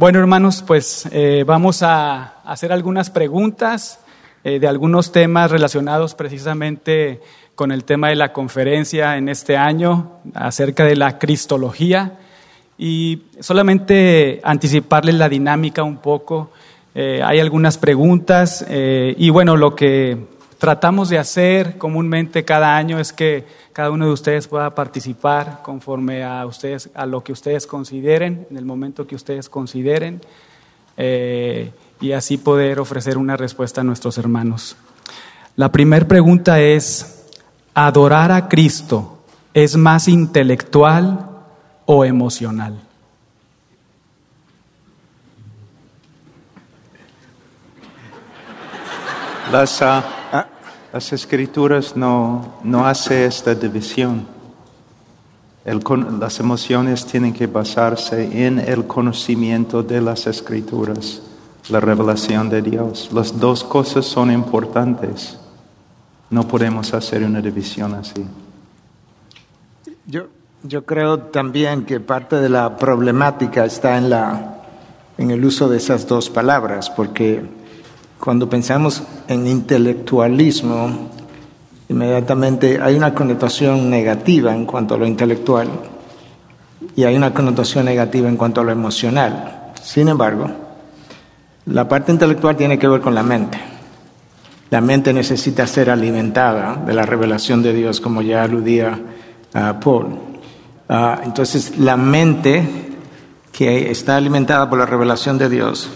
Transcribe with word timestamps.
Bueno, 0.00 0.18
hermanos, 0.18 0.64
pues 0.66 1.06
eh, 1.12 1.44
vamos 1.46 1.82
a 1.82 2.40
hacer 2.50 2.72
algunas 2.72 3.10
preguntas 3.10 4.00
eh, 4.44 4.58
de 4.58 4.66
algunos 4.66 5.12
temas 5.12 5.50
relacionados 5.50 6.14
precisamente 6.14 7.20
con 7.54 7.70
el 7.70 7.84
tema 7.84 8.08
de 8.08 8.14
la 8.14 8.32
conferencia 8.32 9.18
en 9.18 9.28
este 9.28 9.58
año 9.58 10.20
acerca 10.32 10.86
de 10.86 10.96
la 10.96 11.18
cristología 11.18 12.14
y 12.78 13.24
solamente 13.40 14.40
anticiparles 14.42 15.16
la 15.16 15.28
dinámica 15.28 15.82
un 15.82 15.98
poco. 15.98 16.50
Eh, 16.94 17.20
hay 17.22 17.38
algunas 17.38 17.76
preguntas 17.76 18.64
y 18.70 19.28
bueno, 19.28 19.58
lo 19.58 19.76
que 19.76 20.16
tratamos 20.60 21.08
de 21.08 21.18
hacer 21.18 21.78
comúnmente 21.78 22.44
cada 22.44 22.76
año 22.76 23.00
es 23.00 23.14
que 23.14 23.46
cada 23.72 23.90
uno 23.90 24.04
de 24.04 24.12
ustedes 24.12 24.46
pueda 24.46 24.74
participar 24.74 25.62
conforme 25.62 26.22
a 26.22 26.44
ustedes 26.44 26.90
a 26.94 27.06
lo 27.06 27.24
que 27.24 27.32
ustedes 27.32 27.66
consideren 27.66 28.46
en 28.50 28.58
el 28.58 28.66
momento 28.66 29.06
que 29.06 29.14
ustedes 29.14 29.48
consideren 29.48 30.20
eh, 30.98 31.72
y 31.98 32.12
así 32.12 32.36
poder 32.36 32.78
ofrecer 32.78 33.16
una 33.16 33.38
respuesta 33.38 33.80
a 33.80 33.84
nuestros 33.84 34.18
hermanos. 34.18 34.76
La 35.56 35.72
primera 35.72 36.06
pregunta 36.06 36.60
es 36.60 37.24
adorar 37.72 38.30
a 38.30 38.46
Cristo 38.46 39.22
es 39.54 39.78
más 39.78 40.08
intelectual 40.08 41.26
o 41.86 42.04
emocional. 42.04 42.78
Uh, 49.52 50.19
las 50.92 51.12
escrituras 51.12 51.96
no, 51.96 52.54
no 52.64 52.86
hacen 52.86 53.22
esta 53.22 53.54
división. 53.54 54.26
las 55.64 56.40
emociones 56.40 57.06
tienen 57.06 57.32
que 57.32 57.46
basarse 57.46 58.46
en 58.46 58.58
el 58.58 58.86
conocimiento 58.86 59.82
de 59.82 60.00
las 60.00 60.26
escrituras, 60.26 61.22
la 61.68 61.78
revelación 61.78 62.48
de 62.48 62.62
Dios. 62.62 63.10
Las 63.12 63.38
dos 63.38 63.62
cosas 63.62 64.04
son 64.04 64.32
importantes. 64.32 65.38
No 66.28 66.46
podemos 66.46 66.92
hacer 66.92 67.22
una 67.22 67.40
división 67.40 67.94
así. 67.94 68.24
Yo, 70.06 70.26
yo 70.64 70.84
creo 70.84 71.18
también 71.18 71.84
que 71.84 72.00
parte 72.00 72.36
de 72.36 72.48
la 72.48 72.76
problemática 72.76 73.64
está 73.64 73.96
en, 73.96 74.10
la, 74.10 74.64
en 75.18 75.30
el 75.30 75.44
uso 75.44 75.68
de 75.68 75.76
esas 75.76 76.08
dos 76.08 76.30
palabras, 76.30 76.90
porque 76.90 77.59
cuando 78.20 78.50
pensamos 78.50 79.02
en 79.28 79.46
intelectualismo, 79.46 81.08
inmediatamente 81.88 82.78
hay 82.80 82.94
una 82.94 83.14
connotación 83.14 83.88
negativa 83.88 84.54
en 84.54 84.66
cuanto 84.66 84.94
a 84.94 84.98
lo 84.98 85.06
intelectual 85.06 85.68
y 86.94 87.04
hay 87.04 87.16
una 87.16 87.32
connotación 87.32 87.86
negativa 87.86 88.28
en 88.28 88.36
cuanto 88.36 88.60
a 88.60 88.64
lo 88.64 88.72
emocional. 88.72 89.72
Sin 89.82 90.08
embargo, 90.08 90.50
la 91.64 91.88
parte 91.88 92.12
intelectual 92.12 92.56
tiene 92.56 92.78
que 92.78 92.88
ver 92.88 93.00
con 93.00 93.14
la 93.14 93.22
mente. 93.22 93.58
La 94.68 94.82
mente 94.82 95.14
necesita 95.14 95.66
ser 95.66 95.88
alimentada 95.88 96.76
de 96.76 96.92
la 96.92 97.06
revelación 97.06 97.62
de 97.62 97.72
Dios, 97.72 98.02
como 98.02 98.20
ya 98.20 98.42
aludía 98.42 99.00
a 99.54 99.80
Paul. 99.80 100.18
Ah, 100.90 101.20
entonces, 101.24 101.78
la 101.78 101.96
mente 101.96 102.68
que 103.50 103.90
está 103.90 104.16
alimentada 104.16 104.68
por 104.68 104.78
la 104.78 104.86
revelación 104.86 105.38
de 105.38 105.48
Dios 105.48 105.90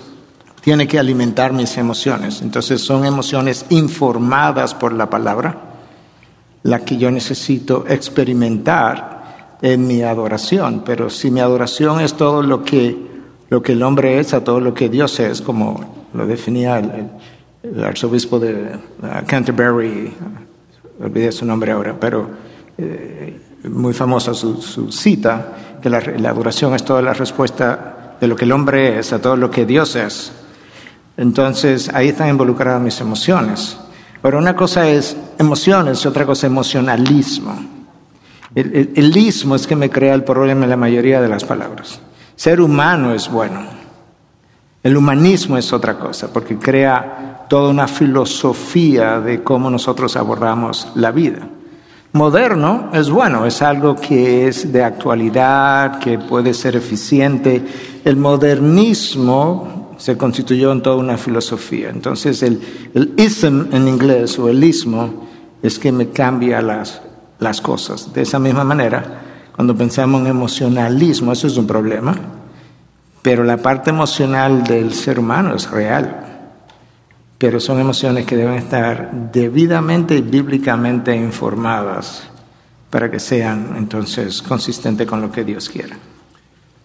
tiene 0.64 0.88
que 0.88 0.98
alimentar 0.98 1.52
mis 1.52 1.76
emociones. 1.76 2.40
Entonces 2.40 2.80
son 2.80 3.04
emociones 3.04 3.66
informadas 3.68 4.72
por 4.74 4.94
la 4.94 5.10
palabra, 5.10 5.58
la 6.62 6.86
que 6.86 6.96
yo 6.96 7.10
necesito 7.10 7.84
experimentar 7.86 9.58
en 9.60 9.86
mi 9.86 10.00
adoración. 10.00 10.82
Pero 10.86 11.10
si 11.10 11.30
mi 11.30 11.40
adoración 11.40 12.00
es 12.00 12.14
todo 12.14 12.42
lo 12.42 12.64
que, 12.64 12.96
lo 13.50 13.62
que 13.62 13.72
el 13.72 13.82
hombre 13.82 14.18
es, 14.18 14.32
a 14.32 14.42
todo 14.42 14.58
lo 14.58 14.72
que 14.72 14.88
Dios 14.88 15.20
es, 15.20 15.42
como 15.42 16.08
lo 16.14 16.26
definía 16.26 16.78
el, 16.78 17.84
arzobispo 17.84 18.38
de 18.38 18.70
Canterbury, 19.26 20.14
olvidé 20.98 21.30
su 21.30 21.44
nombre 21.44 21.72
ahora, 21.72 21.94
pero 22.00 22.26
eh, 22.78 23.38
muy 23.64 23.92
famosa 23.92 24.32
su, 24.32 24.90
cita, 24.90 25.78
que 25.82 25.90
la 25.90 26.30
adoración 26.30 26.74
es 26.74 26.82
toda 26.86 27.02
la 27.02 27.12
respuesta 27.12 28.16
de 28.18 28.26
lo 28.26 28.34
que 28.34 28.46
el 28.46 28.52
hombre 28.52 28.98
es 28.98 29.12
a 29.12 29.20
todo 29.20 29.36
lo 29.36 29.50
que 29.50 29.66
Dios 29.66 29.94
es. 29.96 30.32
Entonces 31.16 31.90
ahí 31.94 32.08
están 32.08 32.28
involucradas 32.28 32.82
mis 32.82 33.00
emociones. 33.00 33.76
Pero 34.22 34.38
una 34.38 34.56
cosa 34.56 34.88
es 34.88 35.16
emociones 35.38 36.04
y 36.04 36.08
otra 36.08 36.24
cosa 36.24 36.46
es 36.46 36.50
emocionalismo. 36.50 37.54
El, 38.54 38.92
el, 38.94 39.16
ismo 39.16 39.56
es 39.56 39.66
que 39.66 39.76
me 39.76 39.90
crea 39.90 40.14
el 40.14 40.24
problema 40.24 40.64
en 40.64 40.70
la 40.70 40.76
mayoría 40.76 41.20
de 41.20 41.28
las 41.28 41.44
palabras. 41.44 42.00
Ser 42.36 42.60
humano 42.60 43.12
es 43.12 43.28
bueno. 43.28 43.60
El 44.82 44.96
humanismo 44.96 45.56
es 45.56 45.72
otra 45.72 45.98
cosa, 45.98 46.32
porque 46.32 46.56
crea 46.56 47.46
toda 47.48 47.70
una 47.70 47.88
filosofía 47.88 49.18
de 49.18 49.42
cómo 49.42 49.70
nosotros 49.70 50.16
abordamos 50.16 50.88
la 50.94 51.10
vida. 51.10 51.48
Moderno 52.12 52.90
es 52.92 53.10
bueno, 53.10 53.44
es 53.44 53.60
algo 53.60 53.96
que 53.96 54.46
es 54.46 54.72
de 54.72 54.84
actualidad, 54.84 55.98
que 55.98 56.18
puede 56.18 56.54
ser 56.54 56.76
eficiente. 56.76 57.64
El 58.04 58.16
modernismo 58.16 59.83
se 59.98 60.16
constituyó 60.16 60.72
en 60.72 60.82
toda 60.82 60.96
una 60.96 61.16
filosofía. 61.16 61.90
Entonces 61.90 62.42
el, 62.42 62.60
ism 63.16 63.72
en 63.72 63.88
inglés 63.88 64.38
o 64.38 64.48
el 64.48 64.62
ismo 64.62 65.26
es 65.62 65.78
que 65.78 65.92
me 65.92 66.10
cambia 66.10 66.60
las, 66.60 67.00
las 67.38 67.60
cosas. 67.60 68.12
De 68.12 68.22
esa 68.22 68.38
misma 68.38 68.64
manera, 68.64 69.22
cuando 69.54 69.76
pensamos 69.76 70.20
en 70.20 70.28
emocionalismo, 70.28 71.32
eso 71.32 71.46
es 71.46 71.56
un 71.56 71.66
problema, 71.66 72.14
pero 73.22 73.44
la 73.44 73.56
parte 73.56 73.90
emocional 73.90 74.64
del 74.64 74.92
ser 74.92 75.18
humano 75.18 75.54
es 75.54 75.70
real. 75.70 76.20
Pero 77.38 77.60
son 77.60 77.80
emociones 77.80 78.26
que 78.26 78.36
deben 78.36 78.54
estar 78.54 79.30
debidamente 79.32 80.16
y 80.16 80.22
bíblicamente 80.22 81.14
informadas 81.14 82.24
para 82.90 83.10
que 83.10 83.18
sean 83.18 83.74
entonces 83.76 84.40
consistentes 84.40 85.06
con 85.06 85.20
lo 85.20 85.32
que 85.32 85.44
Dios 85.44 85.68
quiere. 85.68 86.13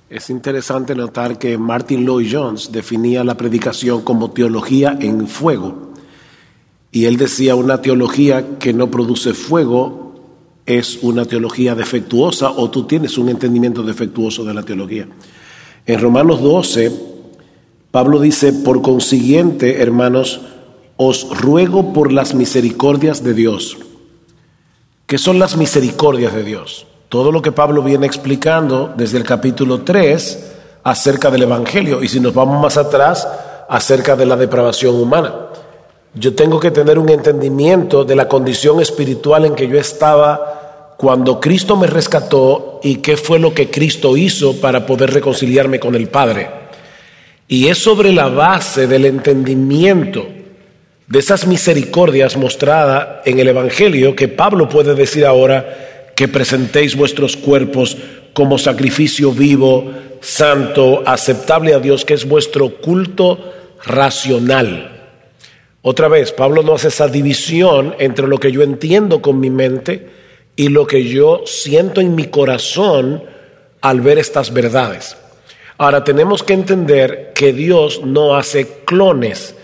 Es 0.09 0.31
interesante 0.31 0.95
notar 0.95 1.37
que 1.37 1.55
Martin 1.59 2.03
Lloyd 2.03 2.29
Jones 2.31 2.71
definía 2.71 3.23
la 3.23 3.37
predicación 3.37 4.01
como 4.01 4.31
teología 4.31 4.97
en 4.99 5.27
fuego. 5.27 5.93
Y 6.91 7.05
él 7.05 7.17
decía 7.17 7.53
una 7.53 7.79
teología 7.79 8.57
que 8.57 8.73
no 8.73 8.89
produce 8.89 9.35
fuego 9.35 10.09
es 10.65 10.99
una 11.03 11.25
teología 11.25 11.75
defectuosa 11.75 12.49
o 12.49 12.71
tú 12.71 12.85
tienes 12.85 13.19
un 13.19 13.29
entendimiento 13.29 13.83
defectuoso 13.83 14.43
de 14.43 14.53
la 14.55 14.63
teología. 14.63 15.07
En 15.85 15.99
Romanos 15.99 16.41
12, 16.41 16.91
Pablo 17.91 18.19
dice, 18.19 18.51
por 18.53 18.81
consiguiente, 18.81 19.81
hermanos, 19.81 20.41
os 20.97 21.27
ruego 21.39 21.93
por 21.93 22.11
las 22.11 22.33
misericordias 22.33 23.23
de 23.23 23.33
Dios. 23.35 23.77
¿Qué 25.05 25.19
son 25.19 25.37
las 25.37 25.55
misericordias 25.55 26.33
de 26.33 26.43
Dios? 26.43 26.85
Todo 27.09 27.31
lo 27.31 27.41
que 27.41 27.51
Pablo 27.51 27.81
viene 27.81 28.05
explicando 28.05 28.93
desde 28.95 29.17
el 29.17 29.23
capítulo 29.23 29.81
3 29.81 30.51
acerca 30.83 31.31
del 31.31 31.43
Evangelio 31.43 32.03
y 32.03 32.07
si 32.07 32.19
nos 32.19 32.33
vamos 32.33 32.61
más 32.61 32.77
atrás 32.77 33.27
acerca 33.67 34.15
de 34.15 34.27
la 34.27 34.35
depravación 34.35 34.95
humana. 34.95 35.33
Yo 36.13 36.35
tengo 36.35 36.59
que 36.59 36.71
tener 36.71 36.97
un 36.97 37.09
entendimiento 37.09 38.03
de 38.03 38.15
la 38.15 38.27
condición 38.27 38.79
espiritual 38.79 39.45
en 39.45 39.55
que 39.55 39.67
yo 39.67 39.79
estaba 39.79 40.95
cuando 40.97 41.39
Cristo 41.39 41.75
me 41.75 41.87
rescató 41.87 42.79
y 42.83 42.97
qué 42.97 43.17
fue 43.17 43.39
lo 43.39 43.53
que 43.53 43.71
Cristo 43.71 44.15
hizo 44.15 44.59
para 44.59 44.85
poder 44.85 45.11
reconciliarme 45.11 45.79
con 45.79 45.95
el 45.95 46.09
Padre. 46.09 46.49
Y 47.47 47.67
es 47.67 47.79
sobre 47.79 48.13
la 48.13 48.27
base 48.29 48.85
del 48.85 49.05
entendimiento 49.05 50.27
de 51.07 51.19
esas 51.19 51.47
misericordias 51.47 52.37
mostradas 52.37 53.25
en 53.25 53.39
el 53.39 53.47
Evangelio 53.47 54.15
que 54.15 54.27
Pablo 54.27 54.69
puede 54.69 54.93
decir 54.93 55.25
ahora, 55.25 55.98
que 56.19 56.27
presentéis 56.27 56.97
vuestros 56.97 57.37
cuerpos 57.37 57.95
como 58.33 58.57
sacrificio 58.57 59.31
vivo, 59.31 59.89
santo, 60.19 61.01
aceptable 61.05 61.73
a 61.73 61.79
Dios, 61.79 62.03
que 62.03 62.13
es 62.13 62.27
vuestro 62.27 62.81
culto 62.81 63.53
racional. 63.85 65.13
Otra 65.81 66.09
vez, 66.09 66.33
Pablo 66.33 66.61
no 66.61 66.73
hace 66.73 66.89
esa 66.89 67.07
división 67.07 67.95
entre 67.99 68.27
lo 68.27 68.37
que 68.37 68.51
yo 68.51 68.63
entiendo 68.63 69.21
con 69.21 69.39
mi 69.39 69.49
mente 69.49 70.09
y 70.57 70.67
lo 70.67 70.85
que 70.85 71.05
yo 71.05 71.43
siento 71.45 72.01
en 72.01 72.13
mi 72.15 72.25
corazón 72.25 73.23
al 73.79 74.01
ver 74.01 74.17
estas 74.17 74.51
verdades. 74.51 75.15
Ahora 75.77 76.03
tenemos 76.03 76.43
que 76.43 76.51
entender 76.51 77.31
que 77.33 77.53
Dios 77.53 78.01
no 78.03 78.35
hace 78.35 78.83
clones. 78.83 79.55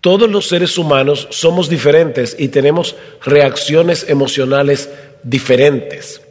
Todos 0.00 0.30
los 0.30 0.46
seres 0.46 0.78
humanos 0.78 1.26
somos 1.30 1.68
diferentes 1.68 2.36
y 2.38 2.48
tenemos 2.48 2.94
reacciones 3.24 4.06
emocionales 4.08 4.90
diferentes. 5.22 6.22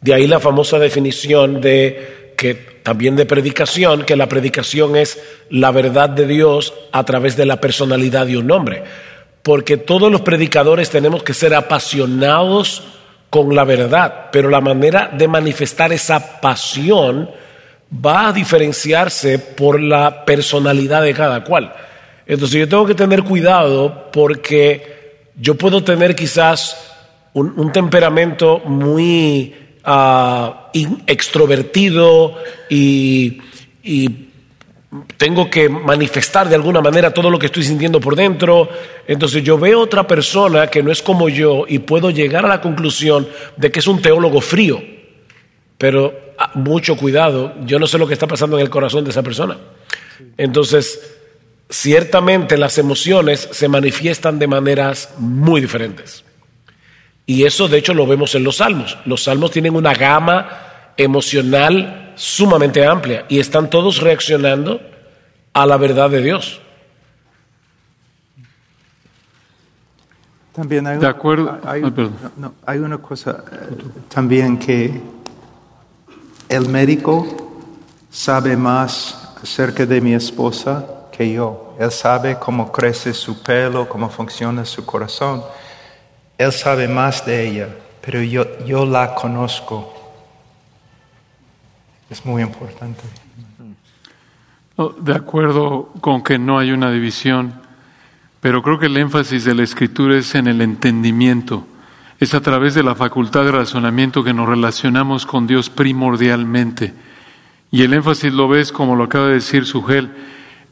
De 0.00 0.14
ahí 0.14 0.26
la 0.26 0.40
famosa 0.40 0.78
definición 0.78 1.60
de 1.60 2.32
que 2.36 2.54
también 2.54 3.16
de 3.16 3.26
predicación, 3.26 4.04
que 4.04 4.16
la 4.16 4.28
predicación 4.28 4.96
es 4.96 5.20
la 5.50 5.70
verdad 5.70 6.08
de 6.08 6.26
Dios 6.26 6.72
a 6.92 7.04
través 7.04 7.36
de 7.36 7.46
la 7.46 7.60
personalidad 7.60 8.26
de 8.26 8.36
un 8.36 8.50
hombre. 8.50 8.84
Porque 9.42 9.76
todos 9.76 10.12
los 10.12 10.20
predicadores 10.20 10.90
tenemos 10.90 11.22
que 11.22 11.34
ser 11.34 11.54
apasionados 11.54 12.82
con 13.30 13.54
la 13.54 13.64
verdad, 13.64 14.26
pero 14.32 14.50
la 14.50 14.60
manera 14.60 15.10
de 15.12 15.28
manifestar 15.28 15.92
esa 15.92 16.40
pasión 16.40 17.30
va 17.92 18.28
a 18.28 18.32
diferenciarse 18.32 19.38
por 19.38 19.80
la 19.80 20.24
personalidad 20.24 21.02
de 21.02 21.14
cada 21.14 21.44
cual. 21.44 21.72
Entonces 22.28 22.60
yo 22.60 22.68
tengo 22.68 22.86
que 22.86 22.94
tener 22.94 23.24
cuidado 23.24 24.10
porque 24.12 25.24
yo 25.34 25.54
puedo 25.54 25.82
tener 25.82 26.14
quizás 26.14 26.76
un, 27.32 27.72
temperamento 27.72 28.60
muy 28.66 29.54
ah, 29.82 30.70
extrovertido 31.06 32.36
y, 32.68 33.40
y 33.82 34.28
tengo 35.16 35.48
que 35.48 35.70
manifestar 35.70 36.50
de 36.50 36.54
alguna 36.54 36.82
manera 36.82 37.12
todo 37.12 37.30
lo 37.30 37.38
que 37.38 37.46
estoy 37.46 37.62
sintiendo 37.62 37.98
por 37.98 38.14
dentro. 38.14 38.68
Entonces 39.06 39.42
yo 39.42 39.56
veo 39.56 39.80
otra 39.80 40.06
persona 40.06 40.66
que 40.66 40.82
no 40.82 40.92
es 40.92 41.02
como 41.02 41.30
yo 41.30 41.64
y 41.66 41.78
puedo 41.78 42.10
llegar 42.10 42.44
a 42.44 42.48
la 42.48 42.60
conclusión 42.60 43.26
de 43.56 43.70
que 43.70 43.78
es 43.78 43.86
un 43.86 44.02
teólogo 44.02 44.42
frío. 44.42 44.82
Pero 45.78 46.12
ah, 46.36 46.50
mucho 46.54 46.94
cuidado, 46.94 47.54
yo 47.64 47.78
no 47.78 47.86
sé 47.86 47.96
lo 47.96 48.06
que 48.06 48.12
está 48.12 48.26
pasando 48.26 48.58
en 48.58 48.64
el 48.64 48.70
corazón 48.70 49.04
de 49.04 49.10
esa 49.10 49.22
persona. 49.22 49.56
Entonces, 50.36 51.17
ciertamente 51.68 52.56
las 52.56 52.78
emociones 52.78 53.48
se 53.52 53.68
manifiestan 53.68 54.38
de 54.38 54.46
maneras 54.46 55.10
muy 55.18 55.60
diferentes. 55.60 56.24
Y 57.26 57.44
eso 57.44 57.68
de 57.68 57.78
hecho 57.78 57.92
lo 57.92 58.06
vemos 58.06 58.34
en 58.34 58.44
los 58.44 58.56
salmos. 58.56 58.96
Los 59.04 59.24
salmos 59.24 59.50
tienen 59.50 59.76
una 59.76 59.92
gama 59.92 60.48
emocional 60.96 62.12
sumamente 62.16 62.84
amplia 62.86 63.26
y 63.28 63.38
están 63.38 63.68
todos 63.70 64.00
reaccionando 64.00 64.80
a 65.52 65.66
la 65.66 65.76
verdad 65.76 66.10
de 66.10 66.22
Dios. 66.22 66.60
También 70.52 70.86
hay, 70.86 70.98
de 70.98 71.06
acuerdo. 71.06 71.60
hay, 71.64 71.82
hay 72.66 72.78
una 72.78 72.98
cosa 72.98 73.44
eh, 73.52 73.76
también 74.08 74.58
que 74.58 75.00
el 76.48 76.68
médico 76.68 77.60
sabe 78.10 78.56
más 78.56 79.36
acerca 79.40 79.86
de 79.86 80.00
mi 80.00 80.14
esposa 80.14 80.97
que 81.18 81.32
yo. 81.32 81.74
Él 81.80 81.90
sabe 81.90 82.38
cómo 82.38 82.70
crece 82.70 83.12
su 83.12 83.42
pelo, 83.42 83.88
cómo 83.88 84.08
funciona 84.08 84.64
su 84.64 84.86
corazón. 84.86 85.42
Él 86.38 86.52
sabe 86.52 86.86
más 86.86 87.26
de 87.26 87.48
ella, 87.48 87.68
pero 88.00 88.22
yo, 88.22 88.64
yo 88.64 88.86
la 88.86 89.16
conozco. 89.16 89.92
Es 92.08 92.24
muy 92.24 92.40
importante. 92.40 93.02
De 95.00 95.12
acuerdo 95.12 95.90
con 96.00 96.22
que 96.22 96.38
no 96.38 96.60
hay 96.60 96.70
una 96.70 96.92
división, 96.92 97.52
pero 98.40 98.62
creo 98.62 98.78
que 98.78 98.86
el 98.86 98.96
énfasis 98.96 99.44
de 99.44 99.56
la 99.56 99.64
escritura 99.64 100.16
es 100.16 100.36
en 100.36 100.46
el 100.46 100.60
entendimiento. 100.60 101.66
Es 102.20 102.32
a 102.34 102.40
través 102.40 102.74
de 102.74 102.84
la 102.84 102.94
facultad 102.94 103.44
de 103.44 103.50
razonamiento 103.50 104.22
que 104.22 104.32
nos 104.32 104.48
relacionamos 104.48 105.26
con 105.26 105.48
Dios 105.48 105.68
primordialmente. 105.68 106.94
Y 107.72 107.82
el 107.82 107.92
énfasis 107.92 108.32
lo 108.32 108.48
ves, 108.48 108.70
como 108.70 108.94
lo 108.94 109.04
acaba 109.04 109.26
de 109.26 109.34
decir 109.34 109.66
Sugel, 109.66 110.10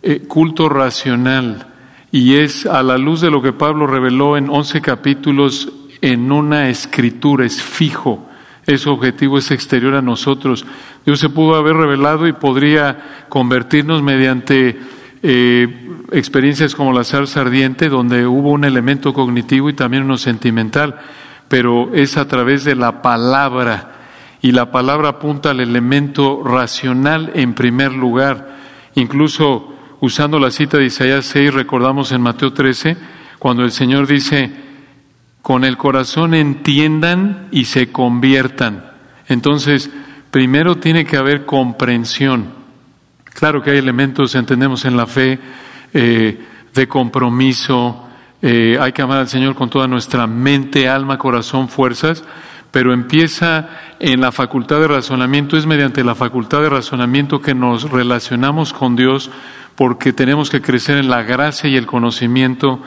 eh, 0.09 0.21
culto 0.29 0.69
racional. 0.69 1.67
Y 2.13 2.37
es 2.37 2.65
a 2.65 2.85
la 2.85 2.97
luz 2.97 3.21
de 3.21 3.29
lo 3.29 3.43
que 3.43 3.53
Pablo 3.53 3.89
reveló 3.89 4.37
en 4.37 4.49
once 4.49 4.81
capítulos 4.81 5.69
en 6.01 6.31
una 6.31 6.69
escritura, 6.69 7.45
es 7.45 7.61
fijo. 7.61 8.25
Ese 8.67 8.89
objetivo 8.89 9.37
es 9.37 9.51
exterior 9.51 9.97
a 9.97 10.03
nosotros. 10.03 10.65
Dios 11.05 11.19
se 11.19 11.29
pudo 11.29 11.57
haber 11.57 11.75
revelado 11.75 12.29
y 12.29 12.33
podría 12.33 13.27
convertirnos 13.29 14.01
mediante 14.01 14.79
eh, 15.25 15.89
experiencias 16.13 16.77
como 16.77 16.93
la 16.93 17.03
salsa 17.03 17.41
ardiente, 17.41 17.89
donde 17.89 18.29
hubo 18.29 18.53
un 18.53 18.63
elemento 18.63 19.13
cognitivo 19.13 19.71
y 19.71 19.73
también 19.73 20.05
uno 20.05 20.19
sentimental, 20.19 21.01
pero 21.49 21.93
es 21.95 22.17
a 22.17 22.29
través 22.29 22.63
de 22.63 22.77
la 22.77 23.03
palabra. 23.03 23.93
Y 24.41 24.53
la 24.53 24.71
palabra 24.71 25.09
apunta 25.09 25.51
al 25.51 25.59
elemento 25.59 26.45
racional 26.45 27.33
en 27.35 27.55
primer 27.55 27.93
lugar. 27.93 28.55
Incluso 28.95 29.76
usando 30.01 30.39
la 30.39 30.51
cita 30.51 30.79
de 30.79 30.87
Isaías 30.87 31.27
6, 31.27 31.55
recordamos 31.55 32.13
en 32.13 32.21
Mateo 32.21 32.53
13, 32.53 32.97
cuando 33.39 33.65
el 33.65 33.73
Señor 33.73 34.07
dice, 34.07 34.51
con 35.43 35.65
el 35.65 35.77
corazón 35.77 36.35
entiendan 36.35 37.49
y 37.53 37.67
se 37.67 37.93
conviertan. 37.93 38.85
Entonces, 39.29 39.91
primero 40.31 40.77
tiene 40.77 41.05
que 41.05 41.17
haber 41.17 41.47
comprensión. 41.47 42.47
Claro 43.25 43.63
que 43.63 43.71
hay 43.71 43.79
elementos, 43.79 44.35
entendemos 44.35 44.85
en 44.85 44.97
la 44.97 45.07
fe, 45.07 45.39
eh, 45.93 46.41
de 46.75 46.89
compromiso, 46.89 48.07
eh, 48.43 48.79
hay 48.81 48.93
que 48.93 49.03
amar 49.03 49.19
al 49.19 49.29
Señor 49.29 49.55
con 49.55 49.71
toda 49.71 49.89
nuestra 49.89 50.27
mente, 50.27 50.89
alma, 50.89 51.19
corazón, 51.19 51.69
fuerzas, 51.69 52.23
pero 52.71 52.93
empieza 52.93 53.69
en 53.99 54.21
la 54.21 54.31
facultad 54.31 54.81
de 54.81 54.89
razonamiento, 54.89 55.57
es 55.57 55.67
mediante 55.67 56.05
la 56.05 56.15
facultad 56.15 56.61
de 56.61 56.69
razonamiento 56.69 57.41
que 57.41 57.55
nos 57.55 57.91
relacionamos 57.91 58.73
con 58.73 58.95
Dios 58.95 59.31
porque 59.77 60.13
tenemos 60.13 60.51
que 60.51 60.63
crecer 60.63 60.97
en 60.97 61.09
la 61.09 61.23
gracia 61.23 61.69
y 61.69 61.77
el 61.77 61.87
conocimiento. 61.87 62.81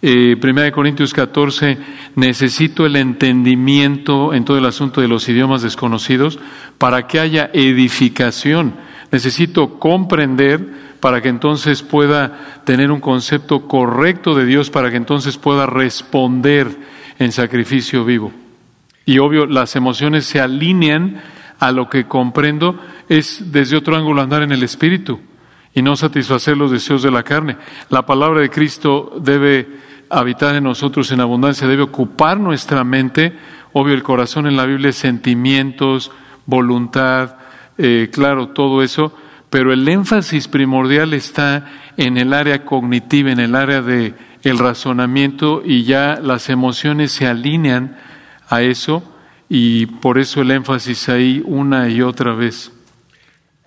Eh, 0.00 0.36
Primera 0.40 0.66
de 0.66 0.72
Corintios 0.72 1.12
14, 1.12 1.76
necesito 2.14 2.86
el 2.86 2.94
entendimiento 2.94 4.32
en 4.32 4.44
todo 4.44 4.56
el 4.56 4.64
asunto 4.64 5.00
de 5.00 5.08
los 5.08 5.28
idiomas 5.28 5.62
desconocidos 5.62 6.38
para 6.78 7.08
que 7.08 7.18
haya 7.18 7.50
edificación. 7.52 8.74
Necesito 9.10 9.80
comprender 9.80 10.88
para 11.00 11.20
que 11.20 11.28
entonces 11.28 11.82
pueda 11.82 12.62
tener 12.64 12.92
un 12.92 13.00
concepto 13.00 13.66
correcto 13.66 14.34
de 14.36 14.46
Dios, 14.46 14.70
para 14.70 14.90
que 14.90 14.96
entonces 14.96 15.36
pueda 15.36 15.66
responder 15.66 16.68
en 17.18 17.32
sacrificio 17.32 18.04
vivo. 18.04 18.32
Y 19.04 19.18
obvio, 19.18 19.46
las 19.46 19.74
emociones 19.74 20.26
se 20.26 20.40
alinean 20.40 21.20
a 21.58 21.72
lo 21.72 21.88
que 21.88 22.06
comprendo, 22.06 22.78
es 23.08 23.50
desde 23.50 23.76
otro 23.76 23.96
ángulo 23.96 24.22
andar 24.22 24.42
en 24.42 24.52
el 24.52 24.62
espíritu 24.62 25.18
y 25.78 25.82
no 25.82 25.94
satisfacer 25.94 26.56
los 26.56 26.72
deseos 26.72 27.04
de 27.04 27.12
la 27.12 27.22
carne. 27.22 27.56
La 27.88 28.04
palabra 28.04 28.40
de 28.40 28.50
Cristo 28.50 29.16
debe 29.22 29.78
habitar 30.10 30.56
en 30.56 30.64
nosotros 30.64 31.12
en 31.12 31.20
abundancia, 31.20 31.68
debe 31.68 31.84
ocupar 31.84 32.40
nuestra 32.40 32.82
mente. 32.82 33.32
Obvio, 33.72 33.94
el 33.94 34.02
corazón 34.02 34.48
en 34.48 34.56
la 34.56 34.66
Biblia 34.66 34.90
es 34.90 34.96
sentimientos, 34.96 36.10
voluntad, 36.46 37.36
eh, 37.76 38.08
claro, 38.12 38.48
todo 38.48 38.82
eso, 38.82 39.14
pero 39.50 39.72
el 39.72 39.88
énfasis 39.88 40.48
primordial 40.48 41.14
está 41.14 41.66
en 41.96 42.18
el 42.18 42.32
área 42.32 42.64
cognitiva, 42.64 43.30
en 43.30 43.38
el 43.38 43.54
área 43.54 43.80
de 43.80 44.14
el 44.42 44.58
razonamiento 44.58 45.62
y 45.64 45.84
ya 45.84 46.18
las 46.20 46.48
emociones 46.48 47.12
se 47.12 47.28
alinean 47.28 47.96
a 48.48 48.62
eso 48.62 49.04
y 49.48 49.86
por 49.86 50.18
eso 50.18 50.40
el 50.40 50.50
énfasis 50.50 51.08
ahí 51.08 51.40
una 51.46 51.88
y 51.88 52.02
otra 52.02 52.34
vez. 52.34 52.72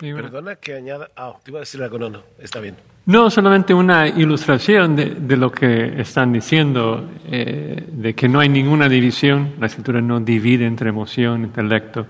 Perdona 0.01 0.55
que 0.55 0.73
añada. 0.73 1.09
Ah, 1.15 1.33
te 1.43 1.51
iba 1.51 1.59
a 1.59 1.61
decir 1.61 1.81
algo, 1.83 1.99
no, 1.99 2.09
no, 2.09 2.23
está 2.39 2.59
bien. 2.59 2.75
No, 3.05 3.29
solamente 3.29 3.73
una 3.73 4.07
ilustración 4.07 4.95
de, 4.95 5.37
lo 5.37 5.51
que 5.51 6.01
están 6.01 6.33
diciendo, 6.33 7.09
eh, 7.25 7.87
de 7.91 8.13
que 8.13 8.27
no 8.27 8.39
hay 8.39 8.49
ninguna 8.49 8.87
división, 8.89 9.53
la 9.59 9.67
escritura 9.67 10.01
no 10.01 10.19
divide 10.19 10.65
entre 10.65 10.89
emoción, 10.89 11.43
intelecto, 11.43 12.07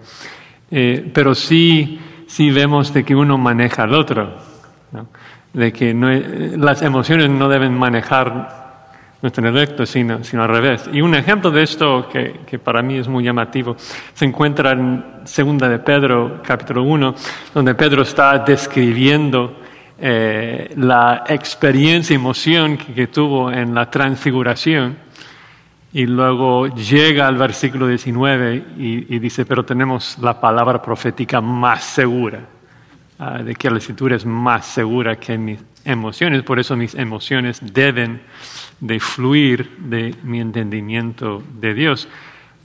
eh, 0.69 1.09
pero 1.13 1.33
sí, 1.33 1.99
sí 2.27 2.49
vemos 2.51 2.93
de 2.93 3.03
que 3.03 3.15
uno 3.15 3.37
maneja 3.37 3.83
al 3.83 3.93
otro, 3.93 4.37
de 5.53 5.71
que 5.71 5.93
no, 5.93 6.09
las 6.11 6.81
emociones 6.81 7.29
no 7.29 7.47
deben 7.47 7.73
manejar 7.73 8.60
nuestro 9.21 9.47
intelecto, 9.47 9.85
sino, 9.85 10.23
sino 10.23 10.43
al 10.43 10.49
revés. 10.49 10.89
Y 10.91 11.01
un 11.01 11.13
ejemplo 11.13 11.51
de 11.51 11.63
esto 11.63 12.09
que, 12.11 12.41
que, 12.45 12.57
para 12.57 12.81
mí 12.81 12.97
es 12.97 13.07
muy 13.07 13.23
llamativo 13.23 13.75
se 14.13 14.25
encuentra 14.25 14.71
en 14.71 15.03
Segunda 15.25 15.69
de 15.69 15.79
Pedro, 15.79 16.41
capítulo 16.43 16.83
1, 16.83 17.15
donde 17.53 17.75
Pedro 17.75 18.01
está 18.01 18.39
describiendo 18.39 19.59
eh, 19.99 20.73
la 20.77 21.23
experiencia, 21.27 22.15
emoción 22.15 22.77
que, 22.77 22.93
que, 22.93 23.07
tuvo 23.07 23.51
en 23.51 23.75
la 23.75 23.89
transfiguración. 23.89 24.97
Y 25.93 26.05
luego 26.07 26.67
llega 26.67 27.27
al 27.27 27.35
versículo 27.35 27.85
19 27.85 28.63
y, 28.77 29.15
y 29.15 29.19
dice, 29.19 29.45
pero 29.45 29.63
tenemos 29.63 30.17
la 30.19 30.39
palabra 30.39 30.81
profética 30.81 31.41
más 31.41 31.83
segura, 31.83 32.39
uh, 33.19 33.43
de 33.43 33.53
que 33.53 33.69
la 33.69 33.77
escritura 33.77 34.15
es 34.15 34.25
más 34.25 34.65
segura 34.65 35.17
que 35.17 35.37
mis 35.37 35.59
emociones, 35.85 36.43
por 36.43 36.59
eso 36.59 36.75
mis 36.75 36.95
emociones 36.95 37.59
deben 37.73 38.21
de 38.79 38.99
fluir 38.99 39.77
de 39.77 40.15
mi 40.23 40.39
entendimiento 40.39 41.43
de 41.59 41.73
Dios. 41.73 42.07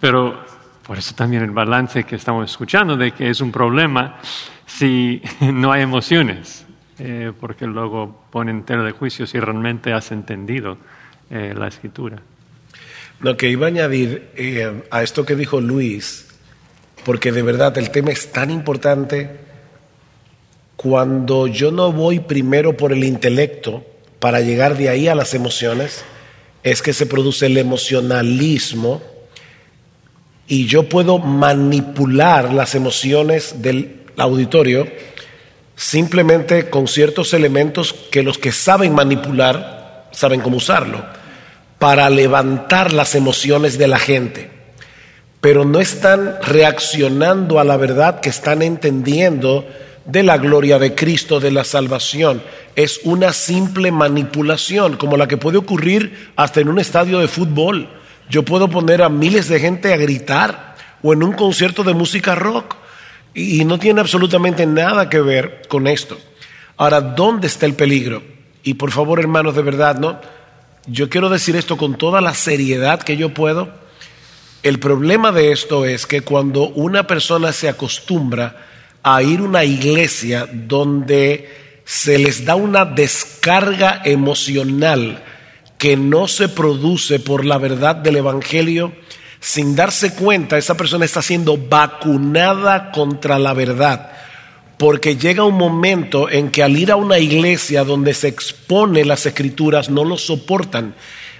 Pero 0.01 0.45
por 0.87 0.99
eso 0.99 1.15
también 1.15 1.43
el 1.43 1.51
balance 1.51 2.05
que 2.05 2.17
estamos 2.17 2.51
escuchando 2.51 2.97
de 2.97 3.13
que 3.13 3.29
es 3.29 3.41
un 3.41 3.51
problema 3.51 4.19
si 4.67 5.21
no 5.41 5.73
hay 5.73 5.83
emociones, 5.83 6.65
eh, 6.99 7.33
porque 7.39 7.67
luego 7.67 8.27
ponen 8.31 8.65
tela 8.65 8.83
de 8.83 8.93
juicio 8.93 9.27
si 9.27 9.39
realmente 9.39 9.93
has 9.93 10.13
entendido 10.13 10.79
eh, 11.31 11.55
la 11.57 11.69
escritura. 11.69 12.19
Lo 13.21 13.37
que 13.37 13.49
iba 13.49 13.67
a 13.67 13.69
añadir 13.69 14.31
eh, 14.37 14.83
a 14.91 15.03
esto 15.03 15.25
que 15.25 15.37
dijo 15.37 15.61
Luis, 15.61 16.29
porque 17.05 17.33
de 17.33 17.43
verdad 17.43 17.77
el 17.79 17.91
tema 17.91 18.11
es 18.11 18.31
tan 18.31 18.51
importante, 18.51 19.46
cuando 20.76 21.47
yo 21.47 21.71
no 21.73 21.92
voy 21.92 22.21
primero 22.21 22.76
por 22.76 22.92
el 22.92 23.04
intelecto, 23.04 23.85
para 24.18 24.40
llegar 24.40 24.76
de 24.76 24.88
ahí 24.88 25.09
a 25.09 25.14
las 25.14 25.35
emociones 25.35 26.04
es 26.62 26.83
que 26.83 26.92
se 26.92 27.06
produce 27.06 27.47
el 27.47 27.59
emocionalismo 27.59 29.02
y 30.49 30.66
yo 30.66 30.88
puedo 30.88 31.18
manipular 31.18 32.52
las 32.52 32.75
emociones 32.75 33.62
del 33.62 34.02
auditorio 34.16 34.88
simplemente 35.76 36.71
con 36.71 36.88
ciertos 36.88 37.35
elementos 37.35 37.92
que 37.92 38.23
los 38.23 38.38
que 38.38 38.52
saben 38.52 38.95
manipular 38.95 40.09
saben 40.12 40.40
cómo 40.40 40.56
usarlo, 40.56 41.04
para 41.78 42.09
levantar 42.09 42.92
las 42.92 43.14
emociones 43.14 43.76
de 43.76 43.87
la 43.87 43.99
gente, 43.99 44.50
pero 45.42 45.66
no 45.66 45.78
están 45.78 46.38
reaccionando 46.42 47.61
a 47.61 47.64
la 47.64 47.76
verdad 47.76 48.21
que 48.21 48.30
están 48.30 48.62
entendiendo 48.62 49.68
de 50.07 50.23
la 50.23 50.39
gloria 50.39 50.79
de 50.79 50.95
Cristo, 50.95 51.41
de 51.41 51.51
la 51.51 51.65
salvación. 51.65 52.43
Es 52.75 53.01
una 53.05 53.33
simple 53.33 53.91
manipulación, 53.91 54.97
como 54.97 55.17
la 55.17 55.29
que 55.29 55.37
puede 55.37 55.59
ocurrir 55.59 56.31
hasta 56.37 56.61
en 56.61 56.69
un 56.69 56.79
estadio 56.79 57.19
de 57.19 57.29
fútbol. 57.29 57.89
Yo 58.31 58.45
puedo 58.45 58.69
poner 58.69 59.03
a 59.03 59.09
miles 59.09 59.49
de 59.49 59.61
gente 59.61 59.93
a 59.93 59.97
gritar 59.97 60.77
o 61.03 61.13
en 61.13 61.23
un 61.23 61.33
concierto 61.33 61.83
de 61.83 61.95
música 61.95 62.35
rock 62.35 62.77
y, 63.35 63.65
no 63.65 63.79
tiene 63.79 64.01
absolutamente 64.01 64.65
nada 64.65 65.11
que 65.11 65.21
ver 65.21 65.63
con 65.69 65.87
esto. 65.87 66.19
Ahora, 66.79 67.01
¿dónde 67.01 67.49
está 67.49 67.67
el 67.67 67.75
peligro? 67.75 68.23
Y 68.63 68.75
por 68.75 68.91
favor, 68.91 69.21
hermanos, 69.21 69.55
de 69.55 69.63
verdad, 69.63 69.99
¿no? 69.99 70.19
Yo 70.87 71.11
quiero 71.11 71.29
decir 71.29 71.55
esto 71.57 71.77
con 71.77 71.97
toda 71.97 72.21
la 72.21 72.33
seriedad 72.33 73.03
que 73.03 73.17
yo 73.17 73.35
puedo. 73.35 73.69
El 74.63 74.79
problema 74.79 75.33
de 75.33 75.53
esto 75.53 75.85
es 75.85 76.07
que 76.07 76.23
cuando 76.23 76.69
una 76.69 77.07
persona 77.07 77.53
se 77.53 77.69
acostumbra 77.69 78.67
a 79.09 79.23
ir 79.23 79.39
a 79.39 79.45
una 79.45 79.63
iglesia 79.63 80.49
donde 80.53 81.81
se 81.85 82.19
les 82.19 82.45
da 82.45 82.57
una 82.57 82.85
descarga 82.85 84.03
emocional 84.05 85.23
que 85.79 85.97
no 85.97 86.27
se 86.27 86.49
produce 86.49 87.21
por 87.21 87.45
la 87.45 87.57
verdad 87.57 87.95
del 87.95 88.17
Evangelio, 88.17 88.93
sin 89.39 89.77
darse 89.77 90.13
cuenta, 90.15 90.59
esa 90.59 90.77
persona 90.77 91.05
está 91.05 91.23
siendo 91.23 91.57
vacunada 91.57 92.91
contra 92.91 93.39
la 93.39 93.55
verdad. 93.55 94.11
Porque 94.77 95.15
llega 95.15 95.45
un 95.45 95.55
momento 95.57 96.29
en 96.29 96.51
que 96.51 96.65
al 96.65 96.77
ir 96.77 96.91
a 96.91 96.97
una 96.97 97.21
iglesia 97.21 97.85
donde 97.85 98.13
se 98.13 98.27
expone 98.27 99.05
las 99.05 99.25
escrituras 99.25 99.89
no 99.89 100.05
lo 100.05 100.19
soportan. 100.19 100.97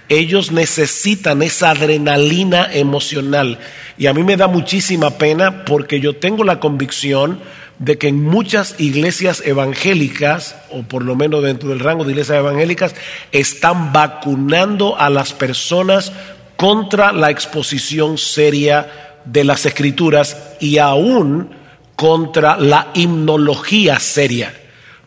Ellos 0.09 0.51
necesitan 0.51 1.41
esa 1.41 1.71
adrenalina 1.71 2.69
emocional. 2.71 3.59
Y 3.97 4.07
a 4.07 4.13
mí 4.13 4.23
me 4.23 4.37
da 4.37 4.47
muchísima 4.47 5.17
pena 5.17 5.65
porque 5.65 5.99
yo 5.99 6.15
tengo 6.15 6.43
la 6.43 6.59
convicción 6.59 7.39
de 7.79 7.97
que 7.97 8.07
en 8.07 8.23
muchas 8.23 8.75
iglesias 8.79 9.43
evangélicas, 9.45 10.55
o 10.71 10.83
por 10.83 11.03
lo 11.03 11.15
menos 11.15 11.43
dentro 11.43 11.69
del 11.69 11.79
rango 11.79 12.03
de 12.03 12.11
iglesias 12.11 12.39
evangélicas, 12.39 12.95
están 13.31 13.93
vacunando 13.93 14.97
a 14.97 15.09
las 15.09 15.33
personas 15.33 16.11
contra 16.55 17.11
la 17.11 17.29
exposición 17.29 18.17
seria 18.17 19.13
de 19.25 19.43
las 19.43 19.65
escrituras 19.65 20.55
y 20.59 20.79
aún 20.79 21.51
contra 21.95 22.57
la 22.57 22.91
himnología 22.93 23.99
seria, 23.99 24.53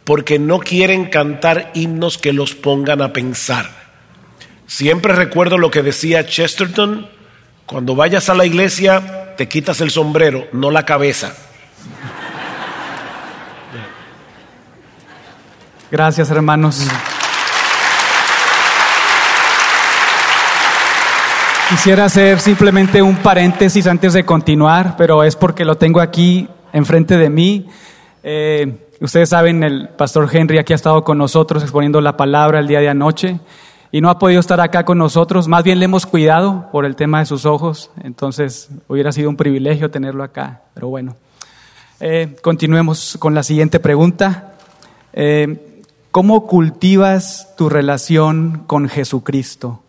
porque 0.04 0.38
no 0.38 0.60
quieren 0.60 1.06
cantar 1.06 1.70
himnos 1.74 2.18
que 2.18 2.32
los 2.32 2.54
pongan 2.54 3.00
a 3.00 3.12
pensar. 3.12 3.79
Siempre 4.70 5.16
recuerdo 5.16 5.58
lo 5.58 5.68
que 5.68 5.82
decía 5.82 6.24
Chesterton, 6.24 7.08
cuando 7.66 7.96
vayas 7.96 8.28
a 8.28 8.34
la 8.34 8.46
iglesia 8.46 9.34
te 9.36 9.48
quitas 9.48 9.80
el 9.80 9.90
sombrero, 9.90 10.46
no 10.52 10.70
la 10.70 10.84
cabeza. 10.86 11.34
Gracias, 15.90 16.30
hermanos. 16.30 16.86
Quisiera 21.68 22.04
hacer 22.04 22.38
simplemente 22.38 23.02
un 23.02 23.16
paréntesis 23.16 23.88
antes 23.88 24.12
de 24.12 24.24
continuar, 24.24 24.94
pero 24.96 25.24
es 25.24 25.34
porque 25.34 25.64
lo 25.64 25.78
tengo 25.78 26.00
aquí 26.00 26.48
enfrente 26.72 27.16
de 27.16 27.28
mí. 27.28 27.68
Eh, 28.22 28.86
ustedes 29.00 29.30
saben, 29.30 29.64
el 29.64 29.88
pastor 29.88 30.30
Henry 30.32 30.58
aquí 30.58 30.72
ha 30.72 30.76
estado 30.76 31.02
con 31.02 31.18
nosotros 31.18 31.60
exponiendo 31.64 32.00
la 32.00 32.16
palabra 32.16 32.60
el 32.60 32.68
día 32.68 32.78
de 32.78 32.88
anoche 32.88 33.40
y 33.92 34.00
no 34.00 34.10
ha 34.10 34.18
podido 34.18 34.40
estar 34.40 34.60
acá 34.60 34.84
con 34.84 34.98
nosotros. 34.98 35.48
Más 35.48 35.64
bien 35.64 35.78
le 35.78 35.86
hemos 35.86 36.06
cuidado 36.06 36.68
por 36.70 36.84
el 36.84 36.96
tema 36.96 37.20
de 37.20 37.26
sus 37.26 37.44
ojos, 37.46 37.90
entonces 38.02 38.70
hubiera 38.88 39.12
sido 39.12 39.30
un 39.30 39.36
privilegio 39.36 39.90
tenerlo 39.90 40.22
acá. 40.22 40.62
Pero 40.74 40.88
bueno, 40.88 41.16
eh, 41.98 42.36
continuemos 42.42 43.16
con 43.18 43.34
la 43.34 43.42
siguiente 43.42 43.80
pregunta. 43.80 44.54
Eh, 45.12 45.82
¿Cómo 46.10 46.46
cultivas 46.46 47.54
tu 47.56 47.68
relación 47.68 48.64
con 48.66 48.88
Jesucristo? 48.88 49.82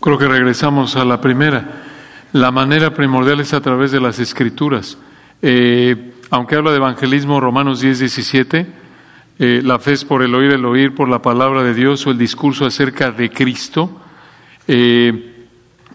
Creo 0.00 0.18
que 0.18 0.26
regresamos 0.26 0.96
a 0.96 1.04
la 1.04 1.20
primera. 1.20 1.84
La 2.32 2.50
manera 2.50 2.92
primordial 2.92 3.38
es 3.38 3.52
a 3.52 3.60
través 3.60 3.92
de 3.92 4.00
las 4.00 4.18
escrituras. 4.18 4.98
Eh, 5.42 6.14
aunque 6.30 6.56
habla 6.56 6.70
de 6.70 6.78
evangelismo, 6.78 7.40
Romanos 7.40 7.80
10, 7.80 8.00
17, 8.00 8.66
eh, 9.38 9.60
la 9.62 9.78
fe 9.78 9.92
es 9.92 10.04
por 10.04 10.22
el 10.22 10.34
oír, 10.34 10.52
el 10.52 10.64
oír 10.64 10.94
por 10.94 11.08
la 11.08 11.22
palabra 11.22 11.62
de 11.62 11.74
Dios 11.74 12.06
o 12.06 12.10
el 12.10 12.18
discurso 12.18 12.66
acerca 12.66 13.10
de 13.10 13.30
Cristo. 13.30 14.00
Eh, 14.68 15.46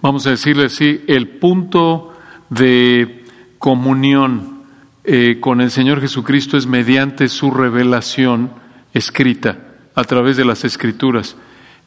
vamos 0.01 0.25
a 0.27 0.31
decirle 0.31 0.65
así, 0.65 1.03
el 1.07 1.27
punto 1.27 2.13
de 2.49 3.25
comunión 3.59 4.63
eh, 5.03 5.37
con 5.39 5.61
el 5.61 5.71
Señor 5.71 6.01
Jesucristo 6.01 6.57
es 6.57 6.67
mediante 6.67 7.29
su 7.29 7.51
revelación 7.51 8.51
escrita 8.93 9.57
a 9.95 10.03
través 10.03 10.37
de 10.37 10.45
las 10.45 10.65
escrituras, 10.65 11.37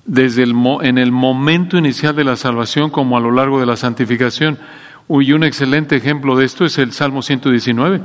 desde 0.04 0.42
el 0.42 0.54
en 0.82 0.98
el 0.98 1.12
momento 1.12 1.76
inicial 1.76 2.16
de 2.16 2.24
la 2.24 2.36
salvación 2.36 2.90
como 2.90 3.16
a 3.16 3.20
lo 3.20 3.30
largo 3.30 3.60
de 3.60 3.66
la 3.66 3.76
santificación. 3.76 4.58
Y 5.08 5.32
un 5.32 5.44
excelente 5.44 5.96
ejemplo 5.96 6.36
de 6.36 6.44
esto 6.44 6.64
es 6.64 6.78
el 6.78 6.92
Salmo 6.92 7.20
119. 7.22 8.00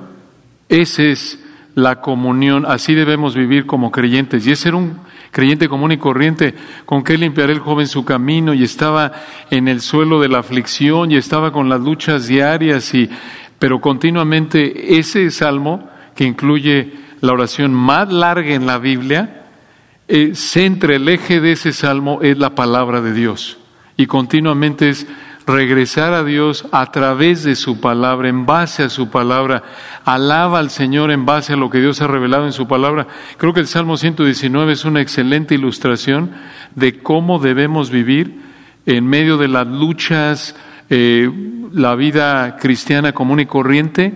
Ese 0.68 1.12
es 1.12 1.45
la 1.76 2.02
comunión, 2.02 2.66
así 2.66 2.96
debemos 2.96 3.36
vivir 3.36 3.66
como 3.66 3.92
creyentes. 3.92 4.48
Y 4.48 4.52
ese 4.52 4.70
era 4.70 4.78
un 4.78 5.00
creyente 5.32 5.68
común 5.68 5.92
y 5.92 5.98
corriente, 5.98 6.56
con 6.86 7.04
que 7.04 7.18
limpiaré 7.18 7.54
el 7.54 7.60
joven 7.60 7.88
su 7.88 8.06
camino 8.06 8.54
y 8.54 8.64
estaba 8.64 9.12
en 9.52 9.68
el 9.68 9.82
suelo 9.82 10.22
de 10.22 10.30
la 10.30 10.40
aflicción 10.40 11.12
y 11.12 11.18
estaba 11.18 11.52
con 11.52 11.68
las 11.68 11.82
luchas 11.82 12.28
diarias 12.28 12.94
y 12.94 13.10
pero 13.60 13.80
continuamente 13.80 14.98
ese 14.98 15.32
salmo, 15.32 15.90
que 16.16 16.26
incluye 16.26 16.94
la 17.22 17.34
oración 17.34 17.74
más 17.74 18.12
larga 18.12 18.54
en 18.54 18.66
la 18.66 18.78
Biblia, 18.78 19.46
eh, 20.08 20.36
centra 20.36 20.96
el 20.96 21.08
eje 21.10 21.40
de 21.40 21.54
ese 21.54 21.74
salmo 21.74 22.20
es 22.22 22.38
la 22.38 22.54
palabra 22.54 23.02
de 23.02 23.14
Dios. 23.14 23.58
Y 23.98 24.06
continuamente 24.08 24.90
es 24.90 25.08
regresar 25.48 26.14
a 26.14 26.24
Dios 26.24 26.68
a 26.72 26.92
través 26.92 27.44
de 27.44 27.56
su 27.56 27.80
palabra, 27.80 28.30
en 28.30 28.46
base 28.46 28.84
a 28.84 28.90
su 28.90 29.10
palabra. 29.10 29.64
Alaba 30.04 30.60
al 30.60 30.70
Señor 30.70 31.12
en 31.12 31.26
base 31.26 31.54
a 31.54 31.58
lo 31.58 31.70
que 31.70 31.80
Dios 31.80 32.02
ha 32.02 32.08
revelado 32.08 32.46
en 32.46 32.54
su 32.54 32.68
palabra. 32.68 33.08
Creo 33.38 33.54
que 33.54 33.60
el 33.60 33.68
Salmo 33.68 33.98
119 33.98 34.74
es 34.74 34.86
una 34.86 35.02
excelente 35.02 35.56
ilustración 35.56 36.32
de 36.76 37.00
cómo 37.00 37.40
debemos 37.40 37.90
vivir 37.90 38.42
en 38.86 39.06
medio 39.08 39.38
de 39.38 39.48
las 39.48 39.68
luchas, 39.68 40.56
eh, 40.90 41.30
la 41.72 41.96
vida 41.96 42.58
cristiana 42.58 43.14
común 43.14 43.40
y 43.40 43.46
corriente, 43.46 44.14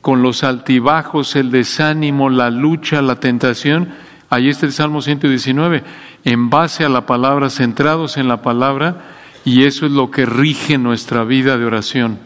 con 0.00 0.22
los 0.22 0.44
altibajos, 0.44 1.36
el 1.36 1.50
desánimo, 1.50 2.30
la 2.30 2.50
lucha, 2.50 3.02
la 3.02 3.20
tentación. 3.20 3.90
Ahí 4.30 4.48
está 4.48 4.66
el 4.66 4.72
Salmo 4.72 5.02
119, 5.02 5.82
en 6.24 6.50
base 6.50 6.84
a 6.84 6.88
la 6.88 7.06
palabra, 7.06 7.50
centrados 7.50 8.16
en 8.16 8.28
la 8.28 8.42
palabra, 8.42 9.17
y 9.44 9.64
eso 9.64 9.86
es 9.86 9.92
lo 9.92 10.10
que 10.10 10.26
rige 10.26 10.78
nuestra 10.78 11.24
vida 11.24 11.56
de 11.56 11.64
oración. 11.64 12.18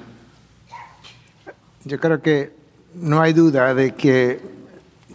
Yo 1.85 1.99
creo 1.99 2.23
que 2.23 2.52
no 2.95 3.21
hay 3.21 3.33
duda 3.33 3.75
de 3.75 3.95
que 3.95 4.40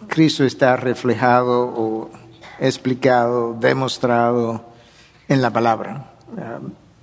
Cristo 0.06 0.44
está 0.44 0.76
reflejado 0.76 1.62
o 1.62 2.10
explicado, 2.58 3.56
demostrado 3.58 4.64
en 5.28 5.42
la 5.42 5.50
palabra 5.50 6.12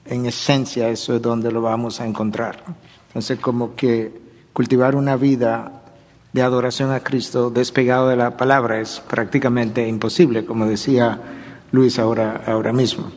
en 0.06 0.26
esencia 0.26 0.90
eso 0.90 1.16
es 1.16 1.22
donde 1.22 1.52
lo 1.52 1.62
vamos 1.62 2.00
a 2.00 2.06
encontrar. 2.06 2.64
Entonces, 3.08 3.40
como 3.40 3.76
que 3.76 4.12
cultivar 4.54 4.96
una 4.96 5.16
vida 5.16 5.82
de 6.32 6.42
adoración 6.42 6.92
a 6.92 7.00
Cristo 7.00 7.50
despegado 7.50 8.10
de 8.10 8.16
la 8.16 8.38
palabra 8.38 8.80
es 8.80 9.02
prácticamente 9.08 9.88
imposible, 9.88 10.46
como 10.46 10.66
decía 10.66 11.20
Luis 11.72 11.98
ahora, 11.98 12.44
ahora 12.46 12.74
mismo. 12.74 13.12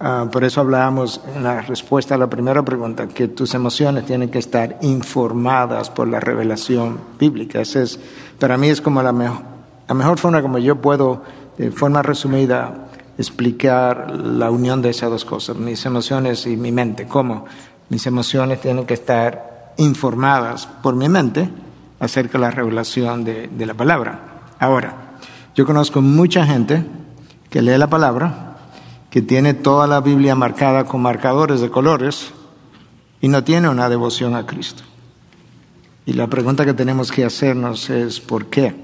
Ah, 0.00 0.28
por 0.30 0.44
eso 0.44 0.60
hablábamos 0.60 1.20
en 1.34 1.42
la 1.42 1.60
respuesta 1.62 2.14
a 2.14 2.18
la 2.18 2.28
primera 2.30 2.64
pregunta, 2.64 3.08
que 3.08 3.26
tus 3.26 3.54
emociones 3.54 4.06
tienen 4.06 4.28
que 4.28 4.38
estar 4.38 4.78
informadas 4.82 5.90
por 5.90 6.06
la 6.06 6.20
revelación 6.20 7.00
bíblica. 7.18 7.60
Es, 7.60 7.98
para 8.38 8.56
mí 8.56 8.68
es 8.68 8.80
como 8.80 9.02
la, 9.02 9.12
mejor, 9.12 9.40
la 9.88 9.94
mejor 9.94 10.18
forma 10.18 10.40
como 10.40 10.58
yo 10.58 10.76
puedo, 10.76 11.22
de 11.56 11.72
forma 11.72 12.02
resumida, 12.02 12.88
explicar 13.18 14.12
la 14.12 14.52
unión 14.52 14.82
de 14.82 14.90
esas 14.90 15.10
dos 15.10 15.24
cosas, 15.24 15.56
mis 15.56 15.84
emociones 15.84 16.46
y 16.46 16.56
mi 16.56 16.70
mente. 16.70 17.08
¿Cómo? 17.08 17.46
Mis 17.88 18.06
emociones 18.06 18.60
tienen 18.60 18.86
que 18.86 18.94
estar 18.94 19.74
informadas 19.78 20.66
por 20.80 20.94
mi 20.94 21.08
mente 21.08 21.48
acerca 21.98 22.38
de 22.38 22.42
la 22.42 22.50
revelación 22.52 23.24
de 23.24 23.66
la 23.66 23.74
palabra. 23.74 24.20
Ahora, 24.60 24.94
yo 25.56 25.66
conozco 25.66 26.00
mucha 26.00 26.46
gente 26.46 26.84
que 27.50 27.62
lee 27.62 27.76
la 27.78 27.88
palabra, 27.88 28.47
que 29.10 29.22
tiene 29.22 29.54
toda 29.54 29.86
la 29.86 30.00
Biblia 30.00 30.34
marcada 30.34 30.84
con 30.84 31.02
marcadores 31.02 31.60
de 31.60 31.70
colores 31.70 32.32
y 33.20 33.28
no 33.28 33.44
tiene 33.44 33.68
una 33.68 33.88
devoción 33.88 34.34
a 34.34 34.46
Cristo. 34.46 34.82
Y 36.06 36.14
la 36.14 36.26
pregunta 36.26 36.64
que 36.64 36.74
tenemos 36.74 37.12
que 37.12 37.24
hacernos 37.24 37.90
es 37.90 38.20
¿por 38.20 38.46
qué? 38.46 38.74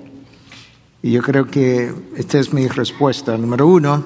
Y 1.02 1.12
yo 1.12 1.22
creo 1.22 1.46
que 1.46 1.94
esta 2.16 2.38
es 2.38 2.52
mi 2.52 2.66
respuesta. 2.66 3.36
Número 3.36 3.66
uno, 3.66 4.04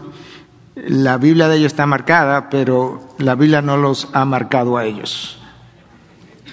la 0.74 1.16
Biblia 1.16 1.48
de 1.48 1.56
ellos 1.56 1.72
está 1.72 1.86
marcada, 1.86 2.50
pero 2.50 3.14
la 3.18 3.34
Biblia 3.34 3.62
no 3.62 3.76
los 3.76 4.08
ha 4.12 4.24
marcado 4.24 4.76
a 4.76 4.84
ellos. 4.84 5.38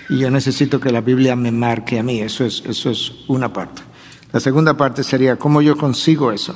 Y 0.09 0.19
yo 0.19 0.29
necesito 0.29 0.79
que 0.79 0.91
la 0.91 1.01
Biblia 1.01 1.35
me 1.35 1.51
marque 1.51 1.99
a 1.99 2.03
mí. 2.03 2.19
Eso 2.19 2.45
es, 2.45 2.63
eso 2.65 2.91
es 2.91 3.11
una 3.27 3.51
parte. 3.51 3.81
La 4.31 4.39
segunda 4.39 4.75
parte 4.75 5.03
sería 5.03 5.37
cómo 5.37 5.61
yo 5.61 5.75
consigo 5.77 6.31
eso. 6.31 6.55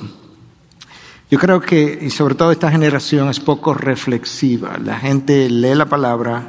Yo 1.30 1.38
creo 1.38 1.60
que, 1.60 2.00
y 2.02 2.10
sobre 2.10 2.34
todo 2.34 2.50
esta 2.50 2.72
generación, 2.72 3.28
es 3.28 3.38
poco 3.38 3.72
reflexiva. 3.72 4.76
La 4.82 4.98
gente 4.98 5.48
lee 5.48 5.76
la 5.76 5.86
palabra, 5.86 6.42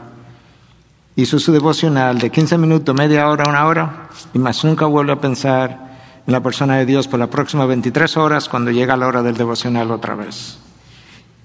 hizo 1.15 1.37
su 1.37 1.51
devocional 1.51 2.17
de 2.17 2.31
15 2.31 2.57
minutos, 2.57 2.95
media 2.95 3.29
hora, 3.29 3.47
una 3.47 3.67
hora, 3.67 4.09
y 4.33 4.39
más 4.39 4.65
nunca 4.65 4.87
vuelve 4.87 5.13
a 5.13 5.21
pensar 5.21 5.91
en 6.25 6.33
la 6.33 6.41
persona 6.41 6.77
de 6.77 6.87
Dios 6.87 7.07
por 7.07 7.19
las 7.19 7.29
próximas 7.29 7.67
23 7.67 8.17
horas 8.17 8.49
cuando 8.49 8.71
llega 8.71 8.97
la 8.97 9.05
hora 9.05 9.21
del 9.21 9.37
devocional 9.37 9.91
otra 9.91 10.15
vez. 10.15 10.57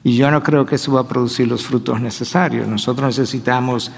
Y 0.03 0.17
yo 0.17 0.31
no 0.31 0.43
creo 0.43 0.65
que 0.65 0.77
eso 0.77 0.93
va 0.93 1.03
a 1.03 1.09
producir 1.09 1.47
los 1.47 1.67
frutos 1.67 2.01
necesarios. 2.01 2.67
Nosotros 2.67 3.19
necesitamos 3.19 3.93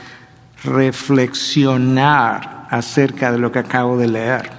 reflexionar 0.65 2.67
acerca 2.71 3.31
de 3.31 3.39
lo 3.39 3.53
que 3.53 3.61
acabo 3.61 3.97
de 3.99 4.09
leer. 4.09 4.51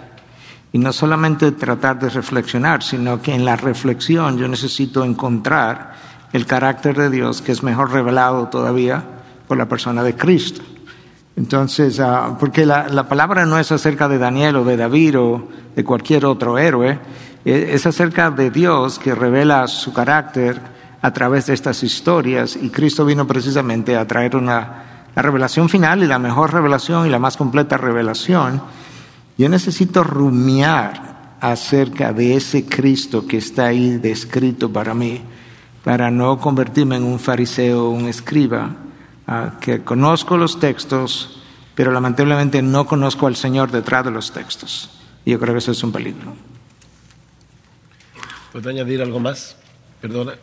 Y 0.71 0.77
no 0.77 0.93
solamente 0.93 1.51
tratar 1.51 1.99
de 1.99 2.09
reflexionar, 2.09 2.83
sino 2.83 3.21
que 3.21 3.33
en 3.33 3.43
la 3.43 3.55
reflexión 3.55 4.37
yo 4.37 4.47
necesito 4.47 5.03
encontrar 5.03 5.93
el 6.31 6.45
carácter 6.45 6.95
de 6.97 7.09
Dios 7.09 7.41
que 7.41 7.51
es 7.51 7.63
mejor 7.63 7.91
revelado 7.91 8.47
todavía 8.49 9.03
por 9.47 9.57
la 9.57 9.67
persona 9.67 10.03
de 10.03 10.15
Cristo. 10.15 10.61
Entonces, 11.35 11.99
ah, 11.99 12.35
porque 12.39 12.65
la, 12.65 12.87
la, 12.89 13.07
palabra 13.07 13.45
no 13.45 13.57
es 13.57 13.71
acerca 13.71 14.07
de 14.07 14.17
Daniel 14.17 14.57
o 14.57 14.65
de 14.65 14.77
David 14.77 15.19
o 15.19 15.47
de 15.75 15.83
cualquier 15.83 16.25
otro 16.25 16.57
héroe, 16.57 16.99
e, 17.45 17.73
es 17.73 17.85
acerca 17.85 18.29
de 18.29 18.51
Dios 18.51 18.99
que 18.99 19.15
revela 19.15 19.67
su 19.67 19.93
carácter 19.93 20.59
a 21.01 21.11
través 21.13 21.47
de 21.47 21.53
estas 21.53 21.81
historias 21.83 22.57
y 22.57 22.69
Cristo 22.69 23.05
vino 23.05 23.25
precisamente 23.25 23.95
a 23.95 24.05
traer 24.05 24.35
una, 24.35 25.05
la 25.15 25.21
revelación 25.21 25.69
final 25.69 26.03
y 26.03 26.07
la 26.07 26.19
mejor 26.19 26.53
revelación 26.53 27.07
y 27.07 27.09
la 27.09 27.19
más 27.19 27.37
completa 27.37 27.77
revelación 27.77 28.61
yo 29.39 29.47
necesito 29.47 30.03
rumiar 30.03 31.37
acerca 31.39 32.11
de 32.11 32.35
ese 32.35 32.65
Cristo 32.65 33.25
que 33.25 33.37
está 33.37 33.67
ahí 33.67 33.91
descrito 33.91 34.69
para 34.69 34.93
mí, 34.93 35.21
para 35.81 36.11
no 36.11 36.37
convertirme 36.37 36.97
en 36.97 37.03
un 37.03 37.21
fariseo 37.21 37.85
o 37.85 37.91
un 37.91 38.09
escriba, 38.09 38.75
uh, 39.29 39.57
que 39.61 39.81
conozco 39.81 40.35
los 40.35 40.59
textos, 40.59 41.41
pero 41.73 41.93
lamentablemente 41.93 42.61
no 42.61 42.85
conozco 42.85 43.27
al 43.27 43.37
Señor 43.37 43.71
detrás 43.71 44.03
de 44.03 44.11
los 44.11 44.33
textos. 44.33 44.89
Y 45.23 45.31
yo 45.31 45.39
creo 45.39 45.53
que 45.53 45.59
eso 45.59 45.71
es 45.71 45.81
un 45.85 45.93
peligro. 45.93 46.33
¿Puedo 48.51 48.69
añadir 48.69 49.01
algo 49.01 49.21
más? 49.21 49.55
Perdona. 50.01 50.33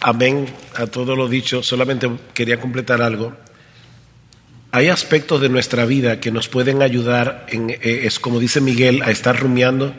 Amén 0.00 0.52
a 0.74 0.88
todo 0.88 1.14
lo 1.14 1.28
dicho. 1.28 1.62
Solamente 1.62 2.10
quería 2.34 2.60
completar 2.60 3.02
algo. 3.02 3.36
Hay 4.74 4.88
aspectos 4.88 5.42
de 5.42 5.50
nuestra 5.50 5.84
vida 5.84 6.18
que 6.18 6.30
nos 6.30 6.48
pueden 6.48 6.80
ayudar, 6.80 7.44
en, 7.50 7.68
eh, 7.68 7.78
es 8.04 8.18
como 8.18 8.40
dice 8.40 8.62
Miguel, 8.62 9.02
a 9.02 9.10
estar 9.10 9.38
rumiando. 9.38 9.94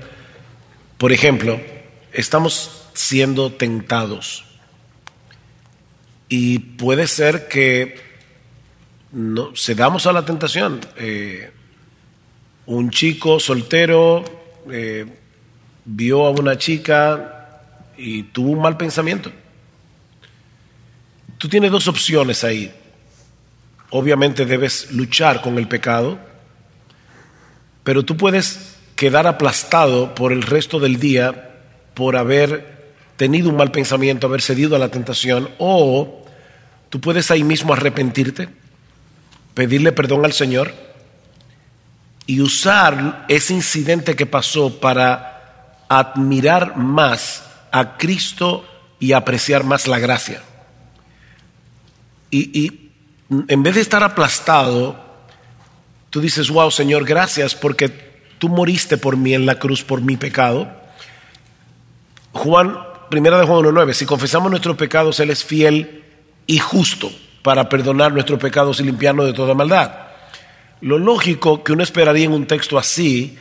Por 0.97 1.11
ejemplo, 1.11 1.61
estamos 2.11 2.87
siendo 2.95 3.51
tentados 3.51 4.45
y 6.27 6.57
puede 6.57 7.05
ser 7.05 7.47
que 7.47 8.01
no, 9.11 9.51
cedamos 9.55 10.07
a 10.07 10.11
la 10.11 10.25
tentación. 10.25 10.81
Eh, 10.97 11.51
un 12.65 12.89
chico 12.89 13.39
soltero 13.39 14.23
eh, 14.71 15.05
vio 15.85 16.25
a 16.25 16.31
una 16.31 16.57
chica 16.57 17.61
y 17.95 18.23
tuvo 18.23 18.49
un 18.49 18.61
mal 18.63 18.75
pensamiento. 18.75 19.31
Tú 21.37 21.47
tienes 21.47 21.69
dos 21.69 21.87
opciones 21.87 22.43
ahí 22.43 22.73
obviamente 23.95 24.47
debes 24.47 24.91
luchar 24.91 25.41
con 25.41 25.59
el 25.59 25.67
pecado, 25.67 26.17
pero 27.83 28.03
tú 28.03 28.17
puedes 28.17 28.75
quedar 28.95 29.27
aplastado 29.27 30.15
por 30.15 30.31
el 30.31 30.41
resto 30.41 30.79
del 30.79 30.99
día 30.99 31.51
por 31.93 32.17
haber 32.17 32.95
tenido 33.17 33.49
un 33.49 33.55
mal 33.55 33.71
pensamiento, 33.71 34.25
haber 34.25 34.41
cedido 34.41 34.75
a 34.75 34.79
la 34.79 34.89
tentación, 34.89 35.47
o 35.59 36.25
tú 36.89 36.99
puedes 36.99 37.29
ahí 37.29 37.43
mismo 37.43 37.73
arrepentirte, 37.73 38.49
pedirle 39.53 39.91
perdón 39.91 40.25
al 40.25 40.33
Señor 40.33 40.73
y 42.25 42.41
usar 42.41 43.25
ese 43.27 43.53
incidente 43.53 44.15
que 44.15 44.25
pasó 44.25 44.79
para 44.79 45.85
admirar 45.87 46.77
más 46.77 47.43
a 47.71 47.95
Cristo 47.97 48.65
y 48.99 49.11
apreciar 49.11 49.63
más 49.63 49.87
la 49.87 49.99
gracia. 49.99 50.41
Y, 52.31 52.59
y 52.59 52.82
en 53.47 53.63
vez 53.63 53.75
de 53.75 53.81
estar 53.81 54.03
aplastado, 54.03 54.95
tú 56.09 56.21
dices, 56.21 56.49
wow, 56.49 56.69
Señor, 56.71 57.05
gracias 57.05 57.55
porque 57.55 57.89
tú 58.39 58.49
moriste 58.49 58.97
por 58.97 59.17
mí 59.17 59.33
en 59.33 59.45
la 59.45 59.59
cruz 59.59 59.83
por 59.83 60.01
mi 60.01 60.17
pecado. 60.17 60.69
Juan, 62.33 62.77
primera 63.09 63.37
de 63.37 63.45
Juan 63.45 63.63
1.9, 63.63 63.93
si 63.93 64.05
confesamos 64.05 64.49
nuestros 64.49 64.75
pecados, 64.75 65.19
Él 65.19 65.29
es 65.29 65.43
fiel 65.43 66.03
y 66.45 66.57
justo 66.59 67.11
para 67.41 67.69
perdonar 67.69 68.13
nuestros 68.13 68.39
pecados 68.39 68.79
y 68.79 68.83
limpiarnos 68.83 69.25
de 69.25 69.33
toda 69.33 69.53
maldad. 69.53 69.91
Lo 70.81 70.97
lógico 70.97 71.63
que 71.63 71.71
uno 71.71 71.83
esperaría 71.83 72.25
en 72.25 72.33
un 72.33 72.45
texto 72.45 72.77
así 72.77 73.37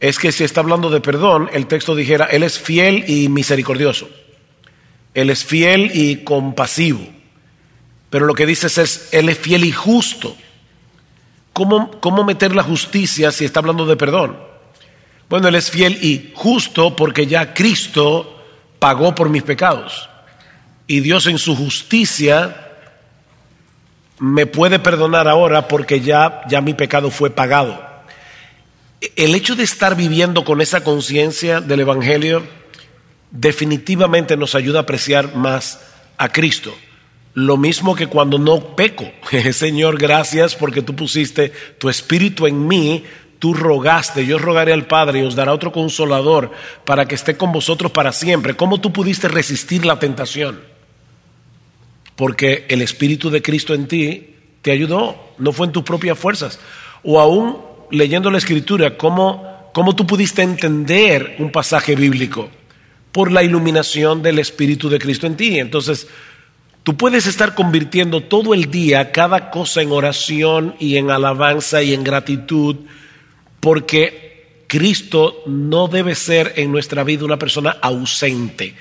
es 0.00 0.18
que 0.18 0.32
si 0.32 0.42
está 0.42 0.60
hablando 0.60 0.90
de 0.90 1.00
perdón, 1.00 1.48
el 1.52 1.66
texto 1.66 1.94
dijera, 1.94 2.24
Él 2.24 2.42
es 2.42 2.58
fiel 2.58 3.04
y 3.06 3.28
misericordioso. 3.28 4.08
Él 5.14 5.30
es 5.30 5.44
fiel 5.44 5.90
y 5.94 6.24
compasivo. 6.24 7.06
Pero 8.12 8.26
lo 8.26 8.34
que 8.34 8.44
dices 8.44 8.76
es, 8.76 9.08
Él 9.12 9.30
es 9.30 9.38
fiel 9.38 9.64
y 9.64 9.72
justo. 9.72 10.36
¿Cómo, 11.54 11.90
¿Cómo 11.92 12.24
meter 12.24 12.54
la 12.54 12.62
justicia 12.62 13.32
si 13.32 13.46
está 13.46 13.60
hablando 13.60 13.86
de 13.86 13.96
perdón? 13.96 14.36
Bueno, 15.30 15.48
Él 15.48 15.54
es 15.54 15.70
fiel 15.70 15.98
y 16.04 16.30
justo 16.34 16.94
porque 16.94 17.26
ya 17.26 17.54
Cristo 17.54 18.44
pagó 18.78 19.14
por 19.14 19.30
mis 19.30 19.42
pecados. 19.42 20.10
Y 20.86 21.00
Dios 21.00 21.26
en 21.26 21.38
su 21.38 21.56
justicia 21.56 22.72
me 24.18 24.44
puede 24.44 24.78
perdonar 24.78 25.26
ahora 25.26 25.66
porque 25.66 26.02
ya, 26.02 26.42
ya 26.50 26.60
mi 26.60 26.74
pecado 26.74 27.10
fue 27.10 27.30
pagado. 27.30 27.82
El 29.16 29.34
hecho 29.34 29.56
de 29.56 29.64
estar 29.64 29.96
viviendo 29.96 30.44
con 30.44 30.60
esa 30.60 30.84
conciencia 30.84 31.62
del 31.62 31.80
Evangelio 31.80 32.46
definitivamente 33.30 34.36
nos 34.36 34.54
ayuda 34.54 34.80
a 34.80 34.82
apreciar 34.82 35.34
más 35.34 35.80
a 36.18 36.28
Cristo. 36.28 36.74
Lo 37.34 37.56
mismo 37.56 37.94
que 37.94 38.08
cuando 38.08 38.38
no 38.38 38.76
peco. 38.76 39.10
Señor, 39.52 39.98
gracias 39.98 40.54
porque 40.54 40.82
tú 40.82 40.94
pusiste 40.94 41.52
tu 41.78 41.88
espíritu 41.88 42.46
en 42.46 42.66
mí, 42.66 43.04
tú 43.38 43.54
rogaste, 43.54 44.26
yo 44.26 44.38
rogaré 44.38 44.72
al 44.72 44.86
Padre 44.86 45.20
y 45.20 45.22
os 45.22 45.34
dará 45.34 45.52
otro 45.52 45.72
consolador 45.72 46.52
para 46.84 47.06
que 47.06 47.14
esté 47.14 47.36
con 47.36 47.50
vosotros 47.52 47.90
para 47.90 48.12
siempre. 48.12 48.54
¿Cómo 48.54 48.80
tú 48.80 48.92
pudiste 48.92 49.28
resistir 49.28 49.86
la 49.86 49.98
tentación? 49.98 50.60
Porque 52.16 52.66
el 52.68 52.82
Espíritu 52.82 53.30
de 53.30 53.42
Cristo 53.42 53.74
en 53.74 53.88
ti 53.88 54.36
te 54.60 54.70
ayudó, 54.70 55.16
no 55.38 55.52
fue 55.52 55.66
en 55.66 55.72
tus 55.72 55.82
propias 55.82 56.18
fuerzas. 56.18 56.60
O 57.02 57.18
aún 57.18 57.58
leyendo 57.90 58.30
la 58.30 58.38
Escritura, 58.38 58.96
¿cómo, 58.96 59.70
cómo 59.72 59.96
tú 59.96 60.06
pudiste 60.06 60.42
entender 60.42 61.36
un 61.38 61.50
pasaje 61.50 61.96
bíblico? 61.96 62.50
Por 63.10 63.32
la 63.32 63.42
iluminación 63.42 64.22
del 64.22 64.38
Espíritu 64.38 64.88
de 64.88 64.98
Cristo 64.98 65.26
en 65.26 65.36
ti. 65.36 65.58
Entonces, 65.58 66.06
Tú 66.82 66.96
puedes 66.96 67.28
estar 67.28 67.54
convirtiendo 67.54 68.22
todo 68.22 68.54
el 68.54 68.70
día 68.70 69.12
cada 69.12 69.50
cosa 69.50 69.82
en 69.82 69.92
oración 69.92 70.74
y 70.80 70.96
en 70.96 71.10
alabanza 71.10 71.80
y 71.80 71.94
en 71.94 72.02
gratitud, 72.02 72.76
porque 73.60 74.64
Cristo 74.66 75.42
no 75.46 75.86
debe 75.86 76.16
ser 76.16 76.54
en 76.56 76.72
nuestra 76.72 77.04
vida 77.04 77.24
una 77.24 77.38
persona 77.38 77.76
ausente. 77.80 78.74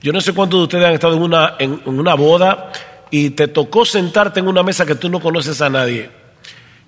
Yo 0.00 0.12
no 0.12 0.20
sé 0.20 0.32
cuántos 0.34 0.60
de 0.60 0.64
ustedes 0.64 0.84
han 0.84 0.94
estado 0.94 1.16
en 1.16 1.22
una, 1.22 1.54
en, 1.58 1.80
una 1.86 2.14
boda 2.14 2.70
y 3.10 3.30
te 3.30 3.48
tocó 3.48 3.84
sentarte 3.84 4.38
en 4.38 4.46
una 4.46 4.62
mesa 4.62 4.86
que 4.86 4.94
tú 4.94 5.08
no 5.08 5.18
conoces 5.18 5.60
a 5.60 5.68
nadie. 5.68 6.10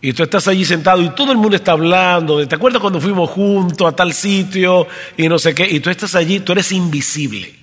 Y 0.00 0.12
tú 0.12 0.22
estás 0.22 0.46
allí 0.46 0.64
sentado 0.64 1.02
y 1.02 1.11
todo 1.11 1.33
el 1.33 1.38
mundo 1.38 1.56
está 1.56 1.72
hablando. 1.72 2.46
¿Te 2.46 2.54
acuerdas 2.54 2.80
cuando 2.80 3.00
fuimos 3.00 3.28
juntos 3.30 3.88
a 3.88 3.96
tal 3.96 4.12
sitio 4.12 4.87
y 5.16 5.28
no 5.28 5.37
sé 5.38 5.52
qué? 5.52 5.68
Y 5.68 5.80
tú 5.80 5.90
estás 5.90 6.14
allí, 6.14 6.38
tú 6.40 6.52
eres 6.52 6.70
invisible. 6.70 7.60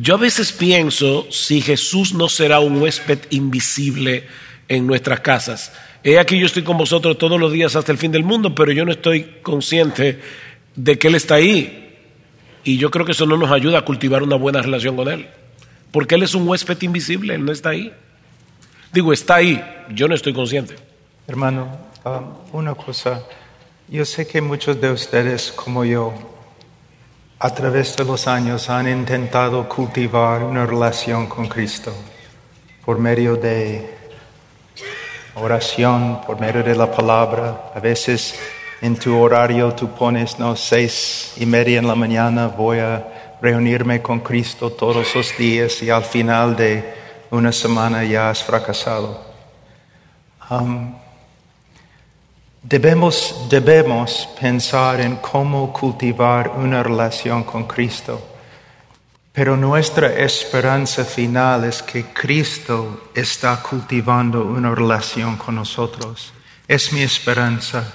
Yo 0.00 0.14
a 0.14 0.18
veces 0.18 0.52
pienso 0.52 1.26
si 1.30 1.60
Jesús 1.60 2.14
no 2.14 2.28
será 2.28 2.60
un 2.60 2.80
huésped 2.80 3.18
invisible 3.30 4.28
en 4.68 4.86
nuestras 4.86 5.20
casas. 5.20 5.72
He 6.04 6.20
aquí 6.20 6.38
yo 6.38 6.46
estoy 6.46 6.62
con 6.62 6.78
vosotros 6.78 7.18
todos 7.18 7.40
los 7.40 7.52
días 7.52 7.74
hasta 7.74 7.90
el 7.90 7.98
fin 7.98 8.12
del 8.12 8.22
mundo, 8.22 8.54
pero 8.54 8.70
yo 8.70 8.84
no 8.84 8.92
estoy 8.92 9.24
consciente 9.42 10.20
de 10.76 10.98
que 10.98 11.08
Él 11.08 11.16
está 11.16 11.34
ahí. 11.34 11.96
Y 12.62 12.78
yo 12.78 12.92
creo 12.92 13.04
que 13.04 13.10
eso 13.10 13.26
no 13.26 13.36
nos 13.36 13.50
ayuda 13.50 13.78
a 13.78 13.84
cultivar 13.84 14.22
una 14.22 14.36
buena 14.36 14.62
relación 14.62 14.94
con 14.94 15.08
Él. 15.08 15.26
Porque 15.90 16.14
Él 16.14 16.22
es 16.22 16.34
un 16.34 16.46
huésped 16.46 16.80
invisible, 16.82 17.34
Él 17.34 17.44
no 17.44 17.50
está 17.50 17.70
ahí. 17.70 17.92
Digo, 18.92 19.12
está 19.12 19.36
ahí, 19.36 19.60
yo 19.90 20.06
no 20.06 20.14
estoy 20.14 20.32
consciente. 20.32 20.76
Hermano, 21.26 21.76
um, 22.04 22.56
una 22.56 22.76
cosa, 22.76 23.24
yo 23.88 24.04
sé 24.04 24.28
que 24.28 24.40
muchos 24.40 24.80
de 24.80 24.92
ustedes, 24.92 25.50
como 25.50 25.84
yo, 25.84 26.14
a 27.40 27.50
través 27.50 27.96
de 27.96 28.04
los 28.04 28.26
años 28.26 28.68
han 28.68 28.88
intentado 28.88 29.68
cultivar 29.68 30.42
una 30.42 30.66
relación 30.66 31.28
con 31.28 31.46
Cristo 31.46 31.92
por 32.84 32.98
medio 32.98 33.36
de 33.36 33.96
oración, 35.36 36.20
por 36.26 36.40
medio 36.40 36.64
de 36.64 36.74
la 36.74 36.90
palabra. 36.90 37.70
A 37.74 37.78
veces 37.78 38.34
en 38.80 38.96
tu 38.96 39.16
horario 39.16 39.72
tú 39.72 39.88
pones, 39.90 40.38
no, 40.38 40.56
seis 40.56 41.34
y 41.36 41.46
media 41.46 41.78
en 41.78 41.86
la 41.86 41.94
mañana 41.94 42.48
voy 42.48 42.80
a 42.80 43.36
reunirme 43.40 44.02
con 44.02 44.18
Cristo 44.18 44.70
todos 44.70 45.14
los 45.14 45.38
días 45.38 45.80
y 45.82 45.90
al 45.90 46.02
final 46.02 46.56
de 46.56 46.92
una 47.30 47.52
semana 47.52 48.02
ya 48.02 48.30
has 48.30 48.42
fracasado. 48.42 49.28
Debemos, 52.62 53.46
debemos 53.48 54.28
pensar 54.40 55.00
en 55.00 55.16
cómo 55.16 55.72
cultivar 55.72 56.50
una 56.56 56.82
relación 56.82 57.44
con 57.44 57.66
Cristo, 57.66 58.20
pero 59.32 59.56
nuestra 59.56 60.12
esperanza 60.14 61.04
final 61.04 61.64
es 61.64 61.82
que 61.82 62.06
Cristo 62.06 63.10
está 63.14 63.62
cultivando 63.62 64.44
una 64.44 64.74
relación 64.74 65.36
con 65.36 65.54
nosotros. 65.54 66.32
Es 66.66 66.92
mi 66.92 67.02
esperanza. 67.02 67.94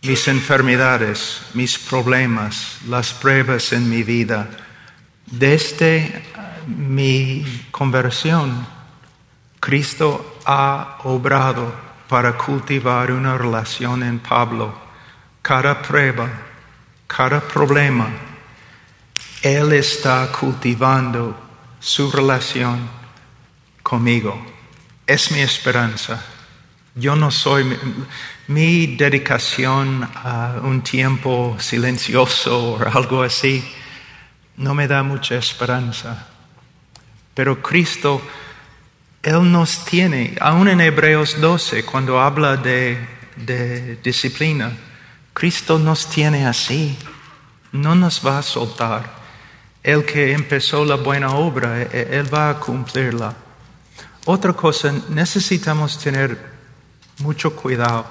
Mis 0.00 0.28
enfermedades, 0.28 1.42
mis 1.54 1.76
problemas, 1.78 2.78
las 2.88 3.12
pruebas 3.12 3.72
en 3.72 3.90
mi 3.90 4.04
vida, 4.04 4.48
desde 5.26 6.22
mi 6.66 7.44
conversión, 7.70 8.66
Cristo 9.60 10.38
ha 10.46 10.98
obrado 11.04 11.87
para 12.08 12.36
cultivar 12.36 13.12
una 13.12 13.36
relación 13.36 14.02
en 14.02 14.18
Pablo. 14.18 14.72
Cada 15.42 15.82
prueba, 15.82 16.28
cada 17.06 17.40
problema, 17.40 18.08
Él 19.42 19.72
está 19.72 20.30
cultivando 20.32 21.36
su 21.78 22.10
relación 22.10 22.88
conmigo. 23.82 24.40
Es 25.06 25.30
mi 25.30 25.40
esperanza. 25.40 26.24
Yo 26.94 27.14
no 27.14 27.30
soy, 27.30 27.78
mi 28.48 28.96
dedicación 28.96 30.08
a 30.14 30.56
un 30.62 30.82
tiempo 30.82 31.56
silencioso 31.60 32.72
o 32.74 32.82
algo 32.82 33.22
así 33.22 33.62
no 34.56 34.74
me 34.74 34.88
da 34.88 35.02
mucha 35.02 35.36
esperanza. 35.36 36.26
Pero 37.34 37.62
Cristo, 37.62 38.20
Él 39.28 39.52
nos 39.52 39.84
tiene, 39.84 40.34
aún 40.40 40.68
en 40.68 40.80
Hebreos 40.80 41.38
12, 41.38 41.84
cuando 41.84 42.18
habla 42.18 42.56
de, 42.56 43.98
disciplina, 44.02 44.72
Cristo 45.34 45.78
nos 45.78 46.08
tiene 46.08 46.46
así, 46.46 46.96
no 47.72 47.94
nos 47.94 48.26
va 48.26 48.38
a 48.38 48.42
soltar. 48.42 49.18
El 49.82 50.06
que 50.06 50.32
empezó 50.32 50.82
la 50.82 50.94
buena 50.94 51.32
obra, 51.32 51.82
e, 51.82 51.90
e, 51.92 52.18
Él 52.18 52.32
va 52.32 52.48
a 52.48 52.58
cumplirla. 52.58 53.34
Otra 54.24 54.54
cosa, 54.54 54.94
necesitamos 55.10 55.98
tener 55.98 56.38
mucho 57.18 57.54
cuidado. 57.54 58.06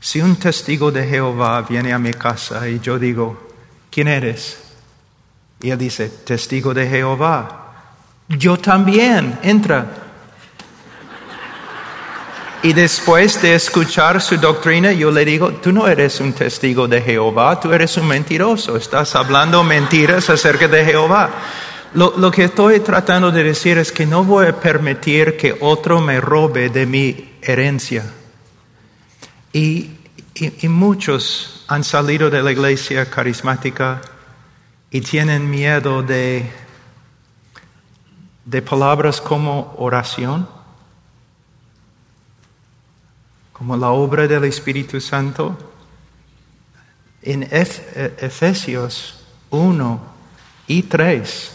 Si 0.00 0.20
un 0.20 0.36
testigo 0.36 0.92
de 0.92 1.08
Jehová 1.08 1.62
viene 1.62 1.94
a 1.94 1.98
mi 1.98 2.12
casa 2.12 2.68
y 2.68 2.78
yo 2.78 2.98
digo, 2.98 3.48
¿quién 3.90 4.08
eres? 4.08 4.58
Y 5.62 5.70
él 5.70 5.78
dice, 5.78 6.10
testigo 6.10 6.74
de 6.74 6.86
Jehová. 6.86 7.63
Yo 8.28 8.56
también, 8.56 9.38
entra. 9.42 9.86
Y 12.62 12.72
después 12.72 13.42
de 13.42 13.54
escuchar 13.54 14.22
su 14.22 14.38
doctrina, 14.38 14.90
yo 14.92 15.10
le 15.10 15.26
digo, 15.26 15.52
tú 15.52 15.70
no 15.70 15.86
eres 15.86 16.18
un 16.20 16.32
testigo 16.32 16.88
de 16.88 17.02
Jehová, 17.02 17.60
tú 17.60 17.70
eres 17.74 17.98
un 17.98 18.08
mentiroso, 18.08 18.78
estás 18.78 19.14
hablando 19.14 19.62
mentiras 19.62 20.30
acerca 20.30 20.66
de 20.66 20.82
Jehová. 20.82 21.30
Lo, 21.92 22.30
que 22.30 22.44
estoy 22.44 22.80
tratando 22.80 23.30
de 23.30 23.44
decir 23.44 23.76
es 23.76 23.92
que 23.92 24.06
no 24.06 24.24
voy 24.24 24.46
a 24.46 24.58
permitir 24.58 25.36
que 25.36 25.56
otro 25.60 26.00
me 26.00 26.20
robe 26.20 26.70
de 26.70 26.86
mi 26.86 27.34
herencia. 27.42 28.04
Y, 29.52 29.90
y 30.34 30.68
muchos 30.68 31.64
han 31.68 31.84
salido 31.84 32.30
de 32.30 32.42
la 32.42 32.50
iglesia 32.50 33.08
carismática 33.10 34.00
y 34.90 35.02
tienen 35.02 35.50
miedo 35.50 36.02
de 36.02 36.50
de 38.44 38.62
palabras 38.62 39.20
como 39.20 39.74
oración, 39.78 40.48
como 43.52 43.76
la 43.76 43.90
obra 43.90 44.26
del 44.26 44.44
Espíritu 44.44 45.00
Santo. 45.00 45.56
En 47.22 47.48
Efesios 47.50 49.24
1 49.50 50.00
y 50.66 50.82
3, 50.82 51.52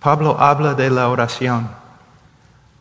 Pablo 0.00 0.36
habla 0.40 0.74
de 0.74 0.90
la 0.90 1.08
oración. 1.08 1.70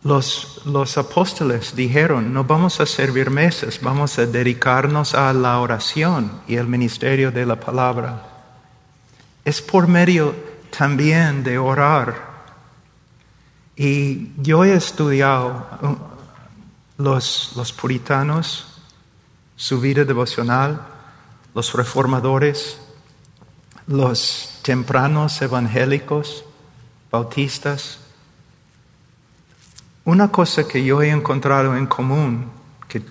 Los, 0.04 0.62
los, 0.66 0.98
apóstoles 0.98 1.76
dijeron, 1.76 2.34
no 2.34 2.44
vamos 2.46 2.80
a 2.80 2.86
servir 2.86 3.30
mesas, 3.30 3.80
vamos 3.82 4.18
a 4.18 4.26
dedicarnos 4.26 5.14
a 5.14 5.34
la 5.34 5.60
oración 5.60 6.32
y 6.48 6.56
el 6.56 6.68
ministerio 6.68 7.32
de 7.32 7.46
la 7.46 7.60
palabra. 7.60 8.24
Es 9.44 9.62
por 9.62 9.88
medio 9.88 10.34
también 10.70 11.44
de 11.44 11.58
orar. 11.58 12.16
Y 13.76 14.32
yo 14.42 14.64
he 14.64 14.74
estudiado 14.74 15.68
uh, 15.82 15.98
los, 17.04 17.54
los 17.56 17.72
puritanos, 17.74 18.82
su 19.56 19.80
vida 19.80 20.04
devocional, 20.04 20.82
los 21.54 21.74
reformadores, 21.74 22.80
los 23.88 24.60
tempranos 24.64 25.42
evangélicos, 25.42 26.44
bautistas. 27.12 28.00
Una 30.06 30.30
cosa 30.30 30.68
que 30.68 30.84
yo 30.84 31.02
he 31.02 31.10
encontrado 31.10 31.76
en 31.76 31.86
común, 31.86 32.50
que, 32.88 33.04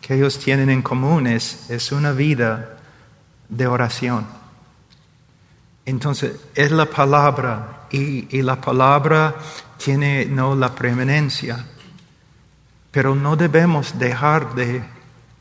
que 0.00 0.14
ellos 0.14 0.38
tienen 0.38 0.70
en 0.70 0.82
común, 0.82 1.26
es 1.26 1.92
una 1.92 2.12
vida 2.12 2.76
de 3.48 3.66
oración. 3.66 4.37
Entonces, 5.88 6.38
es 6.54 6.70
la 6.70 6.84
palabra 6.84 7.86
y, 7.90 8.42
la 8.42 8.60
palabra 8.60 9.34
tiene 9.78 10.26
no 10.26 10.54
la 10.54 10.74
preeminencia, 10.74 11.64
pero 12.90 13.14
no 13.14 13.36
debemos 13.36 13.98
dejar 13.98 14.54
de, 14.54 14.82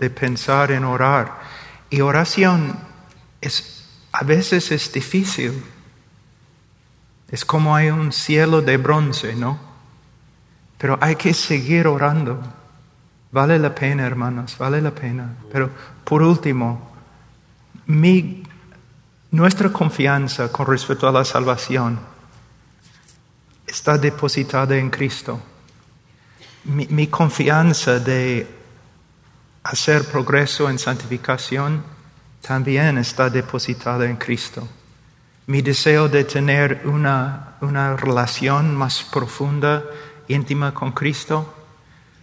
pensar 0.10 0.72
en 0.72 0.86
orar. 0.86 1.38
Y 1.90 2.00
oración 2.00 2.80
es, 3.42 3.90
a 4.14 4.24
veces 4.24 4.72
es 4.72 4.90
difícil. 4.94 5.62
Es 7.30 7.44
como 7.44 7.76
hay 7.76 7.90
un 7.90 8.14
cielo 8.14 8.62
de 8.62 8.78
bronce, 8.78 9.36
¿no? 9.36 9.60
Pero 10.78 10.98
hay 11.02 11.18
que 11.18 11.34
seguir 11.34 11.88
orando. 11.88 12.42
Vale 13.34 13.60
la 13.60 13.76
pena, 13.76 14.08
hermanos, 14.08 14.58
vale 14.58 14.82
la 14.82 14.92
pena. 14.92 15.36
Pero 15.52 15.72
por 16.06 16.24
último, 16.24 16.90
mi 17.86 18.47
nuestra 19.32 19.72
confianza 19.72 20.52
con 20.52 20.68
respecto 20.68 21.08
a 21.08 21.12
la 21.12 21.26
salvación 21.26 22.00
está 23.66 23.98
depositada 23.98 24.78
en 24.78 24.90
Cristo. 24.90 25.40
Mi, 26.64 27.08
confianza 27.08 28.00
de 28.00 28.48
hacer 29.64 30.06
progreso 30.06 30.70
en 30.70 30.80
santificación 30.80 31.84
también 32.42 32.98
está 32.98 33.30
depositada 33.30 34.06
en 34.06 34.18
Cristo. 34.18 34.68
Mi 35.48 35.62
deseo 35.62 36.10
de 36.10 36.24
tener 36.24 36.82
una, 36.86 37.56
una 37.62 37.96
relación 37.96 38.76
más 38.76 39.04
profunda, 39.04 39.84
íntima 40.28 40.74
con 40.74 40.92
Cristo, 40.92 41.54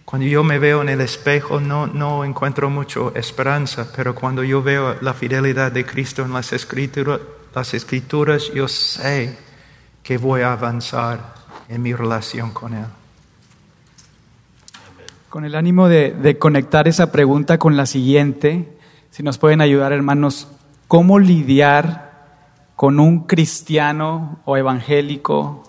cuando 0.05 0.27
yo 0.27 0.43
me 0.43 0.59
veo 0.59 0.83
en 0.83 0.89
el 0.89 1.01
espejo 1.01 1.59
no, 1.59 1.87
no 1.87 2.23
encuentro 2.23 2.69
mucho 2.69 3.11
esperanza, 3.15 3.91
pero 3.95 4.13
cuando 4.13 4.43
yo 4.43 4.61
veo 4.61 4.95
la 5.01 5.15
fidelidad 5.15 5.71
de 5.71 5.83
Cristo 5.83 6.21
en 6.23 6.31
las 6.31 6.53
escrituras, 6.53 7.19
las 7.55 7.73
escrituras 7.73 8.51
yo 8.53 8.67
sé 8.67 9.35
que 10.03 10.19
voy 10.19 10.41
a 10.41 10.53
avanzar 10.53 11.33
en 11.67 11.81
mi 11.81 11.93
relación 11.93 12.51
con 12.51 12.75
Él. 12.75 12.85
Con 15.29 15.43
el 15.43 15.55
ánimo 15.55 15.87
de, 15.87 16.11
de 16.11 16.37
conectar 16.37 16.87
esa 16.87 17.11
pregunta 17.11 17.57
con 17.57 17.75
la 17.75 17.87
siguiente, 17.87 18.77
si 19.09 19.23
nos 19.23 19.39
pueden 19.39 19.59
ayudar 19.59 19.91
hermanos, 19.91 20.47
¿cómo 20.87 21.17
lidiar 21.17 22.27
con 22.75 22.99
un 22.99 23.21
cristiano 23.21 24.37
o 24.45 24.55
evangélico 24.55 25.63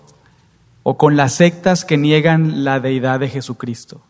o 0.83 0.95
con 0.95 1.17
las 1.17 1.33
sectas 1.33 1.85
que 1.85 1.97
niegan 1.97 2.63
la 2.63 2.79
deidad 2.79 3.19
de 3.19 3.29
Jesucristo? 3.29 4.03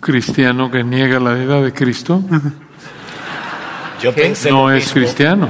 Cristiano 0.00 0.70
que 0.70 0.82
niega 0.84 1.20
la 1.20 1.34
deidad 1.34 1.62
de 1.62 1.72
Cristo 1.72 2.22
Yo 4.02 4.14
pensé 4.14 4.50
no 4.50 4.70
es 4.70 4.92
cristiano. 4.92 5.48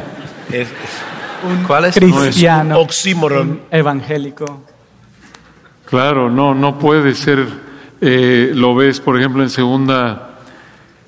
un 1.42 1.64
¿Cuál 1.64 1.86
es? 1.86 1.94
Cristiano. 1.96 2.78
oxímoron. 2.78 3.62
Evangélico. 3.70 4.64
Claro, 5.86 6.30
no, 6.30 6.54
no 6.54 6.78
puede 6.78 7.14
ser, 7.14 7.46
eh, 8.00 8.52
lo 8.54 8.74
ves, 8.74 9.00
por 9.00 9.18
ejemplo, 9.18 9.42
en 9.42 9.50
segunda, 9.50 10.38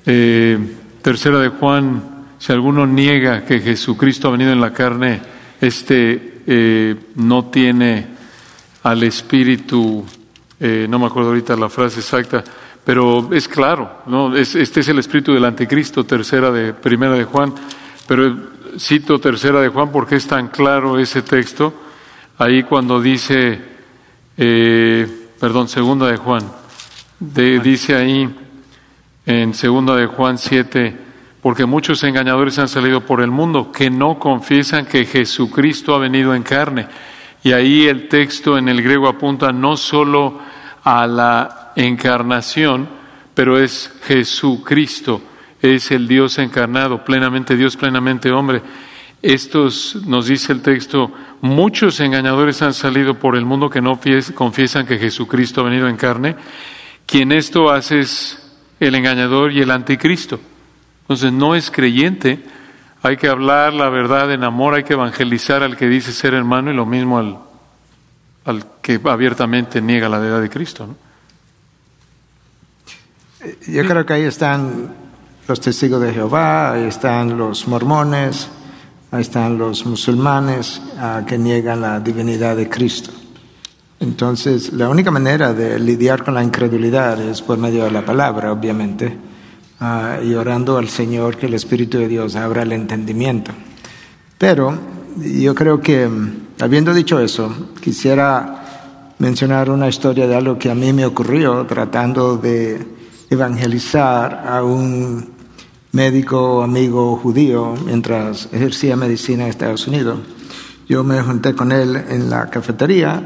eh, 0.05 0.57
tercera 1.01 1.39
de 1.39 1.49
Juan, 1.49 2.15
si 2.37 2.51
alguno 2.51 2.85
niega 2.85 3.45
que 3.45 3.59
Jesucristo 3.59 4.27
ha 4.27 4.31
venido 4.31 4.51
en 4.51 4.61
la 4.61 4.71
carne, 4.71 5.21
este 5.59 6.41
eh, 6.45 6.95
no 7.15 7.45
tiene 7.45 8.05
al 8.83 9.01
Espíritu, 9.03 10.05
eh, 10.59 10.85
no 10.87 10.99
me 10.99 11.07
acuerdo 11.07 11.29
ahorita 11.29 11.55
la 11.55 11.69
frase 11.69 12.01
exacta, 12.01 12.43
pero 12.85 13.29
es 13.33 13.47
claro, 13.47 14.01
¿no? 14.05 14.35
Es- 14.35 14.55
este 14.55 14.79
es 14.81 14.87
el 14.87 14.99
Espíritu 14.99 15.33
del 15.33 15.43
Anticristo, 15.45 16.03
tercera 16.05 16.51
de, 16.51 16.73
primera 16.73 17.13
de 17.15 17.23
Juan, 17.25 17.53
pero 18.07 18.35
cito 18.79 19.19
tercera 19.19 19.59
de 19.61 19.69
Juan 19.69 19.91
porque 19.91 20.15
es 20.15 20.27
tan 20.27 20.49
claro 20.49 20.99
ese 20.99 21.21
texto, 21.23 21.73
ahí 22.37 22.63
cuando 22.63 23.01
dice, 23.01 23.59
eh, 24.37 25.27
perdón, 25.39 25.67
segunda 25.67 26.07
de 26.07 26.17
Juan, 26.17 26.43
dice 27.19 27.95
ahí 27.95 28.29
en 29.25 29.53
segunda 29.53 29.95
de 29.95 30.05
Juan 30.05 30.37
7, 30.37 30.97
porque 31.41 31.65
muchos 31.65 32.03
engañadores 32.03 32.59
han 32.59 32.67
salido 32.67 33.01
por 33.01 33.21
el 33.21 33.31
mundo 33.31 33.71
que 33.71 33.89
no 33.89 34.19
confiesan 34.19 34.85
que 34.85 35.05
Jesucristo 35.05 35.95
ha 35.95 35.99
venido 35.99 36.33
en 36.35 36.43
carne. 36.43 36.87
Y 37.43 37.51
ahí 37.51 37.85
el 37.85 38.07
texto 38.09 38.57
en 38.57 38.67
el 38.67 38.81
griego 38.81 39.07
apunta 39.07 39.51
no 39.51 39.77
solo 39.77 40.39
a 40.83 41.05
la 41.05 41.64
encarnación, 41.75 42.87
pero 43.33 43.59
es 43.59 43.91
Jesucristo, 44.03 45.21
es 45.61 45.91
el 45.91 46.07
Dios 46.07 46.37
encarnado, 46.37 47.03
plenamente 47.03 47.55
Dios, 47.55 47.75
plenamente 47.75 48.31
hombre. 48.31 48.61
Estos, 49.21 49.95
nos 50.05 50.27
dice 50.27 50.53
el 50.53 50.61
texto, 50.61 51.11
muchos 51.41 51.99
engañadores 51.99 52.61
han 52.61 52.73
salido 52.73 53.15
por 53.17 53.35
el 53.35 53.45
mundo 53.45 53.69
que 53.69 53.81
no 53.81 53.99
fies- 53.99 54.31
confiesan 54.33 54.85
que 54.85 54.99
Jesucristo 54.99 55.61
ha 55.61 55.63
venido 55.65 55.87
en 55.87 55.97
carne. 55.97 56.35
Quien 57.07 57.31
esto 57.31 57.71
hace 57.71 58.01
es 58.01 58.39
el 58.79 58.93
engañador 58.93 59.51
y 59.51 59.61
el 59.61 59.71
anticristo. 59.71 60.39
Entonces 61.01 61.31
no 61.31 61.55
es 61.55 61.71
creyente, 61.71 62.43
hay 63.01 63.17
que 63.17 63.27
hablar 63.27 63.73
la 63.73 63.89
verdad 63.89 64.31
en 64.31 64.43
amor, 64.43 64.75
hay 64.75 64.83
que 64.83 64.93
evangelizar 64.93 65.63
al 65.63 65.75
que 65.77 65.87
dice 65.87 66.11
ser 66.11 66.33
hermano 66.33 66.71
y 66.71 66.75
lo 66.75 66.85
mismo 66.85 67.17
al, 67.17 67.37
al 68.45 68.65
que 68.81 68.99
abiertamente 69.05 69.81
niega 69.81 70.09
la 70.09 70.19
deidad 70.19 70.41
de 70.41 70.49
Cristo. 70.49 70.87
¿no? 70.87 71.04
Yo 73.67 73.85
creo 73.85 74.05
que 74.05 74.13
ahí 74.13 74.23
están 74.23 74.89
los 75.47 75.61
testigos 75.61 76.01
de 76.01 76.13
Jehová, 76.13 76.73
ahí 76.73 76.85
están 76.85 77.37
los 77.37 77.67
mormones, 77.67 78.49
ahí 79.11 79.21
están 79.21 79.57
los 79.57 79.85
musulmanes 79.85 80.81
ah, 80.97 81.23
que 81.27 81.37
niegan 81.37 81.81
la 81.81 81.99
divinidad 81.99 82.55
de 82.55 82.67
Cristo. 82.67 83.11
Entonces, 83.99 84.73
la 84.73 84.89
única 84.89 85.11
manera 85.11 85.53
de 85.53 85.79
lidiar 85.79 86.23
con 86.23 86.33
la 86.33 86.43
incredulidad 86.43 87.21
es 87.21 87.41
por 87.41 87.57
medio 87.57 87.83
de 87.83 87.91
la 87.91 88.03
palabra, 88.03 88.51
obviamente, 88.51 89.15
ah, 89.79 90.17
y 90.23 90.33
orando 90.33 90.77
al 90.77 90.89
Señor 90.89 91.37
que 91.37 91.45
el 91.45 91.53
Espíritu 91.53 91.99
de 91.99 92.07
Dios 92.07 92.35
abra 92.35 92.63
el 92.63 92.71
entendimiento. 92.71 93.51
Pero 94.37 94.77
yo 95.17 95.53
creo 95.53 95.79
que, 95.79 96.09
habiendo 96.59 96.93
dicho 96.93 97.19
eso, 97.19 97.69
quisiera 97.81 99.13
mencionar 99.19 99.69
una 99.69 99.87
historia 99.87 100.27
de 100.27 100.35
algo 100.35 100.57
que 100.57 100.69
a 100.69 100.75
mí 100.75 100.91
me 100.91 101.05
ocurrió 101.05 101.65
tratando 101.65 102.37
de 102.37 102.94
evangelizar 103.29 104.45
a 104.47 104.63
un 104.63 105.33
médico 105.91 106.61
amigo 106.61 107.15
judío 107.17 107.73
mientras 107.85 108.49
ejercía 108.51 108.95
medicina 108.95 109.43
en 109.43 109.49
Estados 109.49 109.87
Unidos. 109.87 110.19
Yo 110.87 111.03
me 111.03 111.21
junté 111.21 111.55
con 111.55 111.71
él 111.71 111.95
en 112.09 112.29
la 112.29 112.49
cafetería 112.49 113.21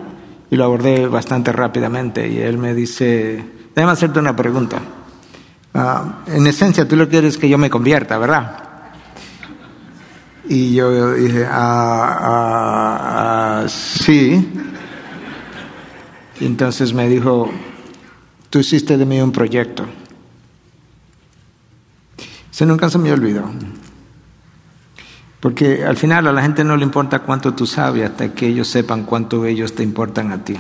y 0.50 0.56
lo 0.56 0.64
abordé 0.66 1.08
bastante 1.08 1.52
rápidamente 1.52 2.28
y 2.28 2.40
él 2.40 2.58
me 2.58 2.74
dice, 2.74 3.44
déjame 3.76 3.94
hacerte 3.94 4.20
una 4.20 4.36
pregunta. 4.36 4.80
Ah, 5.74 6.20
en 6.28 6.48
esencia, 6.48 6.88
tú 6.88 6.96
lo 6.96 7.10
quieres 7.10 7.38
que 7.38 7.50
yo 7.50 7.58
me 7.58 7.70
convierta, 7.70 8.18
¿verdad? 8.18 8.64
Y 10.48 10.74
yo 10.74 11.14
dije, 11.14 11.46
ah, 11.46 12.18
ah, 12.22 13.62
ah, 13.64 13.68
sí. 13.68 14.50
Y 16.40 16.46
entonces 16.46 16.94
me 16.94 17.08
dijo, 17.08 17.52
tú 18.50 18.60
hiciste 18.60 18.98
de 18.98 19.06
mí 19.06 19.20
un 19.22 19.32
proyecto. 19.32 19.86
Eso 22.52 22.66
nunca 22.66 22.90
se 22.90 22.98
me 22.98 23.12
olvidó. 23.12 23.50
Porque 25.40 25.86
al 25.86 25.96
final 25.96 26.28
a 26.28 26.34
la 26.34 26.42
gente 26.42 26.64
no 26.64 26.76
le 26.76 26.84
importa 26.84 27.20
cuánto 27.20 27.54
tú 27.54 27.66
sabes 27.66 28.10
hasta 28.10 28.34
que 28.34 28.48
ellos 28.48 28.68
sepan 28.68 29.04
cuánto 29.04 29.46
ellos 29.46 29.74
te 29.74 29.84
importan 29.84 30.32
a 30.32 30.44
ti. 30.44 30.58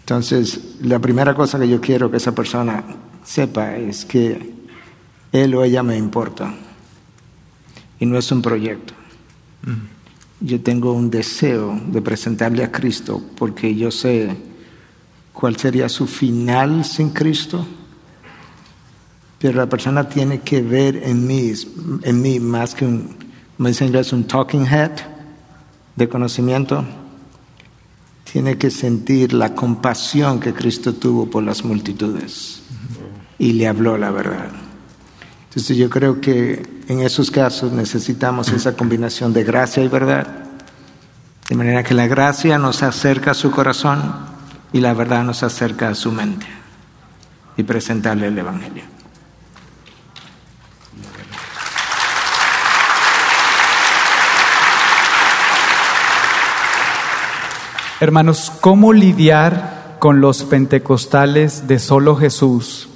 Entonces, 0.00 0.76
la 0.80 1.00
primera 1.00 1.34
cosa 1.34 1.58
que 1.58 1.68
yo 1.68 1.80
quiero 1.80 2.10
que 2.10 2.18
esa 2.18 2.32
persona 2.32 2.84
sepa 3.24 3.76
es 3.76 4.04
que 4.04 4.54
él 5.32 5.54
o 5.54 5.64
ella 5.64 5.82
me 5.82 5.96
importa. 5.96 6.54
Y 7.98 8.06
no 8.06 8.16
es 8.16 8.30
un 8.30 8.40
proyecto. 8.40 8.94
Yo 10.40 10.60
tengo 10.60 10.92
un 10.92 11.10
deseo 11.10 11.78
de 11.88 12.00
presentarle 12.00 12.62
a 12.62 12.70
Cristo 12.70 13.20
porque 13.36 13.74
yo 13.74 13.90
sé 13.90 14.36
cuál 15.38 15.56
sería 15.56 15.88
su 15.88 16.08
final 16.08 16.84
sin 16.84 17.10
Cristo. 17.10 17.64
Pero 19.38 19.56
la 19.56 19.68
persona 19.68 20.08
tiene 20.08 20.40
que 20.40 20.62
ver 20.62 20.96
en 20.96 21.28
mí, 21.28 21.52
en 22.02 22.20
mí 22.20 22.40
más 22.40 22.74
que 22.74 22.84
un, 22.84 23.16
como 23.56 23.68
dice 23.68 23.84
en 23.84 23.90
inglés, 23.90 24.12
un 24.12 24.24
talking 24.24 24.66
head 24.66 24.90
de 25.94 26.08
conocimiento. 26.08 26.84
Tiene 28.32 28.58
que 28.58 28.68
sentir 28.68 29.32
la 29.32 29.54
compasión 29.54 30.40
que 30.40 30.52
Cristo 30.52 30.94
tuvo 30.94 31.30
por 31.30 31.44
las 31.44 31.64
multitudes 31.64 32.62
y 33.38 33.52
le 33.52 33.68
habló 33.68 33.96
la 33.96 34.10
verdad. 34.10 34.50
Entonces 35.50 35.76
yo 35.76 35.88
creo 35.88 36.20
que 36.20 36.82
en 36.88 36.98
esos 36.98 37.30
casos 37.30 37.70
necesitamos 37.70 38.48
esa 38.48 38.76
combinación 38.76 39.32
de 39.32 39.44
gracia 39.44 39.84
y 39.84 39.88
verdad, 39.88 40.48
de 41.48 41.54
manera 41.54 41.84
que 41.84 41.94
la 41.94 42.08
gracia 42.08 42.58
nos 42.58 42.82
acerca 42.82 43.30
a 43.30 43.34
su 43.34 43.52
corazón 43.52 44.27
y 44.72 44.80
la 44.80 44.94
verdad 44.94 45.24
nos 45.24 45.42
acerca 45.42 45.88
a 45.88 45.94
su 45.94 46.12
mente 46.12 46.46
y 47.56 47.62
presentarle 47.62 48.28
el 48.28 48.38
Evangelio. 48.38 48.84
Hermanos, 58.00 58.52
¿cómo 58.60 58.92
lidiar 58.92 59.96
con 59.98 60.20
los 60.20 60.44
pentecostales 60.44 61.66
de 61.66 61.80
solo 61.80 62.14
Jesús 62.14 62.88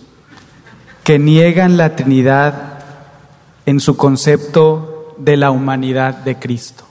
que 1.03 1.19
niegan 1.19 1.77
la 1.77 1.97
Trinidad 1.97 2.79
en 3.67 3.81
su 3.81 3.97
concepto 3.97 5.17
de 5.19 5.37
la 5.37 5.51
humanidad 5.51 6.15
de 6.19 6.39
Cristo? 6.39 6.85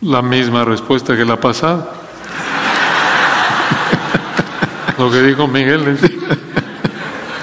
La 0.00 0.22
misma 0.22 0.64
respuesta 0.64 1.16
que 1.16 1.24
la 1.24 1.36
pasada. 1.40 1.92
Lo 4.98 5.10
que 5.10 5.22
dijo 5.22 5.46
Miguel, 5.46 5.88
es- 5.88 6.10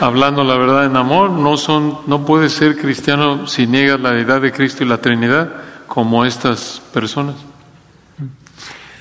hablando 0.01 0.43
la 0.43 0.57
verdad 0.57 0.85
en 0.85 0.95
amor, 0.97 1.29
no 1.31 1.57
son, 1.57 1.99
no 2.07 2.25
puedes 2.25 2.53
ser 2.53 2.77
cristiano 2.77 3.47
si 3.47 3.65
niegas 3.67 3.99
la 3.99 4.11
deidad 4.11 4.41
de 4.41 4.51
Cristo 4.51 4.83
y 4.83 4.87
la 4.87 4.97
Trinidad 4.99 5.49
como 5.87 6.25
estas 6.25 6.81
personas. 6.93 7.35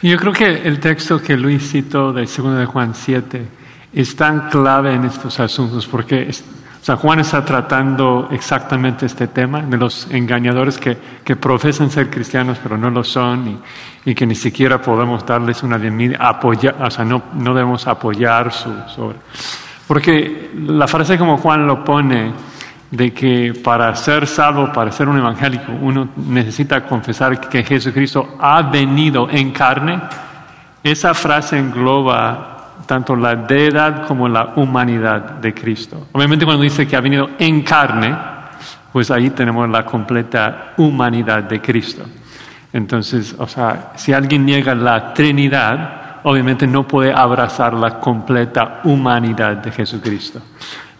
Yo 0.02 0.16
creo 0.18 0.32
que 0.32 0.68
el 0.68 0.80
texto 0.80 1.20
que 1.20 1.36
Luis 1.36 1.68
citó 1.70 2.12
de 2.12 2.26
2 2.26 2.56
de 2.58 2.66
Juan 2.66 2.94
7 2.94 3.46
es 3.92 4.14
tan 4.16 4.50
clave 4.50 4.92
en 4.94 5.04
estos 5.04 5.40
asuntos 5.40 5.86
porque 5.86 6.28
es- 6.28 6.44
sea, 6.84 6.96
Juan 6.96 7.20
está 7.20 7.42
tratando 7.44 8.28
exactamente 8.30 9.06
este 9.06 9.28
tema 9.28 9.62
de 9.62 9.78
los 9.78 10.06
engañadores 10.10 10.76
que, 10.76 10.98
que 11.24 11.34
profesan 11.34 11.90
ser 11.90 12.10
cristianos 12.10 12.58
pero 12.62 12.76
no 12.76 12.90
lo 12.90 13.02
son 13.02 13.48
y, 13.48 14.10
y 14.10 14.14
que 14.14 14.26
ni 14.26 14.34
siquiera 14.34 14.82
podemos 14.82 15.24
darles 15.24 15.62
una 15.62 15.78
bienvenida, 15.78 16.18
apoyar, 16.20 16.76
o 16.82 16.90
sea, 16.90 17.04
no, 17.04 17.22
no 17.32 17.54
debemos 17.54 17.86
apoyar 17.86 18.52
su, 18.52 18.70
su 18.94 19.02
obra. 19.02 19.16
Porque 19.86 20.50
la 20.54 20.86
frase 20.86 21.16
como 21.16 21.38
Juan 21.38 21.66
lo 21.66 21.82
pone, 21.82 22.32
de 22.90 23.12
que 23.12 23.52
para 23.64 23.94
ser 23.96 24.26
salvo, 24.26 24.72
para 24.72 24.92
ser 24.92 25.08
un 25.08 25.18
evangélico, 25.18 25.72
uno 25.72 26.10
necesita 26.16 26.84
confesar 26.84 27.40
que 27.40 27.64
Jesucristo 27.64 28.36
ha 28.38 28.62
venido 28.62 29.28
en 29.30 29.50
carne, 29.50 30.00
esa 30.82 31.12
frase 31.14 31.58
engloba 31.58 32.53
tanto 32.86 33.16
la 33.16 33.34
deidad 33.34 34.06
como 34.06 34.28
la 34.28 34.52
humanidad 34.56 35.20
de 35.40 35.54
Cristo. 35.54 36.08
Obviamente 36.12 36.44
cuando 36.44 36.62
dice 36.62 36.86
que 36.86 36.96
ha 36.96 37.00
venido 37.00 37.30
en 37.38 37.62
carne, 37.62 38.14
pues 38.92 39.10
ahí 39.10 39.30
tenemos 39.30 39.68
la 39.68 39.84
completa 39.84 40.74
humanidad 40.76 41.44
de 41.44 41.60
Cristo. 41.60 42.04
Entonces, 42.72 43.34
o 43.38 43.46
sea, 43.46 43.92
si 43.96 44.12
alguien 44.12 44.44
niega 44.44 44.74
la 44.74 45.14
Trinidad, 45.14 46.20
obviamente 46.24 46.66
no 46.66 46.86
puede 46.86 47.12
abrazar 47.12 47.74
la 47.74 48.00
completa 48.00 48.80
humanidad 48.84 49.56
de 49.56 49.70
Jesucristo. 49.70 50.40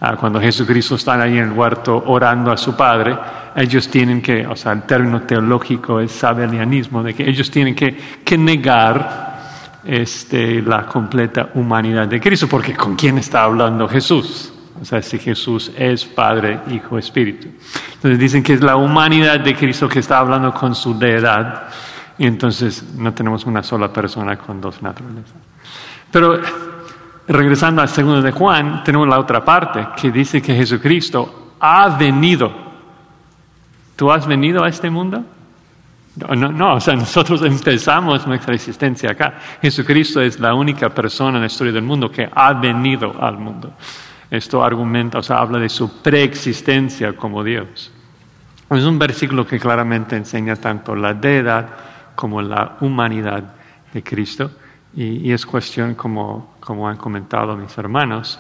Ah, 0.01 0.17
cuando 0.17 0.41
Jesucristo 0.41 0.97
está 0.97 1.21
ahí 1.23 1.39
en 1.39 1.45
el 1.45 1.53
huerto 1.53 2.03
orando 2.07 2.53
a 2.53 2.57
su 2.57 2.77
Padre, 2.77 3.17
ellos 3.57 3.89
tienen 3.89 4.21
que, 4.21 4.47
o 4.47 4.55
sea, 4.55 4.73
el 4.73 4.83
término 4.83 5.23
teológico 5.23 6.01
es 6.01 6.13
sabelianismo, 6.13 7.03
de 7.03 7.15
que 7.15 7.29
ellos 7.29 7.51
tienen 7.51 7.75
que, 7.75 7.97
que 8.25 8.37
negar 8.37 9.34
este, 9.85 10.63
la 10.63 10.87
completa 10.87 11.51
humanidad 11.55 12.09
de 12.09 12.21
Cristo, 12.21 12.49
porque 12.49 12.75
¿con 12.75 12.97
quién 12.97 13.19
está 13.19 13.45
hablando 13.45 13.89
Jesús? 13.89 14.53
O 14.81 14.85
sea, 14.85 15.01
si 15.03 15.19
Jesús 15.19 15.71
es 15.77 16.05
Padre, 16.05 16.61
Hijo, 16.71 16.99
Espíritu. 16.99 17.49
Entonces 17.95 18.19
dicen 18.19 18.43
que 18.43 18.55
es 18.55 18.61
la 18.61 18.77
humanidad 18.77 19.41
de 19.41 19.55
Cristo 19.55 19.89
que 19.89 20.01
está 20.01 20.19
hablando 20.19 20.53
con 20.53 20.75
su 20.75 20.99
deidad, 20.99 21.69
y 22.19 22.27
entonces 22.27 22.83
no 22.97 23.13
tenemos 23.13 23.45
una 23.45 23.63
sola 23.63 23.93
persona 23.93 24.37
con 24.37 24.61
dos 24.61 24.83
naturalezas. 24.83 25.35
Pero 26.11 26.41
regresando 27.27 27.83
al 27.83 27.89
segundo 27.89 28.23
de 28.23 28.31
Juan, 28.31 28.83
tenemos 28.85 29.09
la 29.09 29.19
otra 29.19 29.45
parte 29.45 29.89
que 30.01 30.11
dice 30.11 30.41
que 30.43 30.55
Jesucristo 30.55 31.55
ha 31.61 31.97
venido. 31.97 32.53
¿Tú 33.97 34.11
has 34.11 34.27
venido 34.27 34.65
a 34.65 34.69
este 34.69 34.91
mundo? 34.91 35.25
No, 36.17 36.53
no, 36.53 36.75
o 36.75 36.81
sea, 36.81 36.95
nosotros 36.95 37.43
empezamos 37.45 38.27
nuestra 38.27 38.55
existencia 38.55 39.11
acá. 39.11 39.39
Jesucristo 39.61 40.21
es 40.21 40.39
la 40.39 40.55
única 40.55 40.91
persona 40.91 41.39
en 41.39 41.43
la 41.43 41.47
historia 41.47 41.73
del 41.73 41.83
mundo 41.83 42.11
que 42.11 42.29
ha 42.33 42.53
venido 42.55 43.15
al 43.21 43.39
mundo. 43.39 43.73
Esto 44.31 44.63
argumenta, 44.65 45.19
o 45.19 45.23
sea, 45.23 45.39
habla 45.39 45.59
de 45.59 45.69
su 45.69 46.03
preexistencia 46.03 47.15
como 47.15 47.43
Dios. 47.43 47.91
Es 48.71 48.85
un 48.85 48.99
versículo 48.99 49.47
que 49.47 49.59
claramente 49.59 50.17
enseña 50.17 50.57
tanto 50.57 50.97
la 50.97 51.15
deidad 51.15 51.69
como 52.15 52.41
la 52.43 52.77
humanidad 52.81 53.45
de 53.93 54.03
Cristo. 54.03 54.51
Y, 54.97 55.33
es 55.33 55.45
cuestión, 55.45 55.95
como, 55.95 56.55
como, 56.61 56.89
han 56.89 56.97
comentado 56.97 57.57
mis 57.57 57.77
hermanos, 57.77 58.39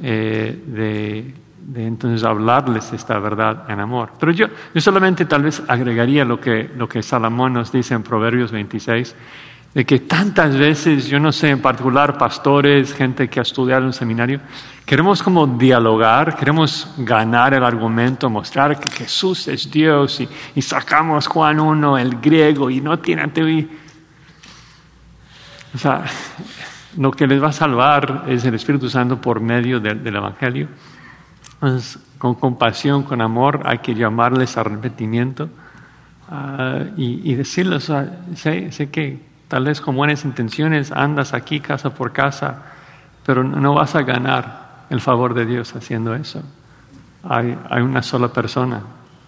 eh, 0.00 0.62
de, 0.66 1.34
entonces 1.74 2.24
hablarles 2.24 2.92
esta 2.92 3.18
verdad 3.18 3.64
en 3.68 3.80
amor. 3.80 4.10
Pero 4.18 4.32
yo, 4.32 4.46
yo 4.74 4.80
solamente 4.80 5.24
tal 5.24 5.42
vez 5.42 5.62
agregaría 5.66 6.24
lo 6.24 6.40
que, 6.40 6.70
lo 6.76 6.88
que 6.88 7.02
Salomón 7.02 7.54
nos 7.54 7.72
dice 7.72 7.94
en 7.94 8.02
Proverbios 8.02 8.52
26, 8.52 9.16
de 9.74 9.84
que 9.84 10.00
tantas 10.00 10.56
veces, 10.56 11.06
yo 11.06 11.20
no 11.20 11.32
sé, 11.32 11.50
en 11.50 11.60
particular 11.60 12.16
pastores, 12.16 12.94
gente 12.94 13.28
que 13.28 13.40
ha 13.40 13.42
estudiado 13.42 13.82
en 13.82 13.86
un 13.88 13.92
seminario, 13.92 14.40
queremos 14.86 15.22
como 15.22 15.46
dialogar, 15.46 16.36
queremos 16.36 16.94
ganar 16.98 17.52
el 17.52 17.62
argumento, 17.62 18.30
mostrar 18.30 18.80
que 18.80 18.88
Jesús 18.88 19.48
es 19.48 19.70
Dios 19.70 20.20
y, 20.20 20.28
y 20.54 20.62
sacamos 20.62 21.26
Juan 21.26 21.60
1, 21.60 21.98
el 21.98 22.20
griego, 22.20 22.70
y 22.70 22.80
no 22.80 22.98
tiene 22.98 23.28
teoría. 23.28 23.66
O 25.74 25.78
sea, 25.78 26.04
lo 26.96 27.10
que 27.10 27.26
les 27.26 27.42
va 27.42 27.48
a 27.48 27.52
salvar 27.52 28.24
es 28.28 28.44
el 28.44 28.54
Espíritu 28.54 28.88
Santo 28.88 29.20
por 29.20 29.40
medio 29.40 29.78
del, 29.78 30.06
Evangelio. 30.06 30.68
Entonces, 31.56 31.98
con 32.18 32.34
compasión, 32.34 33.02
con 33.02 33.20
amor, 33.20 33.62
hay 33.64 33.78
que 33.78 33.94
llamarles 33.94 34.56
arrepentimiento 34.56 35.48
ah, 36.30 36.80
y, 36.96 37.34
decirles, 37.34 37.90
sé, 38.34 38.90
que 38.90 39.20
tal 39.48 39.64
vez 39.64 39.80
con 39.80 39.96
buenas 39.96 40.24
intenciones 40.24 40.92
andas 40.92 41.32
aquí 41.32 41.60
casa 41.60 41.94
por 41.94 42.12
casa, 42.12 42.62
pero 43.24 43.42
no 43.42 43.74
vas 43.74 43.94
a 43.94 44.02
ganar 44.02 44.84
el 44.90 45.00
favor 45.00 45.34
de 45.34 45.46
Dios 45.46 45.74
haciendo 45.74 46.14
eso. 46.14 46.42
Hay, 47.24 47.56
una 47.80 48.02
sola 48.02 48.28
persona 48.28 48.82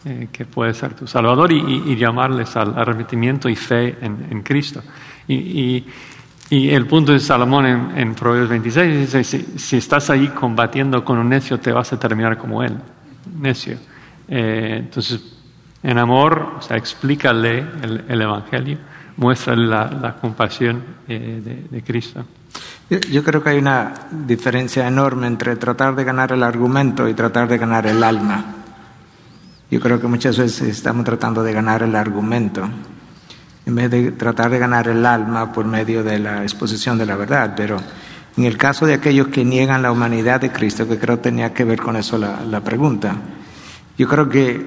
eh, 0.05 0.29
que 0.31 0.45
puede 0.45 0.73
ser 0.75 0.95
tu 0.95 1.07
Salvador 1.07 1.51
y, 1.51 1.97
llamarles 1.97 2.57
al 2.57 2.79
arrepentimiento 2.79 3.49
y 3.49 3.57
fe 3.57 3.97
en, 4.01 4.43
Cristo. 4.43 4.83
Y 6.51 6.71
el 6.71 6.87
punto 6.87 7.13
de 7.13 7.21
Salomón 7.21 7.67
en, 7.95 8.15
Proverbios 8.15 8.49
26 8.49 9.13
dice, 9.13 9.25
si, 9.59 9.77
estás 9.77 10.09
ahí 10.09 10.29
combatiendo 10.29 11.05
con 11.05 11.19
un 11.19 11.29
necio, 11.29 11.61
te 11.61 11.73
vas 11.73 11.93
a 11.93 12.01
terminar 12.01 12.39
como 12.39 12.63
él, 12.63 12.75
necio. 13.39 13.77
Eh, 14.29 14.77
entonces, 14.79 15.21
en 15.83 15.99
amor, 15.99 16.55
o 16.59 16.63
sea, 16.63 16.79
explícale 16.79 17.65
el, 18.09 18.21
Evangelio, 18.23 18.79
muéstrale 19.19 19.67
la, 19.67 20.17
compasión 20.21 20.83
eh, 21.07 21.67
de, 21.71 21.83
Cristo. 21.83 22.25
Yo, 22.89 23.23
creo 23.23 23.43
que 23.43 23.51
hay 23.51 23.59
una 23.59 23.93
diferencia 24.11 24.89
enorme 24.89 25.27
entre 25.27 25.55
tratar 25.57 25.95
de 25.95 26.05
ganar 26.05 26.33
el 26.33 26.43
argumento 26.43 27.07
y 27.07 27.13
tratar 27.13 27.47
de 27.47 27.59
ganar 27.59 27.87
el 27.87 28.03
alma. 28.03 28.55
Yo 29.71 29.81
creo 29.81 30.01
que 30.01 30.07
muchas 30.07 30.39
veces 30.39 30.67
estamos 30.67 31.05
tratando 31.05 31.43
de 31.43 31.53
ganar 31.53 31.83
el 31.83 31.95
argumento 31.95 32.67
en 33.69 33.75
vez 33.75 33.91
de 33.91 34.13
tratar 34.13 34.51
de 34.51 34.59
ganar 34.59 34.89
el 34.89 35.05
alma 35.05 35.53
por 35.53 35.67
medio 35.67 36.03
de 36.03 36.19
la 36.19 36.43
exposición 36.43 36.97
de 36.97 37.05
la 37.05 37.17
verdad. 37.17 37.53
Pero 37.55 37.77
en 38.39 38.45
el 38.45 38.57
caso 38.57 38.87
de 38.87 38.95
aquellos 38.95 39.29
que 39.29 39.45
niegan 39.45 39.83
la 39.83 39.93
humanidad 39.93 40.41
de 40.41 40.51
Cristo, 40.51 40.89
que 40.89 40.99
creo 40.99 41.19
tenía 41.19 41.53
que 41.53 41.65
ver 41.65 41.79
con 41.79 41.95
eso 41.95 42.17
la, 42.17 42.61
pregunta, 42.63 43.15
yo 43.99 44.09
creo 44.09 44.27
que, 44.27 44.67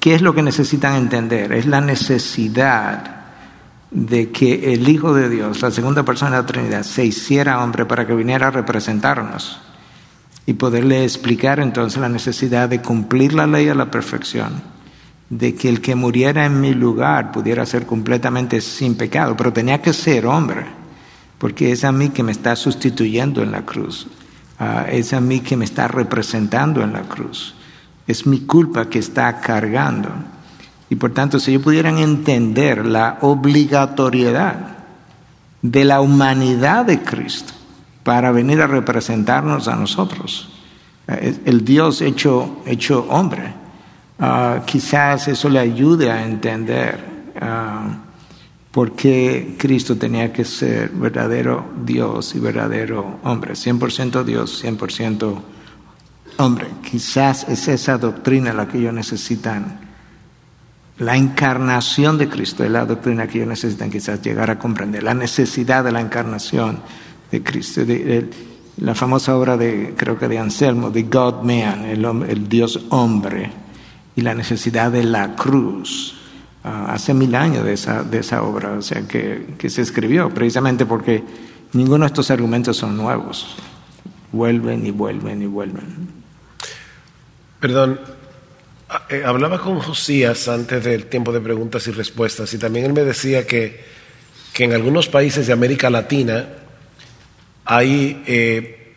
¿qué 0.00 0.14
es 0.14 0.22
lo 0.22 0.34
que 0.34 0.42
necesitan 0.42 0.94
entender? 0.94 1.52
Es 1.52 1.66
la 1.66 1.82
necesidad 1.82 3.24
de 3.90 4.30
que 4.30 4.72
el 4.72 4.88
Hijo 4.88 5.12
de 5.12 5.28
Dios, 5.28 5.60
la 5.60 5.70
segunda 5.70 6.02
persona 6.02 6.30
de 6.30 6.36
la 6.38 6.46
Trinidad, 6.46 6.82
se 6.82 7.04
hiciera 7.04 7.62
hombre 7.62 7.84
para 7.84 8.06
que 8.06 8.14
viniera 8.14 8.46
a 8.46 8.50
representarnos 8.50 9.60
y 10.46 10.54
poderle 10.54 11.04
explicar 11.04 11.60
entonces 11.60 12.00
la 12.00 12.08
necesidad 12.08 12.70
de 12.70 12.80
cumplir 12.80 13.34
la 13.34 13.46
ley 13.46 13.68
a 13.68 13.74
la 13.74 13.90
perfección 13.90 14.79
de 15.30 15.54
que 15.54 15.68
el 15.68 15.80
que 15.80 15.94
muriera 15.94 16.44
en 16.44 16.60
mi 16.60 16.74
lugar 16.74 17.30
pudiera 17.30 17.64
ser 17.64 17.86
completamente 17.86 18.60
sin 18.60 18.96
pecado, 18.96 19.36
pero 19.36 19.52
tenía 19.52 19.80
que 19.80 19.92
ser 19.92 20.26
hombre, 20.26 20.66
porque 21.38 21.70
es 21.70 21.84
a 21.84 21.92
mí 21.92 22.10
que 22.10 22.24
me 22.24 22.32
está 22.32 22.56
sustituyendo 22.56 23.42
en 23.42 23.52
la 23.52 23.62
cruz, 23.62 24.08
ah, 24.58 24.86
es 24.90 25.12
a 25.12 25.20
mí 25.20 25.40
que 25.40 25.56
me 25.56 25.64
está 25.64 25.86
representando 25.86 26.82
en 26.82 26.92
la 26.92 27.02
cruz, 27.02 27.54
es 28.08 28.26
mi 28.26 28.40
culpa 28.40 28.90
que 28.90 28.98
está 28.98 29.40
cargando. 29.40 30.10
Y 30.90 30.96
por 30.96 31.12
tanto, 31.12 31.38
si 31.38 31.52
ellos 31.52 31.62
pudieran 31.62 31.98
entender 31.98 32.84
la 32.84 33.18
obligatoriedad 33.20 34.78
de 35.62 35.84
la 35.84 36.00
humanidad 36.00 36.84
de 36.84 37.00
Cristo 37.02 37.52
para 38.02 38.32
venir 38.32 38.60
a 38.60 38.66
representarnos 38.66 39.68
a 39.68 39.76
nosotros, 39.76 40.50
eh, 41.06 41.38
el 41.44 41.64
Dios 41.64 42.00
hecho, 42.00 42.62
hecho 42.66 43.06
hombre, 43.08 43.59
Ah, 44.22 44.64
quizás 44.66 45.28
eso 45.28 45.48
le 45.48 45.58
ayude 45.58 46.10
a 46.10 46.22
entender 46.26 46.98
uh, 47.40 47.90
por 48.70 48.92
qué 48.92 49.56
Cristo 49.58 49.96
tenía 49.96 50.30
que 50.30 50.44
ser 50.44 50.90
verdadero 50.90 51.64
Dios 51.86 52.34
y 52.34 52.38
verdadero 52.38 53.18
hombre, 53.24 53.54
100% 53.54 54.22
Dios, 54.24 54.62
100% 54.62 55.40
hombre. 56.36 56.66
Quizás 56.82 57.48
es 57.48 57.66
esa 57.68 57.96
doctrina 57.96 58.52
la 58.52 58.68
que 58.68 58.76
ellos 58.76 58.92
necesitan. 58.92 59.88
La 60.98 61.16
encarnación 61.16 62.18
de 62.18 62.28
Cristo 62.28 62.62
es 62.62 62.70
la 62.70 62.84
doctrina 62.84 63.26
que 63.26 63.38
ellos 63.38 63.48
necesitan 63.48 63.90
quizás 63.90 64.20
llegar 64.20 64.50
a 64.50 64.58
comprender, 64.58 65.02
la 65.02 65.14
necesidad 65.14 65.82
de 65.82 65.92
la 65.92 66.02
encarnación 66.02 66.80
de 67.30 67.42
Cristo. 67.42 67.80
la 68.76 68.94
famosa 68.94 69.34
obra 69.34 69.56
de, 69.56 69.94
creo 69.96 70.18
que 70.18 70.28
de 70.28 70.38
Anselmo, 70.38 70.92
The 70.92 71.04
God 71.04 71.42
Man, 71.42 71.86
el, 71.86 72.04
el 72.04 72.48
Dios 72.50 72.84
hombre 72.90 73.69
y 74.20 74.22
la 74.22 74.34
necesidad 74.34 74.92
de 74.92 75.02
la 75.02 75.34
cruz. 75.34 76.14
Ah, 76.62 76.92
hace 76.92 77.14
mil 77.14 77.34
años 77.34 77.64
de 77.64 77.72
esa, 77.72 78.02
de 78.02 78.18
esa 78.18 78.42
obra, 78.42 78.72
o 78.72 78.82
sea, 78.82 79.00
que, 79.08 79.54
que 79.58 79.70
se 79.70 79.80
escribió, 79.80 80.28
precisamente 80.28 80.84
porque 80.84 81.24
ninguno 81.72 82.04
de 82.04 82.08
estos 82.08 82.30
argumentos 82.30 82.76
son 82.76 82.98
nuevos. 82.98 83.56
Vuelven 84.30 84.84
y 84.86 84.90
vuelven 84.90 85.40
y 85.40 85.46
vuelven. 85.46 86.08
Perdón, 87.60 87.98
ah, 88.90 89.06
eh, 89.08 89.22
hablaba 89.24 89.58
con 89.58 89.78
Josías 89.78 90.48
antes 90.48 90.84
del 90.84 91.06
tiempo 91.06 91.32
de 91.32 91.40
preguntas 91.40 91.86
y 91.86 91.92
respuestas 91.92 92.52
y 92.52 92.58
también 92.58 92.84
él 92.84 92.92
me 92.92 93.04
decía 93.04 93.46
que, 93.46 93.82
que 94.52 94.64
en 94.64 94.74
algunos 94.74 95.08
países 95.08 95.46
de 95.46 95.54
América 95.54 95.88
Latina 95.88 96.46
hay 97.64 98.22
eh, 98.26 98.94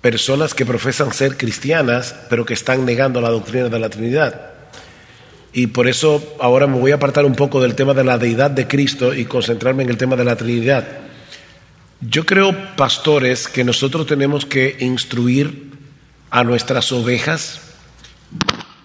personas 0.00 0.52
que 0.52 0.66
profesan 0.66 1.12
ser 1.12 1.36
cristianas 1.36 2.16
pero 2.28 2.44
que 2.44 2.54
están 2.54 2.84
negando 2.84 3.20
la 3.20 3.30
doctrina 3.30 3.68
de 3.68 3.78
la 3.78 3.88
Trinidad. 3.88 4.53
Y 5.56 5.68
por 5.68 5.86
eso 5.86 6.34
ahora 6.40 6.66
me 6.66 6.78
voy 6.78 6.90
a 6.90 6.96
apartar 6.96 7.24
un 7.24 7.36
poco 7.36 7.62
del 7.62 7.76
tema 7.76 7.94
de 7.94 8.02
la 8.02 8.18
deidad 8.18 8.50
de 8.50 8.66
Cristo 8.66 9.14
y 9.14 9.24
concentrarme 9.24 9.84
en 9.84 9.90
el 9.90 9.96
tema 9.96 10.16
de 10.16 10.24
la 10.24 10.34
Trinidad. 10.34 10.84
Yo 12.00 12.26
creo, 12.26 12.74
pastores, 12.74 13.46
que 13.46 13.62
nosotros 13.62 14.04
tenemos 14.04 14.44
que 14.44 14.76
instruir 14.80 15.70
a 16.28 16.42
nuestras 16.42 16.90
ovejas 16.90 17.60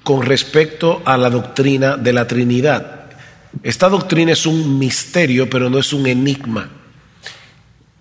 con 0.03 0.21
respecto 0.21 1.01
a 1.05 1.17
la 1.17 1.31
doctrina 1.31 1.97
de 1.97 2.13
la 2.13 2.27
Trinidad. 2.27 3.09
Esta 3.63 3.89
doctrina 3.89 4.33
es 4.33 4.45
un 4.45 4.77
misterio, 4.77 5.49
pero 5.49 5.71
no 5.71 5.79
es 5.79 5.91
un 5.91 6.05
enigma. 6.05 6.69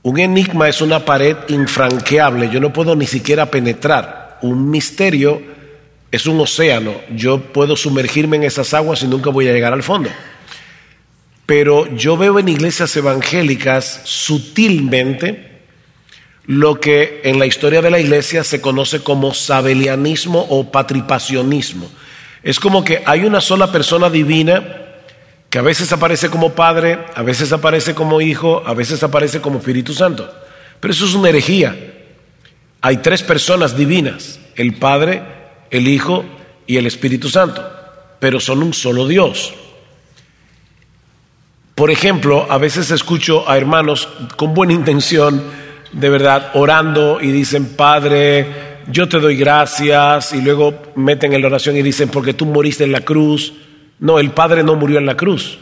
Un 0.03 0.19
enigma 0.19 0.69
es 0.69 0.83
una 0.83 1.07
pared 1.07 1.37
infranqueable, 1.49 2.51
yo 2.51 2.61
no 2.61 2.73
puedo 2.73 2.95
ni 2.95 3.07
siquiera 3.07 3.51
penetrar. 3.51 4.39
Un 4.43 4.71
misterio 4.71 5.58
es 6.11 6.27
un 6.27 6.41
océano, 6.41 6.95
yo 7.15 7.41
puedo 7.41 7.77
sumergirme 7.77 8.37
en 8.37 8.45
esas 8.45 8.73
aguas 8.73 9.03
y 9.03 9.07
nunca 9.07 9.31
voy 9.31 9.49
a 9.49 9.53
llegar 9.53 9.73
al 9.73 9.83
fondo. 9.83 10.11
Pero 11.45 11.87
yo 11.95 12.17
veo 12.17 12.39
en 12.39 12.49
iglesias 12.49 12.97
evangélicas 12.97 14.03
sutilmente 14.05 15.49
lo 16.47 16.81
que 16.81 17.21
en 17.25 17.39
la 17.39 17.45
historia 17.47 17.83
de 17.83 17.91
la 17.91 18.01
iglesia 18.01 18.43
se 18.43 18.61
conoce 18.61 19.03
como 19.03 19.35
sabelianismo 19.35 20.47
o 20.49 20.71
patripacionismo. 20.71 21.91
Es 22.43 22.59
como 22.59 22.85
que 22.85 23.03
hay 23.05 23.25
una 23.25 23.43
sola 23.43 23.71
persona 23.71 24.09
divina 24.09 24.87
que 25.51 25.59
a 25.59 25.63
veces 25.63 25.93
aparece 25.93 26.31
como 26.31 26.55
Padre, 26.55 26.99
a 27.15 27.23
veces 27.23 27.53
aparece 27.53 27.95
como 27.95 28.21
Hijo, 28.23 28.63
a 28.65 28.73
veces 28.73 29.03
aparece 29.03 29.41
como 29.41 29.59
Espíritu 29.59 29.93
Santo. 29.93 30.31
Pero 30.81 30.93
eso 30.93 31.05
es 31.05 31.15
una 31.15 31.29
herejía. 31.29 31.77
Hay 32.81 32.99
tres 32.99 33.23
personas 33.23 33.77
divinas, 33.77 34.41
el 34.57 34.75
Padre, 34.75 35.23
el 35.71 35.89
Hijo 35.89 36.25
y 36.67 36.77
el 36.77 36.87
Espíritu 36.87 37.29
Santo, 37.29 37.65
pero 38.21 38.41
son 38.41 38.63
un 38.63 38.75
solo 38.75 39.07
Dios. 39.07 39.55
Por 41.75 41.91
ejemplo, 41.91 42.47
a 42.51 42.59
veces 42.59 42.91
escucho 42.91 43.49
a 43.49 43.57
hermanos 43.57 44.09
con 44.37 44.53
buena 44.53 44.73
intención, 44.73 45.43
de 45.93 46.09
verdad, 46.11 46.51
orando 46.55 47.21
y 47.21 47.31
dicen, 47.31 47.77
Padre, 47.77 48.69
yo 48.91 49.09
te 49.09 49.21
doy 49.21 49.37
gracias, 49.37 50.33
y 50.33 50.43
luego 50.43 50.83
meten 50.97 51.33
en 51.35 51.43
la 51.43 51.47
oración 51.47 51.77
y 51.77 51.83
dicen, 51.83 52.09
porque 52.09 52.35
tú 52.35 52.47
moriste 52.47 52.85
en 52.85 52.93
la 52.93 53.03
cruz. 53.03 53.53
No, 54.01 54.19
el 54.19 54.31
Padre 54.33 54.65
no 54.65 54.75
murió 54.75 54.99
en 54.99 55.07
la 55.07 55.17
cruz. 55.17 55.59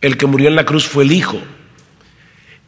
El 0.00 0.16
que 0.16 0.26
murió 0.26 0.48
en 0.48 0.56
la 0.56 0.64
cruz 0.64 0.86
fue 0.86 1.04
el 1.04 1.12
Hijo. 1.12 1.38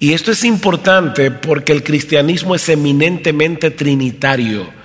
Y 0.01 0.15
esto 0.15 0.33
es 0.33 0.45
importante 0.45 1.31
porque 1.31 1.73
el 1.73 1.85
cristianismo 1.85 2.55
es 2.55 2.69
eminentemente 2.69 3.71
trinitario. 3.71 4.80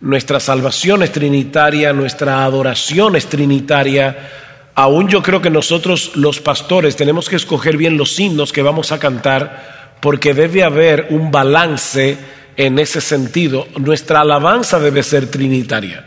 Nuestra 0.00 0.40
salvación 0.40 1.02
es 1.02 1.12
trinitaria, 1.12 1.92
nuestra 1.92 2.44
adoración 2.44 3.16
es 3.16 3.26
trinitaria. 3.26 4.30
Aún 4.74 5.08
yo 5.08 5.22
creo 5.22 5.42
que 5.42 5.50
nosotros 5.50 6.12
los 6.16 6.40
pastores 6.40 6.96
tenemos 6.96 7.28
que 7.28 7.36
escoger 7.36 7.76
bien 7.76 7.98
los 7.98 8.18
himnos 8.18 8.50
que 8.52 8.62
vamos 8.62 8.92
a 8.92 8.98
cantar 8.98 9.98
porque 10.00 10.32
debe 10.32 10.64
haber 10.64 11.08
un 11.10 11.30
balance 11.30 12.16
en 12.56 12.78
ese 12.78 13.02
sentido. 13.02 13.68
Nuestra 13.76 14.22
alabanza 14.22 14.80
debe 14.80 15.02
ser 15.02 15.30
trinitaria. 15.30 16.06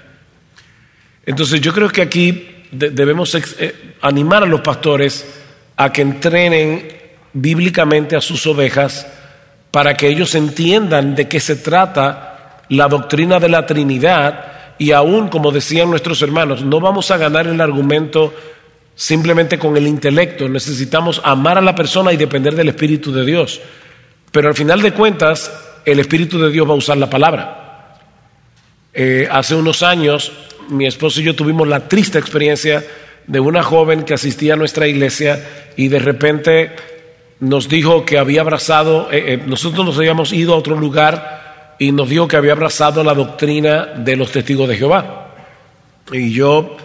Entonces 1.23 1.61
yo 1.61 1.71
creo 1.71 1.89
que 1.89 2.01
aquí 2.01 2.47
debemos 2.71 3.35
eh, 3.35 3.93
animar 4.01 4.41
a 4.41 4.47
los 4.47 4.61
pastores 4.61 5.23
a 5.77 5.93
que 5.93 6.01
entrenen 6.01 6.87
bíblicamente 7.31 8.15
a 8.15 8.21
sus 8.21 8.47
ovejas 8.47 9.05
para 9.69 9.95
que 9.95 10.07
ellos 10.07 10.33
entiendan 10.33 11.13
de 11.13 11.27
qué 11.27 11.39
se 11.39 11.57
trata 11.57 12.32
la 12.69 12.87
doctrina 12.87 13.39
de 13.39 13.49
la 13.49 13.65
Trinidad 13.65 14.53
y 14.77 14.91
aún, 14.91 15.27
como 15.27 15.51
decían 15.51 15.89
nuestros 15.89 16.21
hermanos, 16.21 16.63
no 16.63 16.79
vamos 16.79 17.11
a 17.11 17.17
ganar 17.17 17.47
el 17.47 17.61
argumento 17.61 18.33
simplemente 18.95 19.57
con 19.57 19.75
el 19.77 19.87
intelecto, 19.87 20.47
necesitamos 20.47 21.21
amar 21.23 21.57
a 21.57 21.61
la 21.61 21.75
persona 21.75 22.13
y 22.13 22.17
depender 22.17 22.55
del 22.55 22.69
Espíritu 22.69 23.11
de 23.11 23.25
Dios. 23.25 23.61
Pero 24.31 24.49
al 24.49 24.55
final 24.55 24.81
de 24.81 24.93
cuentas, 24.93 25.51
el 25.85 25.99
Espíritu 25.99 26.39
de 26.39 26.51
Dios 26.51 26.67
va 26.67 26.73
a 26.73 26.77
usar 26.77 26.97
la 26.97 27.09
palabra. 27.09 27.99
Eh, 28.93 29.27
hace 29.31 29.55
unos 29.55 29.83
años, 29.83 30.31
mi 30.69 30.85
esposo 30.85 31.21
y 31.21 31.23
yo 31.23 31.35
tuvimos 31.35 31.67
la 31.67 31.87
triste 31.87 32.19
experiencia 32.19 32.85
de 33.27 33.39
una 33.39 33.63
joven 33.63 34.03
que 34.03 34.13
asistía 34.13 34.53
a 34.53 34.57
nuestra 34.57 34.87
iglesia 34.87 35.43
y 35.75 35.87
de 35.87 35.99
repente 35.99 36.75
nos 37.39 37.67
dijo 37.67 38.05
que 38.05 38.17
había 38.17 38.41
abrazado, 38.41 39.11
eh, 39.11 39.33
eh, 39.33 39.43
nosotros 39.45 39.85
nos 39.85 39.97
habíamos 39.97 40.31
ido 40.33 40.53
a 40.53 40.57
otro 40.57 40.77
lugar 40.77 41.42
y 41.83 41.91
nos 41.91 42.07
dijo 42.07 42.29
que 42.29 42.37
había 42.37 42.53
abrazado 42.53 43.03
la 43.03 43.13
doctrina 43.13 43.87
de 43.97 44.15
los 44.15 44.31
testigos 44.31 44.69
de 44.69 44.77
Jehová. 44.77 45.35
Y 46.13 46.31
yo 46.31 46.77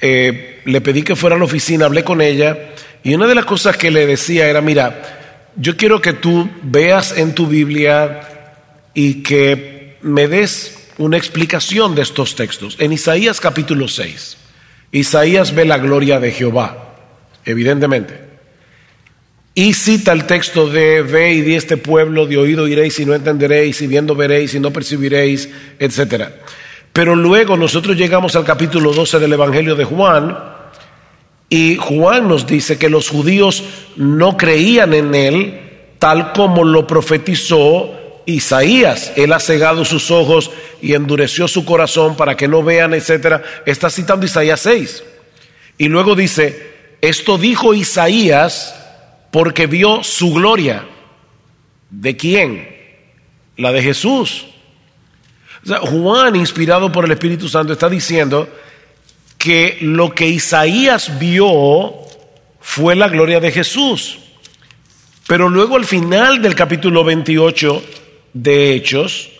eh, 0.00 0.60
le 0.64 0.80
pedí 0.80 1.02
que 1.02 1.16
fuera 1.16 1.34
a 1.34 1.38
la 1.38 1.46
oficina, 1.46 1.86
hablé 1.86 2.04
con 2.04 2.20
ella 2.20 2.56
y 3.02 3.12
una 3.12 3.26
de 3.26 3.34
las 3.34 3.44
cosas 3.44 3.76
que 3.76 3.90
le 3.90 4.06
decía 4.06 4.46
era, 4.46 4.60
mira, 4.60 5.48
yo 5.56 5.76
quiero 5.76 6.00
que 6.00 6.12
tú 6.12 6.48
veas 6.62 7.18
en 7.18 7.34
tu 7.34 7.48
Biblia 7.48 8.20
y 8.94 9.22
que 9.24 9.96
me 10.02 10.28
des 10.28 10.92
una 10.98 11.16
explicación 11.16 11.96
de 11.96 12.02
estos 12.02 12.36
textos. 12.36 12.76
En 12.78 12.92
Isaías 12.92 13.40
capítulo 13.40 13.88
6, 13.88 14.36
Isaías 14.92 15.56
ve 15.56 15.64
la 15.64 15.78
gloria 15.78 16.20
de 16.20 16.30
Jehová, 16.30 16.94
evidentemente. 17.44 18.29
Y 19.54 19.74
cita 19.74 20.12
el 20.12 20.26
texto 20.26 20.68
de 20.68 21.02
ve 21.02 21.32
y 21.32 21.40
di 21.42 21.54
este 21.56 21.76
pueblo, 21.76 22.26
de 22.26 22.38
oído 22.38 22.68
iréis 22.68 22.98
y 23.00 23.04
no 23.04 23.14
entenderéis, 23.14 23.82
y 23.82 23.86
viendo 23.88 24.14
veréis 24.14 24.54
y 24.54 24.60
no 24.60 24.72
percibiréis, 24.72 25.48
etc. 25.78 26.28
Pero 26.92 27.16
luego 27.16 27.56
nosotros 27.56 27.96
llegamos 27.96 28.36
al 28.36 28.44
capítulo 28.44 28.92
12 28.92 29.18
del 29.18 29.32
Evangelio 29.32 29.74
de 29.74 29.84
Juan, 29.84 30.38
y 31.48 31.76
Juan 31.76 32.28
nos 32.28 32.46
dice 32.46 32.78
que 32.78 32.88
los 32.88 33.08
judíos 33.08 33.64
no 33.96 34.36
creían 34.36 34.94
en 34.94 35.14
él 35.16 35.60
tal 35.98 36.32
como 36.32 36.64
lo 36.64 36.86
profetizó 36.86 38.22
Isaías. 38.26 39.12
Él 39.16 39.32
ha 39.32 39.40
cegado 39.40 39.84
sus 39.84 40.12
ojos 40.12 40.52
y 40.80 40.94
endureció 40.94 41.48
su 41.48 41.64
corazón 41.64 42.16
para 42.16 42.36
que 42.36 42.46
no 42.46 42.62
vean, 42.62 42.94
etc. 42.94 43.42
Está 43.66 43.90
citando 43.90 44.26
Isaías 44.26 44.60
6. 44.60 45.04
Y 45.78 45.88
luego 45.88 46.14
dice, 46.14 46.70
esto 47.00 47.36
dijo 47.36 47.74
Isaías 47.74 48.79
porque 49.30 49.66
vio 49.66 50.02
su 50.02 50.32
gloria. 50.32 50.86
¿De 51.90 52.16
quién? 52.16 52.76
La 53.56 53.72
de 53.72 53.82
Jesús. 53.82 54.46
Juan, 55.82 56.36
inspirado 56.36 56.90
por 56.90 57.04
el 57.04 57.12
Espíritu 57.12 57.48
Santo, 57.48 57.72
está 57.72 57.88
diciendo 57.88 58.48
que 59.36 59.78
lo 59.80 60.14
que 60.14 60.28
Isaías 60.28 61.18
vio 61.18 61.94
fue 62.60 62.94
la 62.94 63.08
gloria 63.08 63.40
de 63.40 63.52
Jesús. 63.52 64.18
Pero 65.26 65.48
luego 65.48 65.76
al 65.76 65.84
final 65.84 66.42
del 66.42 66.54
capítulo 66.54 67.04
28 67.04 67.84
de 68.32 68.74
Hechos, 68.74 69.30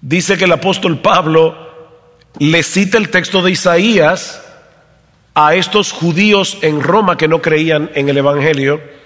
dice 0.00 0.36
que 0.36 0.44
el 0.44 0.52
apóstol 0.52 0.98
Pablo 0.98 1.68
le 2.38 2.62
cita 2.62 2.98
el 2.98 3.08
texto 3.08 3.42
de 3.42 3.52
Isaías 3.52 4.42
a 5.34 5.54
estos 5.54 5.92
judíos 5.92 6.58
en 6.62 6.82
Roma 6.82 7.16
que 7.16 7.28
no 7.28 7.40
creían 7.40 7.90
en 7.94 8.08
el 8.08 8.18
Evangelio 8.18 8.97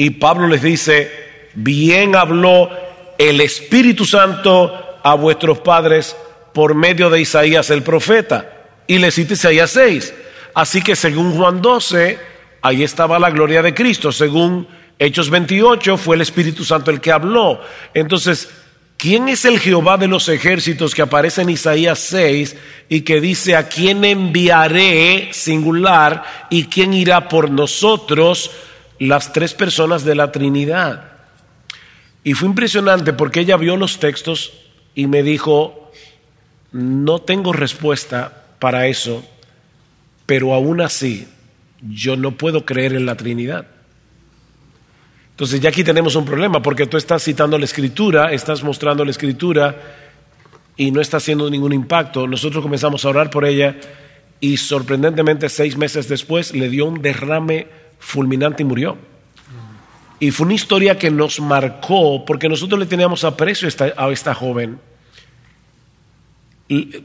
y 0.00 0.08
Pablo 0.08 0.48
les 0.48 0.62
dice, 0.62 1.12
bien 1.52 2.16
habló 2.16 2.70
el 3.18 3.38
Espíritu 3.42 4.06
Santo 4.06 4.98
a 5.02 5.12
vuestros 5.12 5.58
padres 5.58 6.16
por 6.54 6.74
medio 6.74 7.10
de 7.10 7.20
Isaías 7.20 7.68
el 7.68 7.82
profeta. 7.82 8.50
Y 8.86 8.96
le 8.96 9.10
cita 9.10 9.34
Isaías 9.34 9.72
6. 9.72 10.14
Así 10.54 10.80
que 10.80 10.96
según 10.96 11.36
Juan 11.36 11.60
12, 11.60 12.18
ahí 12.62 12.82
estaba 12.82 13.18
la 13.18 13.28
gloria 13.28 13.60
de 13.60 13.74
Cristo. 13.74 14.10
Según 14.10 14.66
Hechos 14.98 15.28
28, 15.28 15.98
fue 15.98 16.16
el 16.16 16.22
Espíritu 16.22 16.64
Santo 16.64 16.90
el 16.90 17.02
que 17.02 17.12
habló. 17.12 17.60
Entonces, 17.92 18.48
¿quién 18.96 19.28
es 19.28 19.44
el 19.44 19.60
Jehová 19.60 19.98
de 19.98 20.08
los 20.08 20.30
ejércitos 20.30 20.94
que 20.94 21.02
aparece 21.02 21.42
en 21.42 21.50
Isaías 21.50 21.98
6 21.98 22.56
y 22.88 23.02
que 23.02 23.20
dice, 23.20 23.54
a 23.54 23.68
quién 23.68 24.02
enviaré 24.06 25.28
singular 25.32 26.24
y 26.48 26.64
quién 26.64 26.94
irá 26.94 27.28
por 27.28 27.50
nosotros? 27.50 28.50
Las 29.00 29.32
tres 29.32 29.54
personas 29.54 30.04
de 30.04 30.14
la 30.14 30.30
Trinidad. 30.30 31.12
Y 32.22 32.34
fue 32.34 32.48
impresionante 32.48 33.12
porque 33.12 33.40
ella 33.40 33.56
vio 33.56 33.76
los 33.76 33.98
textos 33.98 34.52
y 34.94 35.06
me 35.06 35.22
dijo, 35.22 35.90
no 36.72 37.20
tengo 37.20 37.52
respuesta 37.52 38.44
para 38.58 38.86
eso, 38.86 39.26
pero 40.26 40.52
aún 40.52 40.82
así 40.82 41.26
yo 41.80 42.16
no 42.16 42.32
puedo 42.32 42.66
creer 42.66 42.92
en 42.92 43.06
la 43.06 43.16
Trinidad. 43.16 43.66
Entonces 45.30 45.60
ya 45.60 45.70
aquí 45.70 45.82
tenemos 45.82 46.14
un 46.14 46.26
problema 46.26 46.60
porque 46.60 46.86
tú 46.86 46.98
estás 46.98 47.24
citando 47.24 47.56
la 47.56 47.64
escritura, 47.64 48.30
estás 48.32 48.62
mostrando 48.62 49.02
la 49.02 49.10
escritura 49.10 49.74
y 50.76 50.90
no 50.90 51.00
está 51.00 51.16
haciendo 51.16 51.48
ningún 51.48 51.72
impacto. 51.72 52.26
Nosotros 52.26 52.62
comenzamos 52.62 53.06
a 53.06 53.08
orar 53.08 53.30
por 53.30 53.46
ella 53.46 53.76
y 54.40 54.58
sorprendentemente 54.58 55.48
seis 55.48 55.78
meses 55.78 56.06
después 56.06 56.54
le 56.54 56.68
dio 56.68 56.84
un 56.84 57.00
derrame 57.00 57.66
fulminante 58.00 58.62
y 58.62 58.66
murió. 58.66 58.98
Y 60.18 60.32
fue 60.32 60.46
una 60.46 60.54
historia 60.54 60.98
que 60.98 61.10
nos 61.10 61.40
marcó 61.40 62.24
porque 62.26 62.48
nosotros 62.48 62.78
le 62.78 62.86
teníamos 62.86 63.24
aprecio 63.24 63.68
a 63.96 64.10
esta, 64.10 64.34
joven. 64.34 64.78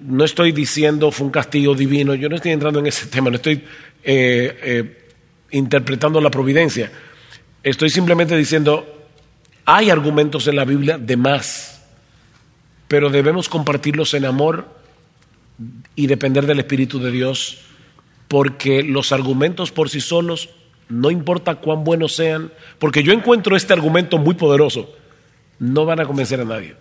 no 0.01 0.25
estoy 0.25 0.51
diciendo 0.51 1.11
fue 1.11 1.27
un 1.27 1.31
castigo 1.31 1.75
divino, 1.75 2.13
yo 2.15 2.27
no 2.27 2.35
estoy 2.35 2.51
entrando 2.51 2.79
en 2.79 2.87
ese 2.87 3.05
tema, 3.07 3.29
no 3.29 3.37
estoy 3.37 3.63
eh, 4.03 4.59
eh, 4.63 5.09
interpretando 5.51 6.19
la 6.19 6.29
providencia. 6.29 6.91
Estoy 7.63 7.89
simplemente 7.89 8.35
diciendo, 8.35 8.85
hay 9.63 9.89
argumentos 9.89 10.47
en 10.47 10.57
la 10.57 10.65
Biblia 10.65 10.97
de 10.97 11.15
más, 11.15 11.83
pero 12.89 13.09
debemos 13.09 13.47
compartirlos 13.47 14.13
en 14.13 14.25
amor 14.25 14.67
y 15.95 16.07
depender 16.07 16.45
del 16.45 16.59
Espíritu 16.59 16.99
de 16.99 17.11
Dios, 17.11 17.59
porque 18.27 18.83
los 18.83 19.13
argumentos 19.13 19.71
por 19.71 19.89
sí 19.89 20.01
solos 20.01 20.49
no 20.89 21.11
importa 21.11 21.55
cuán 21.55 21.83
buenos 21.83 22.15
sean, 22.15 22.51
porque 22.79 23.03
yo 23.03 23.13
encuentro 23.13 23.55
este 23.55 23.73
argumento 23.73 24.17
muy 24.17 24.35
poderoso, 24.35 24.89
no 25.59 25.85
van 25.85 25.99
a 25.99 26.05
convencer 26.05 26.39
a 26.41 26.45
nadie. 26.45 26.75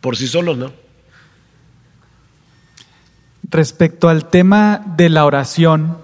Por 0.00 0.16
sí 0.16 0.26
solos, 0.26 0.56
¿no? 0.56 0.72
Respecto 3.50 4.08
al 4.08 4.28
tema 4.28 4.82
de 4.96 5.08
la 5.08 5.24
oración, 5.24 5.98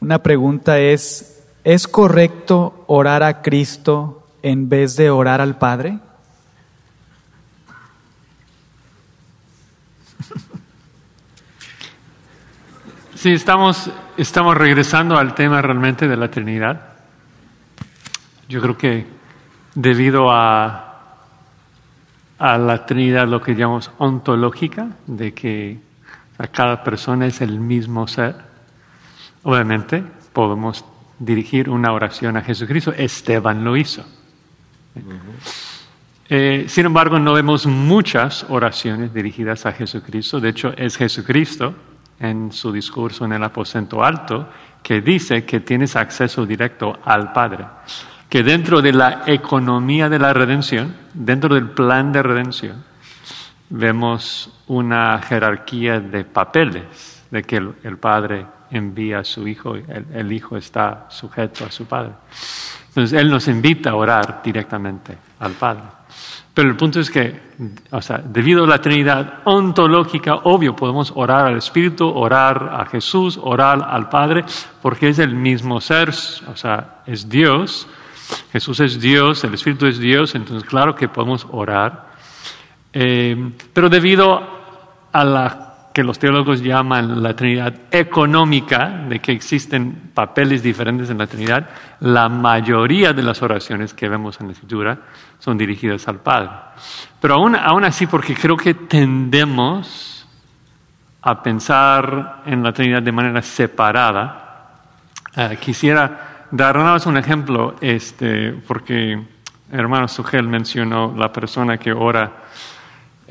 una 0.00 0.22
pregunta 0.22 0.78
es, 0.78 1.42
¿es 1.64 1.86
correcto 1.86 2.84
orar 2.86 3.22
a 3.22 3.42
Cristo 3.42 4.26
en 4.42 4.68
vez 4.68 4.96
de 4.96 5.10
orar 5.10 5.40
al 5.40 5.58
Padre? 5.58 5.98
Sí, 13.22 13.30
estamos, 13.30 13.88
estamos 14.16 14.56
regresando 14.56 15.16
al 15.16 15.36
tema 15.36 15.62
realmente 15.62 16.08
de 16.08 16.16
la 16.16 16.28
Trinidad. 16.28 16.94
Yo 18.48 18.60
creo 18.60 18.76
que 18.76 19.06
debido 19.76 20.32
a, 20.32 21.20
a 22.36 22.58
la 22.58 22.84
Trinidad, 22.84 23.28
lo 23.28 23.40
que 23.40 23.54
llamamos 23.54 23.92
ontológica, 23.98 24.88
de 25.06 25.32
que 25.34 25.78
a 26.36 26.48
cada 26.48 26.82
persona 26.82 27.26
es 27.26 27.40
el 27.40 27.60
mismo 27.60 28.08
ser, 28.08 28.34
obviamente 29.44 30.02
podemos 30.32 30.84
dirigir 31.20 31.70
una 31.70 31.92
oración 31.92 32.36
a 32.36 32.42
Jesucristo. 32.42 32.92
Esteban 32.92 33.62
lo 33.62 33.76
hizo. 33.76 34.04
Eh, 36.28 36.64
sin 36.66 36.86
embargo, 36.86 37.20
no 37.20 37.34
vemos 37.34 37.66
muchas 37.66 38.46
oraciones 38.48 39.14
dirigidas 39.14 39.64
a 39.64 39.70
Jesucristo. 39.70 40.40
De 40.40 40.48
hecho, 40.48 40.74
es 40.76 40.96
Jesucristo 40.96 41.72
en 42.22 42.52
su 42.52 42.72
discurso 42.72 43.24
en 43.24 43.32
el 43.32 43.42
aposento 43.42 44.02
alto 44.02 44.48
que 44.82 45.00
dice 45.00 45.44
que 45.44 45.60
tienes 45.60 45.96
acceso 45.96 46.46
directo 46.46 46.98
al 47.04 47.32
Padre. 47.32 47.66
Que 48.28 48.42
dentro 48.42 48.80
de 48.80 48.92
la 48.92 49.24
economía 49.26 50.08
de 50.08 50.18
la 50.18 50.32
redención, 50.32 50.94
dentro 51.12 51.54
del 51.54 51.70
plan 51.70 52.12
de 52.12 52.22
redención, 52.22 52.84
vemos 53.68 54.50
una 54.68 55.20
jerarquía 55.20 56.00
de 56.00 56.24
papeles, 56.24 57.24
de 57.30 57.42
que 57.42 57.56
el, 57.56 57.98
Padre 57.98 58.46
envía 58.70 59.20
a 59.20 59.24
su 59.24 59.46
Hijo, 59.48 59.74
el, 59.74 60.06
el 60.14 60.32
Hijo 60.32 60.56
está 60.56 61.06
sujeto 61.10 61.64
a 61.64 61.70
su 61.70 61.86
Padre. 61.86 62.12
Entonces, 62.88 63.18
Él 63.18 63.30
nos 63.30 63.48
invita 63.48 63.90
a 63.90 63.96
orar 63.96 64.40
directamente 64.44 65.16
al 65.40 65.52
Padre. 65.52 66.01
Pero 66.54 66.68
el 66.68 66.76
punto 66.76 67.00
es 67.00 67.10
que, 67.10 67.40
o 67.90 68.02
sea, 68.02 68.18
debido 68.18 68.64
a 68.64 68.66
la 68.66 68.80
Trinidad 68.80 69.38
ontológica, 69.44 70.34
obvio, 70.44 70.76
podemos 70.76 71.12
orar 71.14 71.46
al 71.46 71.56
Espíritu, 71.56 72.06
orar 72.06 72.76
a 72.78 72.84
Jesús, 72.84 73.38
orar 73.42 73.86
al 73.88 74.10
Padre, 74.10 74.44
porque 74.82 75.08
es 75.08 75.18
el 75.18 75.34
mismo 75.34 75.80
ser, 75.80 76.10
o 76.10 76.56
sea, 76.56 77.02
es 77.06 77.28
Dios. 77.28 77.88
Jesús 78.52 78.80
es 78.80 79.00
Dios, 79.00 79.44
el 79.44 79.54
Espíritu 79.54 79.86
es 79.86 79.98
Dios, 79.98 80.34
entonces 80.34 80.68
claro 80.68 80.94
que 80.94 81.08
podemos 81.08 81.46
orar. 81.50 82.12
Eh, 82.92 83.52
pero 83.72 83.88
debido 83.88 84.42
a 85.10 85.24
la 85.24 85.71
que 85.92 86.02
los 86.02 86.18
teólogos 86.18 86.62
llaman 86.62 87.22
la 87.22 87.34
Trinidad 87.34 87.74
económica, 87.90 89.04
de 89.08 89.20
que 89.20 89.32
existen 89.32 90.10
papeles 90.14 90.62
diferentes 90.62 91.10
en 91.10 91.18
la 91.18 91.26
Trinidad, 91.26 91.68
la 92.00 92.28
mayoría 92.28 93.12
de 93.12 93.22
las 93.22 93.42
oraciones 93.42 93.92
que 93.94 94.08
vemos 94.08 94.40
en 94.40 94.46
la 94.46 94.52
Escritura 94.52 94.98
son 95.38 95.58
dirigidas 95.58 96.06
al 96.08 96.20
Padre. 96.20 96.50
Pero 97.20 97.34
aún, 97.34 97.56
aún 97.56 97.84
así, 97.84 98.06
porque 98.06 98.34
creo 98.34 98.56
que 98.56 98.74
tendemos 98.74 100.26
a 101.22 101.42
pensar 101.42 102.42
en 102.46 102.62
la 102.62 102.72
Trinidad 102.72 103.02
de 103.02 103.12
manera 103.12 103.42
separada, 103.42 104.82
eh, 105.36 105.58
quisiera 105.60 106.46
dar 106.50 106.76
un 107.06 107.16
ejemplo, 107.16 107.76
este, 107.80 108.52
porque 108.66 109.18
hermano 109.70 110.06
Sugel 110.06 110.46
mencionó 110.46 111.14
la 111.16 111.32
persona 111.32 111.78
que 111.78 111.92
ora 111.92 112.30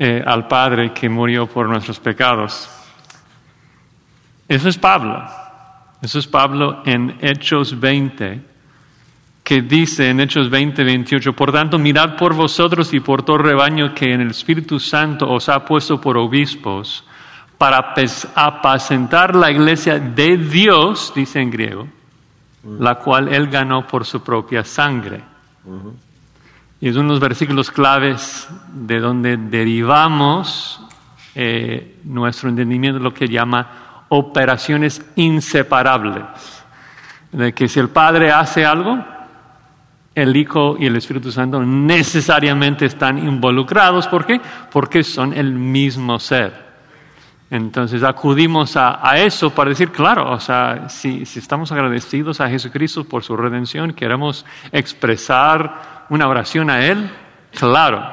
eh, 0.04 0.20
al 0.26 0.48
Padre 0.48 0.92
que 0.92 1.08
murió 1.08 1.46
por 1.46 1.68
nuestros 1.68 2.00
pecados. 2.00 2.68
Eso 4.48 4.68
es 4.68 4.76
Pablo. 4.76 5.22
Eso 6.02 6.18
es 6.18 6.26
Pablo 6.26 6.82
en 6.84 7.18
Hechos 7.20 7.78
20, 7.78 8.40
que 9.44 9.62
dice 9.62 10.10
en 10.10 10.18
Hechos 10.18 10.50
20, 10.50 10.82
28, 10.82 11.32
por 11.34 11.52
tanto, 11.52 11.78
mirad 11.78 12.16
por 12.16 12.34
vosotros 12.34 12.92
y 12.92 12.98
por 12.98 13.22
todo 13.22 13.38
rebaño 13.38 13.94
que 13.94 14.12
en 14.12 14.22
el 14.22 14.32
Espíritu 14.32 14.80
Santo 14.80 15.30
os 15.30 15.48
ha 15.48 15.64
puesto 15.64 16.00
por 16.00 16.18
obispos 16.18 17.04
para 17.56 17.94
apacentar 18.34 19.36
la 19.36 19.52
iglesia 19.52 20.00
de 20.00 20.36
Dios, 20.36 21.12
dice 21.14 21.40
en 21.40 21.48
griego, 21.52 21.86
la 22.80 22.96
cual 22.96 23.32
él 23.32 23.46
ganó 23.46 23.86
por 23.86 24.04
su 24.04 24.20
propia 24.20 24.64
sangre. 24.64 25.22
Y 26.82 26.88
es 26.88 26.96
uno 26.96 27.04
de 27.04 27.10
los 27.10 27.20
versículos 27.20 27.70
claves 27.70 28.48
de 28.74 28.98
donde 28.98 29.36
derivamos 29.36 30.80
eh, 31.32 32.00
nuestro 32.02 32.48
entendimiento 32.48 32.98
de 32.98 33.04
lo 33.04 33.14
que 33.14 33.28
llama 33.28 34.04
operaciones 34.08 35.00
inseparables. 35.14 36.24
De 37.30 37.52
que 37.52 37.68
si 37.68 37.78
el 37.78 37.88
Padre 37.90 38.32
hace 38.32 38.66
algo, 38.66 38.98
el 40.12 40.36
Hijo 40.36 40.74
y 40.76 40.86
el 40.86 40.96
Espíritu 40.96 41.30
Santo 41.30 41.62
necesariamente 41.62 42.86
están 42.86 43.16
involucrados. 43.16 44.08
¿Por 44.08 44.26
qué? 44.26 44.40
Porque 44.72 45.04
son 45.04 45.34
el 45.34 45.52
mismo 45.52 46.18
ser. 46.18 46.72
Entonces 47.48 48.02
acudimos 48.02 48.76
a, 48.76 49.18
eso 49.18 49.50
para 49.50 49.68
decir, 49.68 49.90
claro, 49.90 50.32
o 50.32 50.40
sea, 50.40 50.88
si, 50.88 51.26
si, 51.26 51.38
estamos 51.38 51.70
agradecidos 51.70 52.40
a 52.40 52.48
Jesucristo 52.48 53.04
por 53.04 53.22
su 53.22 53.36
redención, 53.36 53.92
queremos 53.92 54.44
expresar 54.72 56.01
una 56.12 56.28
oración 56.28 56.68
a 56.68 56.84
Él, 56.84 57.10
claro. 57.58 58.04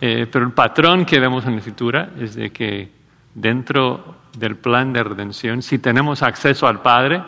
Eh, 0.00 0.26
pero 0.32 0.46
el 0.46 0.52
patrón 0.52 1.04
que 1.04 1.20
vemos 1.20 1.44
en 1.44 1.52
la 1.52 1.58
Escritura 1.58 2.10
es 2.18 2.34
de 2.36 2.50
que 2.50 2.90
dentro 3.34 4.16
del 4.34 4.56
plan 4.56 4.94
de 4.94 5.04
redención, 5.04 5.60
si 5.60 5.78
tenemos 5.78 6.22
acceso 6.22 6.66
al 6.66 6.80
Padre, 6.80 7.22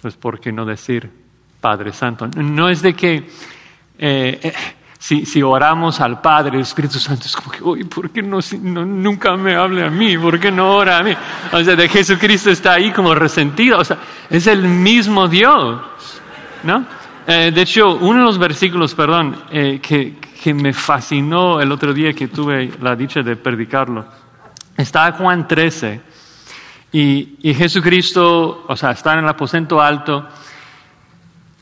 pues 0.00 0.16
¿por 0.16 0.38
qué 0.38 0.52
no 0.52 0.64
decir 0.64 1.10
Padre 1.60 1.92
Santo? 1.92 2.28
No 2.36 2.68
es 2.68 2.82
de 2.82 2.94
que... 2.94 3.16
Eh, 3.98 4.40
eh, 4.42 4.52
si, 4.96 5.26
si, 5.26 5.42
oramos 5.42 6.00
al 6.00 6.22
Padre, 6.22 6.56
el 6.56 6.62
Espíritu 6.62 6.98
Santo 6.98 7.26
es 7.26 7.36
como 7.36 7.50
que, 7.50 7.62
uy, 7.62 7.84
¿por 7.84 8.08
qué 8.10 8.22
no, 8.22 8.38
nunca 8.62 9.36
me 9.36 9.54
hable 9.54 9.84
a 9.84 9.90
mí? 9.90 10.16
¿Por 10.16 10.40
qué 10.40 10.50
no 10.50 10.72
ora 10.76 10.98
a 10.98 11.02
mí? 11.02 11.14
O 11.52 11.62
sea, 11.62 11.76
de 11.76 11.88
Jesucristo 11.90 12.50
está 12.50 12.74
ahí 12.74 12.90
como 12.90 13.14
resentido. 13.14 13.80
O 13.80 13.84
sea, 13.84 13.98
es 14.30 14.46
el 14.46 14.62
mismo 14.62 15.28
Dios, 15.28 15.82
¿no? 16.62 16.86
Eh, 17.26 17.50
de 17.54 17.62
hecho, 17.62 17.96
uno 17.96 18.20
de 18.20 18.24
los 18.24 18.38
versículos, 18.38 18.94
perdón, 18.94 19.36
eh, 19.50 19.80
que, 19.82 20.16
que 20.42 20.52
me 20.52 20.72
fascinó 20.72 21.60
el 21.60 21.72
otro 21.72 21.92
día 21.94 22.12
que 22.12 22.28
tuve 22.28 22.72
la 22.80 22.94
dicha 22.94 23.22
de 23.22 23.36
predicarlo, 23.36 24.04
está 24.76 25.12
Juan 25.12 25.48
13. 25.48 26.00
Y, 26.92 27.36
y 27.42 27.54
Jesucristo, 27.54 28.64
o 28.68 28.76
sea, 28.76 28.92
está 28.92 29.14
en 29.14 29.20
el 29.20 29.28
aposento 29.28 29.80
alto 29.80 30.28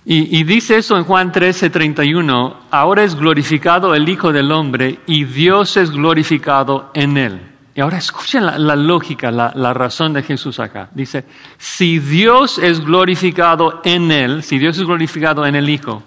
y, 0.04 0.42
dice 0.42 0.78
eso 0.78 0.96
en 0.96 1.04
Juan 1.04 1.30
13, 1.30 1.70
31, 1.70 2.56
ahora 2.72 3.04
es 3.04 3.14
glorificado 3.14 3.94
el 3.94 4.08
Hijo 4.08 4.32
del 4.32 4.50
Hombre 4.50 4.98
y 5.06 5.24
Dios 5.24 5.76
es 5.76 5.92
glorificado 5.92 6.90
en 6.92 7.16
él. 7.16 7.51
Y 7.74 7.80
ahora 7.80 7.98
escuchen 7.98 8.44
la, 8.44 8.76
lógica, 8.76 9.30
la, 9.30 9.52
la, 9.54 9.72
razón 9.72 10.12
de 10.12 10.22
Jesús 10.22 10.60
acá. 10.60 10.90
Dice, 10.92 11.24
si 11.56 11.98
Dios 11.98 12.58
es 12.58 12.84
glorificado 12.84 13.80
en 13.84 14.10
él, 14.10 14.42
si 14.42 14.58
Dios 14.58 14.76
es 14.76 14.84
glorificado 14.84 15.46
en 15.46 15.54
el 15.54 15.70
Hijo, 15.70 16.02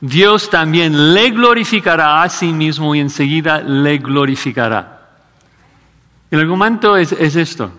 Dios 0.00 0.48
también 0.48 1.12
le 1.12 1.30
glorificará 1.30 2.22
a 2.22 2.28
sí 2.30 2.52
mismo 2.54 2.94
y 2.94 3.00
enseguida 3.00 3.60
le 3.60 3.98
glorificará. 3.98 5.00
El 6.30 6.40
argumento 6.40 6.96
es, 6.96 7.12
es 7.12 7.36
esto. 7.36 7.70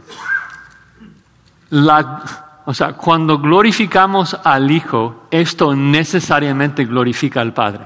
La, 1.71 2.21
o 2.65 2.73
sea, 2.73 2.93
cuando 2.93 3.39
glorificamos 3.39 4.37
al 4.43 4.69
Hijo, 4.69 5.27
esto 5.31 5.75
necesariamente 5.75 6.85
glorifica 6.85 7.41
al 7.41 7.53
Padre. 7.53 7.85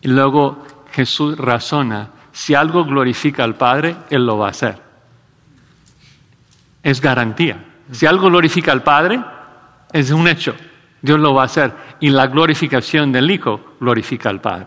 Y 0.00 0.08
luego 0.08 0.64
Jesús 0.92 1.36
razona, 1.36 2.08
si 2.32 2.54
algo 2.54 2.84
glorifica 2.84 3.44
al 3.44 3.56
Padre, 3.56 3.94
Él 4.10 4.26
lo 4.26 4.38
va 4.38 4.48
a 4.48 4.50
hacer. 4.50 4.80
Es 6.82 7.00
garantía. 7.00 7.64
Si 7.90 8.06
algo 8.06 8.28
glorifica 8.28 8.72
al 8.72 8.82
Padre, 8.82 9.22
es 9.92 10.10
un 10.10 10.26
hecho. 10.26 10.54
Dios 11.00 11.20
lo 11.20 11.34
va 11.34 11.42
a 11.42 11.46
hacer. 11.46 11.72
Y 12.00 12.10
la 12.10 12.26
glorificación 12.26 13.12
del 13.12 13.30
Hijo 13.30 13.76
glorifica 13.80 14.30
al 14.30 14.40
Padre. 14.40 14.66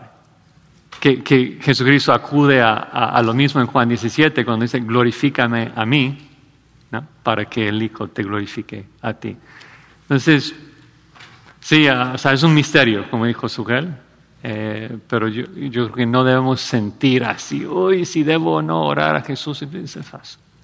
Que, 1.00 1.58
Jesucristo 1.60 2.12
acude 2.12 2.62
a, 2.62 2.74
a, 2.74 3.22
lo 3.22 3.34
mismo 3.34 3.60
en 3.60 3.66
Juan 3.66 3.88
17 3.88 4.44
cuando 4.44 4.62
dice, 4.62 4.80
glorifícame 4.80 5.72
a 5.74 5.84
mí 5.84 6.26
para 7.22 7.44
que 7.46 7.68
el 7.68 7.82
Hijo 7.82 8.08
te 8.08 8.22
glorifique 8.22 8.86
a 9.02 9.12
ti. 9.14 9.36
Entonces, 10.02 10.54
sí, 11.60 11.86
ah, 11.88 12.12
o 12.14 12.18
sea, 12.18 12.32
es 12.32 12.42
un 12.42 12.54
misterio, 12.54 13.10
como 13.10 13.26
dijo 13.26 13.48
Sugel, 13.48 13.94
eh, 14.48 14.96
pero 15.08 15.26
yo, 15.26 15.44
yo, 15.56 15.86
creo 15.86 15.92
que 15.92 16.06
no 16.06 16.22
debemos 16.22 16.60
sentir 16.60 17.24
así, 17.24 17.66
uy, 17.66 18.04
si 18.04 18.22
debo 18.22 18.54
o 18.54 18.62
no 18.62 18.84
orar 18.84 19.16
a 19.16 19.22
Jesús. 19.22 19.64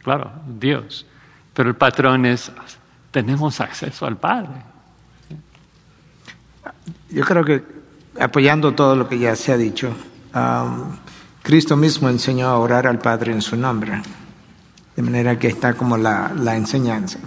Claro, 0.05 0.30
Dios. 0.47 1.05
Pero 1.53 1.68
el 1.68 1.74
patrón 1.74 2.24
es, 2.24 2.53
tenemos 3.11 3.61
acceso 3.61 4.07
al 4.07 4.18
Padre. 4.18 4.62
Yo 7.11 7.24
creo 7.24 7.45
que 7.45 7.64
apoyando 8.20 8.72
todo 8.72 8.95
lo 8.95 9.09
que 9.09 9.18
ya 9.18 9.35
se 9.35 9.51
ha 9.51 9.57
dicho, 9.57 9.93
Cristo 11.43 11.76
mismo 11.76 12.09
enseñó 12.09 12.47
a 12.47 12.59
orar 12.59 12.87
al 12.87 13.01
Padre 13.01 13.33
en 13.33 13.43
su 13.43 13.57
nombre. 13.57 14.01
De 14.95 15.03
manera 15.03 15.37
que 15.41 15.49
está 15.49 15.74
como 15.74 15.97
la, 15.97 16.33
la 16.37 16.55
enseñanza. 16.55 17.18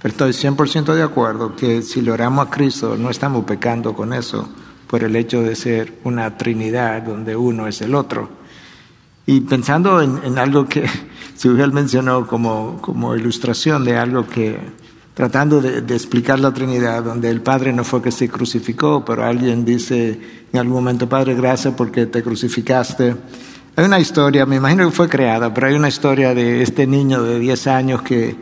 Pero 0.00 0.10
estoy 0.10 0.32
100% 0.32 0.94
de 0.94 1.02
acuerdo 1.04 1.54
que 1.54 1.80
si 1.82 2.02
le 2.02 2.10
oramos 2.10 2.48
a 2.48 2.50
Cristo 2.50 2.96
no 2.96 3.08
estamos 3.08 3.44
pecando 3.44 3.94
con 3.94 4.12
eso, 4.12 4.48
por 4.92 5.02
el 5.04 5.16
hecho 5.16 5.40
de 5.40 5.56
ser 5.56 6.00
una 6.04 6.36
Trinidad 6.36 7.00
donde 7.00 7.34
uno 7.34 7.66
es 7.66 7.80
el 7.80 7.94
otro. 7.94 8.28
Y 9.24 9.40
pensando 9.40 10.02
en, 10.02 10.38
algo 10.38 10.68
que 10.68 10.84
Sugel 11.34 11.72
mencionó 11.72 12.26
como, 12.26 12.76
como 12.82 13.16
ilustración 13.16 13.86
de 13.86 13.96
algo 13.96 14.26
que, 14.26 14.54
tratando 15.14 15.62
de, 15.62 15.80
de, 15.80 15.94
explicar 15.94 16.40
la 16.40 16.52
Trinidad, 16.52 17.02
donde 17.04 17.30
el 17.30 17.40
Padre 17.40 17.72
no 17.72 17.84
fue 17.84 18.02
que 18.02 18.12
se 18.12 18.28
crucificó, 18.28 19.02
pero 19.02 19.24
alguien 19.24 19.64
dice 19.64 20.20
en 20.52 20.60
algún 20.60 20.74
momento, 20.74 21.08
Padre, 21.08 21.36
gracias 21.36 21.72
porque 21.74 22.04
te 22.04 22.22
crucificaste. 22.22 23.16
Hay 23.74 23.86
una 23.86 23.98
historia, 23.98 24.44
me 24.44 24.56
imagino 24.56 24.84
que 24.84 24.94
fue 24.94 25.08
creada, 25.08 25.54
pero 25.54 25.68
hay 25.68 25.74
una 25.74 25.88
historia 25.88 26.34
de 26.34 26.60
este 26.60 26.86
niño 26.86 27.22
de 27.22 27.38
10 27.38 27.66
años 27.68 28.02
que 28.02 28.36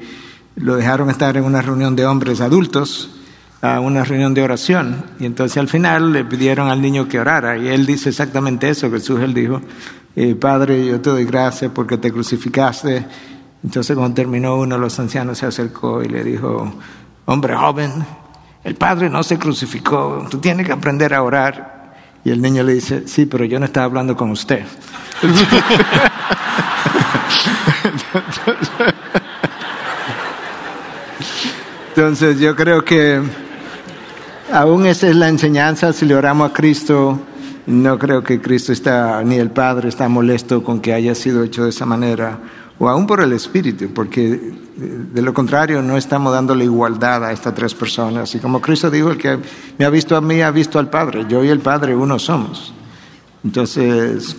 lo 0.57 0.75
dejaron 0.75 1.11
estar 1.11 1.37
en 1.37 1.45
una 1.45 1.63
reunión 1.63 1.95
de 1.95 2.07
hombres 2.07 2.41
adultos, 2.41 3.20
a 3.63 3.81
una 3.81 4.05
reunión 4.05 4.33
de 4.33 4.43
oración, 4.43 5.05
y 5.19 5.27
entonces 5.27 5.59
al 5.59 5.69
final 5.69 6.13
le 6.13 6.25
pidieron 6.25 6.69
al 6.69 6.81
niño 6.81 7.09
que 7.09 7.21
orara, 7.21 7.59
y 7.59 7.69
él 7.69 7.85
dice 7.85 8.09
exactamente 8.09 8.69
eso, 8.69 8.91
Jesús 8.91 9.21
él 9.21 9.35
dijo, 9.35 9.61
eh, 10.17 10.35
Padre, 10.35 10.87
yo 10.87 11.01
te 11.01 11.11
doy 11.11 11.25
gracias 11.25 11.71
porque 11.73 11.97
te 11.97 12.11
crucificaste. 12.11 13.07
Entonces 13.63 13.97
cuando 13.97 14.15
terminó 14.15 14.57
uno 14.57 14.75
de 14.75 14.81
los 14.81 14.99
ancianos 14.99 15.39
se 15.39 15.47
acercó 15.47 16.03
y 16.03 16.09
le 16.09 16.25
dijo, 16.25 16.75
hombre 17.27 17.55
joven, 17.55 17.93
el 18.65 18.75
Padre 18.75 19.09
no 19.09 19.23
se 19.23 19.39
crucificó, 19.39 20.27
tú 20.31 20.39
tienes 20.39 20.67
que 20.67 20.73
aprender 20.73 21.15
a 21.15 21.23
orar. 21.23 21.79
Y 22.25 22.31
el 22.31 22.43
niño 22.43 22.63
le 22.63 22.75
dice, 22.75 23.09
sí, 23.09 23.25
pero 23.25 23.47
yo 23.47 23.59
no 23.59 23.65
estaba 23.67 23.87
hablando 23.87 24.17
con 24.17 24.31
usted. 24.31 24.65
Entonces 31.89 32.39
yo 32.39 32.55
creo 32.55 32.85
que 32.85 33.21
aún 34.53 34.87
esa 34.87 35.09
es 35.09 35.17
la 35.17 35.29
enseñanza, 35.29 35.93
si 35.93 36.07
le 36.07 36.15
oramos 36.15 36.51
a 36.51 36.53
Cristo, 36.53 37.19
no 37.67 37.99
creo 37.99 38.23
que 38.23 38.41
Cristo 38.41 38.73
está, 38.73 39.23
ni 39.23 39.37
el 39.37 39.51
Padre 39.51 39.89
está 39.89 40.09
molesto 40.09 40.63
con 40.63 40.81
que 40.81 40.93
haya 40.93 41.15
sido 41.15 41.43
hecho 41.43 41.65
de 41.65 41.71
esa 41.71 41.87
manera, 41.87 42.39
o 42.79 42.89
aún 42.89 43.07
por 43.07 43.21
el 43.21 43.33
Espíritu, 43.33 43.91
porque 43.95 44.39
de 44.77 45.23
lo 45.23 45.35
contrario 45.35 45.83
no 45.83 45.97
estamos 45.97 46.33
dándole 46.33 46.65
igualdad 46.65 47.25
a 47.25 47.33
estas 47.33 47.55
tres 47.55 47.75
personas. 47.75 48.35
Y 48.35 48.39
como 48.39 48.61
Cristo 48.61 48.91
dijo, 48.91 49.11
el 49.11 49.19
que 49.19 49.39
me 49.79 49.85
ha 49.85 49.91
visto 49.91 50.17
a 50.17 50.21
mí 50.21 50.41
ha 50.41 50.51
visto 50.51 50.79
al 50.79 50.89
Padre, 50.89 51.27
yo 51.29 51.45
y 51.45 51.49
el 51.49 51.61
Padre 51.61 51.95
uno 51.95 52.19
somos. 52.19 52.73
Entonces, 53.45 54.37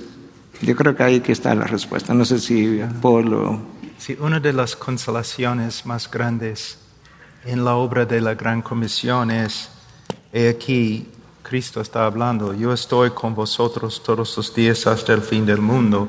yo 0.62 0.76
creo 0.76 0.96
que 0.96 1.04
ahí 1.04 1.20
que 1.22 1.32
está 1.32 1.54
la 1.56 1.66
respuesta. 1.66 2.14
No 2.14 2.26
sé 2.26 2.40
si 2.40 2.82
Polo. 3.02 3.60
Sí, 3.98 4.18
una 4.20 4.40
de 4.40 4.54
las 4.54 4.76
consolaciones 4.76 5.86
más 5.86 6.10
grandes 6.10 6.80
en 7.46 7.64
la 7.64 7.76
obra 7.76 8.06
de 8.06 8.22
la 8.22 8.36
Gran 8.36 8.62
Comisión 8.62 9.32
es, 9.32 9.70
he 10.34 10.50
aquí, 10.50 11.08
Cristo 11.44 11.82
está 11.82 12.06
hablando, 12.06 12.54
yo 12.54 12.72
estoy 12.72 13.12
con 13.12 13.36
vosotros 13.36 14.02
todos 14.04 14.38
los 14.38 14.56
días 14.56 14.88
hasta 14.88 15.14
el 15.14 15.22
fin 15.22 15.46
del 15.46 15.60
mundo. 15.60 16.08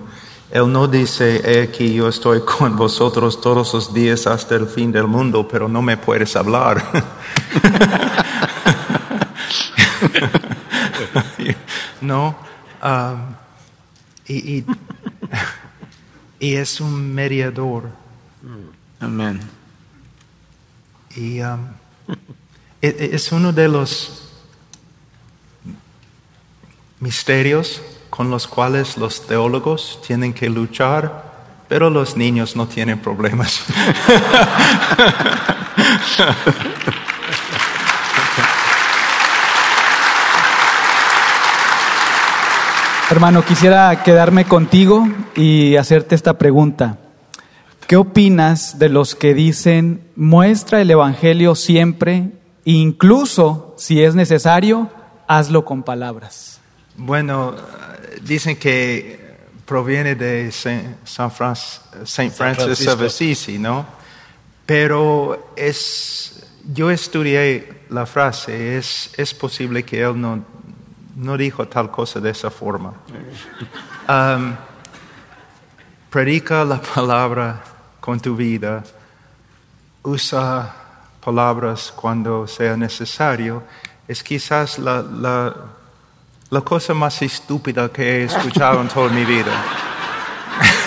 Él 0.53 0.71
no 0.71 0.87
dice, 0.87 1.41
he 1.45 1.63
aquí, 1.63 1.95
yo 1.95 2.09
estoy 2.09 2.41
con 2.59 2.77
vosotros 2.77 3.41
todos 3.41 3.73
los 3.73 3.95
días 3.95 4.27
hasta 4.27 4.55
el 4.55 4.67
fin 4.67 4.93
del 4.93 5.07
mundo, 5.07 5.49
pero 5.49 5.67
no 5.69 5.81
me 5.83 5.97
puedes 5.97 6.37
hablar. 6.37 6.83
no. 12.01 12.37
Um, 12.83 13.35
y, 14.29 14.59
y, 16.39 16.55
es 16.55 16.81
un 16.81 17.15
mediador. 17.15 17.89
Amén. 19.01 19.41
Y 21.17 21.41
um, 21.41 21.67
es 22.83 23.31
uno 23.31 23.53
de 23.53 23.69
los 23.69 24.23
misterios 26.99 27.81
con 28.11 28.31
los 28.31 28.47
cuales 28.47 28.99
los 28.99 29.27
teólogos 29.27 30.01
tienen 30.07 30.35
que 30.35 30.51
luchar, 30.51 31.33
pero 31.69 31.89
los 31.91 32.17
niños 32.17 32.57
no 32.57 32.67
tienen 32.69 32.99
problemas. 32.99 33.65
Hermano, 43.11 43.45
quisiera 43.45 44.03
quedarme 44.03 44.45
contigo 44.45 45.09
y 45.37 45.77
hacerte 45.77 46.15
esta 46.15 46.37
pregunta. 46.39 46.99
¿Qué 47.87 47.97
opinas 47.97 48.79
de 48.79 48.89
los 48.89 49.15
que 49.15 49.35
dicen 49.35 50.03
muestra 50.17 50.81
el 50.81 50.91
Evangelio 50.91 51.55
siempre, 51.55 52.31
incluso 52.65 53.75
si 53.77 54.03
es 54.03 54.15
necesario, 54.15 54.91
hazlo 55.27 55.65
con 55.65 55.83
palabras? 55.83 56.61
Bueno, 56.97 57.55
dicen 58.23 58.57
que 58.57 59.23
proviene 59.65 60.15
de 60.15 60.53
San 60.53 61.31
Francis 61.31 62.89
of 62.89 63.03
Assisi, 63.03 63.59
¿no? 63.59 63.87
Pero 64.67 65.53
es, 65.57 66.45
yo 66.73 66.91
estudié 66.91 67.83
la 67.91 68.07
frase, 68.07 68.77
es, 68.79 69.11
es 69.17 69.35
posible 69.35 69.83
que 69.85 70.03
él 70.03 70.21
no, 70.21 70.45
no 71.17 71.37
dijo 71.37 71.67
tal 71.69 71.91
cosa 71.91 72.21
de 72.21 72.31
esa 72.31 72.51
forma. 72.51 72.95
Um, 74.09 74.57
predica 76.11 76.65
la 76.65 76.83
palabra 76.83 77.63
con 78.01 78.19
tu 78.19 78.35
vida, 78.35 78.83
usa 80.03 80.82
palabras 81.25 81.93
cuando 81.95 82.47
sea 82.47 82.77
necesario, 82.77 83.63
es 84.09 84.23
quizás 84.23 84.79
la, 84.79 85.03
la, 86.51 86.61
cosa 86.63 86.95
más 86.95 87.23
estúpida 87.23 87.89
que 87.89 88.03
he 88.03 88.25
escuchado 88.25 88.81
en 88.81 88.89
toda 88.89 89.09
mi 89.09 89.25
vida. 89.25 89.53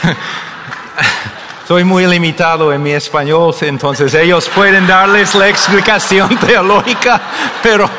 Soy 1.68 1.84
muy 1.84 2.06
limitado 2.06 2.72
en 2.72 2.84
mi 2.84 2.92
español, 2.92 3.56
entonces 3.62 4.14
ellos 4.14 4.50
pueden 4.54 4.86
darles 4.86 5.34
la 5.34 5.48
explicación 5.48 6.38
teológica, 6.46 7.20
pero 7.64 7.90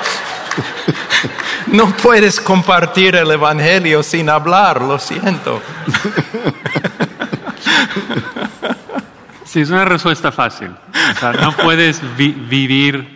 no 1.68 1.88
puedes 1.96 2.38
compartir 2.38 3.16
el 3.16 3.30
Evangelio 3.30 4.02
sin 4.02 4.28
hablar, 4.28 4.82
lo 4.82 4.98
siento. 4.98 5.60
Sí, 9.56 9.62
es 9.62 9.70
una 9.70 9.86
respuesta 9.86 10.30
fácil. 10.30 10.68
no 11.40 11.56
puedes 11.56 12.02
vivir 12.18 13.08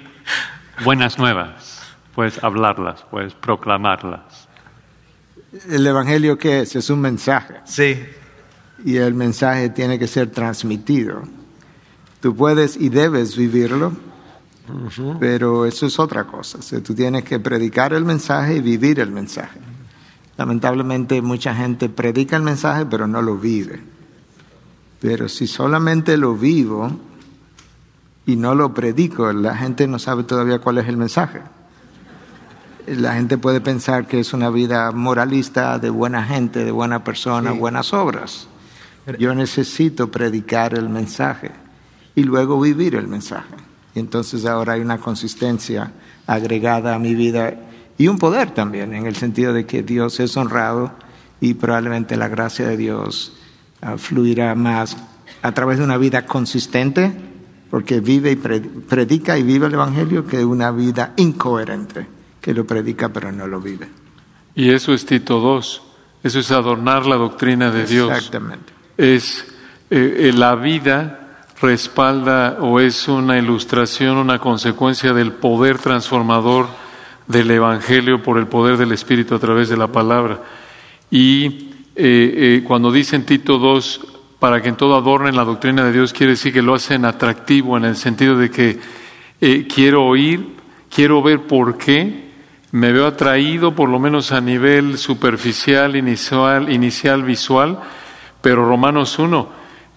buenas 0.82 1.18
nuevas, 1.18 1.82
puedes 2.14 2.43
hablarlas, 2.43 3.05
puedes 3.11 3.34
proclamarlas. 3.34 4.49
¿El 5.68 5.86
Evangelio 5.86 6.38
qué 6.38 6.61
es? 6.61 6.74
Es 6.76 6.88
un 6.88 7.03
mensaje. 7.03 7.57
Sí. 7.64 8.03
Y 8.86 8.97
el 8.97 9.12
mensaje 9.12 9.68
tiene 9.68 9.99
que 9.99 10.07
ser 10.07 10.30
transmitido. 10.30 11.24
Tú 12.22 12.34
puedes 12.34 12.74
y 12.74 12.88
debes 12.88 13.36
vivirlo, 13.36 13.93
pero 15.20 15.66
eso 15.66 15.84
es 15.84 15.99
otra 15.99 16.24
cosa. 16.24 16.59
tú 16.80 16.95
tienes 16.95 17.22
que 17.24 17.38
predicar 17.38 17.93
el 17.93 18.07
mensaje 18.07 18.55
y 18.55 18.61
vivir 18.62 18.99
el 19.01 19.11
mensaje. 19.11 19.61
Lamentablemente 20.38 21.20
mucha 21.20 21.55
gente 21.55 21.91
predica 21.91 22.36
el 22.36 22.43
mensaje 22.45 22.86
pero 22.86 23.07
no 23.07 23.20
lo 23.20 23.36
vive. 23.36 23.89
Pero 25.01 25.28
si 25.28 25.46
solamente 25.46 26.16
lo 26.16 26.34
vivo 26.34 26.90
y 28.26 28.36
no 28.36 28.55
lo 28.55 28.74
predico, 28.74 29.32
la 29.32 29.57
gente 29.57 29.86
no 29.86 29.98
sabe 29.98 30.24
todavía 30.24 30.59
cuál 30.59 30.78
es 30.78 30.88
el 30.88 30.96
mensaje. 30.96 31.40
La 32.86 33.14
gente 33.14 33.38
puede 33.38 33.61
pensar 33.61 34.07
que 34.07 34.20
es 34.20 34.32
una 34.32 34.51
vida 34.51 34.92
moralista, 34.92 35.78
de 35.78 35.90
buena 35.90 36.24
gente, 36.24 36.64
de 36.64 36.70
buena 36.70 37.03
persona, 37.03 37.53
buenas 37.53 37.92
obras. 37.92 38.46
Yo 39.18 39.34
necesito 39.34 40.11
predicar 40.11 40.74
el 40.74 40.88
mensaje 40.88 41.51
y 42.14 42.24
luego 42.24 42.61
vivir 42.61 42.94
el 42.94 43.09
mensaje. 43.09 43.55
Y 43.94 44.01
entonces 44.01 44.44
ahora 44.44 44.74
hay 44.74 44.80
una 44.80 44.98
consistencia 44.98 45.92
agregada 46.26 46.94
a 46.94 46.98
mi 46.98 47.14
vida 47.14 47.55
y 47.96 48.09
un 48.09 48.18
poder 48.18 48.53
también, 48.53 48.94
en 48.94 49.07
el 49.07 49.16
sentido 49.16 49.53
de 49.53 49.66
que 49.66 49.82
Dios 49.82 50.20
es 50.20 50.36
honrado 50.36 50.92
y 51.40 51.55
probablemente 51.55 52.16
la 52.16 52.28
gracia 52.28 52.66
de 52.66 52.76
Dios 52.76 53.39
fluirá 53.97 54.55
más 54.55 54.97
a 55.43 55.53
través 55.53 55.78
de 55.78 55.85
una 55.85 55.97
vida 55.97 56.26
consistente, 56.26 57.12
porque 57.70 58.01
vive 58.01 58.33
y 58.33 58.37
predica 58.37 59.39
y 59.39 59.43
vive 59.43 59.66
el 59.66 59.74
Evangelio, 59.74 60.26
que 60.26 60.45
una 60.45 60.70
vida 60.70 61.14
incoherente, 61.16 62.07
que 62.41 62.53
lo 62.53 62.66
predica 62.66 63.09
pero 63.09 63.33
no 63.33 63.47
lo 63.47 63.61
vive. 63.61 63.89
Y 64.55 64.70
eso 64.70 64.93
es 64.93 65.07
Tito 65.07 65.41
2, 65.41 65.83
eso 66.24 66.39
es 66.41 66.51
adornar 66.51 67.07
la 67.07 67.16
doctrina 67.16 67.70
de 67.70 67.87
Dios. 67.87 68.11
Exactamente. 68.11 68.72
Es 68.97 69.47
eh, 69.91 70.28
eh, 70.28 70.33
la 70.35 70.57
vida 70.57 71.45
respalda 71.61 72.59
o 72.61 72.81
es 72.81 73.09
una 73.09 73.39
ilustración, 73.39 74.16
una 74.16 74.39
consecuencia 74.39 75.12
del 75.12 75.33
poder 75.33 75.78
transformador 75.78 76.68
del 77.26 77.51
Evangelio 77.51 78.22
por 78.22 78.39
el 78.39 78.47
poder 78.47 78.76
del 78.76 78.93
Espíritu 78.93 79.35
a 79.35 79.39
través 79.39 79.68
de 79.68 79.76
la 79.76 79.89
palabra. 79.89 80.43
Y 81.11 81.70
eh, 82.03 82.32
eh, 82.57 82.64
cuando 82.64 82.90
dicen 82.90 83.26
Tito 83.26 83.59
2, 83.59 84.01
para 84.38 84.62
que 84.62 84.70
en 84.70 84.76
todo 84.76 84.96
adornen 84.96 85.36
la 85.36 85.44
doctrina 85.44 85.84
de 85.84 85.92
Dios, 85.92 86.14
quiere 86.14 86.32
decir 86.32 86.51
que 86.51 86.62
lo 86.62 86.74
hacen 86.74 87.05
atractivo 87.05 87.76
en 87.76 87.84
el 87.84 87.94
sentido 87.94 88.38
de 88.38 88.51
que 88.51 88.78
eh, 89.38 89.66
quiero 89.72 90.07
oír, 90.07 90.57
quiero 90.88 91.22
ver 91.22 91.42
por 91.42 91.76
qué, 91.76 92.30
me 92.72 92.90
veo 92.90 93.07
atraído 93.07 93.74
por 93.74 93.90
lo 93.90 93.98
menos 93.98 94.32
a 94.32 94.40
nivel 94.40 94.96
superficial, 94.96 95.94
inicial, 95.94 97.22
visual, 97.22 97.80
pero 98.40 98.66
Romanos 98.66 99.18
1, 99.18 99.48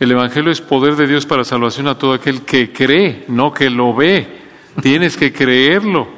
el 0.01 0.11
Evangelio 0.11 0.51
es 0.51 0.59
poder 0.59 0.97
de 0.97 1.07
Dios 1.07 1.25
para 1.25 1.45
salvación 1.45 1.87
a 1.87 1.97
todo 1.97 2.11
aquel 2.11 2.41
que 2.41 2.73
cree, 2.73 3.23
no 3.29 3.53
que 3.53 3.69
lo 3.69 3.93
ve. 3.93 4.41
Tienes 4.81 5.15
que 5.15 5.31
creerlo. 5.31 6.09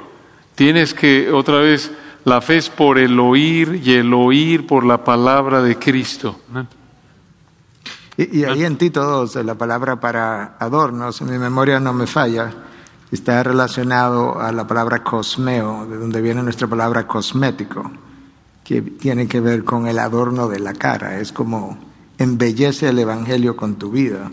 Tienes 0.55 0.95
que, 0.95 1.29
otra 1.31 1.59
vez, 1.59 1.91
la 2.25 2.41
fe 2.41 2.57
es 2.57 2.69
por 2.69 2.97
el 2.97 3.19
oír 3.19 3.81
y 3.83 3.93
el 3.93 4.13
oír 4.13 4.65
por 4.65 4.83
la 4.83 5.03
palabra 5.03 5.61
de 5.61 5.77
Cristo. 5.77 6.39
Y, 8.17 8.39
y 8.39 8.43
ahí 8.45 8.63
en 8.63 8.77
Tito 8.77 9.03
2, 9.03 9.35
la 9.45 9.55
palabra 9.55 9.99
para 9.99 10.57
adornos, 10.59 11.21
mi 11.21 11.37
memoria 11.37 11.79
no 11.79 11.93
me 11.93 12.07
falla, 12.07 12.51
está 13.11 13.43
relacionado 13.43 14.39
a 14.39 14.51
la 14.51 14.65
palabra 14.65 15.03
cosmeo, 15.03 15.85
de 15.85 15.97
donde 15.97 16.21
viene 16.21 16.41
nuestra 16.41 16.67
palabra 16.67 17.07
cosmético, 17.07 17.91
que 18.63 18.81
tiene 18.81 19.27
que 19.27 19.39
ver 19.39 19.63
con 19.63 19.87
el 19.87 19.99
adorno 19.99 20.47
de 20.47 20.59
la 20.59 20.73
cara. 20.73 21.19
Es 21.19 21.31
como 21.31 21.77
embellece 22.17 22.89
el 22.89 22.97
Evangelio 22.97 23.55
con 23.55 23.75
tu 23.75 23.91
vida 23.91 24.31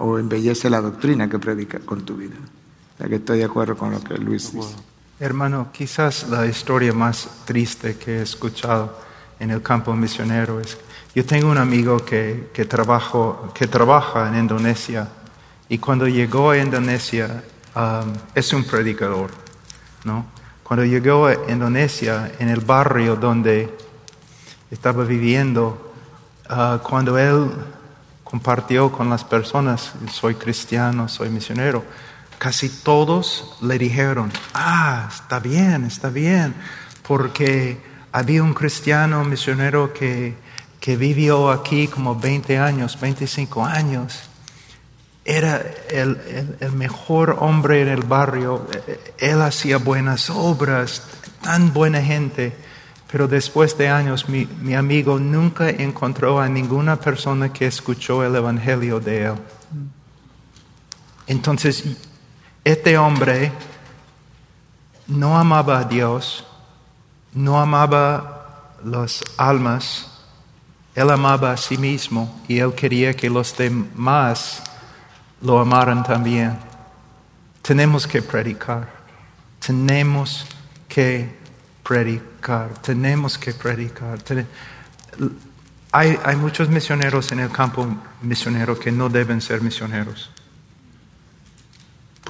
o 0.00 0.18
embellece 0.18 0.68
la 0.68 0.80
doctrina 0.80 1.30
que 1.30 1.38
predica 1.38 1.78
con 1.80 2.02
tu 2.02 2.16
vida. 2.16 2.36
O 2.36 2.98
sea 2.98 3.08
que 3.08 3.16
estoy 3.16 3.38
de 3.38 3.44
acuerdo 3.44 3.76
con 3.76 3.90
lo 3.90 4.00
que 4.00 4.18
Luis 4.18 4.52
dice. 4.52 4.89
Hermano, 5.22 5.68
quizás 5.70 6.26
la 6.30 6.46
historia 6.46 6.94
más 6.94 7.28
triste 7.44 7.98
que 7.98 8.20
he 8.20 8.22
escuchado 8.22 8.98
en 9.38 9.50
el 9.50 9.60
campo 9.60 9.92
misionero 9.92 10.60
es, 10.60 10.78
yo 11.14 11.26
tengo 11.26 11.50
un 11.50 11.58
amigo 11.58 11.98
que, 11.98 12.48
que, 12.54 12.64
trabajo, 12.64 13.52
que 13.54 13.66
trabaja 13.66 14.28
en 14.28 14.38
Indonesia 14.38 15.08
y 15.68 15.76
cuando 15.76 16.08
llegó 16.08 16.52
a 16.52 16.56
Indonesia 16.56 17.44
um, 17.76 18.14
es 18.34 18.50
un 18.54 18.64
predicador, 18.64 19.30
¿no? 20.04 20.24
Cuando 20.62 20.86
llegó 20.86 21.26
a 21.26 21.34
Indonesia, 21.52 22.32
en 22.38 22.48
el 22.48 22.60
barrio 22.60 23.14
donde 23.14 23.68
estaba 24.70 25.04
viviendo, 25.04 25.92
uh, 26.48 26.78
cuando 26.78 27.18
él 27.18 27.50
compartió 28.24 28.90
con 28.90 29.10
las 29.10 29.22
personas, 29.24 29.92
soy 30.10 30.36
cristiano, 30.36 31.08
soy 31.08 31.28
misionero, 31.28 31.84
casi 32.40 32.70
todos 32.70 33.58
le 33.60 33.76
dijeron, 33.76 34.32
ah, 34.54 35.10
está 35.12 35.38
bien, 35.40 35.84
está 35.84 36.08
bien, 36.08 36.54
porque 37.06 37.78
había 38.12 38.42
un 38.42 38.54
cristiano 38.54 39.22
misionero 39.26 39.92
que, 39.92 40.34
que 40.80 40.96
vivió 40.96 41.50
aquí 41.50 41.86
como 41.86 42.18
20 42.18 42.56
años, 42.56 42.98
25 42.98 43.62
años. 43.62 44.22
Era 45.22 45.62
el, 45.90 46.56
el, 46.60 46.72
mejor 46.72 47.36
hombre 47.40 47.82
en 47.82 47.88
el 47.88 48.04
barrio, 48.04 48.66
él 49.18 49.42
hacía 49.42 49.76
buenas 49.76 50.30
obras, 50.30 51.02
tan 51.42 51.74
buena 51.74 52.00
gente, 52.00 52.56
pero 53.12 53.28
después 53.28 53.76
de 53.76 53.90
años 53.90 54.30
mi, 54.30 54.46
mi 54.62 54.74
amigo 54.74 55.18
nunca 55.18 55.68
encontró 55.68 56.40
a 56.40 56.48
ninguna 56.48 56.96
persona 56.96 57.52
que 57.52 57.66
escuchó 57.66 58.24
el 58.24 58.34
Evangelio 58.34 58.98
de 58.98 59.26
él. 59.26 59.34
Entonces, 61.26 61.84
este 62.64 62.98
hombre 62.98 63.52
no 65.06 65.38
amaba 65.38 65.80
a 65.80 65.84
Dios, 65.84 66.44
no 67.32 67.60
amaba 67.60 68.76
las 68.84 69.22
almas, 69.36 70.06
él 70.94 71.10
amaba 71.10 71.52
a 71.52 71.56
sí 71.56 71.78
mismo 71.78 72.42
y 72.48 72.58
él 72.58 72.74
quería 72.74 73.14
que 73.14 73.30
los 73.30 73.56
demás 73.56 74.62
lo 75.40 75.58
amaran 75.58 76.02
también. 76.02 76.58
Tenemos 77.62 78.06
que 78.06 78.22
predicar, 78.22 78.88
tenemos 79.64 80.46
que 80.88 81.28
predicar, 81.82 82.70
tenemos 82.82 83.38
que 83.38 83.52
predicar. 83.52 84.18
Hay, 85.92 86.18
hay 86.22 86.36
muchos 86.36 86.68
misioneros 86.68 87.32
en 87.32 87.40
el 87.40 87.50
campo 87.50 87.86
misionero 88.22 88.78
que 88.78 88.92
no 88.92 89.08
deben 89.08 89.40
ser 89.40 89.60
misioneros 89.60 90.30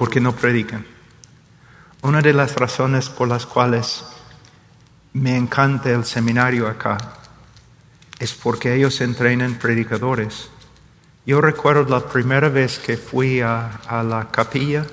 porque 0.01 0.19
no 0.19 0.31
predican. 0.31 0.83
Una 2.01 2.23
de 2.23 2.33
las 2.33 2.55
razones 2.55 3.07
por 3.07 3.27
las 3.27 3.45
cuales 3.45 4.03
me 5.13 5.37
encanta 5.37 5.91
el 5.91 6.05
seminario 6.05 6.67
acá 6.67 6.97
es 8.17 8.33
porque 8.33 8.73
ellos 8.73 8.99
entrenan 9.01 9.59
predicadores. 9.59 10.49
Yo 11.23 11.39
recuerdo 11.39 11.83
la 11.83 12.03
primera 12.03 12.49
vez 12.49 12.79
que 12.79 12.97
fui 12.97 13.41
a, 13.41 13.79
a 13.87 14.01
la 14.01 14.31
capilla, 14.31 14.87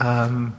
um, 0.00 0.50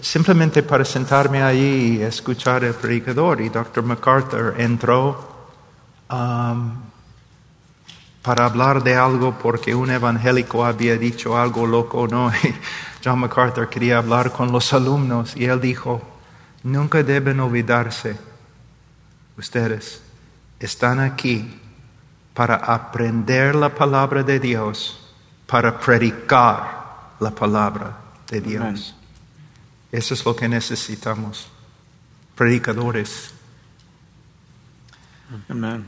simplemente 0.00 0.62
para 0.62 0.84
sentarme 0.84 1.42
allí 1.42 1.96
y 1.96 2.02
escuchar 2.02 2.62
el 2.62 2.74
predicador, 2.74 3.40
y 3.40 3.48
Dr. 3.48 3.82
MacArthur 3.82 4.54
entró 4.58 5.50
um, 6.08 6.72
para 8.24 8.46
hablar 8.46 8.82
de 8.82 8.96
algo 8.96 9.38
porque 9.38 9.74
un 9.74 9.90
evangélico 9.90 10.64
había 10.64 10.96
dicho 10.96 11.36
algo 11.36 11.66
loco, 11.66 12.08
¿no? 12.08 12.32
Y 12.42 12.54
John 13.04 13.18
MacArthur 13.18 13.68
quería 13.68 13.98
hablar 13.98 14.32
con 14.32 14.50
los 14.50 14.72
alumnos 14.72 15.36
y 15.36 15.44
él 15.44 15.60
dijo, 15.60 16.00
nunca 16.62 17.02
deben 17.02 17.38
olvidarse, 17.38 18.16
ustedes 19.36 20.02
están 20.58 21.00
aquí 21.00 21.60
para 22.32 22.54
aprender 22.56 23.54
la 23.54 23.74
palabra 23.74 24.22
de 24.22 24.40
Dios, 24.40 25.12
para 25.46 25.78
predicar 25.78 27.12
la 27.20 27.30
palabra 27.30 27.94
de 28.26 28.40
Dios. 28.40 28.62
Amen. 28.62 28.82
Eso 29.92 30.14
es 30.14 30.24
lo 30.24 30.34
que 30.34 30.48
necesitamos, 30.48 31.46
predicadores. 32.34 33.34
Amén. 35.50 35.84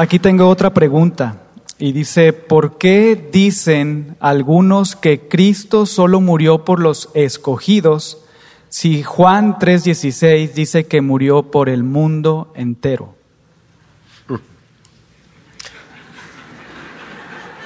Aquí 0.00 0.20
tengo 0.20 0.48
otra 0.48 0.72
pregunta 0.72 1.42
y 1.76 1.90
dice, 1.90 2.32
¿por 2.32 2.78
qué 2.78 3.20
dicen 3.32 4.16
algunos 4.20 4.94
que 4.94 5.26
Cristo 5.26 5.86
solo 5.86 6.20
murió 6.20 6.64
por 6.64 6.78
los 6.78 7.08
escogidos 7.14 8.24
si 8.68 9.02
Juan 9.02 9.58
3:16 9.58 10.52
dice 10.52 10.86
que 10.86 11.00
murió 11.00 11.50
por 11.50 11.68
el 11.68 11.82
mundo 11.82 12.52
entero? 12.54 13.16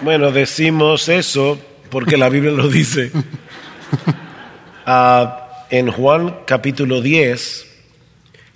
Bueno, 0.01 0.33
decimos 0.33 1.11
eso 1.11 1.59
porque 1.91 2.17
la 2.17 2.31
Biblia 2.31 2.53
lo 2.53 2.69
dice. 2.69 3.13
Uh, 4.87 5.29
en 5.69 5.93
Juan 5.93 6.39
capítulo 6.47 7.03
10, 7.03 7.67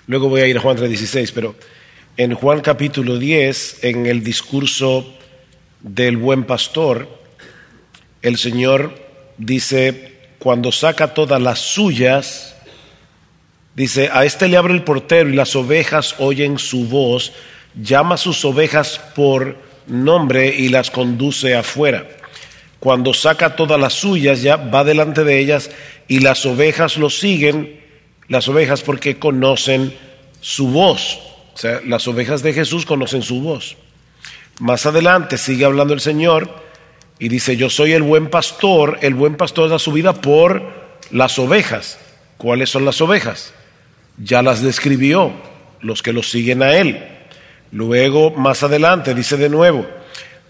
luego 0.07 0.31
voy 0.31 0.41
a 0.41 0.47
ir 0.47 0.57
a 0.57 0.63
Juan 0.63 0.79
3:16, 0.79 1.31
pero 1.35 1.55
en 2.17 2.35
Juan 2.35 2.63
capítulo 2.63 3.19
10, 3.19 3.85
en 3.85 4.07
el 4.07 4.25
discurso 4.25 5.07
del 5.81 6.17
buen 6.17 6.45
pastor, 6.45 7.09
el 8.23 8.39
Señor 8.39 8.95
dice, 9.37 10.13
cuando 10.39 10.73
saca 10.73 11.13
todas 11.13 11.41
las 11.43 11.59
suyas, 11.59 12.57
dice, 13.75 14.09
a 14.11 14.25
este 14.25 14.49
le 14.49 14.57
abre 14.57 14.73
el 14.73 14.83
portero 14.83 15.29
y 15.29 15.35
las 15.35 15.55
ovejas 15.57 16.15
oyen 16.19 16.59
su 16.59 16.87
voz, 16.87 17.35
llama 17.75 18.15
a 18.15 18.19
sus 18.19 18.43
ovejas 18.47 18.99
por 19.15 19.59
nombre 19.87 20.55
y 20.57 20.71
las 20.71 20.91
conduce 20.91 21.55
afuera. 21.55 22.09
Cuando 22.81 23.13
saca 23.13 23.57
todas 23.57 23.79
las 23.79 23.93
suyas, 23.93 24.41
ya 24.41 24.57
va 24.57 24.85
delante 24.85 25.23
de 25.23 25.39
ellas 25.39 25.71
y 26.09 26.21
las 26.21 26.47
ovejas 26.47 26.97
lo 26.97 27.11
siguen, 27.11 27.79
las 28.29 28.49
ovejas 28.49 28.81
porque 28.81 29.19
conocen 29.19 29.93
su 30.41 30.69
voz. 30.69 31.36
O 31.57 31.59
sea, 31.59 31.81
las 31.87 32.07
ovejas 32.07 32.43
de 32.43 32.53
Jesús 32.53 32.85
conocen 32.85 33.23
su 33.23 33.41
voz. 33.41 33.79
Más 34.61 34.85
adelante 34.85 35.39
sigue 35.39 35.65
hablando 35.65 35.95
el 35.95 36.01
Señor 36.01 36.51
y 37.19 37.31
dice, 37.31 37.57
yo 37.57 37.71
soy 37.71 37.95
el 37.95 38.03
buen 38.03 38.29
pastor, 38.29 38.99
el 39.01 39.15
buen 39.15 39.37
pastor 39.37 39.71
da 39.71 39.79
su 39.79 39.91
vida 39.93 40.13
por 40.13 40.63
las 41.11 41.39
ovejas. 41.39 41.99
¿Cuáles 42.37 42.69
son 42.69 42.85
las 42.85 43.01
ovejas? 43.01 43.55
Ya 44.19 44.43
las 44.43 44.61
describió, 44.61 45.33
los 45.81 46.03
que 46.03 46.13
lo 46.13 46.23
siguen 46.23 46.63
a 46.63 46.77
Él. 46.77 47.03
Luego, 47.73 48.33
más 48.33 48.63
adelante, 48.63 49.15
dice 49.15 49.39
de 49.39 49.49
nuevo, 49.49 49.87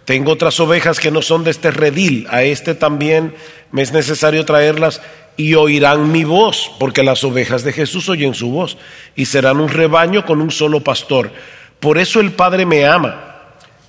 tengo 0.07 0.33
otras 0.33 0.59
ovejas 0.59 0.99
que 0.99 1.13
no 1.13 1.23
son 1.23 1.45
de 1.45 1.53
este 1.53 1.71
redil, 1.71 2.27
a 2.31 2.43
este 2.43 2.75
también 2.75 3.33
me 3.71 3.83
es 3.83 3.93
necesario 3.93 4.45
traerlas 4.45 5.01
y 5.37 5.55
oirán 5.55 6.11
mi 6.13 6.25
voz, 6.25 6.71
porque 6.79 7.03
las 7.03 7.23
ovejas 7.25 7.63
de 7.63 7.73
Jesús 7.73 8.09
oyen 8.09 8.35
su 8.35 8.51
voz, 8.51 8.79
y 9.15 9.27
serán 9.27 9.61
un 9.61 9.69
rebaño 9.69 10.25
con 10.25 10.41
un 10.41 10.51
solo 10.51 10.81
pastor. 10.81 11.33
Por 11.81 11.99
eso 11.99 12.21
el 12.21 12.33
Padre 12.33 12.65
me 12.65 12.87
ama, 12.87 13.37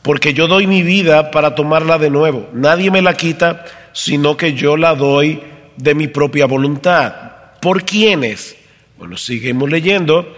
porque 0.02 0.34
yo 0.34 0.48
doy 0.48 0.68
mi 0.68 0.84
vida 0.84 1.32
para 1.32 1.56
tomarla 1.56 1.98
de 1.98 2.10
nuevo. 2.10 2.50
Nadie 2.54 2.92
me 2.92 3.02
la 3.02 3.16
quita, 3.16 3.66
sino 3.94 4.36
que 4.36 4.54
yo 4.54 4.78
la 4.78 4.96
doy 4.96 5.42
de 5.78 5.96
mi 5.96 6.08
propia 6.08 6.46
voluntad. 6.46 7.14
¿Por 7.62 7.84
quiénes? 7.84 8.56
Bueno, 8.98 9.18
seguimos 9.18 9.70
leyendo. 9.70 10.36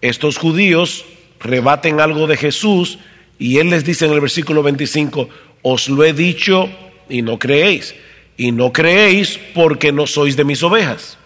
Estos 0.00 0.38
judíos 0.38 1.04
rebaten 1.40 2.00
algo 2.00 2.26
de 2.26 2.36
Jesús 2.36 2.98
y 3.38 3.58
él 3.58 3.70
les 3.70 3.84
dice 3.84 4.06
en 4.06 4.12
el 4.12 4.20
versículo 4.20 4.62
25, 4.62 5.28
Os 5.62 5.88
lo 5.88 6.04
he 6.04 6.12
dicho 6.12 6.68
y 7.08 7.22
no 7.22 7.38
creéis. 7.38 7.94
Y 8.36 8.52
no 8.52 8.72
creéis 8.72 9.38
porque 9.54 9.92
no 9.92 10.06
sois 10.06 10.36
de 10.36 10.44
mis 10.44 10.62
ovejas. 10.62 11.18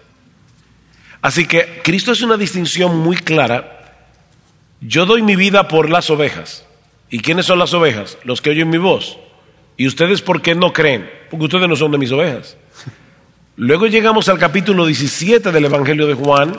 Así 1.22 1.46
que 1.46 1.80
Cristo 1.82 2.12
hace 2.12 2.24
una 2.24 2.36
distinción 2.36 2.98
muy 2.98 3.16
clara. 3.16 4.06
Yo 4.80 5.06
doy 5.06 5.22
mi 5.22 5.36
vida 5.36 5.68
por 5.68 5.90
las 5.90 6.08
ovejas. 6.10 6.64
¿Y 7.10 7.20
quiénes 7.20 7.46
son 7.46 7.58
las 7.58 7.74
ovejas? 7.74 8.16
Los 8.24 8.40
que 8.40 8.50
oyen 8.50 8.70
mi 8.70 8.78
voz. 8.78 9.18
¿Y 9.76 9.86
ustedes 9.86 10.22
por 10.22 10.40
qué 10.40 10.54
no 10.54 10.72
creen? 10.72 11.10
Porque 11.30 11.44
ustedes 11.46 11.68
no 11.68 11.76
son 11.76 11.92
de 11.92 11.98
mis 11.98 12.12
ovejas. 12.12 12.56
Luego 13.56 13.86
llegamos 13.86 14.28
al 14.28 14.38
capítulo 14.38 14.86
17 14.86 15.52
del 15.52 15.64
Evangelio 15.64 16.06
de 16.06 16.14
Juan 16.14 16.58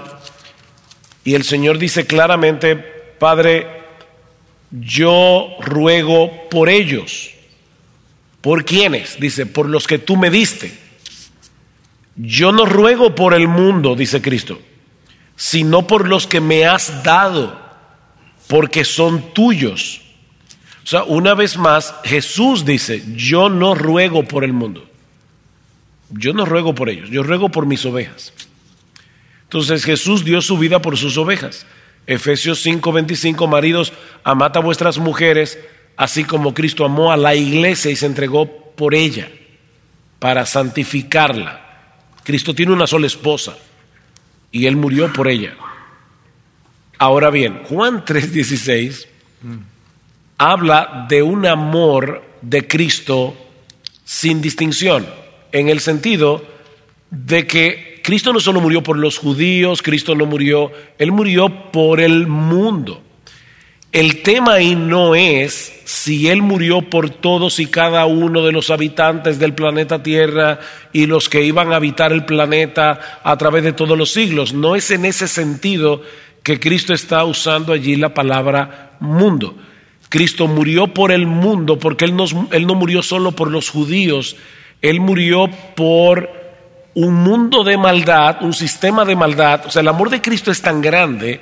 y 1.24 1.36
el 1.36 1.44
Señor 1.44 1.78
dice 1.78 2.06
claramente, 2.06 2.76
Padre, 2.76 3.68
yo 4.72 5.56
ruego 5.60 6.50
por 6.50 6.70
ellos. 6.70 7.32
¿Por 8.42 8.66
quiénes? 8.66 9.20
Dice, 9.20 9.46
por 9.46 9.70
los 9.70 9.88
que 9.88 10.00
tú 10.00 10.18
me 10.18 10.30
diste. 10.30 10.78
Yo 12.16 12.52
no 12.52 12.66
ruego 12.66 13.16
por 13.16 13.34
el 13.34 13.48
mundo, 13.48 13.96
dice 13.96 14.22
Cristo, 14.22 14.60
sino 15.36 15.88
por 15.88 16.08
los 16.08 16.28
que 16.28 16.42
me 16.42 16.66
has 16.66 17.04
dado, 17.04 17.60
porque 18.48 18.84
son 18.84 19.34
tuyos. 19.34 20.02
O 20.84 20.88
sea, 20.88 21.04
una 21.04 21.36
vez 21.36 21.58
más, 21.58 21.96
Jesús 22.04 22.66
dice, 22.66 23.04
yo 23.16 23.50
no 23.50 23.76
ruego 23.76 24.24
por 24.24 24.44
el 24.44 24.54
mundo. 24.54 24.88
Yo 26.10 26.34
no 26.34 26.46
ruego 26.46 26.76
por 26.76 26.90
ellos, 26.90 27.10
yo 27.10 27.24
ruego 27.24 27.50
por 27.50 27.66
mis 27.66 27.86
ovejas. 27.86 28.34
Entonces 29.44 29.86
Jesús 29.86 30.26
dio 30.26 30.42
su 30.42 30.58
vida 30.58 30.82
por 30.82 30.98
sus 30.98 31.18
ovejas. 31.18 31.66
Efesios 32.08 32.66
5:25, 32.66 33.48
maridos, 33.48 33.94
amad 34.24 34.56
a 34.58 34.60
vuestras 34.60 34.98
mujeres, 34.98 35.60
así 35.98 36.24
como 36.24 36.54
Cristo 36.54 36.86
amó 36.86 37.12
a 37.12 37.18
la 37.18 37.36
iglesia 37.36 37.92
y 37.92 37.96
se 37.96 38.06
entregó 38.06 38.48
por 38.76 38.96
ella, 38.96 39.30
para 40.20 40.46
santificarla. 40.46 41.62
Cristo 42.24 42.54
tiene 42.54 42.74
una 42.74 42.88
sola 42.88 43.08
esposa 43.08 43.58
y 44.52 44.66
él 44.66 44.76
murió 44.76 45.12
por 45.12 45.28
ella. 45.28 45.56
Ahora 46.98 47.30
bien, 47.30 47.64
Juan 47.64 48.06
3:16 48.06 49.08
habla 50.38 51.06
de 51.10 51.24
un 51.24 51.46
amor 51.46 52.24
de 52.42 52.68
Cristo 52.68 53.36
sin 54.04 54.42
distinción, 54.42 55.08
en 55.52 55.70
el 55.70 55.80
sentido 55.80 56.44
de 57.10 57.48
que 57.48 58.02
Cristo 58.04 58.34
no 58.34 58.40
solo 58.40 58.62
murió 58.62 58.82
por 58.84 58.98
los 58.98 59.18
judíos, 59.18 59.82
Cristo 59.82 60.16
no 60.16 60.26
murió, 60.26 60.72
Él 60.98 61.12
murió 61.12 61.72
por 61.72 62.00
el 62.00 62.28
mundo. 62.28 63.02
El 63.92 64.22
tema 64.22 64.54
ahí 64.54 64.74
no 64.74 65.16
es 65.16 65.82
si 65.84 66.30
Él 66.30 66.42
murió 66.42 66.82
por 66.82 67.10
todos 67.10 67.60
y 67.60 67.66
cada 67.66 68.06
uno 68.06 68.42
de 68.42 68.54
los 68.54 68.70
habitantes 68.70 69.38
del 69.38 69.54
planeta 69.54 70.02
Tierra 70.02 70.60
y 70.94 71.08
los 71.08 71.28
que 71.28 71.44
iban 71.44 71.74
a 71.74 71.76
habitar 71.76 72.14
el 72.14 72.24
planeta 72.24 73.20
a 73.22 73.38
través 73.38 73.66
de 73.66 73.74
todos 73.74 73.98
los 73.98 74.14
siglos. 74.14 74.54
No 74.54 74.78
es 74.78 74.92
en 74.92 75.04
ese 75.04 75.28
sentido 75.28 76.02
que 76.42 76.58
Cristo 76.58 76.94
está 76.94 77.26
usando 77.26 77.74
allí 77.74 77.98
la 77.98 78.14
palabra 78.14 78.94
mundo. 79.02 79.58
Cristo 80.08 80.48
murió 80.48 80.88
por 80.88 81.12
el 81.12 81.28
mundo 81.28 81.78
porque 81.78 82.06
él 82.06 82.16
no, 82.16 82.26
él 82.52 82.66
no 82.66 82.76
murió 82.76 83.04
solo 83.04 83.34
por 83.34 83.52
los 83.52 83.70
judíos, 83.70 84.38
Él 84.82 85.02
murió 85.02 85.50
por 85.76 86.30
un 86.94 87.14
mundo 87.14 87.64
de 87.64 87.78
maldad, 87.78 88.38
un 88.42 88.54
sistema 88.54 89.04
de 89.04 89.16
maldad. 89.18 89.66
O 89.66 89.72
sea, 89.72 89.82
el 89.82 89.88
amor 89.90 90.10
de 90.10 90.22
Cristo 90.22 90.50
es 90.50 90.62
tan 90.62 90.82
grande 90.82 91.42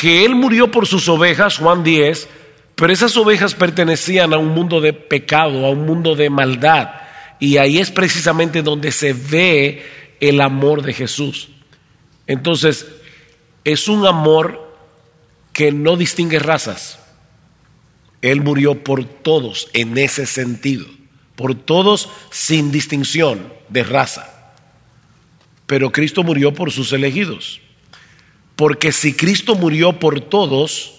que 0.00 0.24
Él 0.24 0.34
murió 0.34 0.70
por 0.70 0.86
sus 0.86 1.10
ovejas, 1.10 1.58
Juan 1.58 1.84
10, 1.84 2.26
pero 2.74 2.90
esas 2.90 3.14
ovejas 3.18 3.54
pertenecían 3.54 4.32
a 4.32 4.38
un 4.38 4.48
mundo 4.48 4.80
de 4.80 4.94
pecado, 4.94 5.66
a 5.66 5.68
un 5.68 5.84
mundo 5.84 6.16
de 6.16 6.30
maldad. 6.30 6.92
Y 7.38 7.58
ahí 7.58 7.76
es 7.76 7.90
precisamente 7.90 8.62
donde 8.62 8.92
se 8.92 9.12
ve 9.12 9.84
el 10.18 10.40
amor 10.40 10.80
de 10.80 10.94
Jesús. 10.94 11.50
Entonces, 12.26 12.86
es 13.64 13.88
un 13.88 14.06
amor 14.06 14.74
que 15.52 15.70
no 15.70 15.98
distingue 15.98 16.38
razas. 16.38 16.98
Él 18.22 18.40
murió 18.40 18.82
por 18.82 19.04
todos 19.04 19.68
en 19.74 19.98
ese 19.98 20.24
sentido, 20.24 20.86
por 21.36 21.54
todos 21.54 22.08
sin 22.30 22.72
distinción 22.72 23.52
de 23.68 23.84
raza. 23.84 24.54
Pero 25.66 25.92
Cristo 25.92 26.22
murió 26.22 26.54
por 26.54 26.72
sus 26.72 26.90
elegidos. 26.94 27.60
Porque 28.60 28.92
si 28.92 29.14
Cristo 29.14 29.54
murió 29.54 29.94
por 29.94 30.20
todos 30.20 30.92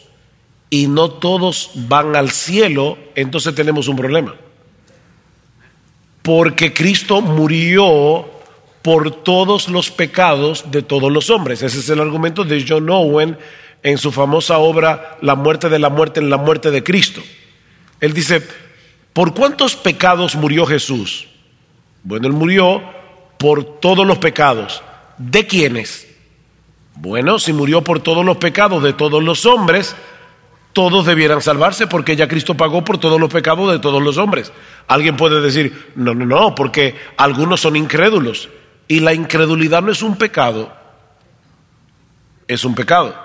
y 0.71 0.87
no 0.87 1.11
todos 1.11 1.69
van 1.75 2.15
al 2.15 2.31
cielo, 2.31 2.97
entonces 3.13 3.53
tenemos 3.53 3.87
un 3.87 3.95
problema. 3.95 4.33
Porque 6.23 6.73
Cristo 6.73 7.21
murió 7.21 8.27
por 8.81 9.11
todos 9.23 9.69
los 9.69 9.91
pecados 9.91 10.71
de 10.71 10.81
todos 10.81 11.11
los 11.11 11.29
hombres. 11.29 11.61
Ese 11.61 11.81
es 11.81 11.89
el 11.89 11.99
argumento 11.99 12.43
de 12.43 12.65
John 12.67 12.89
Owen 12.89 13.37
en 13.83 13.99
su 13.99 14.11
famosa 14.11 14.57
obra 14.57 15.19
La 15.21 15.35
muerte 15.35 15.69
de 15.69 15.77
la 15.77 15.89
muerte 15.89 16.19
en 16.19 16.31
la 16.31 16.37
muerte 16.37 16.71
de 16.71 16.83
Cristo. 16.83 17.21
Él 17.99 18.15
dice, 18.15 18.41
¿por 19.13 19.35
cuántos 19.35 19.75
pecados 19.75 20.33
murió 20.33 20.65
Jesús? 20.65 21.27
Bueno, 22.01 22.25
él 22.25 22.33
murió 22.33 22.81
por 23.37 23.79
todos 23.79 24.07
los 24.07 24.17
pecados. 24.17 24.81
¿De 25.19 25.45
quiénes? 25.45 26.07
Bueno, 27.01 27.39
si 27.39 27.51
murió 27.51 27.81
por 27.81 27.99
todos 27.99 28.23
los 28.23 28.37
pecados 28.37 28.83
de 28.83 28.93
todos 28.93 29.23
los 29.23 29.47
hombres, 29.47 29.95
todos 30.71 31.03
debieran 31.03 31.41
salvarse 31.41 31.87
porque 31.87 32.15
ya 32.15 32.27
Cristo 32.27 32.55
pagó 32.55 32.85
por 32.85 32.99
todos 32.99 33.19
los 33.19 33.33
pecados 33.33 33.71
de 33.71 33.79
todos 33.79 34.03
los 34.03 34.19
hombres. 34.19 34.53
Alguien 34.87 35.17
puede 35.17 35.41
decir, 35.41 35.93
no, 35.95 36.13
no, 36.13 36.27
no, 36.27 36.53
porque 36.53 36.95
algunos 37.17 37.59
son 37.59 37.75
incrédulos. 37.75 38.49
Y 38.87 38.99
la 38.99 39.15
incredulidad 39.15 39.81
no 39.81 39.91
es 39.91 40.03
un 40.03 40.15
pecado, 40.15 40.71
es 42.47 42.63
un 42.65 42.75
pecado. 42.75 43.15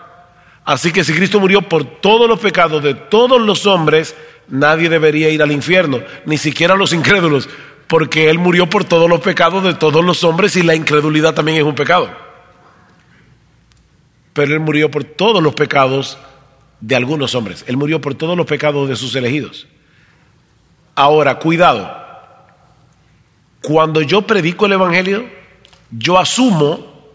Así 0.64 0.90
que 0.90 1.04
si 1.04 1.12
Cristo 1.12 1.38
murió 1.38 1.60
por 1.60 1.84
todos 1.84 2.26
los 2.26 2.40
pecados 2.40 2.82
de 2.82 2.94
todos 2.94 3.42
los 3.42 3.66
hombres, 3.66 4.16
nadie 4.48 4.88
debería 4.88 5.28
ir 5.28 5.42
al 5.42 5.52
infierno, 5.52 6.00
ni 6.24 6.38
siquiera 6.38 6.76
los 6.76 6.94
incrédulos, 6.94 7.46
porque 7.88 8.30
Él 8.30 8.38
murió 8.38 8.70
por 8.70 8.84
todos 8.84 9.10
los 9.10 9.20
pecados 9.20 9.62
de 9.64 9.74
todos 9.74 10.02
los 10.02 10.24
hombres 10.24 10.56
y 10.56 10.62
la 10.62 10.74
incredulidad 10.74 11.34
también 11.34 11.58
es 11.58 11.64
un 11.64 11.74
pecado. 11.74 12.25
Pero 14.36 14.52
Él 14.52 14.60
murió 14.60 14.90
por 14.90 15.02
todos 15.02 15.42
los 15.42 15.54
pecados 15.54 16.18
de 16.82 16.94
algunos 16.94 17.34
hombres, 17.34 17.64
Él 17.66 17.78
murió 17.78 18.02
por 18.02 18.14
todos 18.14 18.36
los 18.36 18.44
pecados 18.44 18.86
de 18.86 18.94
sus 18.94 19.16
elegidos. 19.16 19.66
Ahora, 20.94 21.38
cuidado, 21.38 21.90
cuando 23.62 24.02
yo 24.02 24.26
predico 24.26 24.66
el 24.66 24.72
Evangelio, 24.72 25.24
yo 25.90 26.18
asumo 26.18 27.14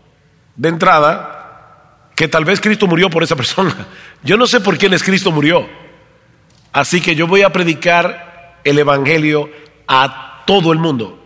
de 0.56 0.70
entrada 0.70 2.10
que 2.16 2.28
tal 2.28 2.44
vez 2.44 2.60
Cristo 2.60 2.88
murió 2.88 3.08
por 3.08 3.22
esa 3.22 3.36
persona. 3.36 3.88
Yo 4.24 4.38
no 4.38 4.46
sé 4.46 4.60
por 4.60 4.78
quién 4.78 4.96
Cristo 5.00 5.32
murió. 5.32 5.68
Así 6.72 7.02
que 7.02 7.16
yo 7.16 7.26
voy 7.26 7.42
a 7.42 7.52
predicar 7.52 8.60
el 8.64 8.78
Evangelio 8.78 9.50
a 9.88 10.44
todo 10.46 10.72
el 10.72 10.78
mundo. 10.78 11.24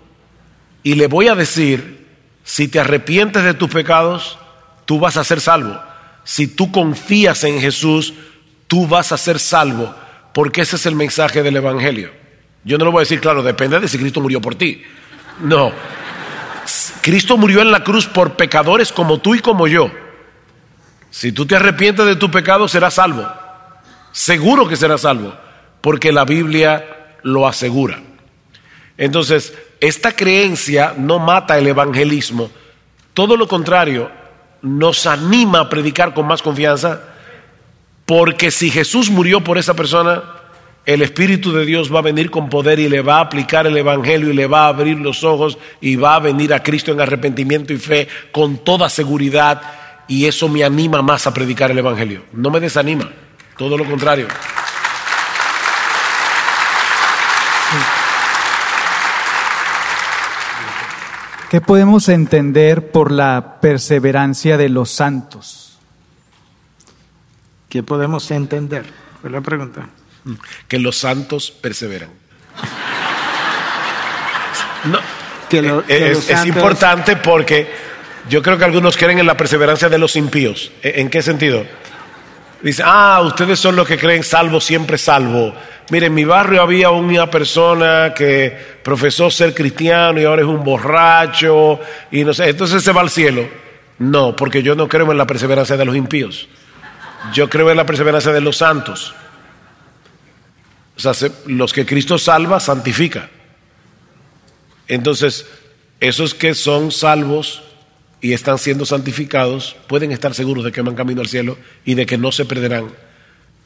Y 0.84 0.96
le 0.96 1.08
voy 1.08 1.28
a 1.28 1.36
decir, 1.36 2.08
si 2.46 2.70
te 2.70 2.80
arrepientes 2.80 3.44
de 3.44 3.54
tus 3.54 3.70
pecados, 3.70 4.40
tú 4.86 5.00
vas 5.00 5.18
a 5.18 5.24
ser 5.24 5.42
salvo. 5.42 5.80
Si 6.24 6.48
tú 6.48 6.72
confías 6.72 7.44
en 7.44 7.60
Jesús, 7.60 8.14
tú 8.68 8.88
vas 8.88 9.12
a 9.12 9.18
ser 9.18 9.40
salvo. 9.40 9.94
Porque 10.34 10.62
ese 10.62 10.76
es 10.76 10.86
el 10.86 10.96
mensaje 10.96 11.44
del 11.44 11.58
Evangelio. 11.58 12.12
Yo 12.64 12.78
no 12.78 12.86
lo 12.86 12.92
voy 12.92 13.00
a 13.00 13.04
decir, 13.04 13.22
claro, 13.22 13.44
depende 13.44 13.80
de 13.80 13.88
si 13.88 13.98
Cristo 13.98 14.22
murió 14.22 14.42
por 14.42 14.56
ti. 14.56 14.84
No. 15.42 15.72
Cristo 17.02 17.38
murió 17.38 17.62
en 17.62 17.72
la 17.72 17.84
cruz 17.84 18.08
por 18.08 18.36
pecadores 18.36 18.92
como 18.92 19.20
tú 19.20 19.36
y 19.36 19.40
como 19.40 19.68
yo. 19.68 19.92
Si 21.12 21.32
tú 21.32 21.46
te 21.46 21.56
arrepientes 21.56 22.06
de 22.06 22.16
tu 22.16 22.32
pecado, 22.32 22.68
serás 22.68 22.96
salvo. 22.96 23.26
Seguro 24.12 24.68
que 24.68 24.76
serás 24.76 25.02
salvo, 25.02 25.36
porque 25.82 26.12
la 26.12 26.26
Biblia 26.26 27.18
lo 27.22 27.48
asegura. 27.48 28.02
Entonces, 28.98 29.54
esta 29.80 30.16
creencia 30.16 30.94
no 30.98 31.20
mata 31.20 31.58
el 31.58 31.68
evangelismo, 31.68 32.50
todo 33.14 33.38
lo 33.38 33.48
contrario, 33.48 34.10
nos 34.66 35.06
anima 35.06 35.60
a 35.60 35.70
predicar 35.70 36.16
con 36.16 36.26
más 36.26 36.42
confianza, 36.42 37.02
porque 38.08 38.50
si 38.50 38.72
Jesús 38.72 39.12
murió 39.12 39.44
por 39.44 39.60
esa 39.60 39.76
persona, 39.76 40.24
el 40.88 41.04
Espíritu 41.04 41.52
de 41.52 41.66
Dios 41.66 41.94
va 41.94 42.00
a 42.00 42.02
venir 42.02 42.32
con 42.32 42.50
poder 42.50 42.80
y 42.80 42.90
le 42.90 43.02
va 43.02 43.18
a 43.18 43.22
aplicar 43.22 43.68
el 43.68 43.78
Evangelio 43.78 44.32
y 44.32 44.36
le 44.36 44.48
va 44.48 44.66
a 44.66 44.70
abrir 44.70 44.98
los 44.98 45.24
ojos 45.24 45.60
y 45.82 45.98
va 45.98 46.16
a 46.16 46.20
venir 46.20 46.52
a 46.52 46.64
Cristo 46.64 46.92
en 46.92 47.00
arrepentimiento 47.00 47.74
y 47.74 47.78
fe 47.78 48.08
con 48.32 48.58
toda 48.58 48.90
seguridad 48.90 49.62
y 50.08 50.26
eso 50.26 50.50
me 50.50 50.64
anima 50.64 51.04
más 51.04 51.28
a 51.28 51.34
predicar 51.34 51.70
el 51.70 51.78
Evangelio. 51.78 52.24
No 52.34 52.50
me 52.50 52.60
desanima, 52.60 53.12
todo 53.58 53.78
lo 53.78 53.86
contrario. 53.86 54.28
¿Qué 61.56 61.62
podemos 61.62 62.10
entender 62.10 62.92
por 62.92 63.14
la 63.14 63.62
perseverancia 63.62 64.58
de 64.58 64.68
los 64.68 64.92
santos? 64.92 65.78
¿Qué 67.70 67.82
podemos 67.82 68.30
entender? 68.30 68.84
Fue 69.22 69.30
la 69.30 69.40
pregunta. 69.40 69.88
Que 70.68 70.80
los 70.80 70.98
santos 70.98 71.52
perseveran. 71.52 72.10
Eh, 75.50 75.84
es, 75.88 76.30
es, 76.30 76.46
importante 76.46 77.16
porque 77.16 77.70
yo 78.28 78.42
creo 78.42 78.58
que 78.58 78.66
algunos 78.66 78.98
creen 78.98 79.20
en 79.20 79.26
la 79.26 79.38
perseverancia 79.38 79.88
de 79.88 79.98
los 79.98 80.18
impíos. 80.18 80.74
¿E, 80.84 81.00
¿En 81.00 81.10
qué 81.10 81.22
sentido? 81.22 81.66
Dice, 82.62 82.82
ah, 82.86 83.22
ustedes 83.24 83.60
son 83.60 83.76
los 83.76 83.88
que 83.88 83.98
creen 83.98 84.24
salvo, 84.24 84.60
siempre 84.60 84.98
salvo. 84.98 85.54
Mire, 85.92 86.08
en 86.08 86.14
mi 86.16 86.26
barrio 86.26 86.62
había 86.62 86.90
una 86.90 87.30
persona 87.30 88.14
que 88.16 88.58
profesó 88.84 89.30
ser 89.30 89.54
cristiano 89.54 90.20
y 90.20 90.24
ahora 90.26 90.42
es 90.42 90.48
un 90.48 90.64
borracho 90.64 91.80
y 92.12 92.24
no 92.24 92.34
sé, 92.34 92.50
entonces 92.50 92.82
se 92.84 92.92
va 92.92 93.02
al 93.02 93.10
cielo. 93.12 93.48
No, 94.00 94.36
porque 94.36 94.64
yo 94.64 94.76
no 94.76 94.88
creo 94.88 95.12
en 95.12 95.18
la 95.18 95.28
perseverancia 95.28 95.78
de 95.78 95.86
los 95.86 95.96
impíos. 95.96 96.48
Yo 97.34 97.50
creo 97.50 97.70
en 97.72 97.78
la 97.78 97.86
perseverancia 97.86 98.32
de 98.32 98.42
los 98.42 98.58
santos. 98.58 99.14
O 100.98 101.00
sea, 101.00 101.14
se- 101.14 101.32
los 101.48 101.72
que 101.72 101.86
Cristo 101.86 102.18
salva, 102.18 102.60
santifica. 102.60 103.30
Entonces, 104.88 105.46
esos 106.00 106.34
que 106.34 106.54
son 106.56 106.92
salvos 106.92 107.64
y 108.22 108.34
están 108.34 108.58
siendo 108.58 108.86
santificados 108.86 109.76
pueden 109.88 110.12
estar 110.12 110.34
seguros 110.34 110.64
de 110.64 110.72
que 110.72 110.82
van 110.82 110.96
camino 110.96 111.22
al 111.22 111.28
cielo 111.28 111.58
y 111.84 111.96
de 111.96 112.06
que 112.06 112.18
no 112.18 112.32
se 112.32 112.46
perderán. 112.46 112.88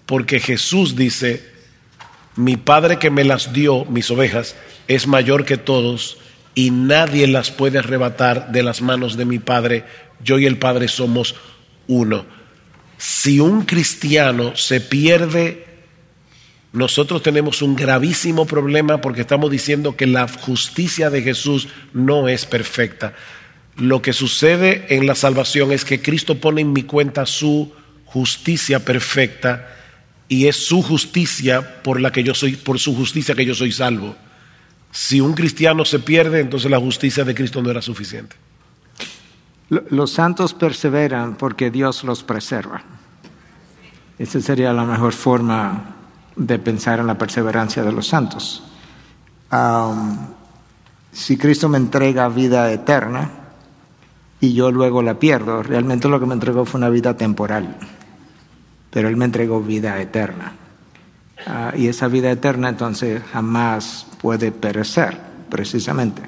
Porque 0.06 0.40
Jesús 0.40 0.96
dice, 0.96 1.46
mi 2.36 2.58
Padre 2.58 3.00
que 3.00 3.10
me 3.10 3.24
las 3.24 3.54
dio, 3.54 3.86
mis 3.86 4.10
ovejas, 4.12 4.56
es 4.88 5.08
mayor 5.08 5.46
que 5.46 5.58
todos 5.58 6.18
y 6.56 6.72
nadie 6.72 7.28
las 7.28 7.52
puede 7.52 7.80
arrebatar 7.80 8.52
de 8.52 8.64
las 8.64 8.82
manos 8.82 9.18
de 9.18 9.26
mi 9.26 9.40
Padre. 9.40 9.86
Yo 10.24 10.40
y 10.40 10.46
el 10.46 10.58
Padre 10.58 10.88
somos 10.88 11.36
uno. 11.88 12.26
Si 12.98 13.40
un 13.40 13.64
cristiano 13.66 14.56
se 14.56 14.82
pierde 14.82 15.70
nosotros 16.72 17.24
tenemos 17.24 17.64
un 17.64 17.76
gravísimo 17.76 18.46
problema 18.46 19.02
porque 19.02 19.22
estamos 19.22 19.50
diciendo 19.50 19.96
que 19.96 20.06
la 20.06 20.28
justicia 20.28 21.10
de 21.10 21.24
Jesús 21.24 21.68
no 21.94 22.28
es 22.28 22.46
perfecta. 22.46 23.14
Lo 23.80 24.02
que 24.02 24.14
sucede 24.14 24.86
en 24.96 25.08
la 25.08 25.16
salvación 25.16 25.72
es 25.72 25.86
que 25.86 26.02
Cristo 26.02 26.40
pone 26.40 26.62
en 26.62 26.74
mi 26.74 26.84
cuenta 26.84 27.26
su 27.26 27.72
justicia 28.06 28.84
perfecta 28.84 29.68
y 30.28 30.48
es 30.48 30.56
su 30.68 30.82
justicia 30.82 31.82
por 31.82 32.00
la 32.02 32.12
que 32.12 32.24
yo 32.24 32.34
soy 32.34 32.56
por 32.56 32.78
su 32.80 32.96
justicia 32.96 33.36
que 33.36 33.46
yo 33.46 33.54
soy 33.56 33.72
salvo. 33.72 34.16
Si 34.92 35.22
un 35.22 35.34
cristiano 35.34 35.86
se 35.86 36.00
pierde, 36.00 36.40
entonces 36.40 36.70
la 36.70 36.80
justicia 36.80 37.24
de 37.24 37.36
Cristo 37.36 37.62
no 37.62 37.70
era 37.72 37.82
suficiente. 37.82 38.36
Lo- 39.70 39.84
Los 39.90 40.12
santos 40.12 40.54
perseveran 40.54 41.36
porque 41.36 41.70
Dios 41.72 42.04
los 42.04 42.24
preserva. 42.24 42.84
Esa 44.18 44.42
sería 44.42 44.74
la 44.74 44.84
mejor 44.84 45.14
forma 45.14 45.96
de 46.36 46.60
pensar 46.60 47.00
en 47.00 47.08
la 47.08 47.18
perseverancia 47.18 47.84
de 47.84 47.92
los 47.92 48.08
santos. 48.08 48.64
Si 51.12 51.38
Cristo 51.38 51.70
me 51.70 51.78
entrega 51.78 52.28
vida 52.30 52.72
eterna 52.72 53.32
y 54.42 54.54
yo 54.54 54.72
luego 54.72 55.02
la 55.02 55.20
pierdo, 55.20 55.64
realmente 55.64 56.08
lo 56.08 56.20
que 56.20 56.26
me 56.26 56.34
entregó 56.34 56.66
fue 56.66 56.80
una 56.80 56.90
vida 56.90 57.16
temporal, 57.16 57.76
pero 58.90 59.08
Él 59.10 59.18
me 59.18 59.26
entregó 59.26 59.62
vida 59.62 60.00
eterna. 60.02 60.54
Ah, 61.46 61.74
y 61.76 61.88
esa 61.88 62.08
vida 62.08 62.30
eterna 62.32 62.70
entonces 62.70 63.22
jamás 63.32 64.06
puede 64.22 64.52
perecer, 64.52 65.18
precisamente. 65.50 66.22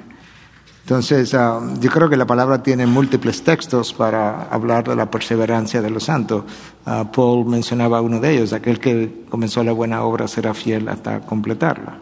Entonces, 0.82 1.32
ah, 1.34 1.60
yo 1.80 1.90
creo 1.90 2.08
que 2.08 2.16
la 2.16 2.26
palabra 2.26 2.62
tiene 2.62 2.86
múltiples 2.86 3.42
textos 3.42 3.92
para 3.92 4.42
hablar 4.44 4.88
de 4.88 4.96
la 4.96 5.10
perseverancia 5.10 5.80
de 5.80 5.90
los 5.90 6.04
santos. 6.04 6.44
Ah, 6.84 7.10
Paul 7.12 7.46
mencionaba 7.46 8.00
uno 8.00 8.18
de 8.20 8.34
ellos, 8.34 8.52
aquel 8.52 8.80
que 8.80 9.24
comenzó 9.30 9.62
la 9.62 9.72
buena 9.72 10.02
obra 10.02 10.26
será 10.26 10.54
fiel 10.54 10.88
hasta 10.88 11.20
completarla. 11.20 11.98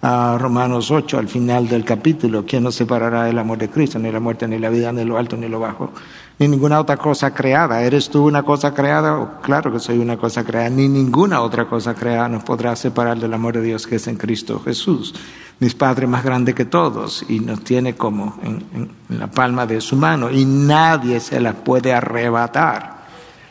Ah, 0.00 0.36
Romanos 0.40 0.92
8, 0.92 1.18
al 1.18 1.26
final 1.26 1.66
del 1.68 1.84
capítulo, 1.84 2.44
¿quién 2.46 2.62
nos 2.62 2.76
separará 2.76 3.24
del 3.24 3.36
amor 3.36 3.58
de 3.58 3.68
Cristo? 3.68 3.98
Ni 3.98 4.12
la 4.12 4.20
muerte, 4.20 4.46
ni 4.46 4.56
la 4.60 4.70
vida, 4.70 4.92
ni 4.92 5.04
lo 5.04 5.18
alto, 5.18 5.36
ni 5.36 5.48
lo 5.48 5.58
bajo, 5.58 5.90
ni 6.38 6.46
ninguna 6.46 6.78
otra 6.78 6.96
cosa 6.96 7.34
creada. 7.34 7.82
¿Eres 7.82 8.08
tú 8.08 8.24
una 8.24 8.44
cosa 8.44 8.72
creada? 8.72 9.18
Oh, 9.18 9.40
claro 9.42 9.72
que 9.72 9.80
soy 9.80 9.98
una 9.98 10.16
cosa 10.16 10.44
creada. 10.44 10.70
Ni 10.70 10.86
ninguna 10.88 11.40
otra 11.40 11.64
cosa 11.68 11.94
creada 11.96 12.28
nos 12.28 12.44
podrá 12.44 12.76
separar 12.76 13.18
del 13.18 13.34
amor 13.34 13.54
de 13.54 13.62
Dios 13.62 13.88
que 13.88 13.96
es 13.96 14.06
en 14.06 14.14
Cristo 14.16 14.60
Jesús. 14.64 15.16
Mis 15.58 15.74
padres 15.74 16.08
más 16.08 16.22
grande 16.22 16.54
que 16.54 16.64
todos 16.64 17.24
y 17.28 17.40
nos 17.40 17.64
tiene 17.64 17.96
como 17.96 18.38
en, 18.44 18.64
en- 19.08 19.18
la 19.18 19.26
palma 19.26 19.66
de 19.66 19.80
su 19.80 19.96
mano 19.96 20.30
y 20.30 20.44
nadie 20.44 21.18
se 21.18 21.40
la 21.40 21.54
puede 21.54 21.92
arrebatar. 21.92 22.98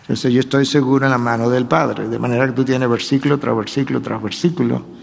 Entonces 0.04 0.32
yo 0.32 0.40
estoy 0.40 0.66
seguro 0.66 1.04
en 1.04 1.12
la 1.12 1.18
mano 1.18 1.50
del 1.50 1.66
Padre, 1.66 2.08
de 2.08 2.18
manera 2.20 2.46
que 2.46 2.54
tú 2.54 2.64
tienes 2.64 2.88
versículo 2.88 3.38
tras 3.38 3.54
versículo 3.58 4.02
tras 4.02 4.24
versículo 4.24 4.96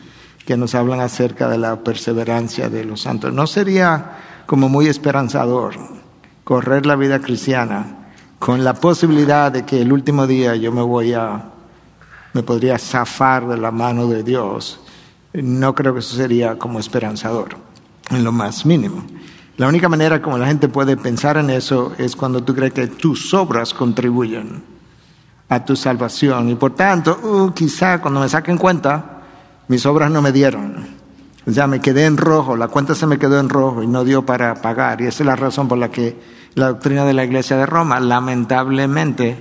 que 0.46 0.56
nos 0.56 0.74
hablan 0.74 1.00
acerca 1.00 1.48
de 1.48 1.58
la 1.58 1.76
perseverancia 1.76 2.68
de 2.68 2.84
los 2.84 3.02
santos. 3.02 3.32
¿No 3.32 3.46
sería 3.46 4.18
como 4.46 4.68
muy 4.68 4.88
esperanzador 4.88 5.74
correr 6.44 6.86
la 6.86 6.96
vida 6.96 7.20
cristiana 7.20 8.10
con 8.38 8.62
la 8.62 8.74
posibilidad 8.74 9.50
de 9.50 9.64
que 9.64 9.80
el 9.80 9.92
último 9.92 10.26
día 10.26 10.54
yo 10.56 10.70
me 10.70 10.82
voy 10.82 11.14
a, 11.14 11.50
me 12.34 12.42
podría 12.42 12.78
zafar 12.78 13.48
de 13.48 13.56
la 13.56 13.70
mano 13.70 14.06
de 14.06 14.22
Dios? 14.22 14.80
No 15.32 15.74
creo 15.74 15.94
que 15.94 16.00
eso 16.00 16.14
sería 16.14 16.58
como 16.58 16.78
esperanzador, 16.78 17.56
en 18.10 18.22
lo 18.22 18.30
más 18.30 18.66
mínimo. 18.66 19.04
La 19.56 19.68
única 19.68 19.88
manera 19.88 20.20
como 20.20 20.36
la 20.36 20.46
gente 20.46 20.68
puede 20.68 20.96
pensar 20.96 21.36
en 21.36 21.48
eso 21.48 21.92
es 21.96 22.16
cuando 22.16 22.42
tú 22.42 22.54
crees 22.54 22.72
que 22.72 22.88
tus 22.88 23.32
obras 23.34 23.72
contribuyen 23.72 24.62
a 25.48 25.64
tu 25.64 25.76
salvación. 25.76 26.50
Y 26.50 26.54
por 26.56 26.74
tanto, 26.74 27.18
uh, 27.22 27.52
quizá 27.52 28.00
cuando 28.00 28.20
me 28.20 28.28
saquen 28.28 28.58
cuenta, 28.58 29.13
mis 29.68 29.86
obras 29.86 30.10
no 30.10 30.22
me 30.22 30.32
dieron. 30.32 31.04
O 31.46 31.52
sea, 31.52 31.66
me 31.66 31.80
quedé 31.80 32.06
en 32.06 32.16
rojo, 32.16 32.56
la 32.56 32.68
cuenta 32.68 32.94
se 32.94 33.06
me 33.06 33.18
quedó 33.18 33.38
en 33.38 33.48
rojo 33.48 33.82
y 33.82 33.86
no 33.86 34.04
dio 34.04 34.24
para 34.24 34.54
pagar. 34.54 35.00
Y 35.00 35.06
esa 35.06 35.22
es 35.22 35.26
la 35.26 35.36
razón 35.36 35.68
por 35.68 35.76
la 35.76 35.90
que 35.90 36.16
la 36.54 36.68
doctrina 36.68 37.04
de 37.04 37.12
la 37.12 37.24
Iglesia 37.24 37.56
de 37.56 37.66
Roma, 37.66 38.00
lamentablemente, 38.00 39.38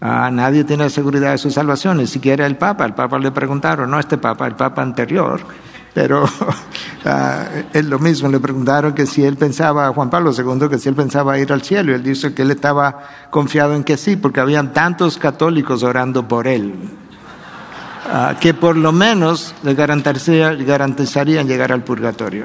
ah, 0.00 0.30
nadie 0.32 0.64
tiene 0.64 0.90
seguridad 0.90 1.32
de 1.32 1.38
su 1.38 1.50
salvación, 1.50 1.98
ni 1.98 2.06
siquiera 2.08 2.46
el 2.46 2.56
Papa. 2.56 2.84
El 2.84 2.94
Papa 2.94 3.18
le 3.18 3.30
preguntaron, 3.30 3.90
no 3.90 4.00
este 4.00 4.18
Papa, 4.18 4.46
el 4.48 4.56
Papa 4.56 4.82
anterior, 4.82 5.40
pero 5.94 6.24
ah, 7.04 7.44
es 7.72 7.84
lo 7.84 8.00
mismo. 8.00 8.28
Le 8.28 8.40
preguntaron 8.40 8.92
que 8.92 9.06
si 9.06 9.24
él 9.24 9.36
pensaba, 9.36 9.92
Juan 9.92 10.10
Pablo 10.10 10.32
II, 10.36 10.68
que 10.68 10.78
si 10.78 10.88
él 10.88 10.96
pensaba 10.96 11.38
ir 11.38 11.52
al 11.52 11.62
cielo. 11.62 11.92
Y 11.92 11.94
él 11.94 12.02
dice 12.02 12.34
que 12.34 12.42
él 12.42 12.50
estaba 12.50 13.04
confiado 13.30 13.74
en 13.74 13.84
que 13.84 13.96
sí, 13.96 14.16
porque 14.16 14.40
habían 14.40 14.72
tantos 14.72 15.16
católicos 15.16 15.84
orando 15.84 16.26
por 16.26 16.48
él. 16.48 16.74
Ah, 18.08 18.36
que 18.40 18.54
por 18.54 18.76
lo 18.76 18.92
menos 18.92 19.54
le 19.62 19.74
garantizaría- 19.74 20.54
garantizarían 20.64 21.46
llegar 21.48 21.72
al 21.72 21.82
purgatorio. 21.82 22.44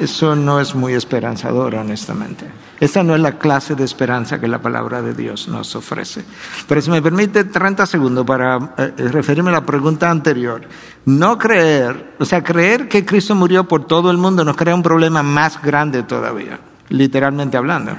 Eso 0.00 0.36
no 0.36 0.60
es 0.60 0.74
muy 0.74 0.92
esperanzador, 0.94 1.74
honestamente. 1.74 2.46
Esa 2.78 3.02
no 3.02 3.16
es 3.16 3.20
la 3.20 3.32
clase 3.38 3.74
de 3.74 3.84
esperanza 3.84 4.38
que 4.40 4.46
la 4.46 4.60
palabra 4.62 5.02
de 5.02 5.12
Dios 5.12 5.48
nos 5.48 5.74
ofrece. 5.74 6.24
Pero 6.68 6.80
si 6.80 6.90
me 6.90 7.02
permite 7.02 7.44
30 7.44 7.84
segundos 7.84 8.24
para 8.24 8.74
eh, 8.78 8.92
referirme 9.10 9.50
a 9.50 9.54
la 9.54 9.66
pregunta 9.66 10.08
anterior. 10.08 10.60
No 11.06 11.36
creer, 11.36 12.14
o 12.20 12.24
sea, 12.24 12.44
creer 12.44 12.86
que 12.88 13.04
Cristo 13.04 13.34
murió 13.34 13.64
por 13.66 13.86
todo 13.86 14.10
el 14.12 14.18
mundo 14.18 14.44
nos 14.44 14.56
crea 14.56 14.74
un 14.74 14.82
problema 14.84 15.22
más 15.24 15.60
grande 15.60 16.04
todavía, 16.04 16.60
literalmente 16.90 17.56
hablando. 17.56 17.92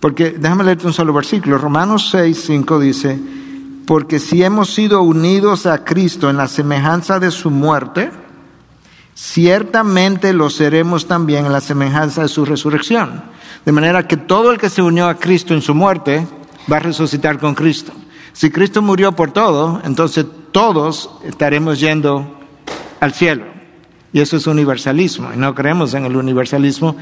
Porque 0.00 0.30
déjame 0.32 0.64
leerte 0.64 0.86
un 0.88 0.92
solo 0.92 1.12
versículo. 1.12 1.56
Romanos 1.56 2.08
6, 2.10 2.42
5 2.46 2.80
dice, 2.80 3.16
porque 3.86 4.18
si 4.18 4.42
hemos 4.42 4.72
sido 4.72 5.02
unidos 5.02 5.66
a 5.66 5.84
Cristo 5.84 6.30
en 6.30 6.36
la 6.36 6.48
semejanza 6.48 7.18
de 7.18 7.30
su 7.30 7.50
muerte, 7.50 8.10
ciertamente 9.14 10.32
lo 10.32 10.50
seremos 10.50 11.06
también 11.06 11.46
en 11.46 11.52
la 11.52 11.60
semejanza 11.60 12.22
de 12.22 12.28
su 12.28 12.44
resurrección. 12.44 13.22
De 13.64 13.72
manera 13.72 14.06
que 14.06 14.16
todo 14.16 14.50
el 14.50 14.58
que 14.58 14.70
se 14.70 14.82
unió 14.82 15.08
a 15.08 15.18
Cristo 15.18 15.54
en 15.54 15.62
su 15.62 15.74
muerte 15.74 16.26
va 16.70 16.76
a 16.76 16.80
resucitar 16.80 17.38
con 17.38 17.54
Cristo. 17.54 17.92
Si 18.32 18.50
Cristo 18.50 18.82
murió 18.82 19.12
por 19.12 19.32
todo, 19.32 19.80
entonces 19.84 20.26
todos 20.52 21.10
estaremos 21.24 21.80
yendo 21.80 22.38
al 23.00 23.12
cielo. 23.12 23.44
Y 24.12 24.20
eso 24.20 24.36
es 24.36 24.46
universalismo. 24.46 25.30
Y 25.34 25.36
no 25.36 25.54
creemos 25.54 25.94
en 25.94 26.04
el 26.04 26.16
universalismo. 26.16 26.96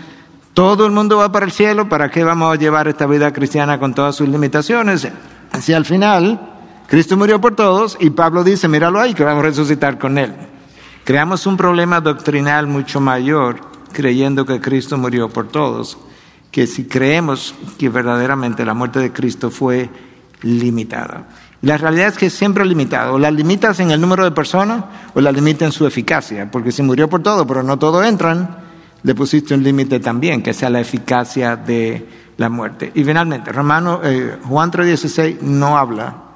Todo 0.55 0.87
el 0.87 0.93
mundo 0.93 1.19
va 1.19 1.31
para 1.31 1.47
el 1.47 1.53
cielo. 1.53 1.89
¿Para 1.89 2.11
qué 2.11 2.25
vamos 2.25 2.53
a 2.53 2.59
llevar 2.59 2.89
esta 2.89 3.07
vida 3.07 3.33
cristiana 3.33 3.79
con 3.79 3.95
todas 3.95 4.17
sus 4.17 4.29
limitaciones? 4.29 5.09
Así 5.53 5.73
al 5.73 5.85
final, 5.85 6.50
Cristo 6.91 7.17
murió 7.17 7.41
por 7.41 7.55
todos 7.55 7.97
y 8.01 8.11
Pablo 8.11 8.43
dice, 8.43 8.67
míralo 8.67 8.99
ahí, 8.99 9.15
que 9.15 9.23
vamos 9.23 9.45
a 9.45 9.47
resucitar 9.47 9.97
con 9.97 10.19
él. 10.19 10.35
Creamos 11.05 11.47
un 11.47 11.57
problema 11.57 12.01
doctrinal 12.01 12.67
mucho 12.67 13.01
mayor 13.01 13.61
creyendo 13.93 14.45
que 14.45 14.61
Cristo 14.61 14.99
murió 14.99 15.29
por 15.29 15.47
todos, 15.47 15.99
que 16.51 16.67
si 16.67 16.87
creemos 16.87 17.55
que 17.79 17.89
verdaderamente 17.89 18.65
la 18.65 18.75
muerte 18.75 18.99
de 18.99 19.13
Cristo 19.13 19.53
fue 19.53 19.89
limitada. 20.43 21.29
La 21.63 21.77
realidad 21.77 22.09
es 22.09 22.19
que 22.19 22.27
es 22.27 22.33
siempre 22.33 22.65
limitado. 22.67 23.15
O 23.15 23.19
la 23.21 23.31
limitas 23.31 23.79
en 23.79 23.93
el 23.93 24.01
número 24.01 24.25
de 24.25 24.33
personas 24.33 24.83
o 25.15 25.21
la 25.21 25.31
limitas 25.31 25.63
en 25.63 25.73
su 25.73 25.87
eficacia. 25.87 26.51
Porque 26.51 26.73
si 26.73 26.83
murió 26.83 27.09
por 27.09 27.23
todo, 27.23 27.47
pero 27.47 27.63
no 27.63 27.79
todos 27.79 28.05
entran, 28.05 28.57
le 29.05 29.15
pusiste 29.15 29.55
un 29.55 29.63
límite 29.63 30.01
también, 30.01 30.43
que 30.43 30.53
sea 30.53 30.69
la 30.69 30.81
eficacia 30.81 31.55
de 31.55 32.05
la 32.37 32.49
muerte. 32.49 32.91
Y 32.97 33.05
finalmente, 33.05 33.53
Romano, 33.53 34.01
eh, 34.03 34.39
Juan 34.43 34.73
3.16 34.73 35.41
no 35.43 35.79
habla 35.79 36.30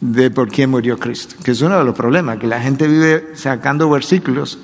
de 0.00 0.30
por 0.30 0.48
qué 0.50 0.66
murió 0.66 0.98
Cristo, 0.98 1.36
que 1.42 1.52
es 1.52 1.62
uno 1.62 1.78
de 1.78 1.84
los 1.84 1.94
problemas, 1.94 2.38
que 2.38 2.46
la 2.46 2.60
gente 2.60 2.86
vive 2.86 3.30
sacando 3.34 3.88
versículos 3.88 4.58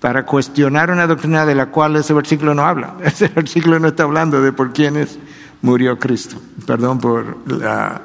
para 0.00 0.24
cuestionar 0.24 0.90
una 0.90 1.06
doctrina 1.06 1.44
de 1.44 1.54
la 1.54 1.66
cual 1.66 1.96
ese 1.96 2.14
versículo 2.14 2.54
no 2.54 2.64
habla. 2.64 2.94
Ese 3.02 3.28
versículo 3.28 3.78
no 3.78 3.88
está 3.88 4.04
hablando 4.04 4.40
de 4.40 4.52
por 4.52 4.72
quiénes 4.72 5.18
murió 5.60 5.98
Cristo. 5.98 6.36
Perdón 6.66 6.98
por 6.98 7.36
la, 7.46 8.00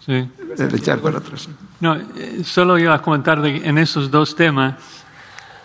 Sí. 0.00 0.28
el 0.58 0.74
echar 0.74 0.98
por 0.98 1.14
atrás. 1.14 1.48
No, 1.80 1.94
eh, 1.94 2.42
solo 2.44 2.76
iba 2.78 2.94
a 2.94 3.00
comentar 3.02 3.40
de, 3.40 3.58
en 3.68 3.78
esos 3.78 4.10
dos 4.10 4.34
temas, 4.34 4.74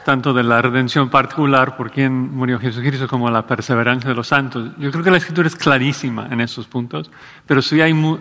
tanto 0.05 0.33
de 0.35 0.43
la 0.43 0.61
redención 0.61 1.09
particular, 1.09 1.75
por 1.75 1.89
quien 1.89 2.13
murió 2.35 2.59
Jesucristo, 2.59 3.07
como 3.07 3.31
la 3.31 3.47
perseverancia 3.47 4.07
de 4.11 4.15
los 4.15 4.27
santos. 4.27 4.69
Yo 4.77 4.91
creo 4.91 5.03
que 5.03 5.09
la 5.09 5.17
escritura 5.17 5.47
es 5.47 5.55
clarísima 5.55 6.27
en 6.29 6.41
esos 6.41 6.67
puntos, 6.67 7.09
pero 7.47 7.63
sí 7.63 7.81
hay, 7.81 7.95
mu- 7.95 8.19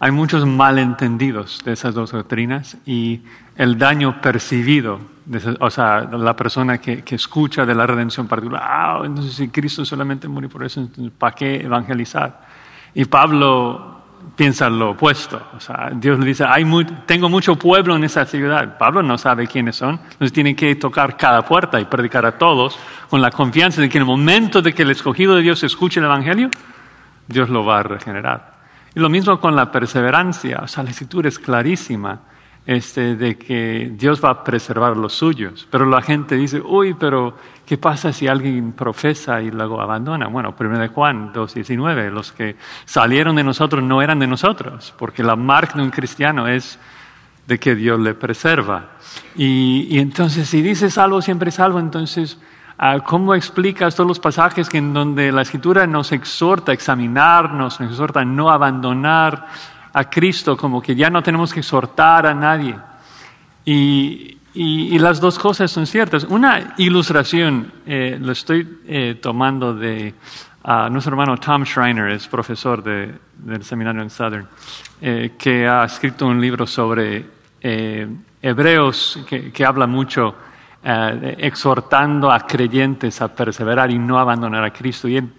hay 0.00 0.10
muchos 0.10 0.46
malentendidos 0.46 1.60
de 1.64 1.72
esas 1.72 1.94
dos 1.94 2.12
doctrinas 2.12 2.76
y 2.86 3.20
el 3.56 3.76
daño 3.78 4.20
percibido, 4.20 4.98
de 5.26 5.38
esa- 5.38 5.54
o 5.60 5.70
sea, 5.70 6.00
la 6.00 6.34
persona 6.34 6.78
que, 6.78 7.02
que 7.04 7.14
escucha 7.16 7.66
de 7.66 7.74
la 7.74 7.86
redención 7.86 8.26
particular, 8.26 8.62
ah, 8.64 9.02
entonces 9.04 9.34
si 9.34 9.48
Cristo 9.48 9.84
solamente 9.84 10.26
murió 10.26 10.48
por 10.48 10.64
eso, 10.64 10.88
¿para 11.18 11.34
qué 11.34 11.56
evangelizar? 11.56 12.40
Y 12.94 13.04
Pablo 13.04 14.00
piensa 14.36 14.68
lo 14.70 14.90
opuesto. 14.90 15.40
O 15.56 15.60
sea, 15.60 15.90
Dios 15.94 16.18
le 16.18 16.26
dice, 16.26 16.44
Hay 16.44 16.64
mu- 16.64 16.82
tengo 17.06 17.28
mucho 17.28 17.56
pueblo 17.56 17.94
en 17.96 18.04
esa 18.04 18.24
ciudad. 18.26 18.76
Pablo 18.78 19.02
no 19.02 19.16
sabe 19.18 19.46
quiénes 19.46 19.76
son, 19.76 20.00
entonces 20.02 20.32
tiene 20.32 20.56
que 20.56 20.74
tocar 20.76 21.16
cada 21.16 21.42
puerta 21.44 21.78
y 21.80 21.84
predicar 21.84 22.24
a 22.26 22.36
todos 22.38 22.78
con 23.08 23.20
la 23.20 23.30
confianza 23.30 23.80
de 23.82 23.88
que 23.88 23.98
en 23.98 24.02
el 24.02 24.06
momento 24.08 24.62
de 24.62 24.72
que 24.72 24.82
el 24.82 24.90
escogido 24.90 25.34
de 25.36 25.42
Dios 25.42 25.62
escuche 25.62 26.00
el 26.00 26.06
Evangelio, 26.06 26.50
Dios 27.28 27.48
lo 27.50 27.64
va 27.64 27.80
a 27.80 27.82
regenerar. 27.82 28.49
Y 28.94 29.00
lo 29.00 29.08
mismo 29.08 29.38
con 29.40 29.54
la 29.54 29.70
perseverancia. 29.70 30.60
O 30.62 30.68
sea, 30.68 30.82
la 30.82 30.90
escritura 30.90 31.28
es 31.28 31.38
clarísima 31.38 32.20
este, 32.66 33.16
de 33.16 33.36
que 33.36 33.90
Dios 33.94 34.22
va 34.24 34.30
a 34.30 34.44
preservar 34.44 34.96
los 34.96 35.12
suyos. 35.12 35.66
Pero 35.70 35.86
la 35.86 36.02
gente 36.02 36.36
dice, 36.36 36.60
uy, 36.60 36.94
pero 36.94 37.36
¿qué 37.66 37.78
pasa 37.78 38.12
si 38.12 38.26
alguien 38.26 38.72
profesa 38.72 39.40
y 39.40 39.50
luego 39.50 39.80
abandona? 39.80 40.26
Bueno, 40.28 40.54
1 40.58 40.78
de 40.78 40.88
Juan 40.88 41.32
2.19, 41.32 42.10
los 42.10 42.32
que 42.32 42.56
salieron 42.84 43.36
de 43.36 43.44
nosotros 43.44 43.82
no 43.82 44.02
eran 44.02 44.18
de 44.18 44.26
nosotros, 44.26 44.94
porque 44.98 45.22
la 45.22 45.36
marca 45.36 45.74
de 45.74 45.82
un 45.82 45.90
cristiano 45.90 46.48
es 46.48 46.78
de 47.46 47.58
que 47.58 47.74
Dios 47.74 47.98
le 47.98 48.14
preserva. 48.14 48.90
Y, 49.34 49.88
y 49.90 49.98
entonces, 49.98 50.48
si 50.48 50.62
dice 50.62 50.90
salvo, 50.90 51.22
siempre 51.22 51.50
salvo, 51.50 51.80
entonces, 51.80 52.38
¿cómo 53.04 53.34
explicas 53.34 53.94
todos 53.94 54.08
los 54.08 54.18
pasajes 54.20 54.68
que 54.68 54.78
en 54.78 54.94
donde 54.94 55.30
la 55.32 55.42
Escritura 55.42 55.86
nos 55.86 56.12
exhorta 56.12 56.72
a 56.72 56.74
examinarnos, 56.74 57.78
nos 57.80 57.90
exhorta 57.90 58.20
a 58.20 58.24
no 58.24 58.50
abandonar 58.50 59.46
a 59.92 60.04
Cristo, 60.08 60.56
como 60.56 60.80
que 60.80 60.94
ya 60.94 61.10
no 61.10 61.22
tenemos 61.22 61.52
que 61.52 61.60
exhortar 61.60 62.26
a 62.26 62.32
nadie? 62.34 62.74
Y, 63.64 64.38
y- 64.54 64.94
y 64.94 64.98
las 64.98 65.20
dos 65.20 65.38
cosas 65.38 65.70
son 65.70 65.86
ciertas. 65.86 66.24
Una 66.24 66.74
ilustración, 66.78 67.70
eh, 67.86 68.18
lo 68.20 68.32
estoy 68.32 68.78
eh, 68.86 69.18
tomando 69.20 69.74
de 69.74 70.14
ah, 70.64 70.88
nuestro 70.90 71.12
hermano 71.12 71.36
Tom 71.36 71.64
Schreiner, 71.64 72.08
es 72.10 72.26
profesor 72.28 72.82
de- 72.82 73.14
del 73.36 73.62
seminario 73.62 74.00
en 74.02 74.10
Southern, 74.10 74.46
eh, 75.02 75.32
que 75.38 75.68
ha 75.68 75.84
escrito 75.84 76.26
un 76.26 76.40
libro 76.40 76.66
sobre 76.66 77.26
eh, 77.60 78.08
hebreos 78.42 79.18
que, 79.28 79.52
que 79.52 79.64
habla 79.66 79.86
mucho 79.86 80.34
eh, 80.82 81.36
exhortando 81.40 82.30
a 82.30 82.40
creyentes 82.40 83.20
a 83.20 83.28
perseverar 83.28 83.90
y 83.90 83.98
no 83.98 84.18
abandonar 84.18 84.64
a 84.64 84.72
Cristo. 84.72 85.08
Y 85.08 85.16
él, 85.18 85.32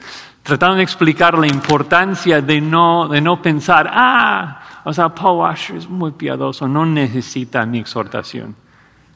tratando 0.44 0.76
de 0.76 0.84
explicar 0.84 1.38
la 1.38 1.48
importancia 1.48 2.42
de 2.42 2.62
no, 2.62 3.08
de 3.08 3.22
no 3.22 3.42
pensar, 3.42 3.90
ah, 3.92 4.62
o 4.84 4.94
sea, 4.94 5.10
Paul 5.10 5.40
Washer 5.40 5.78
es 5.78 5.90
muy 5.90 6.12
piadoso, 6.12 6.68
no 6.68 6.86
necesita 6.86 7.66
mi 7.66 7.80
exhortación. 7.80 8.56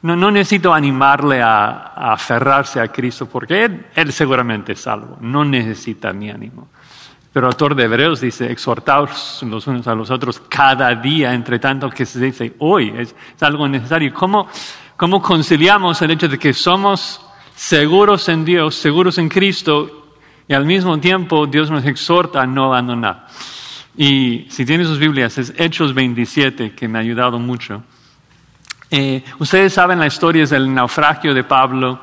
No, 0.02 0.14
no 0.14 0.30
necesito 0.30 0.74
animarle 0.74 1.42
a, 1.42 1.92
a 1.94 2.12
aferrarse 2.12 2.80
a 2.80 2.88
Cristo 2.88 3.26
porque 3.26 3.64
él, 3.64 3.86
él 3.94 4.12
seguramente 4.12 4.72
es 4.72 4.80
salvo, 4.80 5.16
no 5.20 5.44
necesita 5.44 6.12
mi 6.12 6.30
ánimo. 6.30 6.68
Pero 7.36 7.48
el 7.48 7.52
autor 7.52 7.74
de 7.74 7.84
Hebreos 7.84 8.22
dice, 8.22 8.50
exhortaos 8.50 9.42
los 9.42 9.66
unos 9.66 9.86
a 9.86 9.94
los 9.94 10.10
otros 10.10 10.40
cada 10.48 10.94
día, 10.94 11.34
entre 11.34 11.58
tanto 11.58 11.90
que 11.90 12.06
se 12.06 12.18
dice 12.18 12.54
hoy, 12.60 12.94
es, 12.96 13.14
es 13.36 13.42
algo 13.42 13.68
necesario. 13.68 14.14
¿Cómo, 14.14 14.48
¿Cómo 14.96 15.20
conciliamos 15.20 16.00
el 16.00 16.12
hecho 16.12 16.26
de 16.26 16.38
que 16.38 16.54
somos 16.54 17.20
seguros 17.54 18.30
en 18.30 18.46
Dios, 18.46 18.76
seguros 18.76 19.18
en 19.18 19.28
Cristo, 19.28 20.14
y 20.48 20.54
al 20.54 20.64
mismo 20.64 20.98
tiempo 20.98 21.46
Dios 21.46 21.70
nos 21.70 21.84
exhorta 21.84 22.40
a 22.40 22.46
no 22.46 22.64
abandonar? 22.64 23.26
Y 23.94 24.46
si 24.48 24.64
tienen 24.64 24.86
sus 24.86 24.98
Biblias, 24.98 25.36
es 25.36 25.52
Hechos 25.58 25.92
27, 25.92 26.72
que 26.72 26.88
me 26.88 26.96
ha 26.96 27.02
ayudado 27.02 27.38
mucho. 27.38 27.82
Eh, 28.90 29.22
ustedes 29.38 29.74
saben 29.74 29.98
la 29.98 30.06
historia 30.06 30.46
del 30.46 30.72
naufragio 30.72 31.34
de 31.34 31.44
Pablo. 31.44 32.00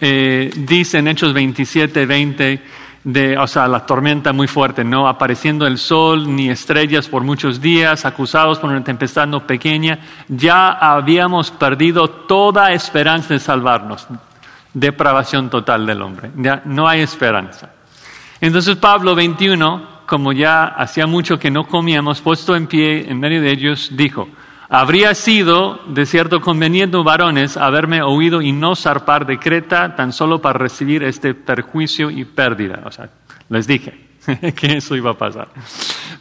Eh, 0.00 0.50
dice 0.56 0.98
en 0.98 1.06
Hechos 1.06 1.32
27, 1.32 2.06
20, 2.06 2.62
de, 3.06 3.38
o 3.38 3.46
sea, 3.46 3.68
la 3.68 3.86
tormenta 3.86 4.32
muy 4.32 4.48
fuerte, 4.48 4.82
no 4.82 5.06
apareciendo 5.06 5.64
el 5.64 5.78
sol 5.78 6.34
ni 6.34 6.50
estrellas 6.50 7.06
por 7.06 7.22
muchos 7.22 7.60
días, 7.60 8.04
acusados 8.04 8.58
por 8.58 8.68
una 8.68 8.82
tempestad 8.82 9.28
no 9.28 9.46
pequeña, 9.46 10.00
ya 10.26 10.72
habíamos 10.72 11.52
perdido 11.52 12.08
toda 12.08 12.72
esperanza 12.72 13.34
de 13.34 13.38
salvarnos. 13.38 14.08
Depravación 14.74 15.48
total 15.48 15.86
del 15.86 16.02
hombre. 16.02 16.32
Ya 16.34 16.62
no 16.64 16.88
hay 16.88 17.00
esperanza. 17.00 17.70
Entonces 18.40 18.74
Pablo 18.74 19.14
21, 19.14 20.00
como 20.04 20.32
ya 20.32 20.64
hacía 20.64 21.06
mucho 21.06 21.38
que 21.38 21.48
no 21.48 21.68
comíamos, 21.68 22.20
puesto 22.20 22.56
en 22.56 22.66
pie 22.66 23.08
en 23.08 23.20
medio 23.20 23.40
de 23.40 23.52
ellos, 23.52 23.90
dijo, 23.92 24.28
habría 24.68 25.14
sido 25.14 25.80
de 25.86 26.06
cierto 26.06 26.40
conveniente, 26.40 26.96
varones, 26.98 27.56
haberme 27.56 28.02
oído 28.02 28.42
y 28.42 28.52
no 28.52 28.76
zarpar 28.76 29.26
de 29.26 29.38
Creta 29.38 29.96
tan 29.96 30.12
solo 30.12 30.40
para 30.40 30.58
recibir 30.58 31.02
este 31.02 31.34
perjuicio 31.34 32.10
y 32.10 32.24
pérdida. 32.24 32.82
O 32.84 32.90
sea, 32.90 33.10
les 33.48 33.66
dije 33.66 34.06
que 34.56 34.76
eso 34.76 34.96
iba 34.96 35.10
a 35.10 35.14
pasar. 35.14 35.48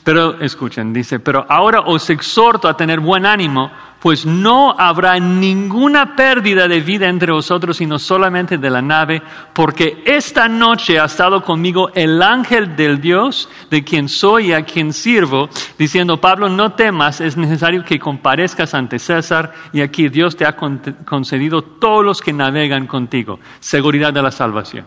Pero 0.05 0.39
escuchen, 0.39 0.93
dice, 0.93 1.19
pero 1.19 1.47
ahora 1.49 1.81
os 1.81 2.09
exhorto 2.11 2.67
a 2.67 2.77
tener 2.77 2.99
buen 2.99 3.25
ánimo, 3.25 3.71
pues 3.99 4.23
no 4.23 4.75
habrá 4.77 5.19
ninguna 5.19 6.15
pérdida 6.15 6.67
de 6.67 6.79
vida 6.79 7.07
entre 7.07 7.31
vosotros, 7.31 7.77
sino 7.77 7.97
solamente 7.97 8.59
de 8.59 8.69
la 8.69 8.83
nave, 8.83 9.23
porque 9.51 10.03
esta 10.05 10.47
noche 10.47 10.99
ha 10.99 11.05
estado 11.05 11.41
conmigo 11.43 11.89
el 11.95 12.21
ángel 12.21 12.75
del 12.75 13.01
Dios, 13.01 13.49
de 13.71 13.83
quien 13.83 14.07
soy 14.07 14.49
y 14.49 14.53
a 14.53 14.63
quien 14.63 14.93
sirvo, 14.93 15.49
diciendo, 15.79 16.21
Pablo, 16.21 16.49
no 16.49 16.73
temas, 16.73 17.19
es 17.19 17.35
necesario 17.35 17.83
que 17.83 17.97
comparezcas 17.97 18.75
ante 18.75 18.99
César, 18.99 19.53
y 19.73 19.81
aquí 19.81 20.09
Dios 20.09 20.37
te 20.37 20.45
ha 20.45 20.55
con- 20.55 20.83
concedido 21.03 21.63
todos 21.63 22.05
los 22.05 22.21
que 22.21 22.31
navegan 22.31 22.85
contigo, 22.85 23.39
seguridad 23.59 24.13
de 24.13 24.21
la 24.21 24.29
salvación. 24.29 24.85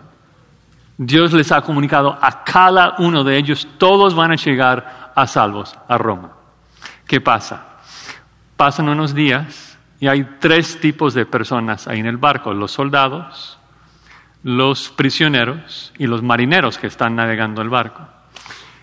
Dios 1.01 1.33
les 1.33 1.53
ha 1.53 1.61
comunicado 1.62 2.19
a 2.21 2.43
cada 2.43 2.97
uno 2.99 3.22
de 3.22 3.37
ellos, 3.37 3.68
todos 3.79 4.14
van 4.14 4.33
a 4.33 4.37
llegar 4.37 5.08
a 5.20 5.26
salvos 5.26 5.76
a 5.88 5.99
Roma. 5.99 6.30
¿Qué 7.07 7.20
pasa? 7.20 7.80
Pasan 8.57 8.88
unos 8.88 9.14
días 9.14 9.76
y 9.99 10.07
hay 10.07 10.36
tres 10.38 10.80
tipos 10.80 11.12
de 11.12 11.26
personas 11.26 11.88
ahí 11.88 11.99
en 11.99 12.07
el 12.07 12.18
barco, 12.18 12.54
los 12.54 12.70
soldados, 12.70 13.58
los 14.45 14.90
prisioneros 14.90 15.92
y 15.99 16.07
los 16.07 16.22
marineros 16.22 16.78
que 16.78 16.86
están 16.86 17.16
navegando 17.16 17.62
el 17.62 17.68
barco. 17.68 18.07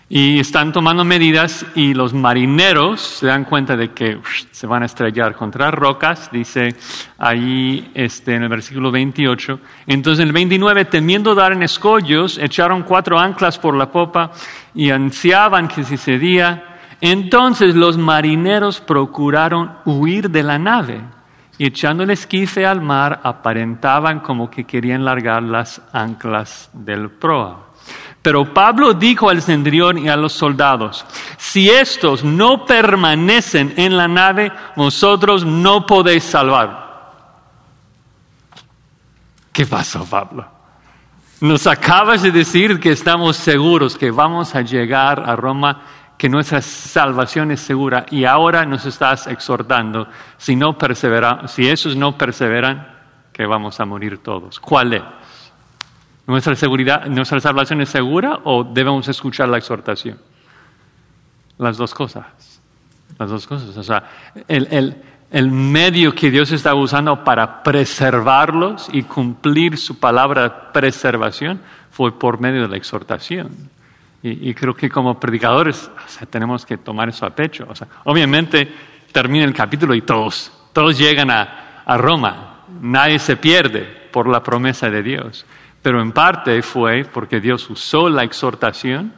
Y 0.08 0.38
están 0.38 0.72
tomando 0.72 1.04
medidas 1.04 1.66
y 1.74 1.92
los 1.92 2.14
marineros 2.14 3.00
se 3.00 3.26
dan 3.26 3.44
cuenta 3.44 3.76
de 3.76 3.90
que 3.90 4.20
se 4.52 4.66
van 4.68 4.84
a 4.84 4.86
estrellar 4.86 5.34
contra 5.34 5.72
rocas, 5.72 6.30
dice 6.30 6.76
ahí 7.18 7.90
este, 7.92 8.36
en 8.36 8.44
el 8.44 8.48
versículo 8.48 8.92
28. 8.92 9.58
Entonces 9.88 10.22
en 10.22 10.28
el 10.28 10.32
29, 10.32 10.84
temiendo 10.84 11.34
dar 11.34 11.52
en 11.52 11.64
escollos, 11.64 12.38
echaron 12.38 12.84
cuatro 12.84 13.18
anclas 13.18 13.58
por 13.58 13.74
la 13.74 13.90
popa 13.90 14.30
y 14.76 14.90
ansiaban 14.90 15.66
que 15.66 15.82
si 15.82 15.96
cedía. 15.96 16.78
Entonces 17.00 17.74
los 17.74 17.98
marineros 17.98 18.80
procuraron 18.80 19.72
huir 19.84 20.30
de 20.30 20.44
la 20.44 20.56
nave 20.56 21.00
y 21.58 21.66
echando 21.66 22.04
el 22.04 22.10
esquife 22.10 22.64
al 22.64 22.80
mar 22.80 23.20
aparentaban 23.24 24.20
como 24.20 24.50
que 24.50 24.62
querían 24.62 25.04
largar 25.04 25.42
las 25.42 25.82
anclas 25.92 26.70
del 26.72 27.10
proa. 27.10 27.65
Pero 28.26 28.52
Pablo 28.52 28.92
dijo 28.92 29.30
al 29.30 29.40
centurión 29.40 29.98
y 29.98 30.08
a 30.08 30.16
los 30.16 30.32
soldados, 30.32 31.06
si 31.38 31.70
estos 31.70 32.24
no 32.24 32.66
permanecen 32.66 33.74
en 33.76 33.96
la 33.96 34.08
nave, 34.08 34.50
vosotros 34.74 35.46
no 35.46 35.86
podéis 35.86 36.24
salvar. 36.24 37.12
¿Qué 39.52 39.64
pasó, 39.64 40.04
Pablo? 40.04 40.44
Nos 41.40 41.68
acabas 41.68 42.22
de 42.22 42.32
decir 42.32 42.80
que 42.80 42.90
estamos 42.90 43.36
seguros 43.36 43.96
que 43.96 44.10
vamos 44.10 44.56
a 44.56 44.62
llegar 44.62 45.20
a 45.20 45.36
Roma, 45.36 45.82
que 46.18 46.28
nuestra 46.28 46.60
salvación 46.62 47.52
es 47.52 47.60
segura, 47.60 48.06
y 48.10 48.24
ahora 48.24 48.66
nos 48.66 48.86
estás 48.86 49.28
exhortando, 49.28 50.08
si, 50.36 50.56
no 50.56 50.76
persevera, 50.76 51.46
si 51.46 51.68
esos 51.68 51.94
no 51.94 52.18
perseveran, 52.18 52.92
que 53.32 53.46
vamos 53.46 53.78
a 53.78 53.84
morir 53.84 54.20
todos. 54.20 54.58
¿Cuál 54.58 54.94
es? 54.94 55.02
¿Nuestra, 56.26 56.54
seguridad, 56.56 57.06
¿Nuestra 57.06 57.38
salvación 57.40 57.80
es 57.80 57.88
segura 57.88 58.40
o 58.44 58.64
debemos 58.64 59.06
escuchar 59.08 59.48
la 59.48 59.58
exhortación? 59.58 60.18
Las 61.58 61.76
dos 61.76 61.94
cosas. 61.94 62.24
Las 63.18 63.30
dos 63.30 63.46
cosas. 63.46 63.76
O 63.76 63.82
sea, 63.82 64.02
el, 64.48 64.66
el- 64.70 64.96
el 65.28 65.50
medio 65.50 66.14
que 66.14 66.30
Dios 66.30 66.52
está 66.52 66.72
usando 66.74 67.24
para 67.24 67.62
preservarlos 67.64 68.88
y 68.92 69.02
cumplir 69.02 69.76
su 69.76 69.98
palabra 69.98 70.42
de 70.44 70.50
preservación 70.72 71.60
fue 71.90 72.16
por 72.16 72.40
medio 72.40 72.62
de 72.62 72.68
la 72.68 72.76
exhortación. 72.76 73.50
Y, 74.22 74.50
y 74.50 74.54
creo 74.54 74.74
que 74.74 74.88
como 74.88 75.18
predicadores 75.18 75.90
tenemos 76.30 76.64
que 76.64 76.78
tomar 76.78 77.08
eso 77.08 77.26
a 77.26 77.30
pecho. 77.30 77.66
O 77.68 77.74
sea, 77.74 77.88
obviamente 78.04 78.72
termina 79.10 79.44
el 79.44 79.52
capítulo 79.52 79.94
y 79.96 80.02
todos, 80.02 80.52
todos 80.72 80.96
llegan 80.96 81.30
a, 81.30 81.82
a 81.84 81.96
Roma. 81.98 82.60
Nadie 82.80 83.18
se 83.18 83.36
pierde 83.36 83.82
por 84.12 84.28
la 84.28 84.42
promesa 84.44 84.88
de 84.90 85.02
Dios. 85.02 85.44
Pero 85.86 86.02
en 86.02 86.10
parte 86.10 86.62
fue 86.62 87.04
porque 87.04 87.40
Dios 87.40 87.70
usó 87.70 88.08
la 88.08 88.24
exhortación 88.24 89.12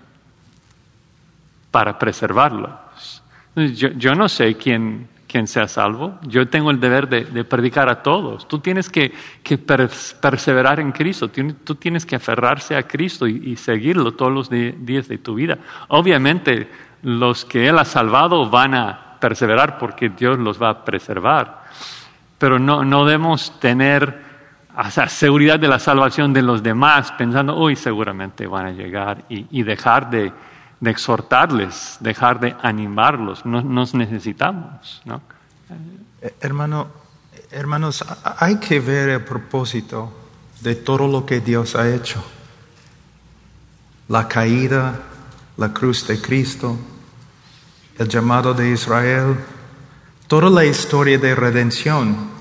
para 1.70 1.98
preservarlos. 1.98 3.22
Yo, 3.56 3.88
yo 3.96 4.14
no 4.14 4.28
sé 4.28 4.54
quién, 4.56 5.08
quién 5.26 5.46
sea 5.46 5.66
salvo. 5.66 6.18
Yo 6.24 6.46
tengo 6.48 6.70
el 6.70 6.78
deber 6.78 7.08
de, 7.08 7.24
de 7.24 7.42
predicar 7.44 7.88
a 7.88 8.02
todos. 8.02 8.46
Tú 8.46 8.58
tienes 8.58 8.90
que, 8.90 9.14
que 9.42 9.58
pers- 9.58 10.14
perseverar 10.20 10.78
en 10.78 10.92
Cristo. 10.92 11.30
Tú, 11.30 11.74
tienes 11.76 12.04
que 12.04 12.16
aferrarse 12.16 12.76
a 12.76 12.82
Cristo 12.82 13.26
y, 13.26 13.52
y 13.52 13.56
seguirlo 13.56 14.12
todos 14.12 14.30
los 14.30 14.50
días 14.50 15.08
de 15.08 15.16
tu 15.16 15.36
vida. 15.36 15.56
Obviamente, 15.88 16.70
los 17.02 17.46
que 17.46 17.66
Él 17.66 17.78
ha 17.78 17.86
salvado 17.86 18.50
van 18.50 18.74
a 18.74 19.16
perseverar 19.20 19.78
porque 19.78 20.10
Dios 20.10 20.38
los 20.38 20.60
va 20.62 20.68
a 20.68 20.84
preservar. 20.84 21.64
Pero 22.36 22.58
no, 22.58 22.84
no 22.84 23.06
debemos 23.06 23.58
tener 23.58 24.27
o 24.86 24.90
sea, 24.90 25.08
seguridad 25.08 25.58
de 25.58 25.66
la 25.68 25.78
salvación 25.78 26.32
de 26.32 26.42
los 26.42 26.62
demás 26.62 27.10
pensando, 27.12 27.56
uy, 27.56 27.74
seguramente 27.76 28.46
van 28.46 28.66
a 28.66 28.70
llegar 28.70 29.24
y, 29.28 29.46
y 29.50 29.62
dejar 29.64 30.08
de, 30.10 30.32
de 30.80 30.90
exhortarles, 30.90 31.96
dejar 32.00 32.38
de 32.38 32.54
animarlos. 32.62 33.44
No- 33.44 33.62
nos 33.62 33.94
necesitamos, 33.94 35.02
¿no? 35.04 35.20
Eh, 36.22 36.34
Hermano, 36.40 36.88
hermanos, 37.50 38.04
hay 38.38 38.56
que 38.56 38.78
ver 38.80 39.08
el 39.08 39.24
propósito 39.24 40.12
de 40.60 40.74
todo 40.76 41.08
lo 41.08 41.26
que 41.26 41.40
Dios 41.40 41.74
ha 41.74 41.88
hecho. 41.88 42.24
La 44.08 44.26
caída, 44.28 45.00
la 45.56 45.72
cruz 45.72 46.06
de 46.06 46.20
Cristo, 46.20 46.76
el 47.98 48.08
llamado 48.08 48.54
de 48.54 48.70
Israel, 48.70 49.36
toda 50.28 50.48
la 50.50 50.64
historia 50.64 51.18
de 51.18 51.34
redención 51.34 52.37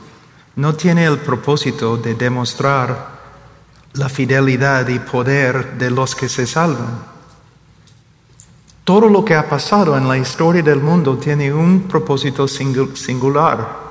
no 0.58 0.76
tiene 0.76 1.06
el 1.06 1.18
propósito 1.20 1.98
de 1.98 2.14
demostrar 2.16 3.18
la 3.94 4.10
fidelidad 4.10 4.88
y 4.90 5.00
poder 5.00 5.78
de 5.78 5.90
los 5.90 6.14
que 6.16 6.28
se 6.30 6.46
salvan. 6.46 7.00
Todo 8.84 9.10
lo 9.10 9.24
que 9.26 9.36
ha 9.36 9.48
pasado 9.50 9.98
en 9.98 10.08
la 10.08 10.18
historia 10.18 10.62
del 10.64 10.80
mundo 10.80 11.18
tiene 11.18 11.54
un 11.54 11.82
propósito 11.84 12.46
singu- 12.48 12.96
singular. 12.96 13.88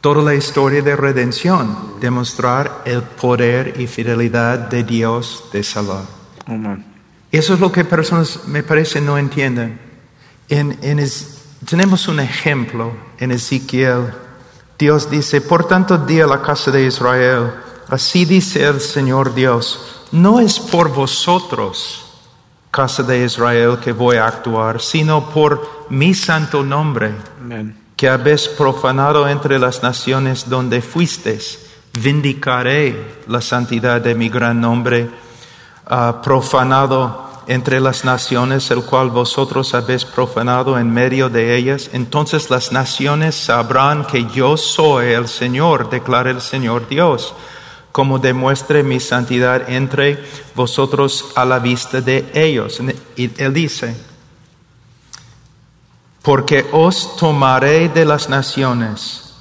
Toda 0.00 0.22
la 0.22 0.34
historia 0.34 0.82
de 0.82 0.96
redención, 0.96 1.94
demostrar 2.00 2.82
el 2.84 3.02
poder 3.02 3.74
y 3.80 3.86
fidelidad 3.86 4.58
de 4.58 4.84
Dios 4.84 5.44
de 5.52 5.62
salvar. 5.62 6.04
Eso 7.30 7.54
es 7.54 7.60
lo 7.60 7.70
que 7.72 7.84
personas, 7.84 8.46
me 8.46 8.62
parece, 8.62 9.00
no 9.00 9.18
entienden. 9.18 9.78
En, 10.48 10.78
en 10.82 10.98
Es- 10.98 11.42
tenemos 11.68 12.06
un 12.08 12.20
ejemplo 12.20 12.92
en 13.18 13.32
Ezequiel. 13.32 14.12
Dios 14.78 15.10
dice, 15.10 15.40
por 15.40 15.66
tanto 15.66 15.96
di 15.96 16.20
a 16.20 16.26
la 16.26 16.42
casa 16.42 16.70
de 16.70 16.86
Israel, 16.86 17.50
así 17.88 18.24
dice 18.24 18.64
el 18.64 18.80
Señor 18.80 19.34
Dios, 19.34 20.02
no 20.12 20.38
es 20.38 20.60
por 20.60 20.92
vosotros, 20.92 22.04
casa 22.70 23.02
de 23.02 23.24
Israel, 23.24 23.78
que 23.82 23.92
voy 23.92 24.16
a 24.16 24.26
actuar, 24.26 24.80
sino 24.80 25.30
por 25.30 25.86
mi 25.88 26.12
santo 26.14 26.62
nombre 26.62 27.14
que 27.96 28.08
habéis 28.08 28.48
profanado 28.48 29.26
entre 29.26 29.58
las 29.58 29.82
naciones 29.82 30.48
donde 30.50 30.82
fuisteis. 30.82 31.58
Vindicaré 31.98 33.22
la 33.26 33.40
santidad 33.40 34.02
de 34.02 34.14
mi 34.14 34.28
gran 34.28 34.60
nombre, 34.60 35.08
ah, 35.86 36.20
profanado 36.22 37.25
entre 37.46 37.80
las 37.80 38.04
naciones, 38.04 38.70
el 38.70 38.84
cual 38.84 39.10
vosotros 39.10 39.74
habéis 39.74 40.04
profanado 40.04 40.78
en 40.78 40.92
medio 40.92 41.28
de 41.28 41.56
ellas. 41.56 41.90
Entonces 41.92 42.50
las 42.50 42.72
naciones 42.72 43.34
sabrán 43.34 44.04
que 44.06 44.26
yo 44.26 44.56
soy 44.56 45.12
el 45.12 45.28
Señor, 45.28 45.88
declara 45.90 46.30
el 46.30 46.40
Señor 46.40 46.88
Dios, 46.88 47.34
como 47.92 48.18
demuestre 48.18 48.82
mi 48.82 49.00
santidad 49.00 49.70
entre 49.70 50.22
vosotros 50.54 51.32
a 51.36 51.44
la 51.44 51.58
vista 51.58 52.00
de 52.00 52.30
ellos. 52.34 52.80
Y 53.16 53.30
él 53.42 53.54
dice, 53.54 53.96
porque 56.22 56.66
os 56.72 57.16
tomaré 57.16 57.88
de 57.88 58.04
las 58.04 58.28
naciones. 58.28 59.34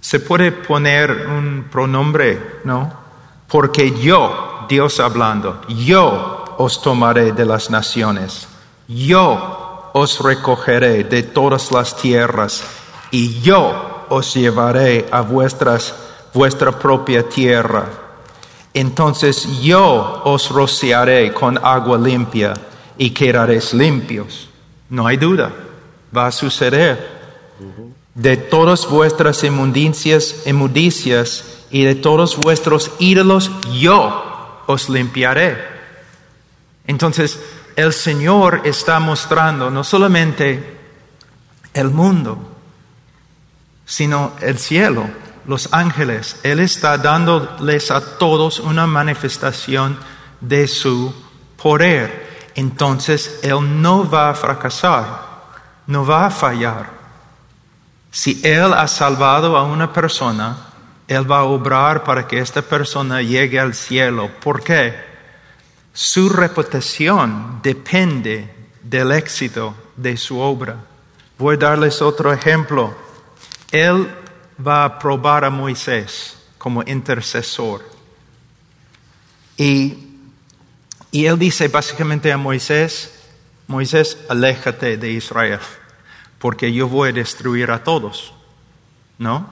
Se 0.00 0.20
puede 0.20 0.52
poner 0.52 1.26
un 1.28 1.66
pronombre, 1.70 2.60
¿no? 2.64 2.90
Porque 3.48 3.92
yo, 4.00 4.64
Dios 4.68 4.98
hablando, 4.98 5.60
yo 5.68 6.35
os 6.58 6.80
tomaré 6.82 7.32
de 7.32 7.44
las 7.44 7.70
naciones, 7.70 8.48
yo 8.88 9.90
os 9.92 10.20
recogeré 10.20 11.04
de 11.04 11.22
todas 11.22 11.72
las 11.72 11.96
tierras 11.96 12.62
y 13.10 13.40
yo 13.40 14.04
os 14.08 14.34
llevaré 14.34 15.06
a 15.10 15.22
vuestras, 15.22 15.94
vuestra 16.34 16.72
propia 16.72 17.28
tierra. 17.28 17.86
Entonces 18.74 19.62
yo 19.62 20.22
os 20.24 20.50
rociaré 20.50 21.32
con 21.32 21.58
agua 21.64 21.96
limpia 21.96 22.52
y 22.98 23.10
quedaréis 23.10 23.72
limpios. 23.72 24.48
No 24.90 25.06
hay 25.06 25.16
duda, 25.16 25.50
va 26.14 26.26
a 26.26 26.32
suceder. 26.32 27.16
De 28.14 28.36
todas 28.36 28.86
vuestras 28.88 29.44
inmundicias, 29.44 30.42
inmundicias 30.46 31.64
y 31.70 31.84
de 31.84 31.94
todos 31.94 32.36
vuestros 32.36 32.90
ídolos, 32.98 33.50
yo 33.72 34.62
os 34.66 34.88
limpiaré. 34.88 35.75
Entonces, 36.86 37.38
el 37.76 37.92
Señor 37.92 38.62
está 38.64 38.98
mostrando 39.00 39.70
no 39.70 39.84
solamente 39.84 40.78
el 41.74 41.90
mundo, 41.90 42.56
sino 43.84 44.32
el 44.40 44.58
cielo, 44.58 45.08
los 45.46 45.72
ángeles. 45.72 46.40
Él 46.42 46.60
está 46.60 46.96
dándoles 46.98 47.90
a 47.90 48.18
todos 48.18 48.60
una 48.60 48.86
manifestación 48.86 49.98
de 50.40 50.66
su 50.68 51.14
poder. 51.60 52.50
Entonces, 52.54 53.40
Él 53.42 53.82
no 53.82 54.08
va 54.08 54.30
a 54.30 54.34
fracasar, 54.34 55.04
no 55.86 56.06
va 56.06 56.26
a 56.26 56.30
fallar. 56.30 56.90
Si 58.10 58.40
Él 58.42 58.72
ha 58.72 58.88
salvado 58.88 59.56
a 59.56 59.64
una 59.64 59.92
persona, 59.92 60.56
Él 61.06 61.30
va 61.30 61.40
a 61.40 61.44
obrar 61.44 62.02
para 62.04 62.26
que 62.26 62.38
esta 62.38 62.62
persona 62.62 63.20
llegue 63.20 63.60
al 63.60 63.74
cielo. 63.74 64.30
¿Por 64.40 64.62
qué? 64.62 65.15
Su 65.96 66.28
reputación 66.28 67.60
depende 67.62 68.54
del 68.82 69.12
éxito 69.12 69.74
de 69.96 70.18
su 70.18 70.38
obra. 70.38 70.76
Voy 71.38 71.54
a 71.54 71.58
darles 71.58 72.02
otro 72.02 72.34
ejemplo. 72.34 72.94
Él 73.72 74.06
va 74.64 74.84
a 74.84 74.98
probar 74.98 75.46
a 75.46 75.48
Moisés 75.48 76.36
como 76.58 76.82
intercesor. 76.82 77.82
Y, 79.56 79.96
y 81.12 81.24
él 81.24 81.38
dice 81.38 81.68
básicamente 81.68 82.30
a 82.30 82.36
Moisés, 82.36 83.14
Moisés, 83.66 84.18
aléjate 84.28 84.98
de 84.98 85.12
Israel, 85.12 85.60
porque 86.38 86.70
yo 86.74 86.88
voy 86.88 87.08
a 87.08 87.12
destruir 87.12 87.70
a 87.70 87.82
todos. 87.82 88.34
¿No? 89.16 89.48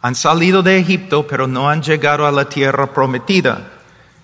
Han 0.00 0.14
salido 0.14 0.62
de 0.62 0.78
Egipto, 0.78 1.26
pero 1.26 1.48
no 1.48 1.68
han 1.68 1.82
llegado 1.82 2.24
a 2.24 2.30
la 2.30 2.48
tierra 2.48 2.94
prometida. 2.94 3.79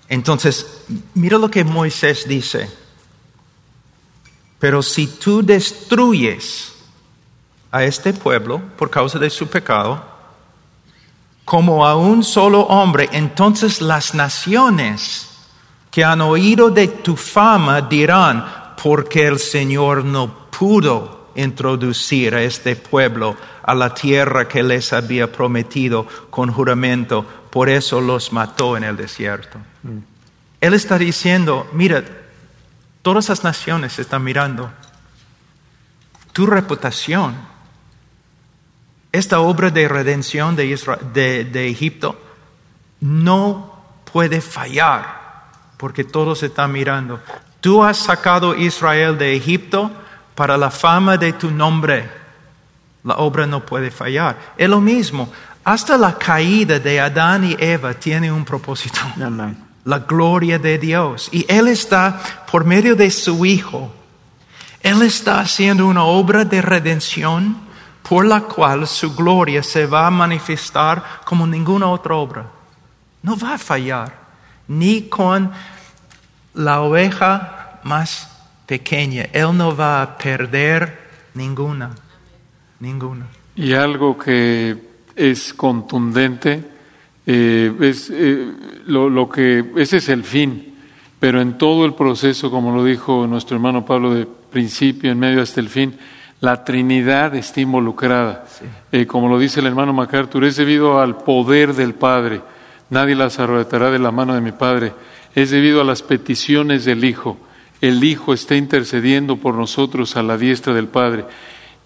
Entonces, 0.09 0.83
mira 1.13 1.37
lo 1.37 1.49
que 1.49 1.63
Moisés 1.63 2.27
dice. 2.27 2.69
Pero 4.59 4.81
si 4.81 5.07
tú 5.07 5.43
destruyes 5.43 6.73
a 7.71 7.83
este 7.83 8.13
pueblo 8.13 8.61
por 8.77 8.89
causa 8.89 9.19
de 9.19 9.29
su 9.29 9.47
pecado, 9.47 10.03
como 11.45 11.85
a 11.85 11.95
un 11.95 12.23
solo 12.23 12.61
hombre, 12.61 13.09
entonces 13.11 13.81
las 13.81 14.13
naciones 14.13 15.29
que 15.91 16.03
han 16.03 16.21
oído 16.21 16.69
de 16.69 16.87
tu 16.87 17.15
fama 17.15 17.81
dirán, 17.81 18.75
porque 18.81 19.25
el 19.27 19.39
Señor 19.39 20.03
no 20.03 20.49
pudo 20.49 21.27
introducir 21.35 22.35
a 22.35 22.41
este 22.41 22.75
pueblo 22.75 23.35
a 23.63 23.73
la 23.73 23.93
tierra 23.93 24.47
que 24.47 24.63
les 24.63 24.91
había 24.91 25.31
prometido 25.31 26.07
con 26.29 26.51
juramento, 26.51 27.25
por 27.49 27.69
eso 27.69 28.01
los 28.01 28.33
mató 28.33 28.75
en 28.75 28.83
el 28.83 28.97
desierto. 28.97 29.59
Él 30.59 30.73
está 30.73 30.97
diciendo, 30.97 31.69
mira, 31.73 32.03
todas 33.01 33.29
las 33.29 33.43
naciones 33.43 33.99
están 33.99 34.23
mirando 34.23 34.71
tu 36.33 36.45
reputación. 36.45 37.35
Esta 39.11 39.39
obra 39.39 39.69
de 39.71 39.87
redención 39.87 40.55
de, 40.55 40.65
Isra- 40.67 40.99
de, 40.99 41.67
Egipto 41.69 42.19
no 42.99 43.73
puede 44.11 44.41
fallar 44.41 45.45
porque 45.77 46.03
todos 46.03 46.43
están 46.43 46.71
mirando. 46.71 47.21
Tú 47.61 47.83
has 47.83 47.97
sacado 47.97 48.51
a 48.51 48.57
Israel 48.57 49.17
de 49.17 49.35
Egipto 49.35 49.91
para 50.35 50.57
la 50.57 50.69
fama 50.69 51.17
de 51.17 51.33
tu 51.33 51.49
nombre. 51.49 52.09
La 53.03 53.15
obra 53.15 53.47
no 53.47 53.65
puede 53.65 53.89
fallar. 53.89 54.53
Es 54.57 54.69
lo 54.69 54.79
mismo. 54.81 55.31
Hasta 55.63 55.97
la 55.97 56.17
caída 56.17 56.79
de 56.79 56.99
Adán 56.99 57.43
y 57.45 57.55
Eva 57.59 57.93
tiene 57.93 58.31
un 58.31 58.45
propósito. 58.45 58.99
La 59.87 59.99
gloria 59.99 60.59
de 60.59 60.77
Dios. 60.77 61.29
Y 61.31 61.45
Él 61.47 61.69
está, 61.69 62.19
por 62.51 62.65
medio 62.65 62.95
de 62.95 63.09
su 63.09 63.45
Hijo, 63.45 63.89
Él 64.81 65.01
está 65.01 65.39
haciendo 65.39 65.87
una 65.87 66.03
obra 66.03 66.43
de 66.43 66.61
redención 66.61 67.57
por 68.07 68.25
la 68.25 68.41
cual 68.41 68.85
su 68.85 69.15
gloria 69.15 69.63
se 69.63 69.85
va 69.85 70.07
a 70.07 70.11
manifestar 70.11 71.21
como 71.25 71.47
ninguna 71.47 71.87
otra 71.87 72.15
obra. 72.15 72.45
No 73.23 73.37
va 73.37 73.55
a 73.55 73.57
fallar, 73.57 74.13
ni 74.67 75.03
con 75.03 75.51
la 76.53 76.81
oveja 76.81 77.79
más 77.83 78.29
pequeña. 78.65 79.23
Él 79.31 79.55
no 79.55 79.75
va 79.75 80.01
a 80.01 80.17
perder 80.17 81.07
ninguna, 81.33 81.91
ninguna. 82.79 83.25
Y 83.55 83.73
algo 83.73 84.17
que 84.17 84.77
es 85.15 85.53
contundente, 85.53 86.76
eh, 87.27 87.73
es 87.81 88.09
eh, 88.09 88.53
lo, 88.85 89.09
lo 89.09 89.27
que 89.27 89.65
ese 89.75 89.97
es 89.97 90.07
el 90.07 90.23
fin, 90.23 90.75
pero 91.19 91.41
en 91.41 91.57
todo 91.57 91.85
el 91.85 91.93
proceso, 91.93 92.49
como 92.49 92.73
lo 92.73 92.85
dijo 92.85 93.27
nuestro 93.27 93.57
hermano 93.57 93.85
Pablo, 93.85 94.13
de 94.13 94.25
principio, 94.25 95.11
en 95.11 95.19
medio 95.19 95.41
hasta 95.41 95.59
el 95.59 95.67
fin, 95.67 95.93
la 96.39 96.63
Trinidad 96.63 97.35
está 97.35 97.59
involucrada. 97.59 98.45
Eh, 98.91 99.05
como 99.05 99.27
lo 99.27 99.39
dice 99.39 99.59
el 99.59 99.65
hermano 99.65 99.91
MacArthur, 99.91 100.45
es 100.45 100.55
debido 100.55 101.01
al 101.01 101.17
poder 101.17 101.73
del 101.73 101.95
Padre. 101.95 102.41
Nadie 102.89 103.15
las 103.15 103.39
arrebatará 103.39 103.91
de 103.91 103.99
la 103.99 104.11
mano 104.11 104.33
de 104.33 104.41
mi 104.41 104.53
Padre. 104.53 104.93
Es 105.35 105.51
debido 105.51 105.81
a 105.81 105.83
las 105.83 106.03
peticiones 106.03 106.85
del 106.85 107.03
Hijo. 107.03 107.37
El 107.81 108.03
Hijo 108.03 108.33
está 108.33 108.55
intercediendo 108.55 109.37
por 109.37 109.55
nosotros 109.55 110.15
a 110.15 110.23
la 110.23 110.37
diestra 110.37 110.73
del 110.73 110.87
Padre. 110.87 111.25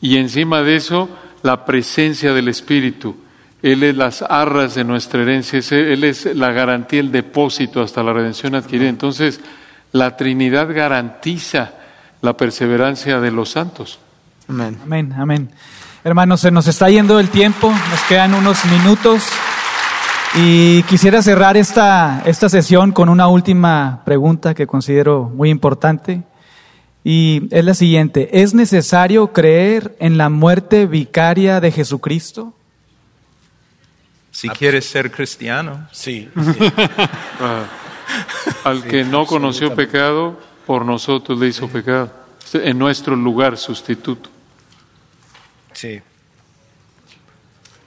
Y 0.01 0.17
encima 0.17 0.61
de 0.61 0.75
eso, 0.75 1.09
la 1.41 1.65
presencia 1.65 2.33
del 2.33 2.47
Espíritu. 2.47 3.15
Él 3.61 3.83
es 3.83 3.95
las 3.95 4.23
arras 4.23 4.75
de 4.75 4.83
nuestra 4.83 5.21
herencia, 5.21 5.59
Él 5.71 6.03
es 6.03 6.25
la 6.35 6.51
garantía, 6.51 6.99
el 6.99 7.11
depósito 7.11 7.81
hasta 7.81 8.01
la 8.01 8.13
redención 8.13 8.55
adquirida. 8.55 8.89
Entonces, 8.89 9.39
la 9.91 10.17
Trinidad 10.17 10.73
garantiza 10.73 11.73
la 12.21 12.35
perseverancia 12.35 13.19
de 13.19 13.31
los 13.31 13.49
santos. 13.49 13.99
Amén. 14.47 14.77
Amén, 14.83 15.13
amén. 15.17 15.51
Hermanos, 16.03 16.41
se 16.41 16.49
nos 16.49 16.67
está 16.67 16.89
yendo 16.89 17.19
el 17.19 17.29
tiempo, 17.29 17.69
nos 17.69 18.01
quedan 18.09 18.33
unos 18.33 18.65
minutos 18.65 19.23
y 20.35 20.81
quisiera 20.83 21.21
cerrar 21.21 21.57
esta, 21.57 22.23
esta 22.25 22.49
sesión 22.49 22.91
con 22.91 23.09
una 23.09 23.27
última 23.27 24.01
pregunta 24.05 24.55
que 24.55 24.65
considero 24.65 25.31
muy 25.35 25.49
importante 25.49 26.23
y 27.03 27.47
es 27.51 27.65
la 27.65 27.73
siguiente. 27.73 28.41
¿Es 28.41 28.53
necesario 28.53 29.33
creer 29.33 29.95
en 29.99 30.17
la 30.17 30.29
muerte 30.29 30.85
vicaria 30.85 31.59
de 31.59 31.71
Jesucristo? 31.71 32.53
Si 34.31 34.47
quieres 34.49 34.85
ser 34.85 35.11
cristiano, 35.11 35.87
Sí, 35.91 36.29
Ah, 37.39 37.65
Al 38.63 38.83
que 38.83 39.03
no 39.03 39.25
conoció 39.25 39.75
pecado, 39.75 40.39
por 40.65 40.85
nosotros 40.85 41.37
le 41.39 41.47
hizo 41.47 41.67
pecado. 41.67 42.11
En 42.53 42.77
nuestro 42.79 43.15
lugar, 43.15 43.57
sustituto. 43.57 44.29
sí. 45.73 46.01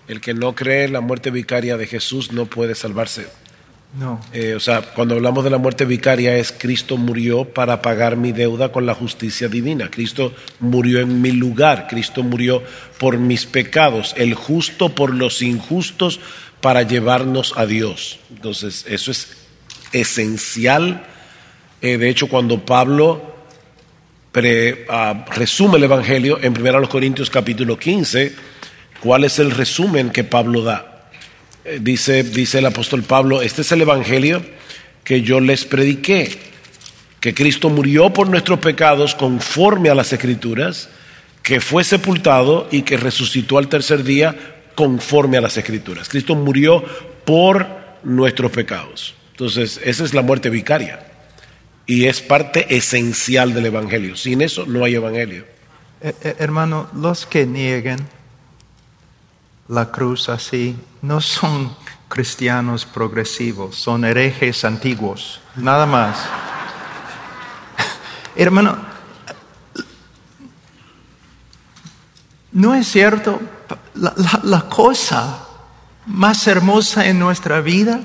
El 0.06 0.20
que 0.20 0.34
no 0.34 0.54
cree 0.54 0.84
en 0.84 0.92
la 0.92 1.00
muerte 1.00 1.30
vicaria 1.30 1.78
de 1.78 1.86
Jesús 1.86 2.30
no 2.30 2.44
puede 2.44 2.74
salvarse. 2.74 3.26
No. 3.96 4.20
Eh, 4.32 4.54
o 4.54 4.60
sea, 4.60 4.82
cuando 4.82 5.14
hablamos 5.14 5.44
de 5.44 5.50
la 5.50 5.58
muerte 5.58 5.84
vicaria 5.84 6.36
es 6.36 6.50
Cristo 6.50 6.96
murió 6.96 7.44
para 7.44 7.80
pagar 7.80 8.16
mi 8.16 8.32
deuda 8.32 8.72
con 8.72 8.86
la 8.86 8.94
justicia 8.94 9.48
divina. 9.48 9.88
Cristo 9.88 10.34
murió 10.58 10.98
en 10.98 11.22
mi 11.22 11.30
lugar. 11.30 11.86
Cristo 11.88 12.24
murió 12.24 12.62
por 12.98 13.18
mis 13.18 13.46
pecados. 13.46 14.12
El 14.16 14.34
justo 14.34 14.88
por 14.88 15.14
los 15.14 15.42
injustos 15.42 16.18
para 16.60 16.82
llevarnos 16.82 17.52
a 17.56 17.66
Dios. 17.66 18.18
Entonces, 18.30 18.84
eso 18.88 19.12
es 19.12 19.36
esencial. 19.92 21.06
Eh, 21.80 21.96
de 21.96 22.08
hecho, 22.08 22.28
cuando 22.28 22.64
Pablo 22.64 23.36
ah, 24.88 25.24
resume 25.36 25.76
el 25.76 25.84
Evangelio 25.84 26.40
en 26.42 26.60
1 26.60 26.88
Corintios 26.88 27.30
capítulo 27.30 27.78
15, 27.78 28.34
¿cuál 29.00 29.22
es 29.22 29.38
el 29.38 29.52
resumen 29.52 30.10
que 30.10 30.24
Pablo 30.24 30.62
da? 30.62 30.93
Eh, 31.64 31.78
Dice, 31.80 32.22
dice 32.22 32.58
el 32.58 32.66
apóstol 32.66 33.02
Pablo, 33.02 33.42
este 33.42 33.62
es 33.62 33.72
el 33.72 33.82
Evangelio 33.82 34.44
que 35.02 35.22
yo 35.22 35.40
les 35.40 35.64
prediqué, 35.64 36.38
que 37.20 37.34
Cristo 37.34 37.68
murió 37.70 38.12
por 38.12 38.28
nuestros 38.28 38.58
pecados 38.58 39.14
conforme 39.14 39.90
a 39.90 39.94
las 39.94 40.12
Escrituras, 40.12 40.88
que 41.42 41.60
fue 41.60 41.84
sepultado 41.84 42.68
y 42.70 42.82
que 42.82 42.96
resucitó 42.96 43.58
al 43.58 43.68
tercer 43.68 44.02
día 44.02 44.34
conforme 44.74 45.36
a 45.36 45.42
las 45.42 45.56
Escrituras. 45.56 46.08
Cristo 46.08 46.34
murió 46.34 46.82
por 47.24 47.66
nuestros 48.02 48.50
pecados. 48.50 49.14
Entonces, 49.32 49.80
esa 49.84 50.04
es 50.04 50.14
la 50.14 50.22
muerte 50.22 50.48
vicaria 50.48 51.06
y 51.86 52.06
es 52.06 52.20
parte 52.20 52.74
esencial 52.74 53.52
del 53.52 53.66
Evangelio. 53.66 54.16
Sin 54.16 54.42
eso 54.42 54.64
no 54.66 54.84
hay 54.84 54.94
Evangelio. 54.94 55.44
Eh, 56.00 56.14
eh, 56.22 56.36
hermano, 56.38 56.88
los 56.94 57.26
que 57.26 57.46
niegan 57.46 57.98
la 59.68 59.90
cruz 59.90 60.28
así 60.28 60.76
no 61.02 61.20
son 61.20 61.74
cristianos 62.08 62.84
progresivos, 62.84 63.76
son 63.76 64.04
herejes 64.04 64.64
antiguos, 64.64 65.40
nada 65.56 65.86
más. 65.86 66.18
hermano, 68.36 68.76
¿no 72.52 72.74
es 72.74 72.88
cierto? 72.88 73.40
La, 73.94 74.68
cosa 74.68 75.46
más 76.06 76.46
hermosa 76.46 77.06
en 77.06 77.18
nuestra 77.18 77.60
vida 77.60 78.00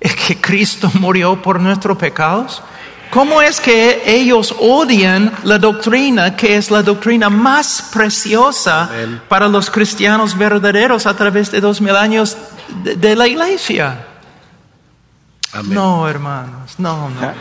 es 0.00 0.14
que 0.14 0.40
Cristo 0.40 0.90
murió 0.94 1.40
por 1.42 1.60
nuestros 1.60 1.96
pecados. 1.96 2.62
¿Cómo 3.10 3.40
es 3.40 3.60
que 3.60 4.02
ellos 4.04 4.54
odian 4.58 5.32
la 5.44 5.58
doctrina 5.58 6.36
que 6.36 6.56
es 6.56 6.70
la 6.70 6.82
doctrina 6.82 7.30
más 7.30 7.88
preciosa 7.92 8.84
Amén. 8.84 9.22
para 9.28 9.48
los 9.48 9.70
cristianos 9.70 10.36
verdaderos 10.36 11.06
a 11.06 11.16
través 11.16 11.50
de 11.50 11.60
dos 11.60 11.80
mil 11.80 11.96
años 11.96 12.36
de, 12.84 12.96
de 12.96 13.16
la 13.16 13.26
iglesia? 13.26 14.04
Amén. 15.52 15.74
No, 15.74 16.06
hermanos, 16.06 16.74
no, 16.78 17.08
no. 17.08 17.16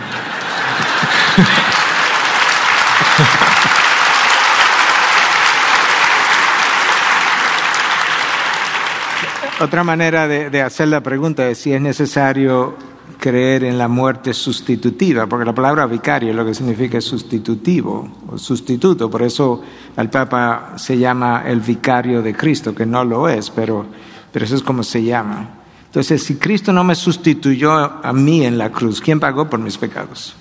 Otra 9.60 9.84
manera 9.84 10.28
de, 10.28 10.50
de 10.52 10.62
hacer 10.62 10.88
la 10.88 11.02
pregunta 11.02 11.48
es 11.48 11.58
si 11.58 11.74
es 11.74 11.82
necesario 11.82 12.78
creer 13.20 13.64
en 13.64 13.78
la 13.78 13.88
muerte 13.88 14.34
sustitutiva, 14.34 15.28
porque 15.28 15.46
la 15.46 15.54
palabra 15.54 15.86
vicario 15.86 16.34
lo 16.34 16.46
que 16.46 16.54
significa 16.54 16.98
es 16.98 17.06
sustitutivo 17.06 18.10
o 18.30 18.38
sustituto, 18.38 19.10
por 19.10 19.24
eso 19.24 19.62
al 19.96 20.10
Papa 20.10 20.74
se 20.78 20.98
llama 20.98 21.44
el 21.46 21.60
vicario 21.60 22.22
de 22.22 22.36
Cristo, 22.36 22.74
que 22.74 22.86
no 22.86 23.04
lo 23.04 23.28
es, 23.28 23.50
pero, 23.50 23.86
pero 24.32 24.46
eso 24.46 24.56
es 24.56 24.62
como 24.62 24.84
se 24.84 25.04
llama. 25.04 25.50
Entonces, 25.86 26.22
si 26.24 26.36
Cristo 26.36 26.72
no 26.72 26.84
me 26.84 26.96
sustituyó 26.96 27.72
a 27.74 28.14
mí 28.14 28.46
en 28.46 28.58
la 28.58 28.72
cruz, 28.72 29.02
¿quién 29.02 29.20
pagó 29.20 29.50
por 29.50 29.60
mis 29.60 29.78
pecados? 29.78 30.36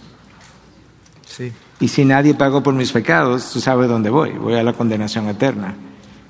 Sí. 1.27 1.53
Y 1.81 1.89
si 1.89 2.05
nadie 2.05 2.35
pagó 2.35 2.63
por 2.63 2.75
mis 2.75 2.93
pecados, 2.93 3.51
tú 3.53 3.61
sabes 3.61 3.89
dónde 3.89 4.11
voy, 4.11 4.33
voy 4.33 4.55
a 4.55 4.63
la 4.63 4.73
condenación 4.73 5.29
eterna. 5.29 5.75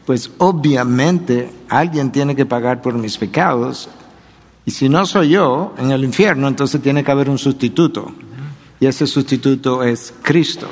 Pues 0.05 0.31
obviamente 0.39 1.51
alguien 1.68 2.12
tiene 2.12 2.36
que 2.36 2.47
pagar 2.47 2.82
por 2.82 2.94
mis 2.94 3.18
pecados 3.18 3.89
y 4.66 4.72
si 4.72 4.88
no 4.88 5.06
soy 5.06 5.28
yo 5.30 5.74
en 5.78 5.93
el 5.93 6.02
infierno, 6.02 6.48
entonces 6.48 6.82
tiene 6.82 7.05
que 7.05 7.12
haber 7.12 7.30
un 7.30 7.38
sustituto. 7.38 8.12
Y 8.80 8.86
ese 8.86 9.06
sustituto 9.06 9.84
es 9.84 10.12
Cristo. 10.22 10.66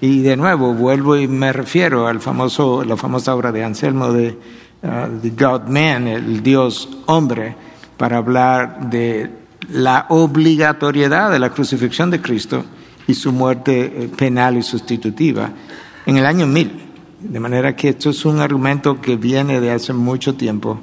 Y 0.00 0.22
de 0.22 0.36
nuevo 0.36 0.72
vuelvo 0.72 1.16
y 1.16 1.26
me 1.26 1.52
refiero 1.52 2.06
al 2.06 2.20
famoso, 2.20 2.84
la 2.84 2.96
famosa 2.96 3.34
obra 3.34 3.50
de 3.50 3.64
Anselmo 3.64 4.12
de 4.12 4.38
uh, 4.82 5.28
God 5.36 5.68
Man, 5.68 6.06
el 6.06 6.44
Dios 6.44 6.88
hombre, 7.06 7.56
para 7.96 8.18
hablar 8.18 8.88
de 8.88 9.30
la 9.70 10.06
obligatoriedad 10.10 11.32
de 11.32 11.40
la 11.40 11.50
crucifixión 11.50 12.10
de 12.10 12.22
Cristo 12.22 12.64
y 13.08 13.14
su 13.14 13.32
muerte 13.32 13.80
eh, 13.84 14.10
penal 14.16 14.56
y 14.56 14.62
sustitutiva 14.62 15.50
en 16.06 16.16
el 16.18 16.26
año 16.26 16.46
1000. 16.46 16.82
De 17.20 17.40
manera 17.40 17.74
que 17.74 17.88
esto 17.88 18.10
es 18.10 18.24
un 18.24 18.38
argumento 18.38 19.00
que 19.00 19.16
viene 19.16 19.60
de 19.60 19.72
hace 19.72 19.92
mucho 19.92 20.34
tiempo, 20.34 20.78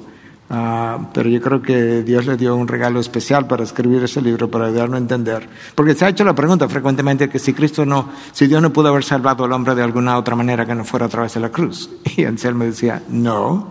ah, 0.52 1.08
pero 1.12 1.28
yo 1.28 1.40
creo 1.40 1.60
que 1.60 2.02
Dios 2.04 2.26
le 2.26 2.36
dio 2.36 2.54
un 2.54 2.68
regalo 2.68 3.00
especial 3.00 3.48
para 3.48 3.64
escribir 3.64 4.04
ese 4.04 4.22
libro, 4.22 4.48
para 4.48 4.66
ayudarnos 4.66 4.94
a 4.94 4.98
entender. 4.98 5.48
Porque 5.74 5.94
se 5.94 6.04
ha 6.04 6.10
hecho 6.10 6.24
la 6.24 6.34
pregunta 6.34 6.68
frecuentemente 6.68 7.28
que 7.28 7.40
si 7.40 7.52
Cristo 7.52 7.84
no, 7.84 8.10
si 8.30 8.46
Dios 8.46 8.62
no 8.62 8.72
pudo 8.72 8.88
haber 8.88 9.02
salvado 9.02 9.44
al 9.44 9.52
hombre 9.52 9.74
de 9.74 9.82
alguna 9.82 10.16
otra 10.16 10.36
manera 10.36 10.64
que 10.64 10.74
no 10.76 10.84
fuera 10.84 11.06
a 11.06 11.08
través 11.08 11.34
de 11.34 11.40
la 11.40 11.48
cruz. 11.48 11.90
Y 12.16 12.24
Anselmo 12.24 12.64
decía, 12.64 13.02
no, 13.08 13.70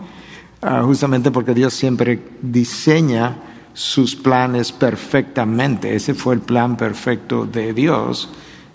ah, 0.60 0.82
justamente 0.84 1.30
porque 1.30 1.54
Dios 1.54 1.72
siempre 1.72 2.20
diseña 2.42 3.36
sus 3.74 4.16
planes 4.16 4.72
perfectamente. 4.72 5.94
Ese 5.94 6.14
fue 6.14 6.34
el 6.34 6.40
plan 6.40 6.76
perfecto 6.76 7.46
de 7.46 7.72
Dios, 7.72 8.28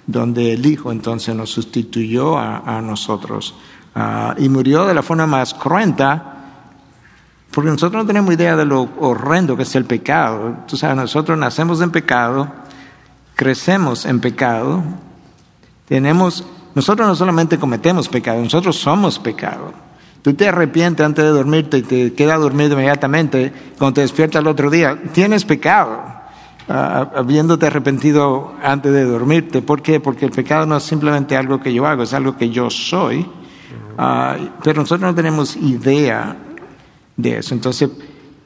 donde 0.05 0.53
el 0.53 0.65
Hijo 0.65 0.91
entonces 0.91 1.35
nos 1.35 1.51
sustituyó 1.51 2.37
a, 2.37 2.77
a 2.77 2.81
nosotros 2.81 3.53
ah, 3.95 4.35
y 4.37 4.49
murió 4.49 4.85
de 4.85 4.93
la 4.93 5.03
forma 5.03 5.27
más 5.27 5.53
cruenta, 5.53 6.36
porque 7.51 7.69
nosotros 7.71 8.03
no 8.03 8.07
tenemos 8.07 8.33
idea 8.33 8.55
de 8.55 8.65
lo 8.65 8.89
horrendo 8.99 9.55
que 9.57 9.63
es 9.63 9.75
el 9.75 9.85
pecado. 9.85 10.57
Tú 10.67 10.77
sabes, 10.77 10.95
nosotros 10.95 11.37
nacemos 11.37 11.81
en 11.81 11.91
pecado, 11.91 12.47
crecemos 13.35 14.05
en 14.05 14.19
pecado, 14.19 14.83
tenemos, 15.87 16.45
nosotros 16.75 17.07
no 17.07 17.15
solamente 17.15 17.57
cometemos 17.57 18.09
pecado, 18.09 18.41
nosotros 18.41 18.75
somos 18.75 19.19
pecado. 19.19 19.71
Tú 20.21 20.33
te 20.33 20.49
arrepientes 20.49 21.05
antes 21.05 21.23
de 21.23 21.31
dormirte 21.31 21.77
y 21.77 21.81
te 21.83 22.13
quedas 22.13 22.39
dormido 22.39 22.73
inmediatamente, 22.73 23.53
cuando 23.77 23.95
te 23.95 24.01
despiertas 24.01 24.41
el 24.41 24.47
otro 24.47 24.69
día, 24.69 25.01
tienes 25.13 25.45
pecado, 25.45 26.01
ah, 26.67 27.09
habiéndote 27.15 27.67
arrepentido 27.67 28.53
antes 28.61 28.91
de 28.91 29.05
dormirte. 29.05 29.61
¿Por 29.61 29.81
qué? 29.81 29.99
Porque 29.99 30.25
el 30.25 30.31
pecado 30.31 30.65
no 30.65 30.77
es 30.77 30.83
simplemente 30.83 31.37
algo 31.37 31.61
que 31.61 31.73
yo 31.73 31.87
hago, 31.87 32.03
es 32.03 32.13
algo 32.13 32.35
que 32.35 32.49
yo 32.49 32.69
soy. 32.69 33.25
Ah, 33.97 34.35
pero 34.63 34.81
nosotros 34.81 35.09
no 35.09 35.15
tenemos 35.15 35.55
idea 35.55 36.35
de 37.17 37.39
eso. 37.39 37.53
Entonces, 37.53 37.89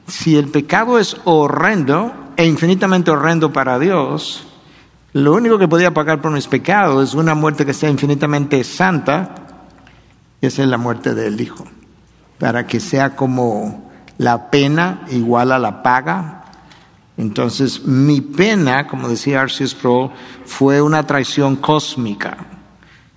si 0.08 0.36
el 0.36 0.48
pecado 0.48 0.98
es 0.98 1.16
horrendo 1.24 2.12
e 2.36 2.46
infinitamente 2.46 3.10
horrendo 3.10 3.52
para 3.52 3.78
Dios, 3.78 4.46
lo 5.12 5.34
único 5.34 5.58
que 5.58 5.68
podía 5.68 5.92
pagar 5.92 6.20
por 6.20 6.32
mis 6.32 6.48
pecados 6.48 7.10
es 7.10 7.14
una 7.14 7.34
muerte 7.34 7.66
que 7.66 7.74
sea 7.74 7.90
infinitamente 7.90 8.64
santa, 8.64 9.34
y 10.40 10.46
esa 10.46 10.62
es 10.62 10.68
la 10.68 10.78
muerte 10.78 11.14
del 11.14 11.40
Hijo, 11.40 11.64
para 12.38 12.66
que 12.66 12.80
sea 12.80 13.14
como 13.14 13.92
la 14.18 14.50
pena 14.50 15.02
igual 15.10 15.52
a 15.52 15.58
la 15.58 15.82
paga. 15.82 16.44
Entonces, 17.18 17.84
mi 17.84 18.22
pena, 18.22 18.86
como 18.88 19.08
decía 19.08 19.42
Arceus 19.42 19.74
Pro, 19.74 20.10
fue 20.46 20.80
una 20.80 21.06
traición 21.06 21.56
cósmica. 21.56 22.38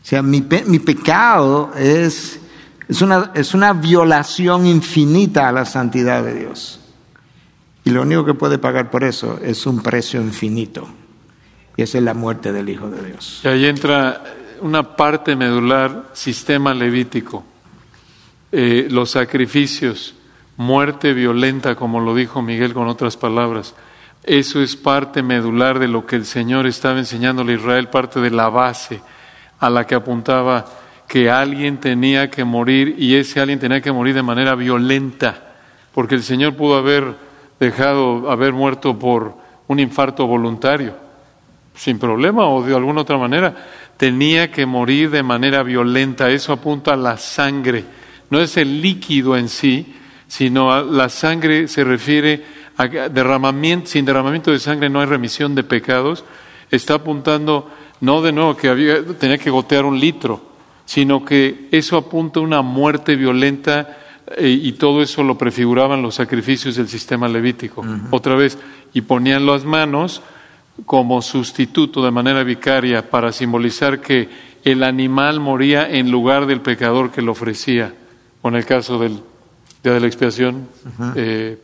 O 0.03 0.05
sea, 0.05 0.21
mi, 0.21 0.45
mi 0.67 0.79
pecado 0.79 1.71
es, 1.77 2.39
es, 2.87 3.01
una, 3.01 3.31
es 3.33 3.53
una 3.53 3.73
violación 3.73 4.65
infinita 4.65 5.47
a 5.47 5.51
la 5.51 5.65
santidad 5.65 6.23
de 6.23 6.35
Dios. 6.35 6.79
Y 7.83 7.91
lo 7.91 8.01
único 8.01 8.25
que 8.25 8.33
puede 8.33 8.57
pagar 8.57 8.89
por 8.89 9.03
eso 9.03 9.39
es 9.43 9.65
un 9.65 9.81
precio 9.81 10.19
infinito. 10.21 10.87
Y 11.77 11.83
esa 11.83 11.97
es 11.97 12.03
la 12.03 12.13
muerte 12.13 12.51
del 12.51 12.69
Hijo 12.69 12.89
de 12.89 13.09
Dios. 13.09 13.41
Y 13.43 13.47
ahí 13.47 13.65
entra 13.65 14.23
una 14.61 14.95
parte 14.95 15.35
medular, 15.35 16.09
sistema 16.13 16.73
levítico, 16.73 17.43
eh, 18.51 18.87
los 18.89 19.11
sacrificios, 19.11 20.15
muerte 20.57 21.13
violenta, 21.13 21.75
como 21.75 21.99
lo 21.99 22.15
dijo 22.15 22.41
Miguel 22.41 22.73
con 22.73 22.87
otras 22.87 23.17
palabras. 23.17 23.75
Eso 24.23 24.61
es 24.61 24.75
parte 24.75 25.21
medular 25.21 25.77
de 25.77 25.87
lo 25.87 26.05
que 26.05 26.15
el 26.15 26.25
Señor 26.25 26.65
estaba 26.65 26.97
enseñándole 26.97 27.53
a 27.53 27.57
Israel, 27.57 27.89
parte 27.89 28.19
de 28.19 28.31
la 28.31 28.49
base 28.49 29.01
a 29.59 29.69
la 29.69 29.85
que 29.85 29.95
apuntaba 29.95 30.65
que 31.07 31.29
alguien 31.29 31.77
tenía 31.77 32.29
que 32.29 32.43
morir 32.43 32.95
y 32.97 33.15
ese 33.15 33.39
alguien 33.39 33.59
tenía 33.59 33.81
que 33.81 33.91
morir 33.91 34.15
de 34.15 34.23
manera 34.23 34.55
violenta, 34.55 35.55
porque 35.93 36.15
el 36.15 36.23
Señor 36.23 36.55
pudo 36.55 36.75
haber 36.75 37.15
dejado, 37.59 38.29
haber 38.29 38.53
muerto 38.53 38.97
por 38.97 39.35
un 39.67 39.79
infarto 39.79 40.27
voluntario 40.27 41.05
sin 41.75 41.99
problema 41.99 42.47
o 42.47 42.63
de 42.63 42.75
alguna 42.75 43.01
otra 43.01 43.17
manera. 43.17 43.53
Tenía 43.97 44.51
que 44.51 44.65
morir 44.65 45.09
de 45.09 45.23
manera 45.23 45.63
violenta. 45.63 46.29
Eso 46.29 46.53
apunta 46.53 46.93
a 46.93 46.97
la 46.97 47.17
sangre. 47.17 47.83
No 48.29 48.39
es 48.39 48.57
el 48.57 48.81
líquido 48.81 49.37
en 49.37 49.49
sí, 49.49 49.95
sino 50.27 50.73
a 50.73 50.81
la 50.81 51.09
sangre 51.09 51.67
se 51.67 51.83
refiere 51.83 52.43
a 52.77 52.87
derramamiento. 52.87 53.87
Sin 53.87 54.05
derramamiento 54.05 54.51
de 54.51 54.59
sangre 54.59 54.89
no 54.89 55.01
hay 55.01 55.05
remisión 55.05 55.55
de 55.55 55.63
pecados. 55.63 56.23
Está 56.71 56.95
apuntando 56.95 57.69
no 58.01 58.21
de 58.21 58.31
nuevo 58.31 58.57
que 58.57 58.69
había, 58.69 59.05
tenía 59.17 59.37
que 59.37 59.49
gotear 59.49 59.85
un 59.85 59.99
litro, 59.99 60.41
sino 60.85 61.25
que 61.25 61.67
eso 61.71 61.97
apunta 61.97 62.39
a 62.39 62.43
una 62.43 62.61
muerte 62.61 63.15
violenta 63.15 63.97
eh, 64.37 64.47
y 64.49 64.73
todo 64.73 65.01
eso 65.01 65.23
lo 65.23 65.37
prefiguraban 65.37 66.01
los 66.01 66.15
sacrificios 66.15 66.75
del 66.75 66.87
sistema 66.87 67.27
levítico. 67.27 67.83
Otra 68.11 68.35
vez, 68.35 68.57
y 68.93 69.01
ponían 69.01 69.45
las 69.45 69.65
manos 69.65 70.21
como 70.85 71.21
sustituto 71.21 72.03
de 72.03 72.11
manera 72.11 72.43
vicaria 72.43 73.09
para 73.09 73.31
simbolizar 73.31 74.01
que 74.01 74.29
el 74.63 74.83
animal 74.83 75.39
moría 75.39 75.89
en 75.89 76.11
lugar 76.11 76.47
del 76.47 76.61
pecador 76.61 77.11
que 77.11 77.21
lo 77.21 77.31
ofrecía, 77.31 77.93
o 78.41 78.49
en 78.49 78.55
el 78.55 78.65
caso 78.65 78.97
del 78.99 79.19
día 79.83 79.93
de 79.93 79.99
la 79.99 80.07
expiación, 80.07 80.67
eh, 81.15 81.59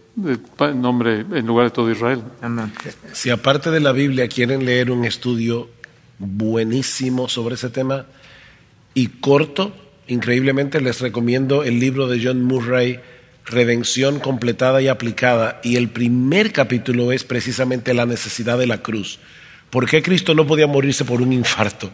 en 0.59 0.81
nombre, 0.81 1.25
en 1.31 1.45
lugar 1.45 1.65
de 1.67 1.71
todo 1.71 1.89
Israel. 1.91 2.21
Si 3.13 3.29
aparte 3.29 3.71
de 3.71 3.79
la 3.79 3.91
Biblia 3.91 4.27
quieren 4.27 4.65
leer 4.65 4.91
un 4.91 5.05
estudio 5.05 5.69
buenísimo 6.19 7.27
sobre 7.27 7.55
ese 7.55 7.69
tema 7.69 8.05
y 8.93 9.07
corto, 9.07 9.73
increíblemente 10.07 10.81
les 10.81 10.99
recomiendo 10.99 11.63
el 11.63 11.79
libro 11.79 12.07
de 12.07 12.21
John 12.23 12.43
Murray, 12.43 12.99
redención 13.45 14.19
completada 14.19 14.81
y 14.81 14.87
aplicada. 14.87 15.59
Y 15.63 15.75
el 15.75 15.89
primer 15.89 16.51
capítulo 16.51 17.11
es 17.11 17.23
precisamente 17.23 17.93
la 17.93 18.05
necesidad 18.05 18.57
de 18.57 18.67
la 18.67 18.81
cruz. 18.81 19.19
¿Por 19.69 19.89
qué 19.89 20.03
Cristo 20.03 20.35
no 20.35 20.45
podía 20.45 20.67
morirse 20.67 21.05
por 21.05 21.21
un 21.21 21.31
infarto? 21.31 21.89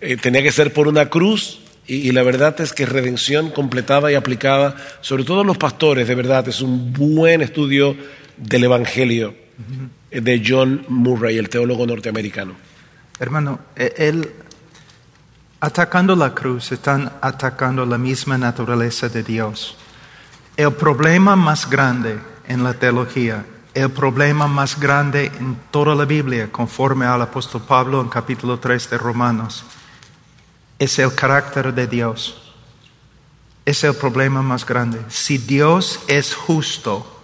Eh, 0.00 0.16
tenía 0.16 0.42
que 0.42 0.52
ser 0.52 0.72
por 0.72 0.86
una 0.86 1.10
cruz 1.10 1.60
y, 1.86 2.12
la 2.12 2.22
verdad 2.22 2.60
es 2.60 2.74
que 2.74 2.84
redención 2.84 3.50
completada 3.50 4.12
y 4.12 4.14
aplicada, 4.14 4.76
sobre 5.00 5.24
todo 5.24 5.42
los 5.42 5.56
pastores, 5.56 6.06
de 6.06 6.14
verdad, 6.14 6.46
es 6.46 6.60
un 6.60 6.92
buen 6.92 7.40
estudio 7.40 7.96
del 8.36 8.64
Evangelio 8.64 9.34
de 10.10 10.42
John 10.46 10.84
Murray, 10.88 11.38
el 11.38 11.48
teólogo 11.48 11.86
norteamericano. 11.86 12.54
Hermano, 13.18 13.60
e, 13.74 13.94
él, 13.96 14.28
atacando 15.60 16.14
la 16.14 16.34
cruz, 16.34 16.72
están 16.72 17.12
atacando 17.20 17.84
la 17.84 17.98
misma 17.98 18.38
naturaleza 18.38 19.08
de 19.08 19.22
Dios. 19.22 19.76
El 20.56 20.72
problema 20.72 21.36
más 21.36 21.68
grande 21.68 22.20
en 22.46 22.64
la 22.64 22.74
teología, 22.74 23.44
el 23.74 23.90
problema 23.90 24.46
más 24.46 24.78
grande 24.78 25.26
en 25.38 25.56
toda 25.70 25.94
la 25.94 26.04
Biblia, 26.04 26.50
conforme 26.50 27.06
al 27.06 27.22
apóstol 27.22 27.62
Pablo 27.62 28.00
en 28.00 28.08
capítulo 28.08 28.58
3 28.58 28.90
de 28.90 28.98
Romanos, 28.98 29.64
es 30.78 30.98
el 30.98 31.14
carácter 31.14 31.74
de 31.74 31.86
Dios. 31.86 32.54
Es 33.64 33.84
el 33.84 33.94
problema 33.94 34.40
más 34.40 34.64
grande. 34.64 35.00
Si 35.08 35.38
Dios 35.38 36.00
es 36.08 36.34
justo, 36.34 37.18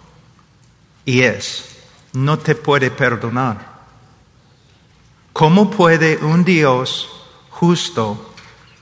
y 1.04 1.22
es, 1.22 1.76
no 2.12 2.38
te 2.38 2.54
puede 2.54 2.90
perdonar. 2.90 3.74
¿Cómo 5.32 5.70
puede 5.70 6.18
un 6.18 6.44
Dios 6.44 7.08
justo 7.54 8.34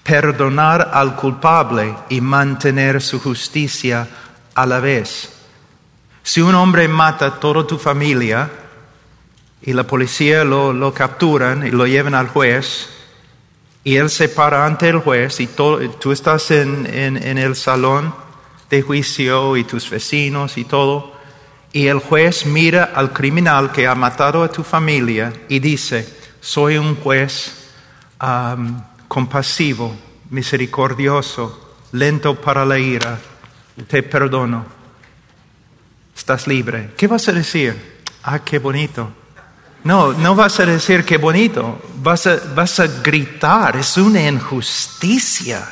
perdonar 0.02 0.90
al 0.92 1.14
culpable 1.14 1.94
y 2.08 2.20
mantener 2.20 3.00
su 3.00 3.20
justicia 3.20 4.08
a 4.54 4.66
la 4.66 4.80
vez. 4.80 5.32
Si 6.22 6.40
un 6.40 6.54
hombre 6.54 6.88
mata 6.88 7.26
a 7.26 7.40
toda 7.40 7.66
tu 7.66 7.78
familia 7.78 8.50
y 9.60 9.72
la 9.72 9.84
policía 9.84 10.44
lo, 10.44 10.72
lo 10.72 10.92
capturan 10.92 11.66
y 11.66 11.70
lo 11.70 11.86
llevan 11.86 12.14
al 12.14 12.28
juez, 12.28 12.88
y 13.84 13.96
él 13.96 14.10
se 14.10 14.28
para 14.28 14.64
ante 14.64 14.88
el 14.88 14.98
juez 14.98 15.40
y 15.40 15.48
tú 15.48 16.12
estás 16.12 16.50
en, 16.52 16.86
en, 16.86 17.38
el 17.38 17.56
salón 17.56 18.14
de 18.70 18.80
juicio 18.80 19.56
y 19.56 19.64
tus 19.64 19.90
vecinos 19.90 20.56
y 20.56 20.64
todo, 20.64 21.12
y 21.72 21.88
el 21.88 21.98
juez 21.98 22.46
mira 22.46 22.92
al 22.94 23.12
criminal 23.12 23.72
que 23.72 23.86
ha 23.86 23.94
matado 23.94 24.44
a 24.44 24.52
tu 24.52 24.62
familia 24.62 25.32
y 25.48 25.58
dice, 25.58 26.08
soy 26.40 26.76
un 26.78 26.96
juez 26.96 27.61
compasivo, 29.08 29.94
misericordioso, 30.30 31.74
lento 31.92 32.40
para 32.40 32.64
la 32.64 32.78
ira, 32.78 33.18
te 33.88 34.02
perdono, 34.02 34.64
estás 36.16 36.46
libre. 36.46 36.92
¿Qué 36.96 37.06
vas 37.06 37.28
a 37.28 37.32
decir? 37.32 38.00
Ah, 38.22 38.38
qué 38.38 38.58
bonito. 38.58 39.10
No, 39.84 40.12
no 40.12 40.36
vas 40.36 40.60
a 40.60 40.66
decir 40.66 41.04
qué 41.04 41.16
bonito, 41.16 41.82
vas 41.96 42.26
a, 42.28 42.36
vas 42.54 42.78
a 42.78 42.86
gritar, 42.86 43.76
es 43.76 43.96
una 43.96 44.26
injusticia. 44.26 45.66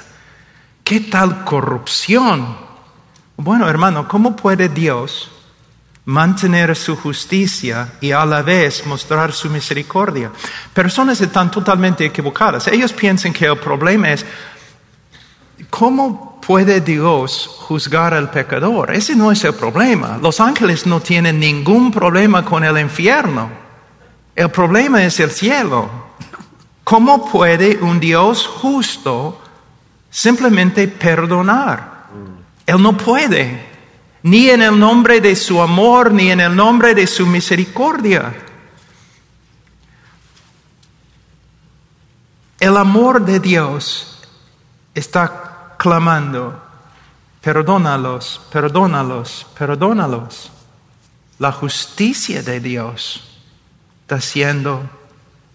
¿Qué 0.82 1.00
tal 1.00 1.44
corrupción? 1.44 2.56
Bueno, 3.36 3.68
hermano, 3.68 4.08
¿cómo 4.08 4.34
puede 4.34 4.68
Dios 4.68 5.30
mantener 6.10 6.74
su 6.74 6.96
justicia 6.96 7.92
y 8.00 8.10
a 8.10 8.24
la 8.26 8.42
vez 8.42 8.84
mostrar 8.84 9.32
su 9.32 9.48
misericordia? 9.48 10.32
Personas 10.74 11.20
están 11.20 11.50
totalmente 11.50 12.04
equivocadas. 12.04 12.66
Ellos 12.68 12.92
piensan 12.92 13.32
que 13.32 13.46
el 13.46 13.56
problema 13.58 14.10
es, 14.10 14.26
¿cómo 15.70 16.40
puede 16.40 16.80
Dios 16.80 17.46
juzgar 17.46 18.12
al 18.12 18.30
pecador? 18.30 18.92
Ese 18.92 19.14
no 19.14 19.30
es 19.30 19.44
el 19.44 19.54
problema. 19.54 20.18
Los 20.20 20.40
ángeles 20.40 20.84
no 20.84 21.00
tienen 21.00 21.38
ningún 21.38 21.92
problema 21.92 22.44
con 22.44 22.64
el 22.64 22.76
infierno. 22.78 23.48
El 24.34 24.50
problema 24.50 25.04
es 25.04 25.20
el 25.20 25.30
cielo. 25.30 25.88
¿Cómo 26.82 27.30
puede 27.30 27.78
un 27.80 28.00
Dios 28.00 28.46
justo 28.46 29.40
simplemente 30.10 30.88
perdonar? 30.88 32.06
Él 32.66 32.82
no 32.82 32.96
puede, 32.96 33.69
ni 34.22 34.50
en 34.50 34.62
el 34.62 34.78
nombre 34.78 35.20
de 35.20 35.34
su 35.34 35.60
amor, 35.60 36.12
ni 36.12 36.30
en 36.30 36.40
el 36.40 36.54
nombre 36.54 36.94
de 36.94 37.06
su 37.06 37.26
misericordia. 37.26 38.34
El 42.58 42.76
amor 42.76 43.24
de 43.24 43.40
Dios 43.40 44.18
está 44.94 45.74
clamando, 45.78 46.62
perdónalos, 47.40 48.40
perdónalos, 48.52 49.46
perdónalos. 49.58 50.52
La 51.38 51.52
justicia 51.52 52.42
de 52.42 52.60
Dios 52.60 53.38
está 54.02 54.20
siendo, 54.20 54.82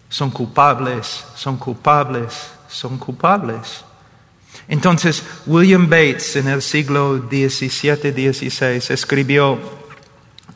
son 0.10 0.32
culpables, 0.32 1.26
son 1.36 1.58
culpables, 1.58 2.50
son 2.68 2.98
culpables. 2.98 3.86
Entonces, 4.68 5.24
William 5.46 5.90
Bates 5.90 6.36
en 6.36 6.48
el 6.48 6.62
siglo 6.62 7.28
XVII-XVI 7.30 8.94
escribió 8.94 9.60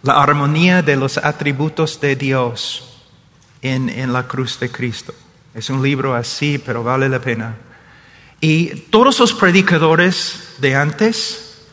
La 0.01 0.21
armonía 0.21 0.81
de 0.81 0.95
los 0.95 1.17
atributos 1.17 2.01
de 2.01 2.15
Dios 2.15 3.03
en, 3.61 3.89
en 3.89 4.11
la 4.11 4.27
cruz 4.27 4.59
de 4.59 4.71
Cristo. 4.71 5.13
Es 5.53 5.69
un 5.69 5.83
libro 5.83 6.15
así, 6.15 6.57
pero 6.57 6.83
vale 6.83 7.09
la 7.09 7.19
pena. 7.19 7.55
Y 8.41 8.67
todos 8.89 9.19
los 9.19 9.33
predicadores 9.33 10.55
de 10.59 10.75
antes, 10.75 11.67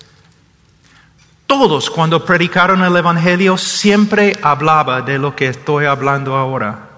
todos 1.46 1.90
cuando 1.90 2.24
predicaron 2.24 2.82
el 2.82 2.96
Evangelio 2.96 3.56
siempre 3.56 4.36
hablaba 4.42 5.00
de 5.02 5.18
lo 5.18 5.36
que 5.36 5.48
estoy 5.48 5.84
hablando 5.84 6.34
ahora. 6.34 6.88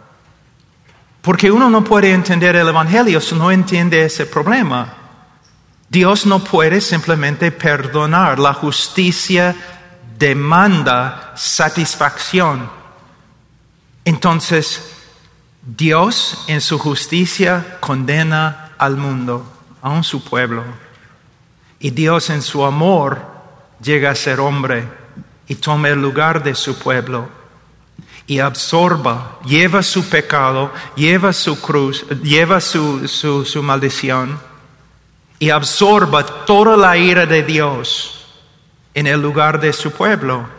Porque 1.20 1.50
uno 1.50 1.68
no 1.68 1.84
puede 1.84 2.12
entender 2.12 2.56
el 2.56 2.68
Evangelio 2.68 3.20
si 3.20 3.34
no 3.34 3.50
entiende 3.50 4.02
ese 4.02 4.24
problema. 4.24 4.97
Dios 5.88 6.26
no 6.26 6.44
puede 6.44 6.80
simplemente 6.80 7.50
perdonar. 7.50 8.38
La 8.38 8.52
justicia 8.52 9.56
demanda 10.18 11.32
satisfacción. 11.36 12.70
Entonces, 14.04 14.94
Dios 15.62 16.44
en 16.46 16.60
su 16.60 16.78
justicia 16.78 17.78
condena 17.80 18.72
al 18.78 18.96
mundo, 18.96 19.50
aun 19.82 20.04
su 20.04 20.22
pueblo. 20.22 20.64
Y 21.80 21.90
Dios 21.90 22.30
en 22.30 22.42
su 22.42 22.64
amor 22.64 23.20
llega 23.82 24.10
a 24.10 24.14
ser 24.14 24.40
hombre 24.40 24.84
y 25.46 25.54
toma 25.54 25.88
el 25.88 26.00
lugar 26.00 26.42
de 26.42 26.54
su 26.54 26.78
pueblo 26.78 27.28
y 28.26 28.40
absorba, 28.40 29.38
lleva 29.46 29.82
su 29.82 30.06
pecado, 30.08 30.70
lleva 30.96 31.32
su 31.32 31.58
cruz, 31.60 32.04
lleva 32.22 32.60
su, 32.60 33.08
su, 33.08 33.44
su 33.46 33.62
maldición 33.62 34.47
y 35.38 35.50
absorba 35.50 36.24
toda 36.24 36.76
la 36.76 36.96
ira 36.96 37.26
de 37.26 37.42
Dios 37.42 38.26
en 38.94 39.06
el 39.06 39.20
lugar 39.20 39.60
de 39.60 39.72
su 39.72 39.92
pueblo. 39.92 40.58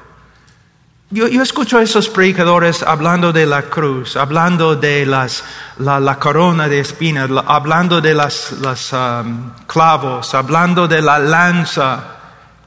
Yo, 1.11 1.27
yo, 1.27 1.41
escucho 1.41 1.79
a 1.79 1.81
esos 1.81 2.07
predicadores 2.07 2.83
hablando 2.83 3.33
de 3.33 3.47
la 3.47 3.63
cruz, 3.63 4.15
hablando 4.15 4.75
de 4.75 5.07
las, 5.07 5.43
la, 5.79 6.19
corona 6.19 6.67
de 6.67 6.79
espinas, 6.79 7.31
la, 7.31 7.41
hablando 7.41 7.99
de 7.99 8.13
las, 8.13 8.51
las 8.61 8.93
um, 8.93 9.51
clavos, 9.65 10.35
hablando 10.35 10.87
de 10.87 11.01
la 11.01 11.17
lanza, 11.17 12.03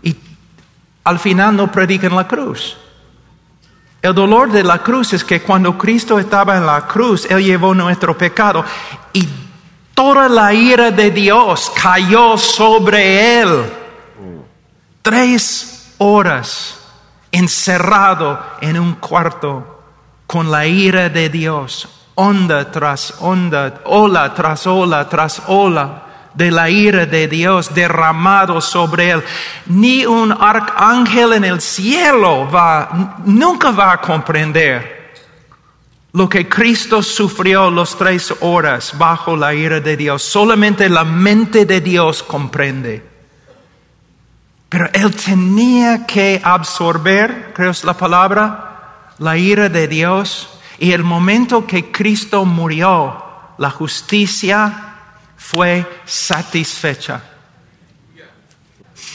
y 0.03 0.17
al 1.05 1.21
final 1.21 1.57
no 1.57 1.71
predican 1.71 2.17
la 2.17 2.27
cruz. 2.27 2.77
El 4.03 4.13
dolor 4.13 4.51
de 4.51 4.65
la 4.65 4.83
cruz 4.83 5.13
es 5.13 5.23
que 5.23 5.41
cuando 5.41 5.79
Cristo 5.79 6.19
estaba 6.19 6.57
en 6.57 6.67
la 6.67 6.85
cruz, 6.89 7.31
Él 7.31 7.45
llevó 7.45 7.73
nuestro 7.73 8.19
pecado 8.19 8.65
y 9.13 9.29
toda 9.95 10.29
la 10.29 10.53
ira 10.53 10.91
de 10.91 11.11
Dios 11.11 11.73
cayó 11.81 12.37
sobre 12.37 13.41
Él. 13.41 13.65
Tres 15.03 15.95
horas 15.99 16.79
encerrado 17.31 18.39
en 18.61 18.79
un 18.79 18.95
cuarto 18.95 19.83
con 20.27 20.51
la 20.51 20.67
ira 20.67 21.09
de 21.09 21.29
Dios, 21.29 21.89
onda 22.15 22.71
tras 22.71 23.15
onda, 23.21 23.81
ola 23.85 24.33
tras 24.35 24.67
ola 24.67 25.09
tras 25.09 25.43
ola 25.47 26.03
de 26.35 26.51
la 26.51 26.71
ira 26.71 27.07
de 27.07 27.29
Dios 27.29 27.75
derramado 27.75 28.61
sobre 28.61 29.11
él. 29.11 29.23
Ni 29.67 30.07
un 30.07 30.33
arcángel 30.33 31.35
en 31.35 31.45
el 31.45 31.61
cielo 31.61 32.49
va, 32.51 33.19
nunca 33.25 33.71
va 33.71 33.93
a 33.93 34.01
comprender 34.01 35.02
lo 36.15 36.29
que 36.29 36.49
Cristo 36.49 37.03
sufrió 37.03 37.71
las 37.71 37.97
tres 37.97 38.35
horas 38.41 38.97
bajo 38.99 39.37
la 39.37 39.55
ira 39.55 39.81
de 39.81 39.97
Dios. 39.97 40.23
Solamente 40.23 40.89
la 40.89 41.05
mente 41.05 41.65
de 41.65 41.81
Dios 41.81 42.23
comprende. 42.23 43.03
Pero 44.69 44.89
él 44.93 45.15
tenía 45.15 46.07
que 46.07 46.41
absorber, 46.43 47.53
creo 47.55 47.71
es 47.71 47.85
la 47.85 47.95
palabra, 47.95 49.09
la 49.19 49.37
ira 49.37 49.69
de 49.69 49.89
Dios. 49.89 50.49
Y 50.79 50.93
el 50.93 51.03
momento 51.03 51.67
que 51.67 51.91
Cristo 51.91 52.45
murió, 52.45 53.25
la 53.59 53.71
justicia 53.71 54.97
fue 55.37 55.87
satisfecha. 56.05 57.23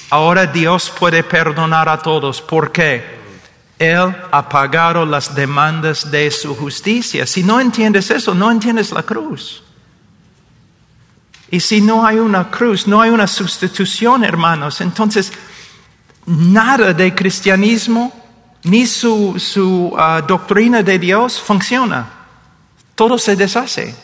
Ahora 0.09 0.45
Dios 0.47 0.91
puede 0.97 1.23
perdonar 1.23 1.89
a 1.89 1.99
todos. 1.99 2.41
¿Por 2.41 2.71
qué? 2.71 3.16
Él 3.79 4.15
ha 4.31 4.49
pagado 4.49 5.05
las 5.05 5.35
demandas 5.35 6.09
de 6.09 6.31
su 6.31 6.55
justicia. 6.55 7.27
Si 7.27 7.43
no 7.43 7.59
entiendes 7.59 8.09
eso, 8.09 8.33
no 8.33 8.49
entiendes 8.51 8.91
la 8.91 9.03
cruz. 9.03 9.63
Y 11.49 11.59
si 11.59 11.81
no 11.81 12.05
hay 12.05 12.17
una 12.17 12.49
cruz, 12.49 12.87
no 12.87 13.01
hay 13.01 13.09
una 13.09 13.27
sustitución, 13.27 14.23
hermanos, 14.23 14.81
entonces 14.81 15.31
nada 16.25 16.93
de 16.93 17.15
cristianismo 17.15 18.11
ni 18.63 18.85
su, 18.85 19.39
su 19.39 19.93
uh, 19.93 20.25
doctrina 20.27 20.83
de 20.83 20.99
Dios 20.99 21.39
funciona. 21.39 22.07
Todo 22.95 23.17
se 23.17 23.35
deshace. 23.35 23.95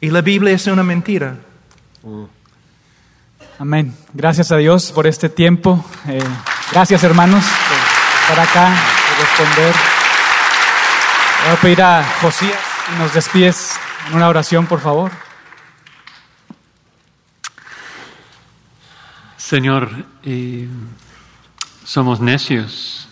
Y 0.00 0.10
la 0.10 0.20
Biblia 0.20 0.52
es 0.54 0.66
una 0.66 0.82
mentira. 0.82 1.36
Amén. 3.58 3.94
Gracias 4.12 4.52
a 4.52 4.56
Dios 4.56 4.92
por 4.92 5.06
este 5.06 5.28
tiempo. 5.28 5.84
Eh, 6.06 6.22
gracias, 6.72 7.02
hermanos, 7.02 7.44
estar 8.30 8.46
acá 8.46 8.74
y 8.74 9.20
responder. 9.20 9.74
Voy 11.44 11.52
a 11.52 11.60
pedir 11.60 11.82
a 11.82 12.04
Josías 12.20 12.58
y 12.94 12.98
nos 12.98 13.12
despides 13.12 13.78
en 14.08 14.16
una 14.16 14.28
oración, 14.28 14.66
por 14.66 14.80
favor. 14.80 15.10
Señor, 19.36 19.90
eh, 20.22 20.68
somos 21.84 22.20
necios 22.20 23.08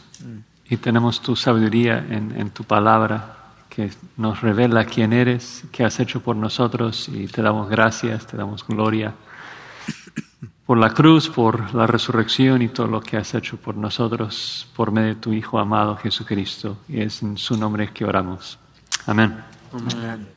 y 0.68 0.76
tenemos 0.76 1.20
tu 1.20 1.34
sabiduría 1.34 1.98
en, 1.98 2.34
en, 2.38 2.50
tu 2.50 2.62
palabra 2.62 3.34
que 3.68 3.90
nos 4.16 4.40
revela 4.40 4.84
quién 4.84 5.12
eres, 5.12 5.64
qué 5.72 5.84
has 5.84 5.98
hecho 5.98 6.20
por 6.20 6.36
nosotros 6.36 7.08
y 7.08 7.26
te 7.26 7.42
damos 7.42 7.68
gracias, 7.68 8.26
te 8.26 8.36
damos 8.36 8.64
gloria 8.64 9.14
por 10.68 10.76
la 10.76 10.92
cruz, 10.92 11.30
por 11.30 11.74
la 11.74 11.86
resurrección 11.86 12.60
y 12.60 12.68
todo 12.68 12.88
lo 12.88 13.00
que 13.00 13.16
has 13.16 13.32
hecho 13.32 13.56
por 13.56 13.74
nosotros 13.74 14.68
por 14.76 14.92
medio 14.92 15.14
de 15.14 15.14
tu 15.14 15.32
Hijo 15.32 15.58
amado 15.58 15.96
Jesucristo. 15.96 16.76
Y 16.86 17.00
es 17.00 17.22
en 17.22 17.38
su 17.38 17.56
nombre 17.56 17.90
que 17.90 18.04
oramos. 18.04 18.58
Amén. 19.06 19.34
Amén. 19.72 20.28